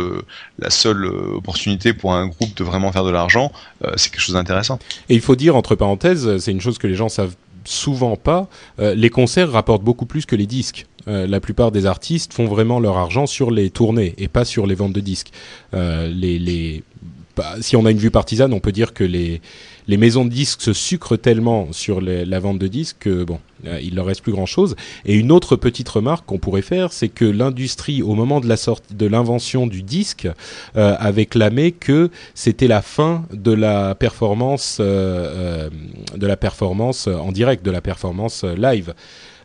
la 0.59 0.69
seule 0.69 1.05
opportunité 1.05 1.93
pour 1.93 2.13
un 2.13 2.27
groupe 2.27 2.55
de 2.55 2.63
vraiment 2.63 2.91
faire 2.91 3.03
de 3.03 3.09
l'argent, 3.09 3.51
c'est 3.95 4.11
quelque 4.11 4.21
chose 4.21 4.35
d'intéressant. 4.35 4.79
Et 5.09 5.15
il 5.15 5.21
faut 5.21 5.35
dire 5.35 5.55
entre 5.55 5.75
parenthèses, 5.75 6.37
c'est 6.37 6.51
une 6.51 6.61
chose 6.61 6.77
que 6.77 6.87
les 6.87 6.95
gens 6.95 7.09
savent 7.09 7.35
souvent 7.63 8.15
pas, 8.15 8.47
euh, 8.79 8.95
les 8.95 9.09
concerts 9.09 9.51
rapportent 9.51 9.83
beaucoup 9.83 10.05
plus 10.05 10.25
que 10.25 10.35
les 10.35 10.47
disques. 10.47 10.85
Euh, 11.07 11.27
la 11.27 11.39
plupart 11.39 11.71
des 11.71 11.85
artistes 11.85 12.33
font 12.33 12.45
vraiment 12.45 12.79
leur 12.79 12.97
argent 12.97 13.25
sur 13.25 13.51
les 13.51 13.69
tournées 13.69 14.13
et 14.17 14.27
pas 14.27 14.45
sur 14.45 14.67
les 14.67 14.75
ventes 14.75 14.93
de 14.93 14.99
disques. 14.99 15.31
Euh, 15.73 16.11
bah, 17.35 17.55
si 17.61 17.75
on 17.75 17.85
a 17.85 17.91
une 17.91 17.97
vue 17.97 18.11
partisane, 18.11 18.53
on 18.53 18.59
peut 18.59 18.73
dire 18.73 18.93
que 18.93 19.03
les, 19.03 19.41
maisons 19.87 20.25
de 20.25 20.29
disques 20.29 20.61
se 20.61 20.73
sucrent 20.73 21.17
tellement 21.17 21.71
sur 21.71 22.01
la 22.01 22.39
vente 22.39 22.59
de 22.59 22.67
disques 22.67 22.97
que 22.99 23.23
bon, 23.23 23.39
euh, 23.65 23.79
il 23.81 23.95
leur 23.95 24.05
reste 24.05 24.21
plus 24.21 24.31
grand 24.31 24.45
chose. 24.45 24.75
Et 25.05 25.15
une 25.15 25.31
autre 25.31 25.55
petite 25.55 25.87
remarque 25.87 26.25
qu'on 26.25 26.39
pourrait 26.39 26.61
faire, 26.61 26.91
c'est 26.93 27.09
que 27.09 27.25
l'industrie, 27.25 28.01
au 28.01 28.13
moment 28.15 28.41
de 28.41 29.05
l'invention 29.05 29.67
du 29.67 29.81
disque, 29.81 30.27
avait 30.75 31.25
clamé 31.25 31.71
que 31.71 32.09
c'était 32.35 32.67
la 32.67 32.81
fin 32.81 33.25
de 33.33 33.51
la 33.51 33.95
performance, 33.95 34.79
de 34.79 35.69
la 36.27 36.37
performance 36.37 37.07
en 37.07 37.31
direct, 37.31 37.65
de 37.65 37.71
la 37.71 37.81
performance 37.81 38.43
live. 38.43 38.93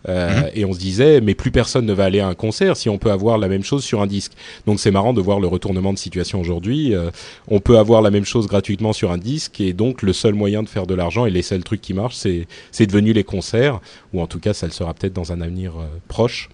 Euh, 0.09 0.43
mmh. 0.43 0.51
Et 0.55 0.65
on 0.65 0.73
se 0.73 0.79
disait, 0.79 1.21
mais 1.21 1.35
plus 1.35 1.51
personne 1.51 1.87
ne 1.87 1.93
va 1.93 2.05
aller 2.05 2.21
à 2.21 2.29
un 2.29 2.35
concert 2.35 2.77
si 2.77 2.89
on 2.89 2.99
peut 2.99 3.11
avoir 3.11 3.39
la 3.39 3.49
même 3.49 3.65
chose 3.65 3.85
sur 3.85 4.01
un 4.03 4.07
disque. 4.07 4.33
Donc 4.67 4.81
c'est 4.81 4.91
marrant 4.91 5.13
de 5.13 5.21
voir 5.21 5.41
le 5.41 5.47
retournement 5.47 5.93
de 5.93 5.99
situation 5.99 6.41
aujourd'hui. 6.41 6.95
Euh, 6.95 7.11
on 7.49 7.61
peut 7.61 7.79
avoir 7.79 8.03
la 8.03 8.11
même 8.11 8.25
chose 8.25 8.47
gratuitement 8.47 8.93
sur 8.93 9.11
un 9.11 9.19
disque 9.19 9.61
et 9.61 9.73
donc 9.73 10.03
le 10.03 10.13
seul 10.13 10.35
moyen 10.35 10.63
de 10.63 10.69
faire 10.69 10.87
de 10.87 10.95
l'argent 10.95 11.27
et 11.27 11.31
les 11.31 11.43
seuls 11.43 11.65
trucs 11.65 11.81
qui 11.81 11.95
marchent, 11.95 12.17
c'est 12.17 12.47
c'est 12.71 12.87
devenu 12.87 13.13
les 13.13 13.25
concerts 13.25 13.81
ou 14.13 14.21
en 14.21 14.27
tout 14.27 14.41
cas 14.41 14.55
ça 14.55 14.67
le 14.67 14.73
sera 14.73 14.95
peut-être 14.95 15.13
dans 15.13 15.33
un 15.33 15.41
avenir 15.41 15.73
euh, 15.79 15.87
proche. 16.09 16.49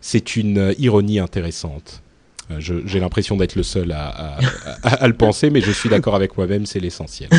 C'est 0.00 0.36
une 0.36 0.74
ironie 0.78 1.18
intéressante. 1.18 2.02
J'ai 2.58 3.00
l'impression 3.00 3.36
d'être 3.36 3.56
le 3.56 3.62
seul 3.62 3.92
à, 3.92 4.08
à, 4.08 4.38
à, 4.82 4.88
à, 5.04 5.06
le 5.06 5.12
penser, 5.12 5.50
mais 5.50 5.60
je 5.60 5.70
suis 5.70 5.88
d'accord 5.88 6.14
avec 6.14 6.36
moi-même, 6.36 6.66
c'est 6.66 6.80
l'essentiel. 6.80 7.28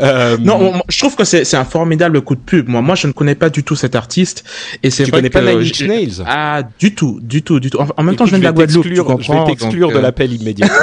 Euh, 0.00 0.36
non, 0.38 0.82
je 0.88 0.98
trouve 0.98 1.14
que 1.16 1.24
c'est 1.24 1.54
un 1.54 1.64
formidable 1.64 2.20
coup 2.20 2.34
de 2.34 2.40
pub. 2.40 2.68
Moi, 2.68 2.82
moi, 2.82 2.96
je 2.96 3.06
ne 3.06 3.12
connais 3.12 3.34
pas 3.34 3.50
du 3.50 3.62
tout 3.62 3.76
cet 3.76 3.94
artiste, 3.94 4.44
et 4.82 4.90
c'est 4.90 5.04
vrai 5.04 5.18
connais 5.18 5.28
que 5.28 5.34
pas 5.34 5.42
Nine 5.42 5.60
Inch 5.60 5.82
Nails? 5.82 6.24
Ah, 6.26 6.62
du 6.78 6.94
tout, 6.94 7.18
du 7.22 7.42
tout, 7.42 7.60
du 7.60 7.70
tout. 7.70 7.78
En, 7.78 7.86
en 7.96 8.02
même 8.02 8.16
temps, 8.16 8.26
je 8.26 8.30
viens 8.30 8.38
de 8.40 8.44
la 8.44 8.52
Guadeloupe. 8.52 8.84
Tu 8.84 8.94
je 8.96 9.32
vais 9.32 9.44
t'exclure 9.46 9.90
de 9.90 9.96
euh... 9.96 10.00
l'appel 10.02 10.32
immédiatement. 10.32 10.76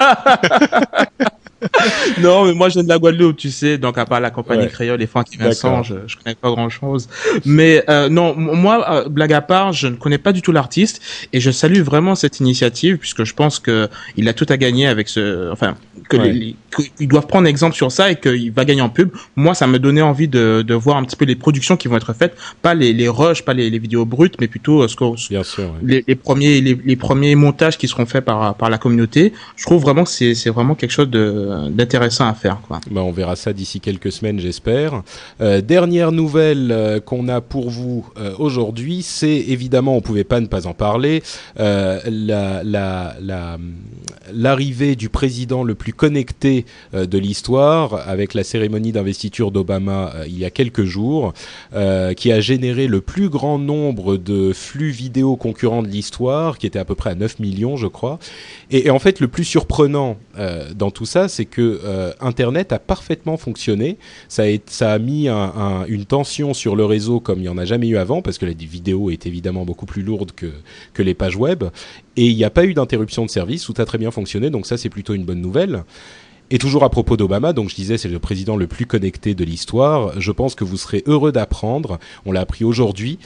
non, 2.20 2.44
mais 2.44 2.54
moi 2.54 2.68
je 2.68 2.74
viens 2.74 2.84
de 2.84 2.88
la 2.88 2.98
Guadeloupe, 2.98 3.36
tu 3.36 3.50
sais, 3.50 3.78
donc 3.78 3.98
à 3.98 4.04
part 4.04 4.20
la 4.20 4.30
compagnie 4.30 4.64
ouais. 4.64 4.68
créole 4.68 5.02
et 5.02 5.06
Francky 5.06 5.36
Vincent, 5.36 5.82
je, 5.82 5.94
je 6.06 6.16
connais 6.16 6.34
pas 6.34 6.50
grand 6.50 6.68
chose. 6.68 7.08
Mais 7.44 7.82
euh, 7.88 8.08
non, 8.08 8.34
moi, 8.36 8.84
euh, 8.90 9.08
blague 9.08 9.32
à 9.32 9.40
part, 9.40 9.72
je 9.72 9.88
ne 9.88 9.96
connais 9.96 10.18
pas 10.18 10.32
du 10.32 10.42
tout 10.42 10.52
l'artiste 10.52 11.00
et 11.32 11.40
je 11.40 11.50
salue 11.50 11.80
vraiment 11.80 12.14
cette 12.14 12.40
initiative 12.40 12.98
puisque 12.98 13.24
je 13.24 13.34
pense 13.34 13.58
que 13.58 13.88
il 14.16 14.28
a 14.28 14.32
tout 14.32 14.46
à 14.48 14.56
gagner 14.56 14.86
avec 14.86 15.08
ce, 15.08 15.50
enfin, 15.50 15.76
que 16.08 16.16
ouais. 16.16 16.32
les, 16.32 16.56
qu'ils 16.96 17.08
doivent 17.08 17.26
prendre 17.26 17.46
exemple 17.46 17.74
sur 17.74 17.90
ça 17.92 18.10
et 18.10 18.16
qu'il 18.16 18.52
va 18.52 18.64
gagner 18.64 18.82
en 18.82 18.88
pub. 18.88 19.10
Moi, 19.36 19.54
ça 19.54 19.66
me 19.66 19.78
donnait 19.78 20.02
envie 20.02 20.28
de, 20.28 20.62
de 20.66 20.74
voir 20.74 20.96
un 20.96 21.04
petit 21.04 21.16
peu 21.16 21.24
les 21.24 21.36
productions 21.36 21.76
qui 21.76 21.88
vont 21.88 21.96
être 21.96 22.12
faites, 22.12 22.36
pas 22.62 22.74
les, 22.74 22.92
les 22.92 23.08
rushs, 23.08 23.42
pas 23.42 23.54
les, 23.54 23.70
les 23.70 23.78
vidéos 23.78 24.04
brutes, 24.04 24.40
mais 24.40 24.48
plutôt 24.48 24.82
euh, 24.82 24.88
ce 24.88 24.96
que, 24.96 25.04
Bien 25.28 25.42
sûr, 25.42 25.64
ouais. 25.64 25.70
les, 25.82 26.04
les, 26.06 26.14
premiers 26.14 26.60
les, 26.60 26.78
les, 26.84 26.96
premiers 26.96 27.34
montages 27.34 27.78
qui 27.78 27.88
seront 27.88 28.06
faits 28.06 28.24
par 28.24 28.54
par 28.54 28.70
la 28.70 28.78
communauté. 28.78 29.32
Je 29.56 29.64
trouve 29.64 29.82
vraiment 29.82 30.04
que 30.04 30.10
c'est 30.10 30.34
c'est 30.34 30.50
vraiment 30.50 30.74
quelque 30.74 30.90
chose 30.90 31.10
de 31.10 31.48
d'intéressant 31.70 32.26
à 32.28 32.34
faire. 32.34 32.60
Quoi. 32.66 32.80
Bah, 32.90 33.02
on 33.02 33.12
verra 33.12 33.36
ça 33.36 33.52
d'ici 33.52 33.80
quelques 33.80 34.12
semaines, 34.12 34.40
j'espère. 34.40 35.02
Euh, 35.40 35.60
dernière 35.60 36.12
nouvelle 36.12 36.70
euh, 36.72 37.00
qu'on 37.00 37.28
a 37.28 37.40
pour 37.40 37.70
vous 37.70 38.06
euh, 38.18 38.34
aujourd'hui, 38.38 39.02
c'est 39.02 39.28
évidemment, 39.28 39.96
on 39.96 40.00
pouvait 40.00 40.24
pas 40.24 40.40
ne 40.40 40.46
pas 40.46 40.66
en 40.66 40.74
parler, 40.74 41.22
euh, 41.58 42.00
la, 42.06 42.62
la, 42.62 43.16
la, 43.20 43.58
l'arrivée 44.32 44.96
du 44.96 45.08
président 45.08 45.62
le 45.62 45.74
plus 45.74 45.92
connecté 45.92 46.64
euh, 46.94 47.06
de 47.06 47.18
l'histoire, 47.18 48.08
avec 48.08 48.34
la 48.34 48.44
cérémonie 48.44 48.92
d'investiture 48.92 49.50
d'Obama 49.50 50.12
il 50.26 50.38
y 50.38 50.44
a 50.44 50.50
quelques 50.50 50.84
jours, 50.84 51.32
qui 52.16 52.32
a 52.32 52.40
généré 52.40 52.86
le 52.86 53.00
plus 53.00 53.28
grand 53.28 53.58
nombre 53.58 54.16
de 54.16 54.52
flux 54.52 54.90
vidéo 54.90 55.36
concurrents 55.36 55.82
de 55.82 55.88
l'histoire, 55.88 56.58
qui 56.58 56.66
était 56.66 56.78
à 56.78 56.84
peu 56.84 56.94
près 56.94 57.10
à 57.10 57.14
9 57.14 57.38
millions, 57.38 57.76
je 57.76 57.86
crois. 57.86 58.18
Et, 58.76 58.90
en 58.90 58.98
fait, 58.98 59.20
le 59.20 59.28
plus 59.28 59.44
surprenant 59.44 60.16
dans 60.74 60.90
tout 60.90 61.06
ça, 61.06 61.28
c'est 61.28 61.44
que 61.44 61.80
euh, 61.84 62.12
Internet 62.18 62.72
a 62.72 62.80
parfaitement 62.80 63.36
fonctionné. 63.36 63.98
Ça 64.28 64.42
a, 64.42 64.92
a 64.92 64.98
mis 64.98 65.28
un, 65.28 65.36
un, 65.36 65.86
une 65.86 66.06
tension 66.06 66.54
sur 66.54 66.74
le 66.74 66.84
réseau 66.84 67.20
comme 67.20 67.38
il 67.38 67.42
n'y 67.42 67.48
en 67.48 67.56
a 67.56 67.66
jamais 67.66 67.86
eu 67.86 67.96
avant, 67.96 68.20
parce 68.20 68.36
que 68.36 68.46
la 68.46 68.52
vidéo 68.52 69.10
est 69.10 69.26
évidemment 69.26 69.64
beaucoup 69.64 69.86
plus 69.86 70.02
lourde 70.02 70.32
que, 70.32 70.50
que 70.92 71.04
les 71.04 71.14
pages 71.14 71.36
web. 71.36 71.62
Et 72.16 72.26
il 72.26 72.34
n'y 72.34 72.42
a 72.42 72.50
pas 72.50 72.64
eu 72.64 72.74
d'interruption 72.74 73.24
de 73.24 73.30
service, 73.30 73.62
tout 73.62 73.74
a 73.78 73.84
très 73.84 73.96
bien 73.96 74.10
fonctionné, 74.10 74.50
donc 74.50 74.66
ça 74.66 74.76
c'est 74.76 74.88
plutôt 74.88 75.14
une 75.14 75.24
bonne 75.24 75.40
nouvelle. 75.40 75.84
Et 76.50 76.58
toujours 76.58 76.82
à 76.82 76.90
propos 76.90 77.16
d'Obama, 77.16 77.52
donc 77.52 77.70
je 77.70 77.76
disais 77.76 77.96
c'est 77.96 78.08
le 78.08 78.18
président 78.18 78.56
le 78.56 78.66
plus 78.66 78.86
connecté 78.86 79.36
de 79.36 79.44
l'histoire, 79.44 80.20
je 80.20 80.32
pense 80.32 80.56
que 80.56 80.64
vous 80.64 80.78
serez 80.78 81.04
heureux 81.06 81.30
d'apprendre, 81.30 82.00
on 82.26 82.32
l'a 82.32 82.40
appris 82.40 82.64
aujourd'hui, 82.64 83.20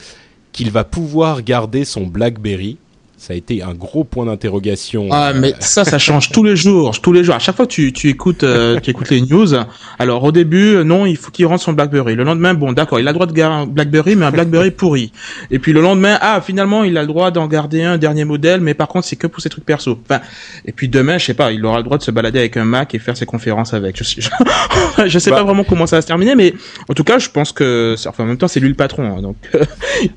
qu'il 0.51 0.69
va 0.69 0.83
pouvoir 0.83 1.41
garder 1.41 1.85
son 1.85 2.05
BlackBerry 2.05 2.77
Ça 3.19 3.33
a 3.33 3.35
été 3.35 3.61
un 3.61 3.73
gros 3.73 4.05
point 4.05 4.25
d'interrogation. 4.25 5.09
Ah, 5.11 5.33
mais 5.35 5.53
ça, 5.59 5.83
ça 5.83 5.99
change 5.99 6.31
tous 6.31 6.41
les 6.41 6.55
jours, 6.55 7.01
tous 7.01 7.11
les 7.11 7.25
jours. 7.25 7.35
À 7.35 7.39
chaque 7.39 7.57
fois 7.57 7.67
que 7.67 7.71
tu, 7.71 7.91
tu 7.91 8.07
écoutes, 8.07 8.43
euh, 8.43 8.79
tu 8.83 8.91
écoutes 8.91 9.09
les 9.09 9.19
news. 9.19 9.55
Alors, 9.99 10.23
au 10.23 10.31
début, 10.31 10.85
non, 10.85 11.05
il 11.05 11.17
faut 11.17 11.29
qu'il 11.29 11.45
rentre 11.45 11.61
son 11.61 11.73
BlackBerry. 11.73 12.15
Le 12.15 12.23
lendemain, 12.23 12.53
bon, 12.53 12.71
d'accord, 12.71 12.97
il 12.97 13.05
a 13.09 13.11
le 13.11 13.15
droit 13.15 13.25
de 13.25 13.33
garder 13.33 13.63
un 13.63 13.67
BlackBerry, 13.67 14.15
mais 14.15 14.25
un 14.25 14.31
BlackBerry 14.31 14.71
pourri. 14.71 15.11
Et 15.51 15.59
puis 15.59 15.73
le 15.73 15.81
lendemain, 15.81 16.17
ah, 16.21 16.39
finalement, 16.39 16.85
il 16.85 16.97
a 16.97 17.01
le 17.01 17.07
droit 17.07 17.29
d'en 17.29 17.47
garder 17.47 17.83
un 17.83 17.97
dernier 17.97 18.23
modèle, 18.23 18.61
mais 18.61 18.73
par 18.73 18.87
contre, 18.87 19.05
c'est 19.05 19.17
que 19.17 19.27
pour 19.27 19.41
ses 19.41 19.49
trucs 19.49 19.65
perso. 19.65 19.99
Enfin, 20.01 20.21
et 20.63 20.71
puis 20.71 20.87
demain, 20.87 21.17
je 21.17 21.25
sais 21.25 21.33
pas, 21.33 21.51
il 21.51 21.65
aura 21.65 21.79
le 21.79 21.83
droit 21.83 21.97
de 21.97 22.03
se 22.03 22.11
balader 22.11 22.39
avec 22.39 22.55
un 22.55 22.63
Mac 22.63 22.95
et 22.95 22.99
faire 22.99 23.17
ses 23.17 23.25
conférences 23.25 23.73
avec. 23.73 23.97
Je 23.97 24.05
sais, 24.05 24.21
je, 25.07 25.19
sais 25.19 25.29
pas 25.29 25.37
bah. 25.37 25.43
vraiment 25.43 25.65
comment 25.65 25.87
ça 25.87 25.97
va 25.97 26.01
se 26.01 26.07
terminer, 26.07 26.35
mais 26.35 26.53
en 26.87 26.93
tout 26.93 27.03
cas, 27.03 27.19
je 27.19 27.29
pense 27.29 27.51
que, 27.51 27.95
enfin, 28.07 28.23
en 28.23 28.27
même 28.27 28.37
temps, 28.37 28.47
c'est 28.47 28.61
lui 28.61 28.69
le 28.69 28.75
patron, 28.75 29.17
hein, 29.17 29.21
donc. 29.21 29.35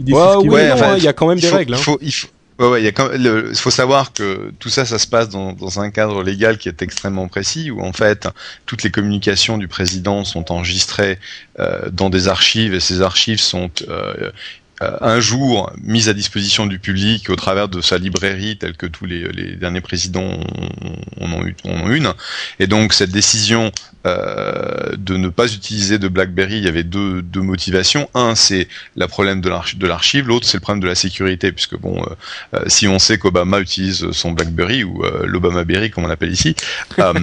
il 0.07 0.15
ouais, 0.15 0.71
il 0.99 1.03
y 1.03 1.09
a 1.09 1.13
quand 1.13 1.27
même 1.27 1.41
des 1.41 1.51
règles. 1.51 1.75
Hein. 1.75 1.97
il 2.01 2.13
faut 2.13 2.29
Ouais, 2.63 2.85
il 2.85 3.57
faut 3.57 3.71
savoir 3.73 4.13
que 4.13 4.53
tout 4.61 4.69
ça, 4.69 4.85
ça 4.85 5.01
se 5.01 5.09
passe 5.09 5.29
dans, 5.29 5.81
un 5.81 5.91
cadre 5.91 6.23
légal 6.23 6.59
qui 6.59 6.69
est 6.69 6.81
extrêmement 6.81 7.27
précis, 7.27 7.73
où 7.73 7.83
en 7.83 7.93
fait 7.93 8.29
toutes 8.67 8.85
les 8.85 8.91
communications 8.93 9.59
du 9.59 9.67
président 9.67 10.25
sont 10.25 10.53
enregistrées 10.53 11.19
euh, 11.59 11.91
dans 11.91 12.09
des 12.09 12.29
archives 12.29 12.73
et 12.73 12.79
ces 12.79 13.03
archives 13.03 13.41
sont 13.41 13.71
euh, 13.89 14.31
un 15.01 15.21
jour 15.21 15.73
mise 15.83 16.09
à 16.09 16.15
disposition 16.15 16.67
du 16.67 16.79
public 16.79 17.31
au 17.31 17.37
travers 17.37 17.69
de 17.69 17.81
sa 17.81 17.99
librairie, 17.99 18.57
telle 18.59 18.77
que 18.77 18.87
tous 18.87 19.07
les, 19.07 19.29
les 19.33 19.57
derniers 19.57 19.81
présidents 19.81 20.41
en 21.21 21.33
ont, 21.33 21.91
une. 21.91 22.13
Et 22.59 22.67
donc 22.67 22.93
cette 22.93 23.11
décision 23.11 23.73
euh, 24.07 24.97
de 24.97 25.17
ne 25.17 25.29
pas 25.29 25.53
utiliser 25.53 25.99
de 25.99 26.09
BlackBerry, 26.09 26.57
il 26.57 26.65
y 26.65 26.69
avait 26.69 26.83
deux, 26.83 27.23
deux 27.23 27.41
motivations. 27.41 28.09
Un, 28.15 28.35
c'est 28.35 28.69
le 28.97 29.07
problème 29.07 29.41
de 29.41 29.87
l'archive, 29.87 30.27
l'autre, 30.27 30.47
c'est 30.47 30.57
le 30.57 30.61
problème 30.61 30.83
de 30.83 30.89
la 30.89 30.95
sécurité, 30.95 31.53
puisque 31.53 31.79
bon, 31.79 32.03
euh, 32.03 32.15
euh 32.55 32.65
si 32.67 32.89
on 32.89 32.99
sait 32.99 33.19
qu'Obama 33.19 33.61
utilise 33.61 34.11
son 34.13 34.33
BlackBerry 34.33 34.85
ou 34.85 35.05
euh, 35.05 35.25
l'Obama 35.27 35.65
Berry, 35.65 35.91
comme 35.91 36.05
on 36.05 36.09
l'appelle 36.09 36.33
ici, 36.33 36.57
euh, 36.99 37.15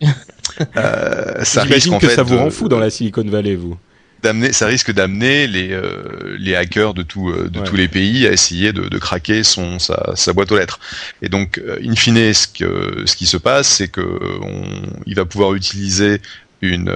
ça 1.44 1.62
risque 1.62 1.90
en 1.92 1.98
que 1.98 2.08
ça 2.08 2.22
vous 2.22 2.36
rend 2.36 2.50
fou 2.50 2.68
dans 2.68 2.78
la 2.78 2.90
Silicon 2.90 3.24
Valley, 3.24 3.54
vous 3.54 3.78
d'amener, 4.22 4.52
ça 4.52 4.66
risque 4.66 4.92
d'amener 4.92 5.46
les, 5.46 5.70
euh, 5.72 6.36
les 6.38 6.54
hackers 6.54 6.94
de, 6.94 7.02
tout, 7.02 7.30
euh, 7.30 7.50
tous 7.64 7.76
les 7.76 7.88
pays 7.88 8.26
à 8.26 8.32
essayer 8.32 8.72
de, 8.72 8.88
de 8.88 8.98
craquer 8.98 9.44
son, 9.44 9.78
sa, 9.78 10.12
sa, 10.16 10.32
boîte 10.32 10.50
aux 10.52 10.58
lettres. 10.58 10.80
Et 11.22 11.28
donc, 11.28 11.58
euh, 11.58 11.78
in 11.84 11.94
fine, 11.94 12.32
ce, 12.34 12.46
que, 12.46 13.04
ce 13.06 13.16
qui 13.16 13.26
se 13.26 13.36
passe, 13.36 13.68
c'est 13.68 13.88
que 13.88 14.00
on, 14.42 14.82
il 15.06 15.14
va 15.14 15.24
pouvoir 15.24 15.54
utiliser 15.54 16.20
une, 16.60 16.92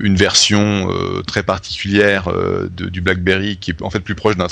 une 0.00 0.16
version 0.16 0.88
très 1.26 1.42
particulière 1.42 2.28
de, 2.32 2.86
du 2.86 3.00
BlackBerry 3.00 3.58
qui 3.58 3.70
est 3.70 3.82
en 3.82 3.90
fait 3.90 4.00
plus 4.00 4.14
proche 4.14 4.36
d'un 4.36 4.48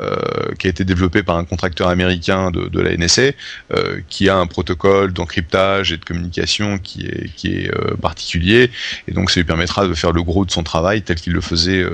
euh, 0.00 0.16
qui 0.58 0.66
a 0.66 0.70
été 0.70 0.84
développé 0.84 1.22
par 1.22 1.36
un 1.36 1.44
contracteur 1.44 1.86
américain 1.86 2.50
de, 2.50 2.66
de 2.66 2.80
la 2.80 2.96
NSA, 2.96 3.30
euh, 3.72 4.00
qui 4.08 4.28
a 4.28 4.36
un 4.36 4.48
protocole 4.48 5.12
d'encryptage 5.12 5.92
et 5.92 5.96
de 5.98 6.04
communication 6.04 6.78
qui 6.78 7.06
est, 7.06 7.32
qui 7.36 7.54
est 7.54 7.70
euh, 7.72 7.94
particulier, 8.02 8.72
et 9.06 9.12
donc 9.12 9.30
ça 9.30 9.38
lui 9.38 9.44
permettra 9.44 9.86
de 9.86 9.94
faire 9.94 10.10
le 10.10 10.24
gros 10.24 10.44
de 10.44 10.50
son 10.50 10.64
travail 10.64 11.02
tel 11.02 11.14
qu'il 11.14 11.32
le 11.32 11.40
faisait 11.40 11.84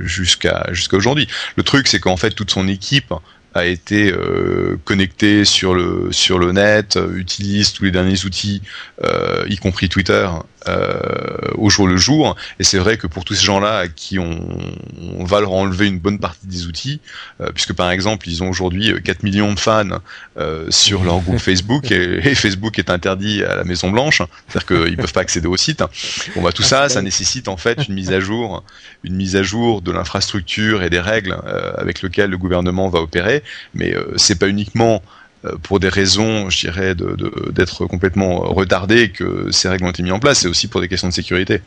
jusqu'à 0.00 0.66
jusqu'à 0.72 0.96
aujourd'hui. 0.96 1.28
Le 1.54 1.62
truc, 1.62 1.86
c'est 1.86 2.00
qu'en 2.00 2.16
fait 2.16 2.32
toute 2.32 2.50
son 2.50 2.66
équipe 2.66 3.14
a 3.58 3.66
été 3.66 4.12
euh, 4.12 4.78
connecté 4.84 5.44
sur 5.44 5.74
le 5.74 6.08
sur 6.12 6.38
le 6.38 6.52
net, 6.52 6.96
euh, 6.96 7.16
utilise 7.16 7.72
tous 7.72 7.84
les 7.84 7.90
derniers 7.90 8.24
outils, 8.24 8.62
euh, 9.04 9.44
y 9.48 9.56
compris 9.56 9.88
Twitter, 9.88 10.28
au 11.54 11.70
jour 11.70 11.88
le 11.88 11.96
jour. 11.96 12.36
Et 12.58 12.64
c'est 12.64 12.76
vrai 12.76 12.98
que 12.98 13.06
pour 13.06 13.24
tous 13.24 13.32
ces 13.32 13.46
gens-là 13.46 13.78
à 13.78 13.88
qui 13.88 14.18
on, 14.18 14.38
on, 15.16 15.24
va 15.24 15.40
leur 15.40 15.52
enlever 15.52 15.86
une 15.86 15.98
bonne 15.98 16.18
partie 16.18 16.46
des 16.46 16.66
outils, 16.66 17.00
puisque 17.54 17.72
par 17.72 17.90
exemple 17.90 18.28
ils 18.28 18.42
ont 18.42 18.50
aujourd'hui 18.50 18.92
4 19.02 19.22
millions 19.22 19.54
de 19.54 19.58
fans 19.58 20.02
sur 20.68 21.04
leur 21.04 21.20
groupe 21.20 21.38
Facebook 21.50 21.90
et, 21.90 22.34
Facebook 22.34 22.78
est 22.78 22.90
interdit 22.90 23.42
à 23.44 23.56
la 23.56 23.64
Maison 23.64 23.90
Blanche, 23.90 24.20
c'est-à-dire 24.46 24.66
qu'ils 24.66 24.96
peuvent 24.98 25.12
pas 25.14 25.22
accéder 25.22 25.46
au 25.46 25.56
site. 25.56 25.82
Bon 26.34 26.42
bah 26.42 26.52
tout 26.52 26.62
ça, 26.62 26.90
ça 26.90 27.00
nécessite 27.00 27.48
en 27.48 27.56
fait 27.56 27.88
une 27.88 27.94
mise 27.94 28.12
à 28.12 28.20
jour, 28.20 28.62
une 29.04 29.14
mise 29.14 29.36
à 29.36 29.42
jour 29.42 29.80
de 29.80 29.90
l'infrastructure 29.90 30.82
et 30.82 30.90
des 30.90 31.00
règles 31.00 31.34
avec 31.78 32.02
lesquelles 32.02 32.28
le 32.28 32.36
gouvernement 32.36 32.90
va 32.90 33.00
opérer 33.00 33.42
mais 33.74 33.94
euh, 33.94 34.12
c'est 34.16 34.38
pas 34.38 34.48
uniquement 34.48 35.02
euh, 35.44 35.52
pour 35.62 35.78
des 35.78 35.88
raisons, 35.88 36.50
je 36.50 36.58
dirais, 36.58 36.96
d'être 37.52 37.86
complètement 37.86 38.40
retardé 38.40 39.10
que 39.10 39.52
ces 39.52 39.68
règles 39.68 39.84
ont 39.84 39.90
été 39.90 40.02
mises 40.02 40.12
en 40.12 40.18
place, 40.18 40.40
c'est 40.40 40.48
aussi 40.48 40.66
pour 40.66 40.80
des 40.80 40.88
questions 40.88 41.08
de 41.08 41.12
sécurité. 41.12 41.60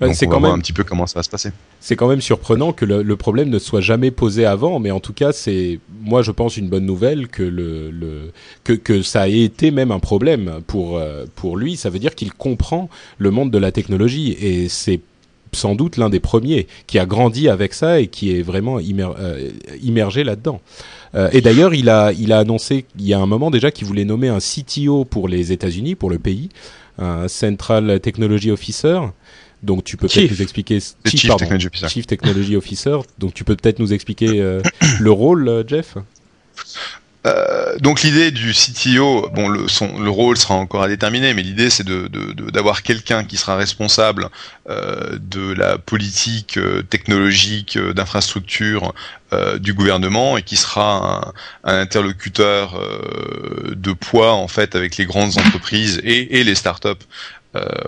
Bah, 0.00 0.08
Donc 0.08 0.16
on 0.20 0.26
va 0.26 0.32
quand 0.32 0.40
voir 0.40 0.52
un 0.52 0.58
petit 0.58 0.72
peu 0.72 0.82
comment 0.82 1.06
ça 1.06 1.20
va 1.20 1.22
se 1.22 1.30
passer. 1.30 1.50
C'est 1.80 1.94
quand 1.94 2.08
même 2.08 2.20
surprenant 2.20 2.72
que 2.72 2.84
le, 2.84 3.16
problème 3.16 3.48
ne 3.48 3.60
soit 3.60 3.80
jamais 3.80 4.10
posé 4.10 4.44
avant, 4.44 4.80
mais 4.80 4.90
en 4.90 4.98
tout 4.98 5.12
cas, 5.12 5.30
c'est, 5.32 5.78
moi, 6.00 6.22
je 6.22 6.32
pense 6.32 6.56
une 6.56 6.68
bonne 6.68 6.84
nouvelle 6.84 7.28
que 7.28 7.44
le, 7.44 8.32
que, 8.64 8.72
que 8.72 9.02
ça 9.02 9.28
ait 9.28 9.42
été 9.42 9.70
même 9.70 9.92
un 9.92 10.00
problème 10.00 10.60
pour 10.66 10.98
euh, 10.98 11.26
pour 11.36 11.56
lui. 11.56 11.76
Ça 11.76 11.90
veut 11.90 12.00
dire 12.00 12.16
qu'il 12.16 12.32
comprend 12.32 12.90
le 13.18 13.30
monde 13.30 13.52
de 13.52 13.58
la 13.58 13.70
technologie 13.70 14.32
et 14.32 14.68
c'est 14.68 15.00
sans 15.56 15.74
doute 15.74 15.96
l'un 15.96 16.10
des 16.10 16.20
premiers 16.20 16.66
qui 16.86 16.98
a 16.98 17.06
grandi 17.06 17.48
avec 17.48 17.74
ça 17.74 18.00
et 18.00 18.06
qui 18.06 18.36
est 18.36 18.42
vraiment 18.42 18.78
immergé 18.80 20.24
là-dedans. 20.24 20.60
Euh, 21.14 21.28
et 21.32 21.40
d'ailleurs, 21.40 21.74
il 21.74 21.88
a, 21.88 22.12
il 22.12 22.32
a 22.32 22.38
annoncé 22.38 22.84
il 22.98 23.06
y 23.06 23.14
a 23.14 23.18
un 23.18 23.26
moment 23.26 23.50
déjà 23.50 23.70
qu'il 23.70 23.86
voulait 23.86 24.04
nommer 24.04 24.28
un 24.28 24.38
CTO 24.38 25.04
pour 25.04 25.28
les 25.28 25.52
États-Unis, 25.52 25.94
pour 25.94 26.10
le 26.10 26.18
pays, 26.18 26.50
un 26.98 27.28
Central 27.28 28.00
Technology 28.00 28.50
Officer. 28.50 29.00
Donc 29.62 29.84
tu 29.84 29.96
peux 29.96 30.06
peut-être 30.06 30.30
nous 30.30 30.42
expliquer 30.42 30.78
Chief, 31.06 31.34
Technology 31.36 31.66
Officer. 31.66 31.88
Chief 31.88 32.06
Technology 32.06 32.56
Officer. 32.56 32.98
Donc 33.18 33.34
tu 33.34 33.44
peux 33.44 33.56
peut-être 33.56 33.78
nous 33.78 33.92
expliquer 33.92 34.40
euh, 34.40 34.62
le 35.00 35.10
rôle, 35.10 35.48
euh, 35.48 35.64
Jeff? 35.66 35.96
Euh, 37.26 37.76
donc 37.78 38.02
l'idée 38.02 38.30
du 38.30 38.52
CTO, 38.52 39.28
bon 39.34 39.48
le, 39.48 40.10
rôle 40.10 40.36
sera 40.36 40.54
encore 40.54 40.82
à 40.82 40.88
déterminer, 40.88 41.34
mais 41.34 41.42
l'idée 41.42 41.70
c'est 41.70 41.86
d'avoir 41.86 42.82
quelqu'un 42.82 43.24
qui 43.24 43.36
sera 43.36 43.56
responsable 43.56 44.28
euh, 44.68 45.18
de 45.20 45.52
la 45.52 45.76
politique 45.78 46.56
euh, 46.56 46.82
technologique 46.82 47.78
d'infrastructure 47.78 48.94
du 49.58 49.74
gouvernement 49.74 50.38
et 50.38 50.42
qui 50.44 50.56
sera 50.56 51.32
un, 51.64 51.72
un 51.72 51.80
interlocuteur 51.80 52.80
de 53.74 53.92
poids 53.92 54.32
en 54.34 54.46
fait 54.46 54.76
avec 54.76 54.96
les 54.98 55.04
grandes 55.04 55.36
entreprises 55.36 56.00
et, 56.04 56.38
et 56.38 56.44
les 56.44 56.54
startups 56.54 57.04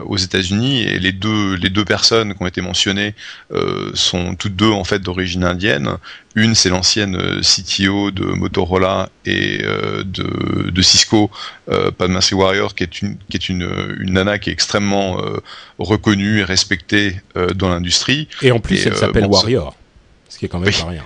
aux 0.07 0.17
États-Unis 0.17 0.83
et 0.83 0.99
les 0.99 1.13
deux 1.13 1.55
les 1.55 1.71
deux 1.71 1.85
personnes 1.85 2.35
qui 2.35 2.43
ont 2.43 2.47
été 2.47 2.61
mentionnées 2.61 3.15
euh, 3.53 3.91
sont 3.95 4.35
toutes 4.35 4.57
deux 4.57 4.71
en 4.71 4.85
fait 4.85 5.01
d'origine 5.01 5.45
indienne. 5.45 5.97
Une, 6.35 6.55
c'est 6.55 6.69
l'ancienne 6.69 7.17
euh, 7.17 7.41
CTO 7.41 8.11
de 8.11 8.25
Motorola 8.25 9.09
et 9.25 9.61
euh, 9.63 10.05
de, 10.05 10.71
de, 10.71 10.83
Cisco, 10.83 11.31
euh, 11.69 11.91
Padma 11.91 12.21
Warrior, 12.33 12.75
qui 12.75 12.85
est 12.85 13.03
une 13.03 13.17
qui 13.29 13.37
est 13.37 13.49
une, 13.49 13.97
une 13.99 14.13
nana 14.13 14.39
qui 14.39 14.51
est 14.51 14.53
extrêmement 14.53 15.21
euh, 15.21 15.39
reconnue 15.79 16.41
et 16.41 16.45
respectée 16.45 17.21
euh, 17.37 17.49
dans 17.55 17.69
l'industrie. 17.69 18.29
Et 18.43 18.53
en 18.53 18.61
plus, 18.61 18.87
elle 18.87 18.97
s'appelle 18.97 19.27
Warrior, 19.27 19.77
ce 20.29 20.39
qui 20.39 20.45
est 20.45 20.49
quand 20.49 20.61
même 20.61 20.73
pas 20.73 20.85
rien. 20.85 21.05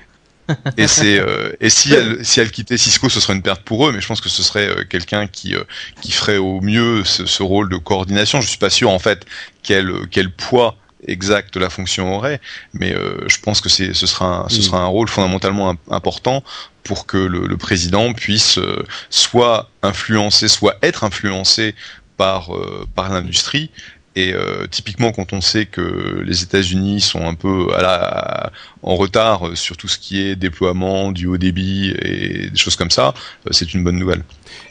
Et 0.77 0.87
c'est 0.87 1.21
et 1.61 1.71
si 1.71 1.95
elle 1.95 2.25
si 2.25 2.41
elle 2.41 2.51
quittait 2.51 2.77
Cisco, 2.77 3.09
ce 3.09 3.21
serait 3.21 3.35
une 3.35 3.43
perte 3.43 3.63
pour 3.63 3.87
eux, 3.87 3.93
mais 3.93 4.01
je 4.01 4.07
pense 4.07 4.21
que 4.21 4.29
ce 4.29 4.43
serait 4.43 4.69
quelqu'un 4.89 5.27
qui 5.27 5.55
qui 6.01 6.13
ferait 6.13 6.37
au 6.37 6.61
mieux 6.61 7.05
ce, 7.05 7.27
ce, 7.27 7.43
rôle 7.43 7.69
de 7.69 7.77
coordination. 7.77 8.41
Je 8.41 8.49
suis 8.49 8.59
pas 8.59 8.71
sûr 8.71 8.91
en 8.91 8.99
fait 8.99 9.25
quel 9.63 9.93
quel 10.11 10.31
poids 10.31 10.77
exact 11.07 11.57
la 11.57 11.71
fonction 11.71 12.15
aurait, 12.15 12.41
mais 12.75 12.95
euh, 12.95 13.29
je 13.29 13.39
pense 13.39 13.61
que 13.61 13.69
c'est, 13.69 13.95
ce 13.95 14.07
sera, 14.07 14.45
un, 14.45 14.49
ce 14.49 14.59
mm. 14.59 14.63
sera 14.63 14.79
un 14.81 14.87
rôle 14.87 15.09
fondamentalement 15.09 15.75
important 15.91 16.43
pour 16.85 17.07
que 17.07 17.17
le, 17.17 17.47
le 17.47 17.57
président 17.57 18.13
puisse 18.13 18.59
euh, 18.59 18.85
soit 19.11 19.71
influencer, 19.83 20.49
soit 20.49 20.77
être 20.83 21.05
influencé 21.05 21.75
par 22.17 22.55
euh, 22.55 22.87
par 22.95 23.11
l'industrie. 23.11 23.71
Et 24.15 24.35
typiquement, 24.71 25.11
quand 25.13 25.33
on 25.33 25.41
sait 25.41 25.65
que 25.65 26.23
les 26.27 26.43
États-Unis 26.43 27.01
sont 27.01 27.27
un 27.27 27.35
peu 27.35 27.69
à 27.75 27.81
la, 27.81 28.53
en 28.83 28.97
retard 28.97 29.57
sur 29.57 29.79
tout 29.79 29.89
ce 29.89 29.99
qui 29.99 30.21
est 30.21 30.37
déploiement 30.37 31.13
du 31.13 31.27
haut 31.27 31.39
débit 31.39 31.95
et 32.03 32.51
des 32.51 32.57
choses 32.57 32.77
comme 32.77 32.91
ça, 32.91 33.15
c'est 33.51 33.73
une 33.73 33.83
bonne 33.83 33.99
nouvelle. 33.99 34.23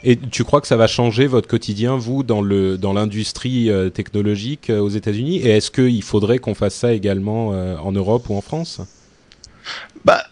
Et 0.04 0.16
tu 0.16 0.44
crois 0.44 0.60
que 0.60 0.66
ça 0.66 0.76
va 0.76 0.86
changer 0.86 1.26
votre 1.26 1.48
quotidien, 1.48 1.96
vous, 1.96 2.22
dans 2.22 2.40
le 2.40 2.76
dans 2.76 2.92
l'industrie 2.92 3.70
euh, 3.70 3.88
technologique 3.90 4.70
euh, 4.70 4.80
aux 4.80 4.88
États-Unis? 4.88 5.38
Et 5.38 5.50
est-ce 5.50 5.70
qu'il 5.70 6.02
faudrait 6.02 6.38
qu'on 6.38 6.54
fasse 6.54 6.74
ça 6.74 6.92
également 6.92 7.52
euh, 7.52 7.76
en 7.76 7.92
Europe 7.92 8.28
ou 8.28 8.36
en 8.36 8.40
France? 8.40 8.80
Bah, 10.04 10.24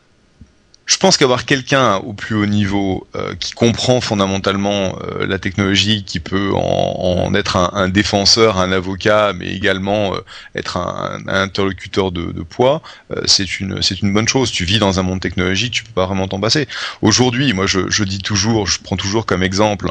je 0.90 0.96
pense 0.96 1.16
qu'avoir 1.16 1.44
quelqu'un 1.44 1.98
au 1.98 2.12
plus 2.12 2.34
haut 2.34 2.46
niveau 2.46 3.06
euh, 3.14 3.36
qui 3.36 3.52
comprend 3.52 4.00
fondamentalement 4.00 4.98
euh, 5.00 5.24
la 5.24 5.38
technologie, 5.38 6.02
qui 6.02 6.18
peut 6.18 6.50
en, 6.52 7.26
en 7.28 7.34
être 7.34 7.56
un, 7.56 7.70
un, 7.74 7.88
défenseur, 7.88 8.58
un 8.58 8.72
avocat, 8.72 9.32
mais 9.32 9.46
également 9.46 10.16
euh, 10.16 10.18
être 10.56 10.78
un, 10.78 11.20
un, 11.28 11.42
interlocuteur 11.42 12.10
de, 12.10 12.32
de 12.32 12.42
poids, 12.42 12.82
c'est 13.26 13.60
une 13.60 13.80
c'est 13.82 14.02
une 14.02 14.12
bonne 14.12 14.26
chose. 14.26 14.50
Tu 14.50 14.64
vis 14.64 14.80
dans 14.80 14.98
un 14.98 15.04
monde 15.04 15.20
technologique, 15.20 15.72
tu 15.74 15.84
peux 15.84 15.92
pas 15.92 16.06
vraiment 16.06 16.26
t'en 16.26 16.40
passer. 16.40 16.66
Aujourd'hui, 17.02 17.52
moi, 17.52 17.66
je, 17.66 17.88
je, 17.88 18.02
dis 18.02 18.18
toujours, 18.18 18.66
je 18.66 18.80
prends 18.82 18.96
toujours 18.96 19.26
comme 19.26 19.44
exemple 19.44 19.90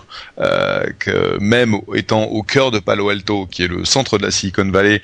que 1.00 1.38
même 1.40 1.76
étant 1.96 2.24
au 2.24 2.44
cœur 2.44 2.72
de 2.72 2.80
Palo 2.80 3.10
Alto, 3.10 3.46
qui 3.46 3.64
est 3.64 3.68
le 3.68 3.86
centre 3.86 4.18
de 4.18 4.24
la 4.24 4.32
Silicon 4.32 4.70
Valley, 4.70 5.02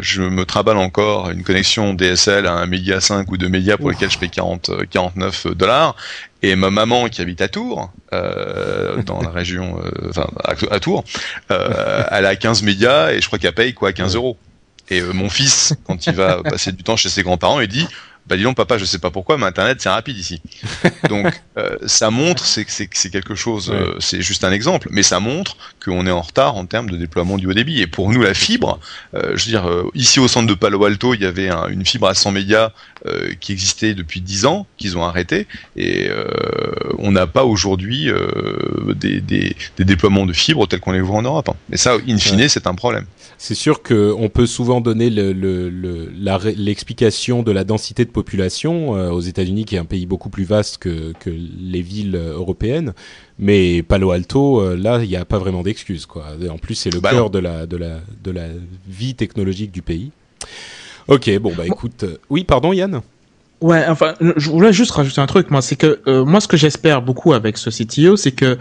je 0.00 0.22
me 0.22 0.44
traballe 0.44 0.76
encore 0.76 1.30
une 1.30 1.42
connexion 1.42 1.94
DSL 1.94 2.46
à 2.46 2.54
un 2.54 2.66
média 2.66 3.00
5 3.00 3.30
ou 3.30 3.36
2 3.36 3.48
médias 3.48 3.76
pour 3.76 3.90
lesquels 3.90 4.10
je 4.10 4.18
paye 4.18 4.30
40 4.30 4.70
49 4.90 5.31
99 5.32 5.56
dollars. 5.56 5.96
Et 6.42 6.56
ma 6.56 6.70
maman 6.70 7.08
qui 7.08 7.22
habite 7.22 7.40
à 7.40 7.48
Tours, 7.48 7.90
euh, 8.12 9.00
dans 9.02 9.20
la 9.20 9.30
région, 9.30 9.80
euh, 9.80 10.10
enfin 10.10 10.26
à, 10.44 10.80
Tours, 10.80 11.04
euh, 11.50 12.04
elle 12.10 12.26
a 12.26 12.34
15 12.34 12.62
mégas 12.62 13.12
et 13.12 13.20
je 13.20 13.26
crois 13.26 13.38
qu'elle 13.38 13.54
paye 13.54 13.74
quoi 13.74 13.92
15 13.92 14.16
euros. 14.16 14.36
Et 14.90 15.00
mon 15.00 15.30
fils, 15.30 15.74
quand 15.86 16.06
il 16.06 16.14
va 16.14 16.42
passer 16.42 16.72
du 16.72 16.82
temps 16.82 16.96
chez 16.96 17.08
ses 17.08 17.22
grands-parents, 17.22 17.60
il 17.60 17.68
dit 17.68 17.86
bah 18.26 18.36
dis 18.36 18.44
donc 18.44 18.56
papa, 18.56 18.78
je 18.78 18.84
sais 18.84 18.98
pas 18.98 19.10
pourquoi, 19.10 19.36
mais 19.36 19.46
Internet 19.46 19.80
c'est 19.80 19.88
rapide 19.88 20.16
ici. 20.16 20.40
Donc 21.08 21.42
euh, 21.58 21.76
ça 21.86 22.10
montre, 22.10 22.44
c'est 22.44 22.66
c'est 22.68 23.10
quelque 23.10 23.34
chose, 23.34 23.72
euh, 23.74 23.96
c'est 23.98 24.22
juste 24.22 24.44
un 24.44 24.52
exemple, 24.52 24.88
mais 24.90 25.02
ça 25.02 25.18
montre 25.18 25.56
qu'on 25.84 26.06
est 26.06 26.10
en 26.10 26.20
retard 26.20 26.56
en 26.56 26.66
termes 26.66 26.88
de 26.88 26.96
déploiement 26.96 27.36
du 27.36 27.46
haut 27.46 27.52
débit. 27.52 27.80
Et 27.80 27.88
pour 27.88 28.10
nous 28.10 28.22
la 28.22 28.34
fibre, 28.34 28.78
euh, 29.14 29.36
je 29.36 29.44
veux 29.44 29.50
dire, 29.50 29.68
ici 29.94 30.20
au 30.20 30.28
centre 30.28 30.46
de 30.46 30.54
Palo 30.54 30.84
Alto, 30.84 31.14
il 31.14 31.22
y 31.22 31.26
avait 31.26 31.50
une 31.70 31.84
fibre 31.84 32.06
à 32.06 32.14
100 32.14 32.30
mégas 32.30 32.72
qui 33.40 33.52
existait 33.52 33.94
depuis 33.94 34.20
10 34.20 34.46
ans, 34.46 34.66
qu'ils 34.76 34.96
ont 34.96 35.04
arrêté, 35.04 35.46
et 35.76 36.08
on 36.98 37.12
n'a 37.12 37.26
pas 37.26 37.44
aujourd'hui 37.44 38.08
des, 38.94 39.20
des, 39.20 39.56
des, 39.76 39.84
déploiements 39.84 40.26
de 40.26 40.32
fibre 40.32 40.66
tels 40.68 40.80
qu'on 40.80 40.92
les 40.92 41.00
voit 41.00 41.16
en 41.16 41.22
Europe. 41.22 41.48
Hein. 41.48 41.56
Mais 41.68 41.76
ça, 41.76 41.96
in 42.08 42.18
fine, 42.18 42.48
c'est 42.48 42.66
un 42.66 42.74
problème. 42.74 43.06
C'est 43.38 43.56
sûr 43.56 43.82
qu'on 43.82 44.30
peut 44.32 44.46
souvent 44.46 44.80
donner 44.80 45.10
l'explication 45.10 47.38
le, 47.38 47.42
le, 47.42 47.46
de 47.46 47.52
la 47.52 47.64
densité 47.64 48.04
de 48.04 48.10
population 48.10 48.96
euh, 48.96 49.10
aux 49.10 49.20
États-Unis, 49.20 49.64
qui 49.64 49.74
est 49.74 49.78
un 49.78 49.84
pays 49.84 50.06
beaucoup 50.06 50.30
plus 50.30 50.44
vaste 50.44 50.78
que, 50.78 51.12
que 51.18 51.28
les 51.28 51.82
villes 51.82 52.14
européennes. 52.14 52.94
Mais 53.38 53.82
Palo 53.82 54.12
Alto, 54.12 54.60
euh, 54.60 54.76
là, 54.76 55.00
il 55.02 55.08
n'y 55.08 55.16
a 55.16 55.24
pas 55.24 55.38
vraiment 55.38 55.62
d'excuse. 55.62 56.06
En 56.48 56.58
plus, 56.58 56.76
c'est 56.76 56.90
le 56.90 57.00
bah 57.00 57.10
cœur 57.10 57.30
de 57.30 57.40
la, 57.40 57.66
de, 57.66 57.76
la, 57.76 57.98
de 58.22 58.30
la 58.30 58.46
vie 58.86 59.16
technologique 59.16 59.72
du 59.72 59.82
pays. 59.82 60.12
Ok, 61.08 61.30
bon, 61.38 61.52
bah 61.56 61.66
écoute. 61.66 62.04
Euh, 62.04 62.18
oui, 62.30 62.44
pardon, 62.44 62.72
Yann? 62.72 63.00
Ouais, 63.60 63.84
enfin, 63.88 64.14
je 64.20 64.50
voulais 64.50 64.72
juste 64.72 64.90
rajouter 64.90 65.20
un 65.20 65.26
truc, 65.26 65.50
moi, 65.50 65.62
c'est 65.62 65.76
que 65.76 66.00
moi, 66.24 66.40
ce 66.40 66.48
que 66.48 66.56
j'espère 66.56 67.00
beaucoup 67.00 67.32
avec 67.32 67.56
ce 67.56 67.70
CTO, 67.70 68.16
c'est 68.16 68.32
que 68.32 68.58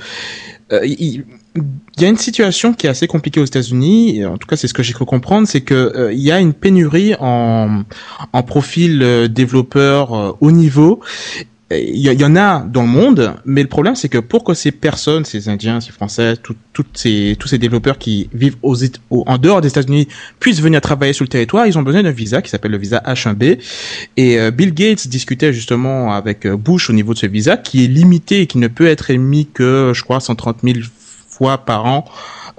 il, 0.83 1.25
il 1.55 1.63
y 2.01 2.05
a 2.05 2.07
une 2.07 2.17
situation 2.17 2.73
qui 2.73 2.87
est 2.87 2.89
assez 2.89 3.07
compliquée 3.07 3.39
aux 3.39 3.45
États-Unis. 3.45 4.25
En 4.25 4.37
tout 4.37 4.47
cas, 4.47 4.55
c'est 4.55 4.67
ce 4.67 4.73
que 4.73 4.83
j'ai 4.83 4.93
cru 4.93 5.05
comprendre, 5.05 5.47
c'est 5.47 5.61
que 5.61 5.73
euh, 5.73 6.13
il 6.13 6.21
y 6.21 6.31
a 6.31 6.39
une 6.39 6.53
pénurie 6.53 7.15
en 7.19 7.83
en 8.31 8.43
profil 8.43 9.01
euh, 9.03 9.27
développeur 9.27 10.13
euh, 10.13 10.31
haut 10.39 10.51
niveau. 10.51 11.01
Il 11.71 11.97
y, 11.97 12.25
en 12.25 12.35
a 12.35 12.61
dans 12.61 12.81
le 12.81 12.87
monde, 12.87 13.35
mais 13.45 13.61
le 13.61 13.67
problème 13.67 13.95
c'est 13.95 14.09
que 14.09 14.17
pour 14.17 14.43
que 14.43 14.53
ces 14.53 14.71
personnes, 14.71 15.25
ces 15.25 15.49
Indiens, 15.49 15.79
ces 15.81 15.91
Français, 15.91 16.35
ces, 16.93 17.35
tous 17.39 17.47
ces 17.47 17.57
développeurs 17.57 17.97
qui 17.97 18.29
vivent 18.33 18.57
en 18.63 19.37
dehors 19.37 19.61
des 19.61 19.69
États-Unis 19.69 20.07
puissent 20.39 20.61
venir 20.61 20.81
travailler 20.81 21.13
sur 21.13 21.23
le 21.23 21.29
territoire, 21.29 21.67
ils 21.67 21.77
ont 21.77 21.83
besoin 21.83 22.03
d'un 22.03 22.11
visa 22.11 22.41
qui 22.41 22.49
s'appelle 22.49 22.71
le 22.71 22.77
visa 22.77 23.01
H1B. 23.05 23.59
Et 24.17 24.51
Bill 24.51 24.73
Gates 24.73 25.07
discutait 25.07 25.53
justement 25.53 26.13
avec 26.13 26.47
Bush 26.47 26.89
au 26.89 26.93
niveau 26.93 27.13
de 27.13 27.19
ce 27.19 27.25
visa 27.25 27.57
qui 27.57 27.85
est 27.85 27.87
limité 27.87 28.41
et 28.41 28.47
qui 28.47 28.57
ne 28.57 28.67
peut 28.67 28.87
être 28.87 29.09
émis 29.09 29.47
que, 29.53 29.91
je 29.95 30.03
crois, 30.03 30.19
130 30.19 30.57
000 30.63 30.79
par 31.65 31.85
an. 31.85 32.05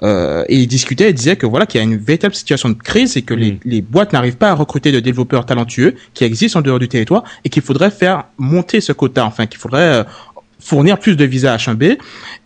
Euh, 0.01 0.43
et 0.49 0.57
il 0.57 0.67
discutait 0.67 1.09
et 1.09 1.13
disait 1.13 1.35
que 1.35 1.45
voilà 1.45 1.65
qu'il 1.65 1.79
y 1.79 1.81
a 1.81 1.85
une 1.85 1.97
véritable 1.97 2.33
situation 2.33 2.69
de 2.69 2.73
crise 2.73 3.15
et 3.17 3.21
que 3.21 3.33
les, 3.33 3.53
mm. 3.53 3.59
les, 3.65 3.81
boîtes 3.81 4.13
n'arrivent 4.13 4.37
pas 4.37 4.49
à 4.49 4.55
recruter 4.55 4.91
de 4.91 4.99
développeurs 4.99 5.45
talentueux 5.45 5.95
qui 6.13 6.23
existent 6.23 6.59
en 6.59 6.61
dehors 6.61 6.79
du 6.79 6.87
territoire 6.87 7.23
et 7.45 7.49
qu'il 7.49 7.61
faudrait 7.61 7.91
faire 7.91 8.25
monter 8.37 8.81
ce 8.81 8.91
quota, 8.91 9.25
enfin 9.25 9.45
qu'il 9.45 9.59
faudrait 9.59 9.81
euh, 9.81 10.03
fournir 10.63 10.99
plus 10.99 11.15
de 11.15 11.25
visas 11.25 11.57
H1B 11.57 11.97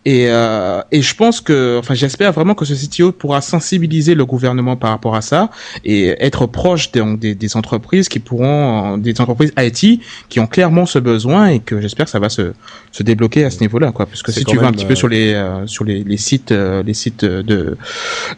et, 0.08 0.28
euh, 0.28 0.80
et 0.90 1.02
je 1.02 1.14
pense 1.14 1.42
que, 1.42 1.78
enfin, 1.78 1.92
j'espère 1.92 2.32
vraiment 2.32 2.54
que 2.54 2.64
ce 2.64 2.72
CTO 2.72 3.12
pourra 3.12 3.42
sensibiliser 3.42 4.14
le 4.14 4.24
gouvernement 4.24 4.74
par 4.74 4.88
rapport 4.88 5.14
à 5.14 5.20
ça 5.20 5.50
et 5.84 6.16
être 6.24 6.46
proche 6.46 6.90
des, 6.92 7.34
des, 7.34 7.56
entreprises 7.58 8.08
qui 8.08 8.18
pourront, 8.18 8.96
des 8.96 9.20
entreprises 9.20 9.52
IT 9.58 10.00
qui 10.30 10.40
ont 10.40 10.46
clairement 10.46 10.86
ce 10.86 10.98
besoin 10.98 11.48
et 11.48 11.58
que 11.58 11.82
j'espère 11.82 12.06
que 12.06 12.10
ça 12.10 12.20
va 12.20 12.30
se, 12.30 12.52
se 12.90 13.02
débloquer 13.02 13.44
à 13.44 13.50
ce 13.50 13.60
niveau-là, 13.60 13.92
quoi. 13.92 14.06
Parce 14.06 14.22
que 14.22 14.32
si 14.32 14.46
tu 14.46 14.56
vas 14.56 14.68
un 14.68 14.72
petit 14.72 14.86
peu 14.86 14.94
sur 14.94 15.08
les 15.08 15.34
euh, 15.34 15.66
sur 15.66 15.84
les, 15.84 16.02
les 16.04 16.16
sites, 16.16 16.52
euh, 16.52 16.82
les 16.82 16.94
sites 16.94 17.26
de 17.26 17.76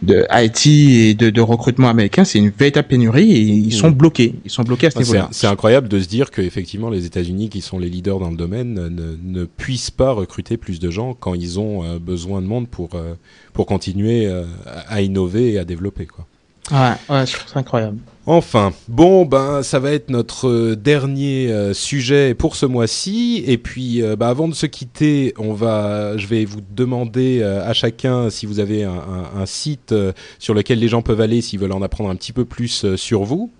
de 0.02 0.26
IT 0.32 0.66
et 0.66 1.14
de, 1.14 1.30
de 1.30 1.40
recrutement 1.40 1.88
américain, 1.88 2.24
c'est 2.24 2.40
une 2.40 2.50
véritable 2.50 2.88
pénurie 2.88 3.30
et 3.30 3.40
ils 3.42 3.72
sont 3.72 3.92
bloqués. 3.92 4.34
Ils 4.44 4.50
sont 4.50 4.64
bloqués 4.64 4.88
à 4.88 4.90
ce 4.90 4.98
niveau-là. 4.98 5.28
C'est 5.30 5.46
incroyable 5.46 5.86
de 5.86 6.00
se 6.00 6.08
dire 6.08 6.32
que 6.32 6.42
effectivement 6.42 6.90
les 6.90 7.06
États-Unis, 7.06 7.48
qui 7.48 7.60
sont 7.60 7.78
les 7.78 7.88
leaders 7.88 8.18
dans 8.18 8.30
le 8.30 8.36
domaine, 8.36 8.74
ne, 8.74 9.16
ne 9.22 9.44
puissent 9.44 9.69
pas 9.96 10.12
recruter 10.12 10.56
plus 10.56 10.80
de 10.80 10.90
gens 10.90 11.14
quand 11.14 11.34
ils 11.34 11.58
ont 11.60 11.84
euh, 11.84 11.98
besoin 11.98 12.42
de 12.42 12.46
monde 12.46 12.68
pour, 12.68 12.90
euh, 12.94 13.14
pour 13.52 13.66
continuer 13.66 14.26
euh, 14.26 14.44
à 14.88 15.00
innover 15.02 15.52
et 15.52 15.58
à 15.58 15.64
développer. 15.64 16.06
Quoi. 16.06 16.26
Ouais, 16.70 16.94
ouais, 17.08 17.26
je 17.26 17.36
trouve 17.36 17.50
ça 17.50 17.58
incroyable. 17.58 17.98
Enfin, 18.26 18.72
bon, 18.88 19.24
ben, 19.24 19.62
ça 19.62 19.78
va 19.78 19.90
être 19.92 20.08
notre 20.08 20.74
dernier 20.74 21.72
sujet 21.72 22.34
pour 22.34 22.54
ce 22.54 22.64
mois-ci. 22.64 23.42
Et 23.46 23.58
puis, 23.58 24.02
ben, 24.02 24.28
avant 24.28 24.46
de 24.46 24.54
se 24.54 24.66
quitter, 24.66 25.34
on 25.36 25.52
va, 25.52 26.16
je 26.16 26.28
vais 26.28 26.44
vous 26.44 26.60
demander 26.70 27.42
à 27.42 27.72
chacun 27.72 28.30
si 28.30 28.46
vous 28.46 28.60
avez 28.60 28.84
un, 28.84 29.02
un, 29.36 29.46
site 29.46 29.92
sur 30.38 30.54
lequel 30.54 30.78
les 30.78 30.86
gens 30.86 31.02
peuvent 31.02 31.20
aller 31.20 31.40
s'ils 31.40 31.58
veulent 31.58 31.72
en 31.72 31.82
apprendre 31.82 32.10
un 32.10 32.14
petit 32.14 32.32
peu 32.32 32.44
plus 32.44 32.94
sur 32.94 33.24
vous. 33.24 33.50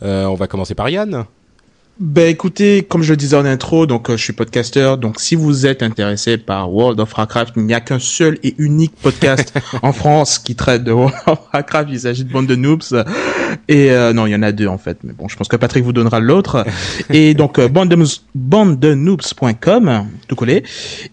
on 0.00 0.34
va 0.34 0.46
commencer 0.46 0.74
par 0.74 0.88
Yann. 0.88 1.26
Ben 1.98 2.28
écoutez, 2.28 2.82
comme 2.82 3.02
je 3.02 3.14
le 3.14 3.16
disais 3.16 3.38
en 3.38 3.46
intro, 3.46 3.86
donc 3.86 4.10
euh, 4.10 4.18
je 4.18 4.24
suis 4.24 4.34
podcasteur, 4.34 4.98
donc 4.98 5.18
si 5.18 5.34
vous 5.34 5.64
êtes 5.64 5.82
intéressé 5.82 6.36
par 6.36 6.70
World 6.70 7.00
of 7.00 7.16
Warcraft, 7.16 7.54
il 7.56 7.62
n'y 7.62 7.72
a 7.72 7.80
qu'un 7.80 7.98
seul 7.98 8.38
et 8.42 8.54
unique 8.58 8.92
podcast 9.00 9.58
en 9.82 9.94
France 9.94 10.38
qui 10.38 10.56
traite 10.56 10.84
de 10.84 10.92
World 10.92 11.16
of 11.26 11.38
Warcraft. 11.54 11.88
Il 11.90 12.00
s'agit 12.00 12.24
de 12.24 12.30
bande 12.30 12.46
de 12.46 12.54
noobs. 12.54 12.82
Et 13.68 13.92
euh, 13.92 14.12
non, 14.12 14.26
il 14.26 14.32
y 14.32 14.34
en 14.34 14.42
a 14.42 14.52
deux 14.52 14.66
en 14.66 14.76
fait, 14.76 14.98
mais 15.04 15.14
bon, 15.14 15.26
je 15.26 15.36
pense 15.36 15.48
que 15.48 15.56
Patrick 15.56 15.84
vous 15.84 15.94
donnera 15.94 16.20
l'autre. 16.20 16.66
et 17.10 17.32
donc 17.32 17.58
euh, 17.58 17.66
bande-de-noobs.com, 17.66 20.06
tout 20.28 20.36
collé. 20.36 20.64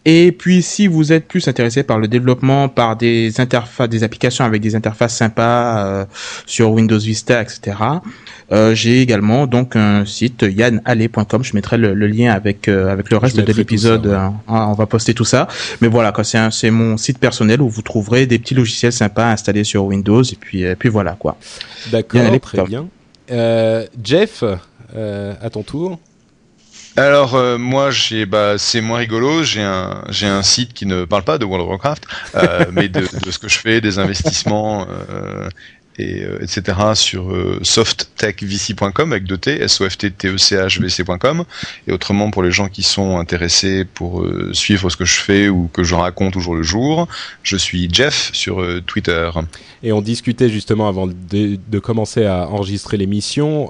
Et 0.03 0.33
puis 0.33 0.61
si 0.61 0.87
vous 0.87 1.13
êtes 1.13 1.29
plus 1.29 1.47
intéressé 1.47 1.83
par 1.83 1.97
le 1.97 2.09
développement, 2.09 2.67
par 2.67 2.97
des 2.97 3.39
interfaces, 3.39 3.87
des 3.87 4.03
applications 4.03 4.43
avec 4.43 4.61
des 4.61 4.75
interfaces 4.75 5.15
sympas 5.15 5.85
euh, 5.85 6.03
sur 6.45 6.71
Windows 6.71 6.99
Vista, 6.99 7.41
etc. 7.41 7.77
Euh, 8.53 8.75
j'ai 8.75 9.01
également 9.01 9.47
donc 9.47 9.75
un 9.75 10.05
site 10.05 10.45
yanallé.com. 10.47 11.43
Je 11.43 11.55
mettrai 11.55 11.77
le, 11.77 11.93
lien 11.93 12.31
avec 12.31 12.67
euh, 12.67 12.91
avec 12.91 13.09
le 13.09 13.17
reste 13.17 13.39
de 13.39 13.53
l'épisode. 13.53 14.07
Ah, 14.47 14.67
on 14.69 14.73
va 14.73 14.85
poster 14.85 15.13
tout 15.13 15.25
ça. 15.25 15.47
Mais 15.81 15.87
voilà, 15.87 16.13
c'est 16.23 16.51
c'est 16.51 16.69
mon 16.69 16.97
site 16.97 17.17
personnel 17.17 17.61
où 17.61 17.69
vous 17.69 17.81
trouverez 17.81 18.27
des 18.27 18.37
petits 18.37 18.53
logiciels 18.53 18.93
sympas 18.93 19.31
installés 19.31 19.63
sur 19.63 19.85
Windows 19.85 20.23
et 20.23 20.35
puis 20.39 20.65
puis 20.75 20.89
voilà 20.89 21.13
quoi. 21.13 21.37
D'accord, 21.91 22.39
très 22.41 22.63
bien. 22.63 22.87
Euh, 23.31 23.85
Jeff, 24.03 24.43
à 24.43 25.49
ton 25.49 25.63
tour. 25.63 25.99
Alors 26.95 27.35
moi 27.57 27.89
j'ai 27.89 28.27
bah 28.27 28.59
c'est 28.59 28.79
moins 28.79 28.99
rigolo 28.99 29.41
j'ai 29.41 29.63
un 29.63 30.03
j'ai 30.09 30.27
un 30.27 30.43
site 30.43 30.73
qui 30.73 30.85
ne 30.85 31.05
parle 31.05 31.23
pas 31.23 31.39
de 31.39 31.45
World 31.45 31.63
of 31.63 31.69
Warcraft 31.69 32.05
mais 32.71 32.87
de, 32.87 32.99
de, 32.99 33.31
ce 33.31 33.39
que 33.39 33.49
je 33.49 33.57
fais 33.57 33.81
des 33.81 33.97
investissements 33.97 34.85
et 35.99 36.23
euh, 36.23 36.41
etc. 36.41 36.77
sur 36.95 37.31
euh, 37.31 37.59
softtechvc.com 37.61 39.11
avec 39.11 39.25
deux 39.25 39.37
T, 39.37 39.61
s 39.61 39.81
o 39.81 39.89
f 39.89 39.97
t 39.97 40.11
t 40.11 40.27
e 40.27 40.37
c 40.37 40.55
h 40.55 40.79
v 40.79 40.89
c.com 40.89 41.43
et 41.87 41.91
autrement 41.91 42.31
pour 42.31 42.43
les 42.43 42.51
gens 42.51 42.67
qui 42.67 42.83
sont 42.83 43.17
intéressés 43.17 43.85
pour 43.85 44.21
euh, 44.21 44.51
suivre 44.53 44.89
ce 44.89 44.97
que 44.97 45.05
je 45.05 45.15
fais 45.15 45.49
ou 45.49 45.69
que 45.71 45.83
je 45.83 45.95
raconte 45.95 46.33
toujours 46.33 46.55
le 46.55 46.63
jour, 46.63 47.07
je 47.43 47.57
suis 47.57 47.89
Jeff 47.91 48.31
sur 48.33 48.61
euh, 48.61 48.81
Twitter. 48.85 49.29
Et 49.83 49.91
on 49.91 50.01
discutait 50.01 50.49
justement 50.49 50.87
avant 50.87 51.07
de, 51.07 51.13
de 51.67 51.79
commencer 51.79 52.25
à 52.25 52.47
enregistrer 52.47 52.97
l'émission, 52.97 53.69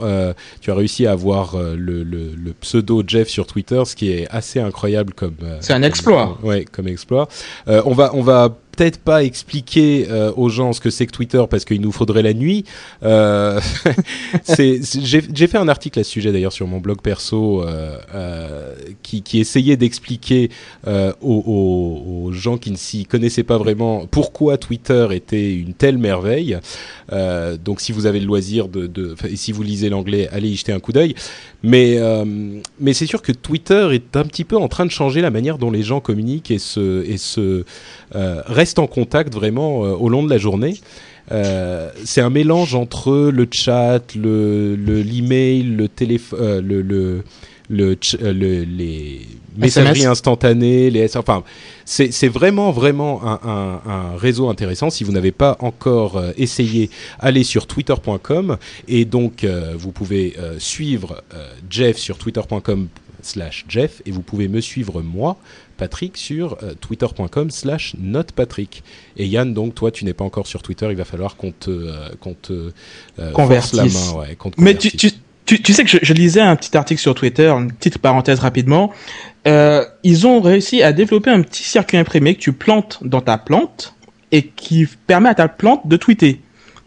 tu 0.62 0.70
as 0.70 0.76
réussi 0.76 1.08
à 1.08 1.12
avoir 1.12 1.58
le, 1.58 2.04
le, 2.04 2.36
le, 2.36 2.54
pseudo 2.62 3.04
Jeff 3.06 3.30
sur 3.30 3.48
Twitter, 3.48 3.82
ce 3.86 3.96
qui 3.96 4.12
est 4.12 4.28
assez 4.30 4.60
incroyable 4.60 5.14
comme. 5.14 5.36
C'est 5.62 5.74
un 5.74 5.82
exploit. 5.82 6.38
ouais, 6.44 6.66
comme 6.72 6.88
exploit. 6.88 7.28
on 7.66 7.94
va 7.94 8.12
on 8.14 8.22
va 8.22 8.56
peut-être 8.76 9.00
pas 9.00 9.24
expliquer 9.24 10.08
euh, 10.10 10.32
aux 10.36 10.50
gens 10.50 10.74
ce 10.74 10.82
que 10.82 10.90
c'est 10.90 11.06
que 11.06 11.12
Twitter 11.12 11.44
parce 11.50 11.64
qu'il 11.66 11.82
nous 11.82 11.92
faudrait 11.92 12.24
la 12.24 12.34
nuit. 12.34 12.66
Euh, 13.04 13.60
j'ai 14.58 15.48
fait 15.48 15.58
un 15.58 15.68
article 15.68 16.00
à 16.00 16.04
ce 16.04 16.10
sujet 16.10 16.32
d'ailleurs 16.32 16.54
sur 16.54 16.68
mon 16.68 16.80
blog 16.80 17.02
perso 17.02 17.64
euh, 17.64 18.74
qui, 19.04 19.24
essayait 19.40 19.78
d'expliquer 19.78 20.50
aux, 21.22 22.30
gens 22.34 22.58
qui 22.58 22.72
ne 22.72 22.78
s'y 22.78 23.06
connaissaient 23.06 23.44
pas 23.44 23.58
vraiment 23.58 24.08
pourquoi 24.10 24.58
Twitter 24.58 25.08
était 25.12 25.54
une 25.54 25.74
telle 25.74 25.98
merveille. 25.98 26.58
donc 27.64 27.82
si 27.82 27.92
vous 27.92 28.06
avez 28.06 28.20
le 28.20 28.26
loisir 28.26 28.68
et 29.30 29.36
si 29.36 29.52
vous 29.52 29.64
lisez 29.64 29.90
l'anglais, 29.90 30.30
allez 30.32 30.50
y 30.50 30.56
jeter 30.56 30.72
un 30.72 30.80
coup 30.80 30.92
d'œil. 30.92 31.16
Mais 31.64 31.98
mais 32.80 32.94
c'est 32.94 33.06
sûr 33.06 33.22
que 33.22 33.32
Twitter 33.32 33.90
est 33.92 34.16
un 34.16 34.24
petit 34.24 34.44
peu 34.44 34.58
en 34.58 34.68
train 34.68 34.86
de 34.86 34.92
changer 34.92 35.22
la 35.22 35.32
manière 35.32 35.58
dont 35.58 35.72
les 35.72 35.84
gens 35.84 36.00
communiquent 36.00 36.52
et 36.52 36.60
se 36.60 37.04
et 37.06 37.18
se 37.18 37.64
reste 38.64 38.80
en 38.80 38.88
contact 38.88 39.34
vraiment 39.34 39.84
euh, 39.84 39.90
au 39.90 40.08
long 40.08 40.24
de 40.24 40.30
la 40.30 40.38
journée. 40.38 40.76
Euh, 41.34 41.90
c'est 42.06 42.22
un 42.22 42.30
mélange 42.30 42.76
entre 42.76 43.30
le 43.30 43.46
chat, 43.52 44.16
le 44.16 44.76
l'email, 44.76 45.64
le, 45.64 45.90
téléphone, 45.90 46.40
euh, 46.42 46.62
le, 46.62 46.82
le, 46.82 47.24
le, 47.70 48.64
les 48.64 49.28
messageries 49.58 50.06
instantanées, 50.06 50.90
les 50.90 51.18
enfin 51.18 51.44
c'est 51.86 52.28
vraiment 52.30 52.72
vraiment 52.72 53.22
un, 53.26 53.40
un, 53.44 53.92
un, 53.92 54.18
réseau 54.18 54.48
intéressant. 54.48 54.90
Si 54.90 55.04
vous 55.04 55.12
n'avez 55.12 55.34
pas 55.34 55.58
encore 55.60 56.22
essayé, 56.38 56.90
allez 57.20 57.44
sur 57.44 57.68
twitter.com 57.68 58.58
et 58.88 59.04
donc 59.04 59.46
vous 59.76 59.92
pouvez 59.92 60.36
suivre 60.58 61.22
Jeff 61.70 61.98
sur 61.98 62.18
twitter.com 62.18 62.88
slash 63.24 63.66
Jeff 63.68 64.02
et 64.06 64.12
vous 64.12 64.22
pouvez 64.22 64.48
me 64.48 64.62
suivre 64.62 65.02
moi, 65.02 65.38
Patrick, 65.78 66.18
sur 66.18 66.58
euh, 66.64 66.74
twitter.com 66.80 67.50
slash 67.50 67.96
notepatrick. 68.00 68.84
Et 69.18 69.26
Yann, 69.28 69.54
donc 69.54 69.76
toi, 69.76 69.92
tu 69.92 70.06
n'es 70.06 70.14
pas 70.14 70.24
encore 70.24 70.48
sur 70.48 70.62
Twitter, 70.62 70.88
il 70.90 70.96
va 70.96 71.06
falloir 71.06 71.36
qu'on 71.36 71.52
te, 71.52 71.70
euh, 71.70 72.10
qu'on 72.20 72.34
te 72.34 72.72
convertisse 73.34 73.74
la 73.74 73.84
main. 73.86 74.20
Ouais, 74.20 74.38
Mais 74.58 74.76
tu, 74.76 74.92
tu, 74.92 75.12
tu, 75.46 75.62
tu, 75.62 75.74
sais 75.74 75.84
que 75.84 75.90
je, 75.90 75.98
je, 76.02 76.14
lisais 76.14 76.42
un 76.42 76.56
petit 76.56 76.76
article 76.78 77.02
sur 77.02 77.16
Twitter, 77.16 77.50
une 77.50 77.72
petite 77.72 77.98
parenthèse 77.98 78.40
rapidement. 78.40 78.92
Euh, 79.46 79.86
ils 80.04 80.26
ont 80.26 80.40
réussi 80.42 80.82
à 80.84 80.94
développer 80.94 81.30
un 81.30 81.42
petit 81.42 81.64
circuit 81.64 81.98
imprimé 81.98 82.36
que 82.36 82.40
tu 82.40 82.54
plantes 82.54 83.00
dans 83.02 83.22
ta 83.22 83.38
plante 83.38 83.96
et 84.32 84.48
qui 84.48 84.88
permet 85.08 85.30
à 85.30 85.36
ta 85.36 85.48
plante 85.48 85.88
de 85.88 85.98
tweeter. 85.98 86.42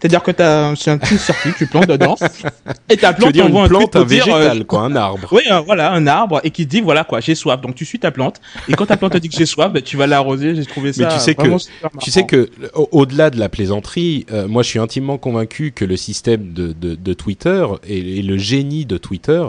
C'est-à-dire 0.06 0.22
que 0.22 0.30
t'as, 0.30 0.76
c'est 0.76 0.92
un 0.92 0.98
petit 0.98 1.18
circuit, 1.18 1.50
tu 1.58 1.66
plantes 1.66 1.88
dedans, 1.88 2.14
et 2.88 2.96
ta 2.96 3.12
plante 3.12 3.36
envoie 3.40 3.64
un 3.64 3.68
plante, 3.68 3.96
un 3.96 4.04
végétal, 4.04 4.60
euh, 4.60 4.64
quoi, 4.64 4.82
un 4.82 4.94
arbre. 4.94 5.26
Oui, 5.32 5.42
euh, 5.50 5.60
voilà, 5.60 5.92
un 5.92 6.06
arbre, 6.06 6.40
et 6.44 6.50
qui 6.50 6.64
dit, 6.64 6.80
voilà, 6.80 7.02
quoi, 7.02 7.18
j'ai 7.18 7.34
soif. 7.34 7.60
Donc, 7.60 7.74
tu 7.74 7.84
suis 7.84 7.98
ta 7.98 8.12
plante, 8.12 8.40
et 8.68 8.74
quand 8.74 8.86
ta 8.86 8.96
plante 8.96 9.14
te 9.14 9.18
dit 9.18 9.28
que 9.28 9.36
j'ai 9.36 9.46
soif, 9.46 9.72
ben, 9.72 9.82
tu 9.82 9.96
vas 9.96 10.06
l'arroser, 10.06 10.54
j'ai 10.54 10.64
trouvé 10.64 10.92
ça 10.92 11.08
Mais 11.08 11.12
tu 11.12 11.18
sais 11.18 11.34
que, 11.34 11.56
tu 12.00 12.10
sais 12.12 12.24
que, 12.24 12.48
au-delà 12.72 13.30
de 13.30 13.40
la 13.40 13.48
plaisanterie, 13.48 14.26
euh, 14.30 14.46
moi, 14.46 14.62
je 14.62 14.68
suis 14.68 14.78
intimement 14.78 15.18
convaincu 15.18 15.72
que 15.72 15.84
le 15.84 15.96
système 15.96 16.52
de, 16.52 16.72
de, 16.72 16.94
de 16.94 17.12
Twitter 17.14 17.66
et, 17.88 18.18
et 18.18 18.22
le 18.22 18.38
génie 18.38 18.86
de 18.86 18.96
Twitter 18.96 19.42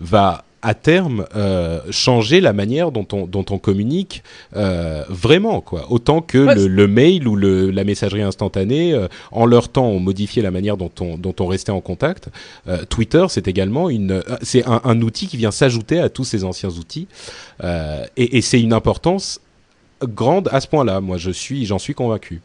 va 0.00 0.44
à 0.62 0.74
terme 0.74 1.26
euh, 1.34 1.80
changer 1.90 2.40
la 2.40 2.52
manière 2.52 2.92
dont 2.92 3.06
on, 3.12 3.26
dont 3.26 3.44
on 3.50 3.58
communique 3.58 4.22
euh, 4.56 5.04
vraiment 5.08 5.60
quoi. 5.60 5.90
Autant 5.90 6.20
que 6.20 6.38
le, 6.38 6.66
le, 6.66 6.86
mail 6.86 7.26
ou 7.26 7.36
le, 7.36 7.70
la 7.70 7.84
messagerie 7.84 8.22
instantanée 8.22 8.92
euh, 8.92 9.08
en 9.32 9.46
leur 9.46 9.68
temps 9.68 9.86
ont 9.86 10.00
modifié 10.00 10.42
la 10.42 10.50
manière 10.50 10.76
dont 10.76 10.90
on, 11.00 11.16
dont 11.16 11.34
on 11.40 11.46
restait 11.46 11.72
en 11.72 11.80
contact. 11.80 12.28
Twitter 12.88 13.26
c'est 13.28 13.48
également 13.48 13.88
une 13.88 14.22
c'est 14.42 14.66
un, 14.66 14.80
un, 14.84 15.00
outil 15.00 15.26
qui 15.26 15.36
vient 15.36 15.50
s'ajouter 15.50 15.98
à 15.98 16.08
tous 16.08 16.24
ces 16.24 16.44
anciens 16.44 16.70
outils. 16.70 17.08
Et, 18.16 18.38
et 18.38 18.40
c'est 18.40 18.60
une 18.60 18.72
importance 18.72 19.40
grande 20.02 20.48
à 20.52 20.60
ce 20.60 20.68
point-là. 20.68 21.00
Moi 21.00 21.16
je 21.16 21.30
suis 21.30 21.66
j'en 21.66 21.78
suis 21.78 21.94
convaincu 21.94 22.42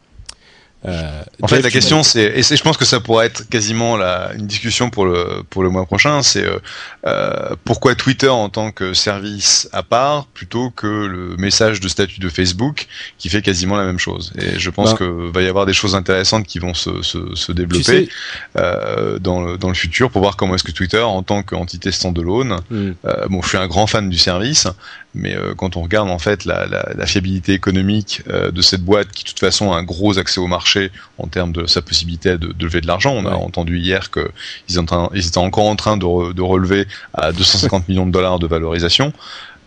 euh, 0.88 1.24
en 1.42 1.48
fait, 1.48 1.62
la 1.62 1.70
question, 1.70 2.04
c'est, 2.04 2.26
et 2.36 2.44
je 2.44 2.62
pense 2.62 2.78
que 2.78 2.86
ça 2.86 3.00
pourrait 3.00 3.26
être 3.26 3.48
quasiment 3.50 3.98
la, 3.98 4.34
une 4.36 4.46
discussion 4.46 4.90
pour 4.90 5.06
le 5.06 5.44
pour 5.50 5.64
le 5.64 5.70
mois 5.70 5.86
prochain, 5.86 6.22
c'est 6.22 6.46
euh, 6.46 6.60
euh, 7.06 7.56
pourquoi 7.64 7.96
Twitter 7.96 8.30
en 8.30 8.50
tant 8.50 8.72
que 8.72 8.94
service 8.94 9.68
à 9.72 9.84
part 9.84 10.28
plutôt 10.28 10.70
que 10.70 10.88
le 10.88 11.36
message 11.38 11.80
de 11.80 11.88
statut 11.88 12.20
de 12.20 12.30
Facebook 12.30 12.88
qui 13.18 13.30
fait 13.30 13.42
quasiment 13.42 13.78
la 13.78 13.86
même 13.86 14.00
chose. 14.00 14.32
Et 14.38 14.60
je 14.60 14.70
pense 14.70 14.92
ben, 14.92 14.98
que 14.98 15.32
va 15.32 15.42
y 15.42 15.48
avoir 15.48 15.66
des 15.66 15.74
choses 15.74 15.96
intéressantes 15.96 16.46
qui 16.46 16.60
vont 16.60 16.74
se, 16.74 17.02
se, 17.02 17.36
se 17.36 17.52
développer 17.52 18.10
euh, 18.58 19.18
dans 19.20 19.42
le 19.42 19.58
dans 19.58 19.70
le 19.70 19.76
futur 19.76 20.12
pour 20.12 20.22
voir 20.22 20.36
comment 20.36 20.56
est-ce 20.56 20.64
que 20.64 20.72
Twitter 20.72 21.02
en 21.02 21.24
tant 21.24 21.42
qu'entité 21.42 21.92
standalone. 21.92 22.60
Mm. 22.70 22.92
Bon, 23.30 23.42
je 23.42 23.50
suis 23.50 23.58
un 23.58 23.68
grand 23.68 23.88
fan 23.88 24.10
du 24.10 24.18
service, 24.18 24.68
mais 25.16 25.36
euh, 25.36 25.56
quand 25.56 25.78
on 25.78 25.82
regarde 25.82 26.10
en 26.10 26.20
fait 26.20 26.46
la, 26.46 26.68
la, 26.68 26.90
la 26.96 27.06
fiabilité 27.06 27.54
économique 27.54 28.22
euh, 28.30 28.52
de 28.52 28.62
cette 28.62 28.82
boîte 28.82 29.10
qui 29.12 29.24
de 29.24 29.30
toute 29.30 29.40
façon 29.40 29.72
a 29.72 29.78
un 29.78 29.84
gros 29.84 30.20
accès 30.20 30.40
au 30.40 30.48
marché 30.48 30.92
en 31.18 31.28
termes 31.28 31.54
de 31.54 31.66
sa 31.66 31.82
possibilité 31.82 32.38
de, 32.38 32.52
de 32.52 32.66
lever 32.66 32.82
de 32.82 32.88
l'argent, 32.88 33.14
on 33.14 33.26
a 33.26 33.34
entendu 33.34 33.80
hier 33.80 34.12
qu'ils 34.12 34.28
ils 34.70 35.28
étaient 35.28 35.38
encore 35.38 35.66
en 35.66 35.76
train 35.76 35.98
de, 35.98 36.06
re, 36.06 36.34
de 36.34 36.42
relever 36.42 36.88
à 37.14 37.32
250 37.32 37.88
millions 37.88 38.06
de 38.06 38.12
dollars 38.12 38.40
de 38.40 38.48
valorisation, 38.48 39.14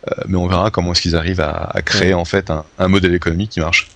euh, 0.09 0.14
mais 0.28 0.36
on 0.36 0.46
verra 0.46 0.70
comment 0.70 0.92
est-ce 0.92 1.03
qu'ils 1.03 1.16
arrivent 1.16 1.40
à, 1.40 1.70
à 1.74 1.82
créer 1.82 2.14
en 2.14 2.24
fait 2.24 2.51
un, 2.51 2.64
un 2.78 2.88
modèle 2.88 3.14
économique 3.14 3.51
qui 3.51 3.61
marche. 3.61 3.88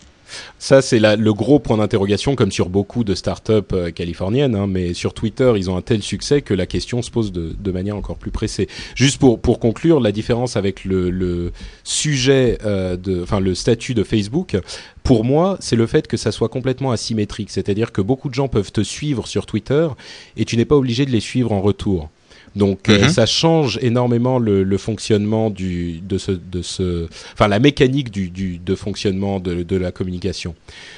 Ça, 0.59 0.83
c'est 0.83 0.99
le 0.99 1.33
gros 1.33 1.59
point 1.59 1.77
d'interrogation, 1.77 2.35
comme 2.35 2.53
sur 2.53 2.69
beaucoup 2.69 3.05
de 3.05 3.15
startups 3.15 3.53
euh, 3.73 3.91
californiennes. 3.91 4.55
Hein, 4.55 4.67
mais 4.67 4.95
sur 4.95 5.15
Twitter, 5.15 5.53
ils 5.57 5.71
ont 5.71 5.77
un 5.77 5.83
tel 5.83 6.03
succès 6.03 6.43
que 6.43 6.55
la 6.55 6.67
question 6.67 7.03
se 7.03 7.11
pose 7.11 7.33
de, 7.33 7.73
manière 7.73 7.97
encore 7.97 8.17
plus 8.17 8.31
pressée. 8.31 8.69
Juste 8.95 9.19
pour, 9.19 9.41
conclure, 9.59 10.01
la 10.01 10.13
différence 10.13 10.57
avec 10.57 10.85
le, 10.85 11.11
le 11.11 11.53
sujet, 11.85 12.59
euh, 12.65 12.97
de, 12.97 13.23
enfin 13.23 13.41
le 13.41 13.55
statut 13.55 13.95
de 13.95 14.05
Facebook, 14.05 14.57
pour 15.03 15.25
moi, 15.25 15.57
c'est 15.61 15.77
le 15.77 15.87
fait 15.87 16.07
que 16.07 16.17
ça 16.17 16.33
soit 16.33 16.49
complètement 16.49 16.91
asymétrique. 16.91 17.51
C'est-à-dire 17.51 17.93
que 17.93 18.01
beaucoup 18.01 18.29
de 18.29 18.35
gens 18.35 18.49
peuvent 18.49 18.73
te 18.73 18.83
suivre 18.83 19.27
sur 19.27 19.47
Twitter 19.47 19.89
et 20.37 20.45
tu 20.45 20.57
n'es 20.57 20.65
pas 20.65 20.77
obligé 20.77 21.07
de 21.07 21.11
les 21.11 21.21
suivre 21.21 21.53
en 21.53 21.61
retour. 21.61 22.11
Donc 22.57 22.89
euh, 22.89 23.09
ça 23.09 23.27
change 23.27 23.79
énormément 23.83 24.39
le, 24.39 24.63
le, 24.63 24.79
fonctionnement 24.79 25.51
du 25.51 26.01
de 26.01 26.19
ce 26.19 26.33
de 26.33 26.63
ce 26.63 27.07
enfin 27.33 27.49
la 27.49 27.59
mécanique 27.59 28.11
du, 28.11 28.29
du 28.31 28.59
de 28.59 28.75
fonctionnement 28.75 29.41
de, 29.41 29.63
de 29.63 29.77
la 29.77 29.93
communication. 29.93 30.55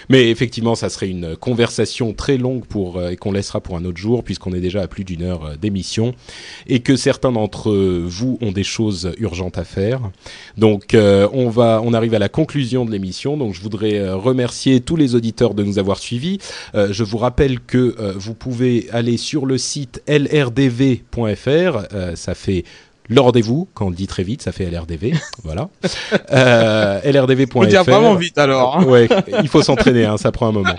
Mais 0.08 0.30
effectivement, 0.30 0.74
ça 0.74 0.88
serait 0.88 1.08
une 1.08 1.36
conversation 1.36 2.12
très 2.12 2.36
longue 2.36 2.64
pour 2.64 2.98
euh, 2.98 3.10
et 3.10 3.16
qu'on 3.16 3.32
laissera 3.32 3.60
pour 3.60 3.76
un 3.76 3.84
autre 3.84 3.98
jour 3.98 4.24
puisqu'on 4.24 4.52
est 4.52 4.60
déjà 4.60 4.82
à 4.82 4.88
plus 4.88 5.04
d'une 5.04 5.22
heure 5.22 5.44
euh, 5.44 5.56
d'émission 5.56 6.14
et 6.66 6.80
que 6.80 6.96
certains 6.96 7.32
d'entre 7.32 7.72
vous 7.72 8.38
ont 8.40 8.52
des 8.52 8.64
choses 8.64 9.12
urgentes 9.18 9.58
à 9.58 9.64
faire. 9.64 10.00
Donc 10.56 10.94
euh, 10.94 11.28
on 11.32 11.48
va 11.48 11.80
on 11.84 11.92
arrive 11.94 12.14
à 12.14 12.18
la 12.18 12.28
conclusion 12.28 12.84
de 12.84 12.90
l'émission. 12.90 13.36
Donc 13.36 13.54
je 13.54 13.60
voudrais 13.60 13.98
euh, 13.98 14.16
remercier 14.16 14.80
tous 14.80 14.96
les 14.96 15.14
auditeurs 15.14 15.54
de 15.54 15.62
nous 15.62 15.78
avoir 15.78 15.98
suivis. 15.98 16.38
Euh, 16.74 16.88
je 16.90 17.04
vous 17.04 17.18
rappelle 17.18 17.60
que 17.60 17.94
vous 18.16 18.34
pouvez 18.34 18.88
aller 18.92 19.16
sur 19.16 19.46
le 19.46 19.58
site 19.58 20.02
lrdv.fr 20.08 21.43
euh, 21.50 22.16
ça 22.16 22.34
fait 22.34 22.64
le 23.08 23.20
rendez-vous, 23.20 23.68
quand 23.74 23.86
on 23.86 23.90
le 23.90 23.96
dit 23.96 24.06
très 24.06 24.22
vite, 24.22 24.40
ça 24.40 24.50
fait 24.50 24.70
LRDV, 24.70 25.12
voilà. 25.44 25.68
Euh, 26.32 27.00
LRDV.fr. 27.04 27.52
Faut 27.52 27.66
dire 27.66 27.84
vraiment 27.84 28.14
vite 28.14 28.38
alors. 28.38 28.86
Ouais, 28.86 29.08
il 29.42 29.48
faut 29.48 29.62
s'entraîner, 29.62 30.06
hein, 30.06 30.16
ça 30.16 30.32
prend 30.32 30.48
un 30.48 30.52
moment. 30.52 30.76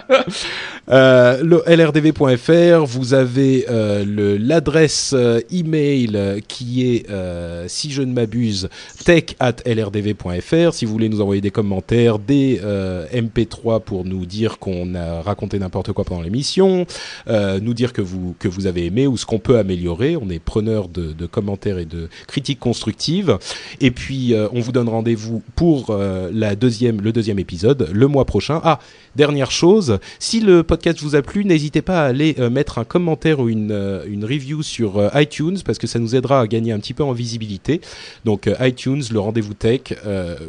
Euh, 0.90 1.42
le 1.44 1.64
LRDV.fr, 1.68 2.86
vous 2.86 3.14
avez 3.14 3.66
euh, 3.70 4.38
l'adresse 4.40 5.14
euh, 5.16 5.40
email 5.52 6.42
qui 6.48 6.96
est, 6.96 7.10
euh, 7.10 7.66
si 7.68 7.92
je 7.92 8.02
ne 8.02 8.12
m'abuse, 8.12 8.70
tech 9.04 9.36
at 9.40 9.56
LRDV.fr. 9.66 10.74
Si 10.74 10.86
vous 10.86 10.92
voulez 10.92 11.10
nous 11.10 11.22
envoyer 11.22 11.42
des 11.42 11.52
commentaires, 11.52 12.20
des 12.20 12.60
euh, 12.64 13.06
MP3 13.14 13.82
pour 13.82 14.06
nous 14.06 14.26
dire 14.26 14.60
qu'on 14.60 14.96
a 14.96 15.22
raconté 15.22 15.60
n'importe 15.60 15.92
quoi 15.92 16.04
pendant 16.06 16.22
l'émission, 16.22 16.86
nous 17.28 17.74
dire 17.74 17.94
que 17.94 18.02
vous 18.02 18.36
que 18.40 18.48
vous 18.48 18.68
avez 18.68 18.86
aimé 18.86 19.08
ou 19.08 19.18
ce 19.18 19.26
qu'on 19.26 19.40
peut 19.40 19.58
améliorer, 19.58 20.18
on 20.18 20.30
est 20.30 20.40
preneur 20.40 20.88
de, 20.88 21.14
de 21.14 21.26
commentaires 21.26 21.78
et 21.78 21.86
de 21.86 22.10
critique 22.28 22.60
constructive. 22.60 23.38
Et 23.82 23.92
puis, 23.92 24.34
euh, 24.34 24.48
on 24.52 24.60
vous 24.60 24.72
donne 24.72 24.90
rendez-vous 24.90 25.42
pour 25.56 25.88
euh, 25.90 26.30
la 26.34 26.56
deuxième, 26.56 27.02
le 27.02 27.12
deuxième 27.12 27.40
épisode 27.40 27.90
le 27.92 28.08
mois 28.08 28.26
prochain. 28.26 28.62
Ah, 28.64 28.80
dernière 29.16 29.52
chose, 29.52 30.00
si 30.20 30.40
le 30.40 30.64
podcast 30.64 31.02
vous 31.02 31.16
a 31.16 31.22
plu, 31.22 31.46
n'hésitez 31.46 31.82
pas 31.82 32.04
à 32.04 32.06
aller 32.06 32.36
euh, 32.40 32.50
mettre 32.50 32.78
un 32.78 32.84
commentaire 32.84 33.40
ou 33.40 33.50
une, 33.50 34.02
une 34.08 34.26
review 34.26 34.64
sur 34.64 35.10
iTunes 35.16 35.58
parce 35.66 35.78
que 35.78 35.88
ça 35.88 36.00
nous 36.00 36.16
aidera 36.16 36.42
à 36.42 36.48
gagner 36.48 36.72
un 36.72 36.80
petit 36.80 36.94
peu 36.94 37.04
en 37.04 37.12
visibilité. 37.12 37.82
Donc 38.26 38.50
iTunes, 38.60 39.04
le 39.12 39.20
rendez-vous 39.20 39.54
tech, 39.54 39.82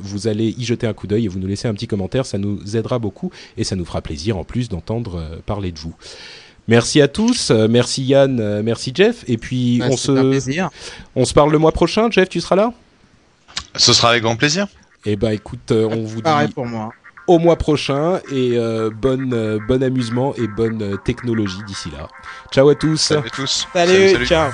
vous 0.00 0.28
allez 0.28 0.54
y 0.58 0.64
jeter 0.64 0.86
un 0.86 0.92
coup 0.92 1.06
d'œil 1.06 1.26
et 1.26 1.28
vous 1.28 1.38
nous 1.38 1.46
laissez 1.46 1.68
un 1.68 1.74
petit 1.74 1.86
commentaire, 1.86 2.26
ça 2.26 2.38
nous 2.38 2.76
aidera 2.76 2.98
beaucoup 2.98 3.30
et 3.56 3.64
ça 3.64 3.76
nous 3.76 3.84
fera 3.84 4.00
plaisir 4.00 4.36
en 4.36 4.44
plus 4.44 4.68
d'entendre 4.68 5.22
parler 5.46 5.72
de 5.72 5.78
vous. 5.78 5.94
Merci 6.68 7.00
à 7.00 7.08
tous, 7.08 7.50
merci 7.50 8.02
Yann, 8.04 8.62
merci 8.62 8.92
Jeff, 8.94 9.24
et 9.28 9.36
puis 9.38 9.78
bah, 9.78 9.86
on 9.90 9.96
se, 9.96 10.70
on 11.14 11.24
se 11.24 11.32
parle 11.32 11.52
le 11.52 11.58
mois 11.58 11.72
prochain. 11.72 12.10
Jeff, 12.10 12.28
tu 12.28 12.40
seras 12.40 12.56
là? 12.56 12.72
Ce 13.76 13.92
sera 13.92 14.10
avec 14.10 14.22
grand 14.22 14.36
plaisir. 14.36 14.66
Eh 15.04 15.14
ben, 15.16 15.30
écoute, 15.30 15.70
on 15.70 16.02
vous 16.02 16.22
Pareil 16.22 16.48
dit 16.48 16.54
pour 16.54 16.66
moi. 16.66 16.90
au 17.28 17.38
mois 17.38 17.56
prochain 17.56 18.18
et 18.32 18.52
euh, 18.56 18.90
bon, 18.90 19.32
euh, 19.32 19.58
bon 19.68 19.82
amusement 19.82 20.34
et 20.36 20.48
bonne 20.48 20.98
technologie 21.04 21.62
d'ici 21.66 21.90
là. 21.90 22.08
Ciao 22.52 22.68
à 22.68 22.74
tous. 22.74 22.96
Salut 22.96 23.26
à 23.26 23.30
tous. 23.30 23.66
salut. 23.72 24.08
salut. 24.10 24.26
ciao. 24.26 24.50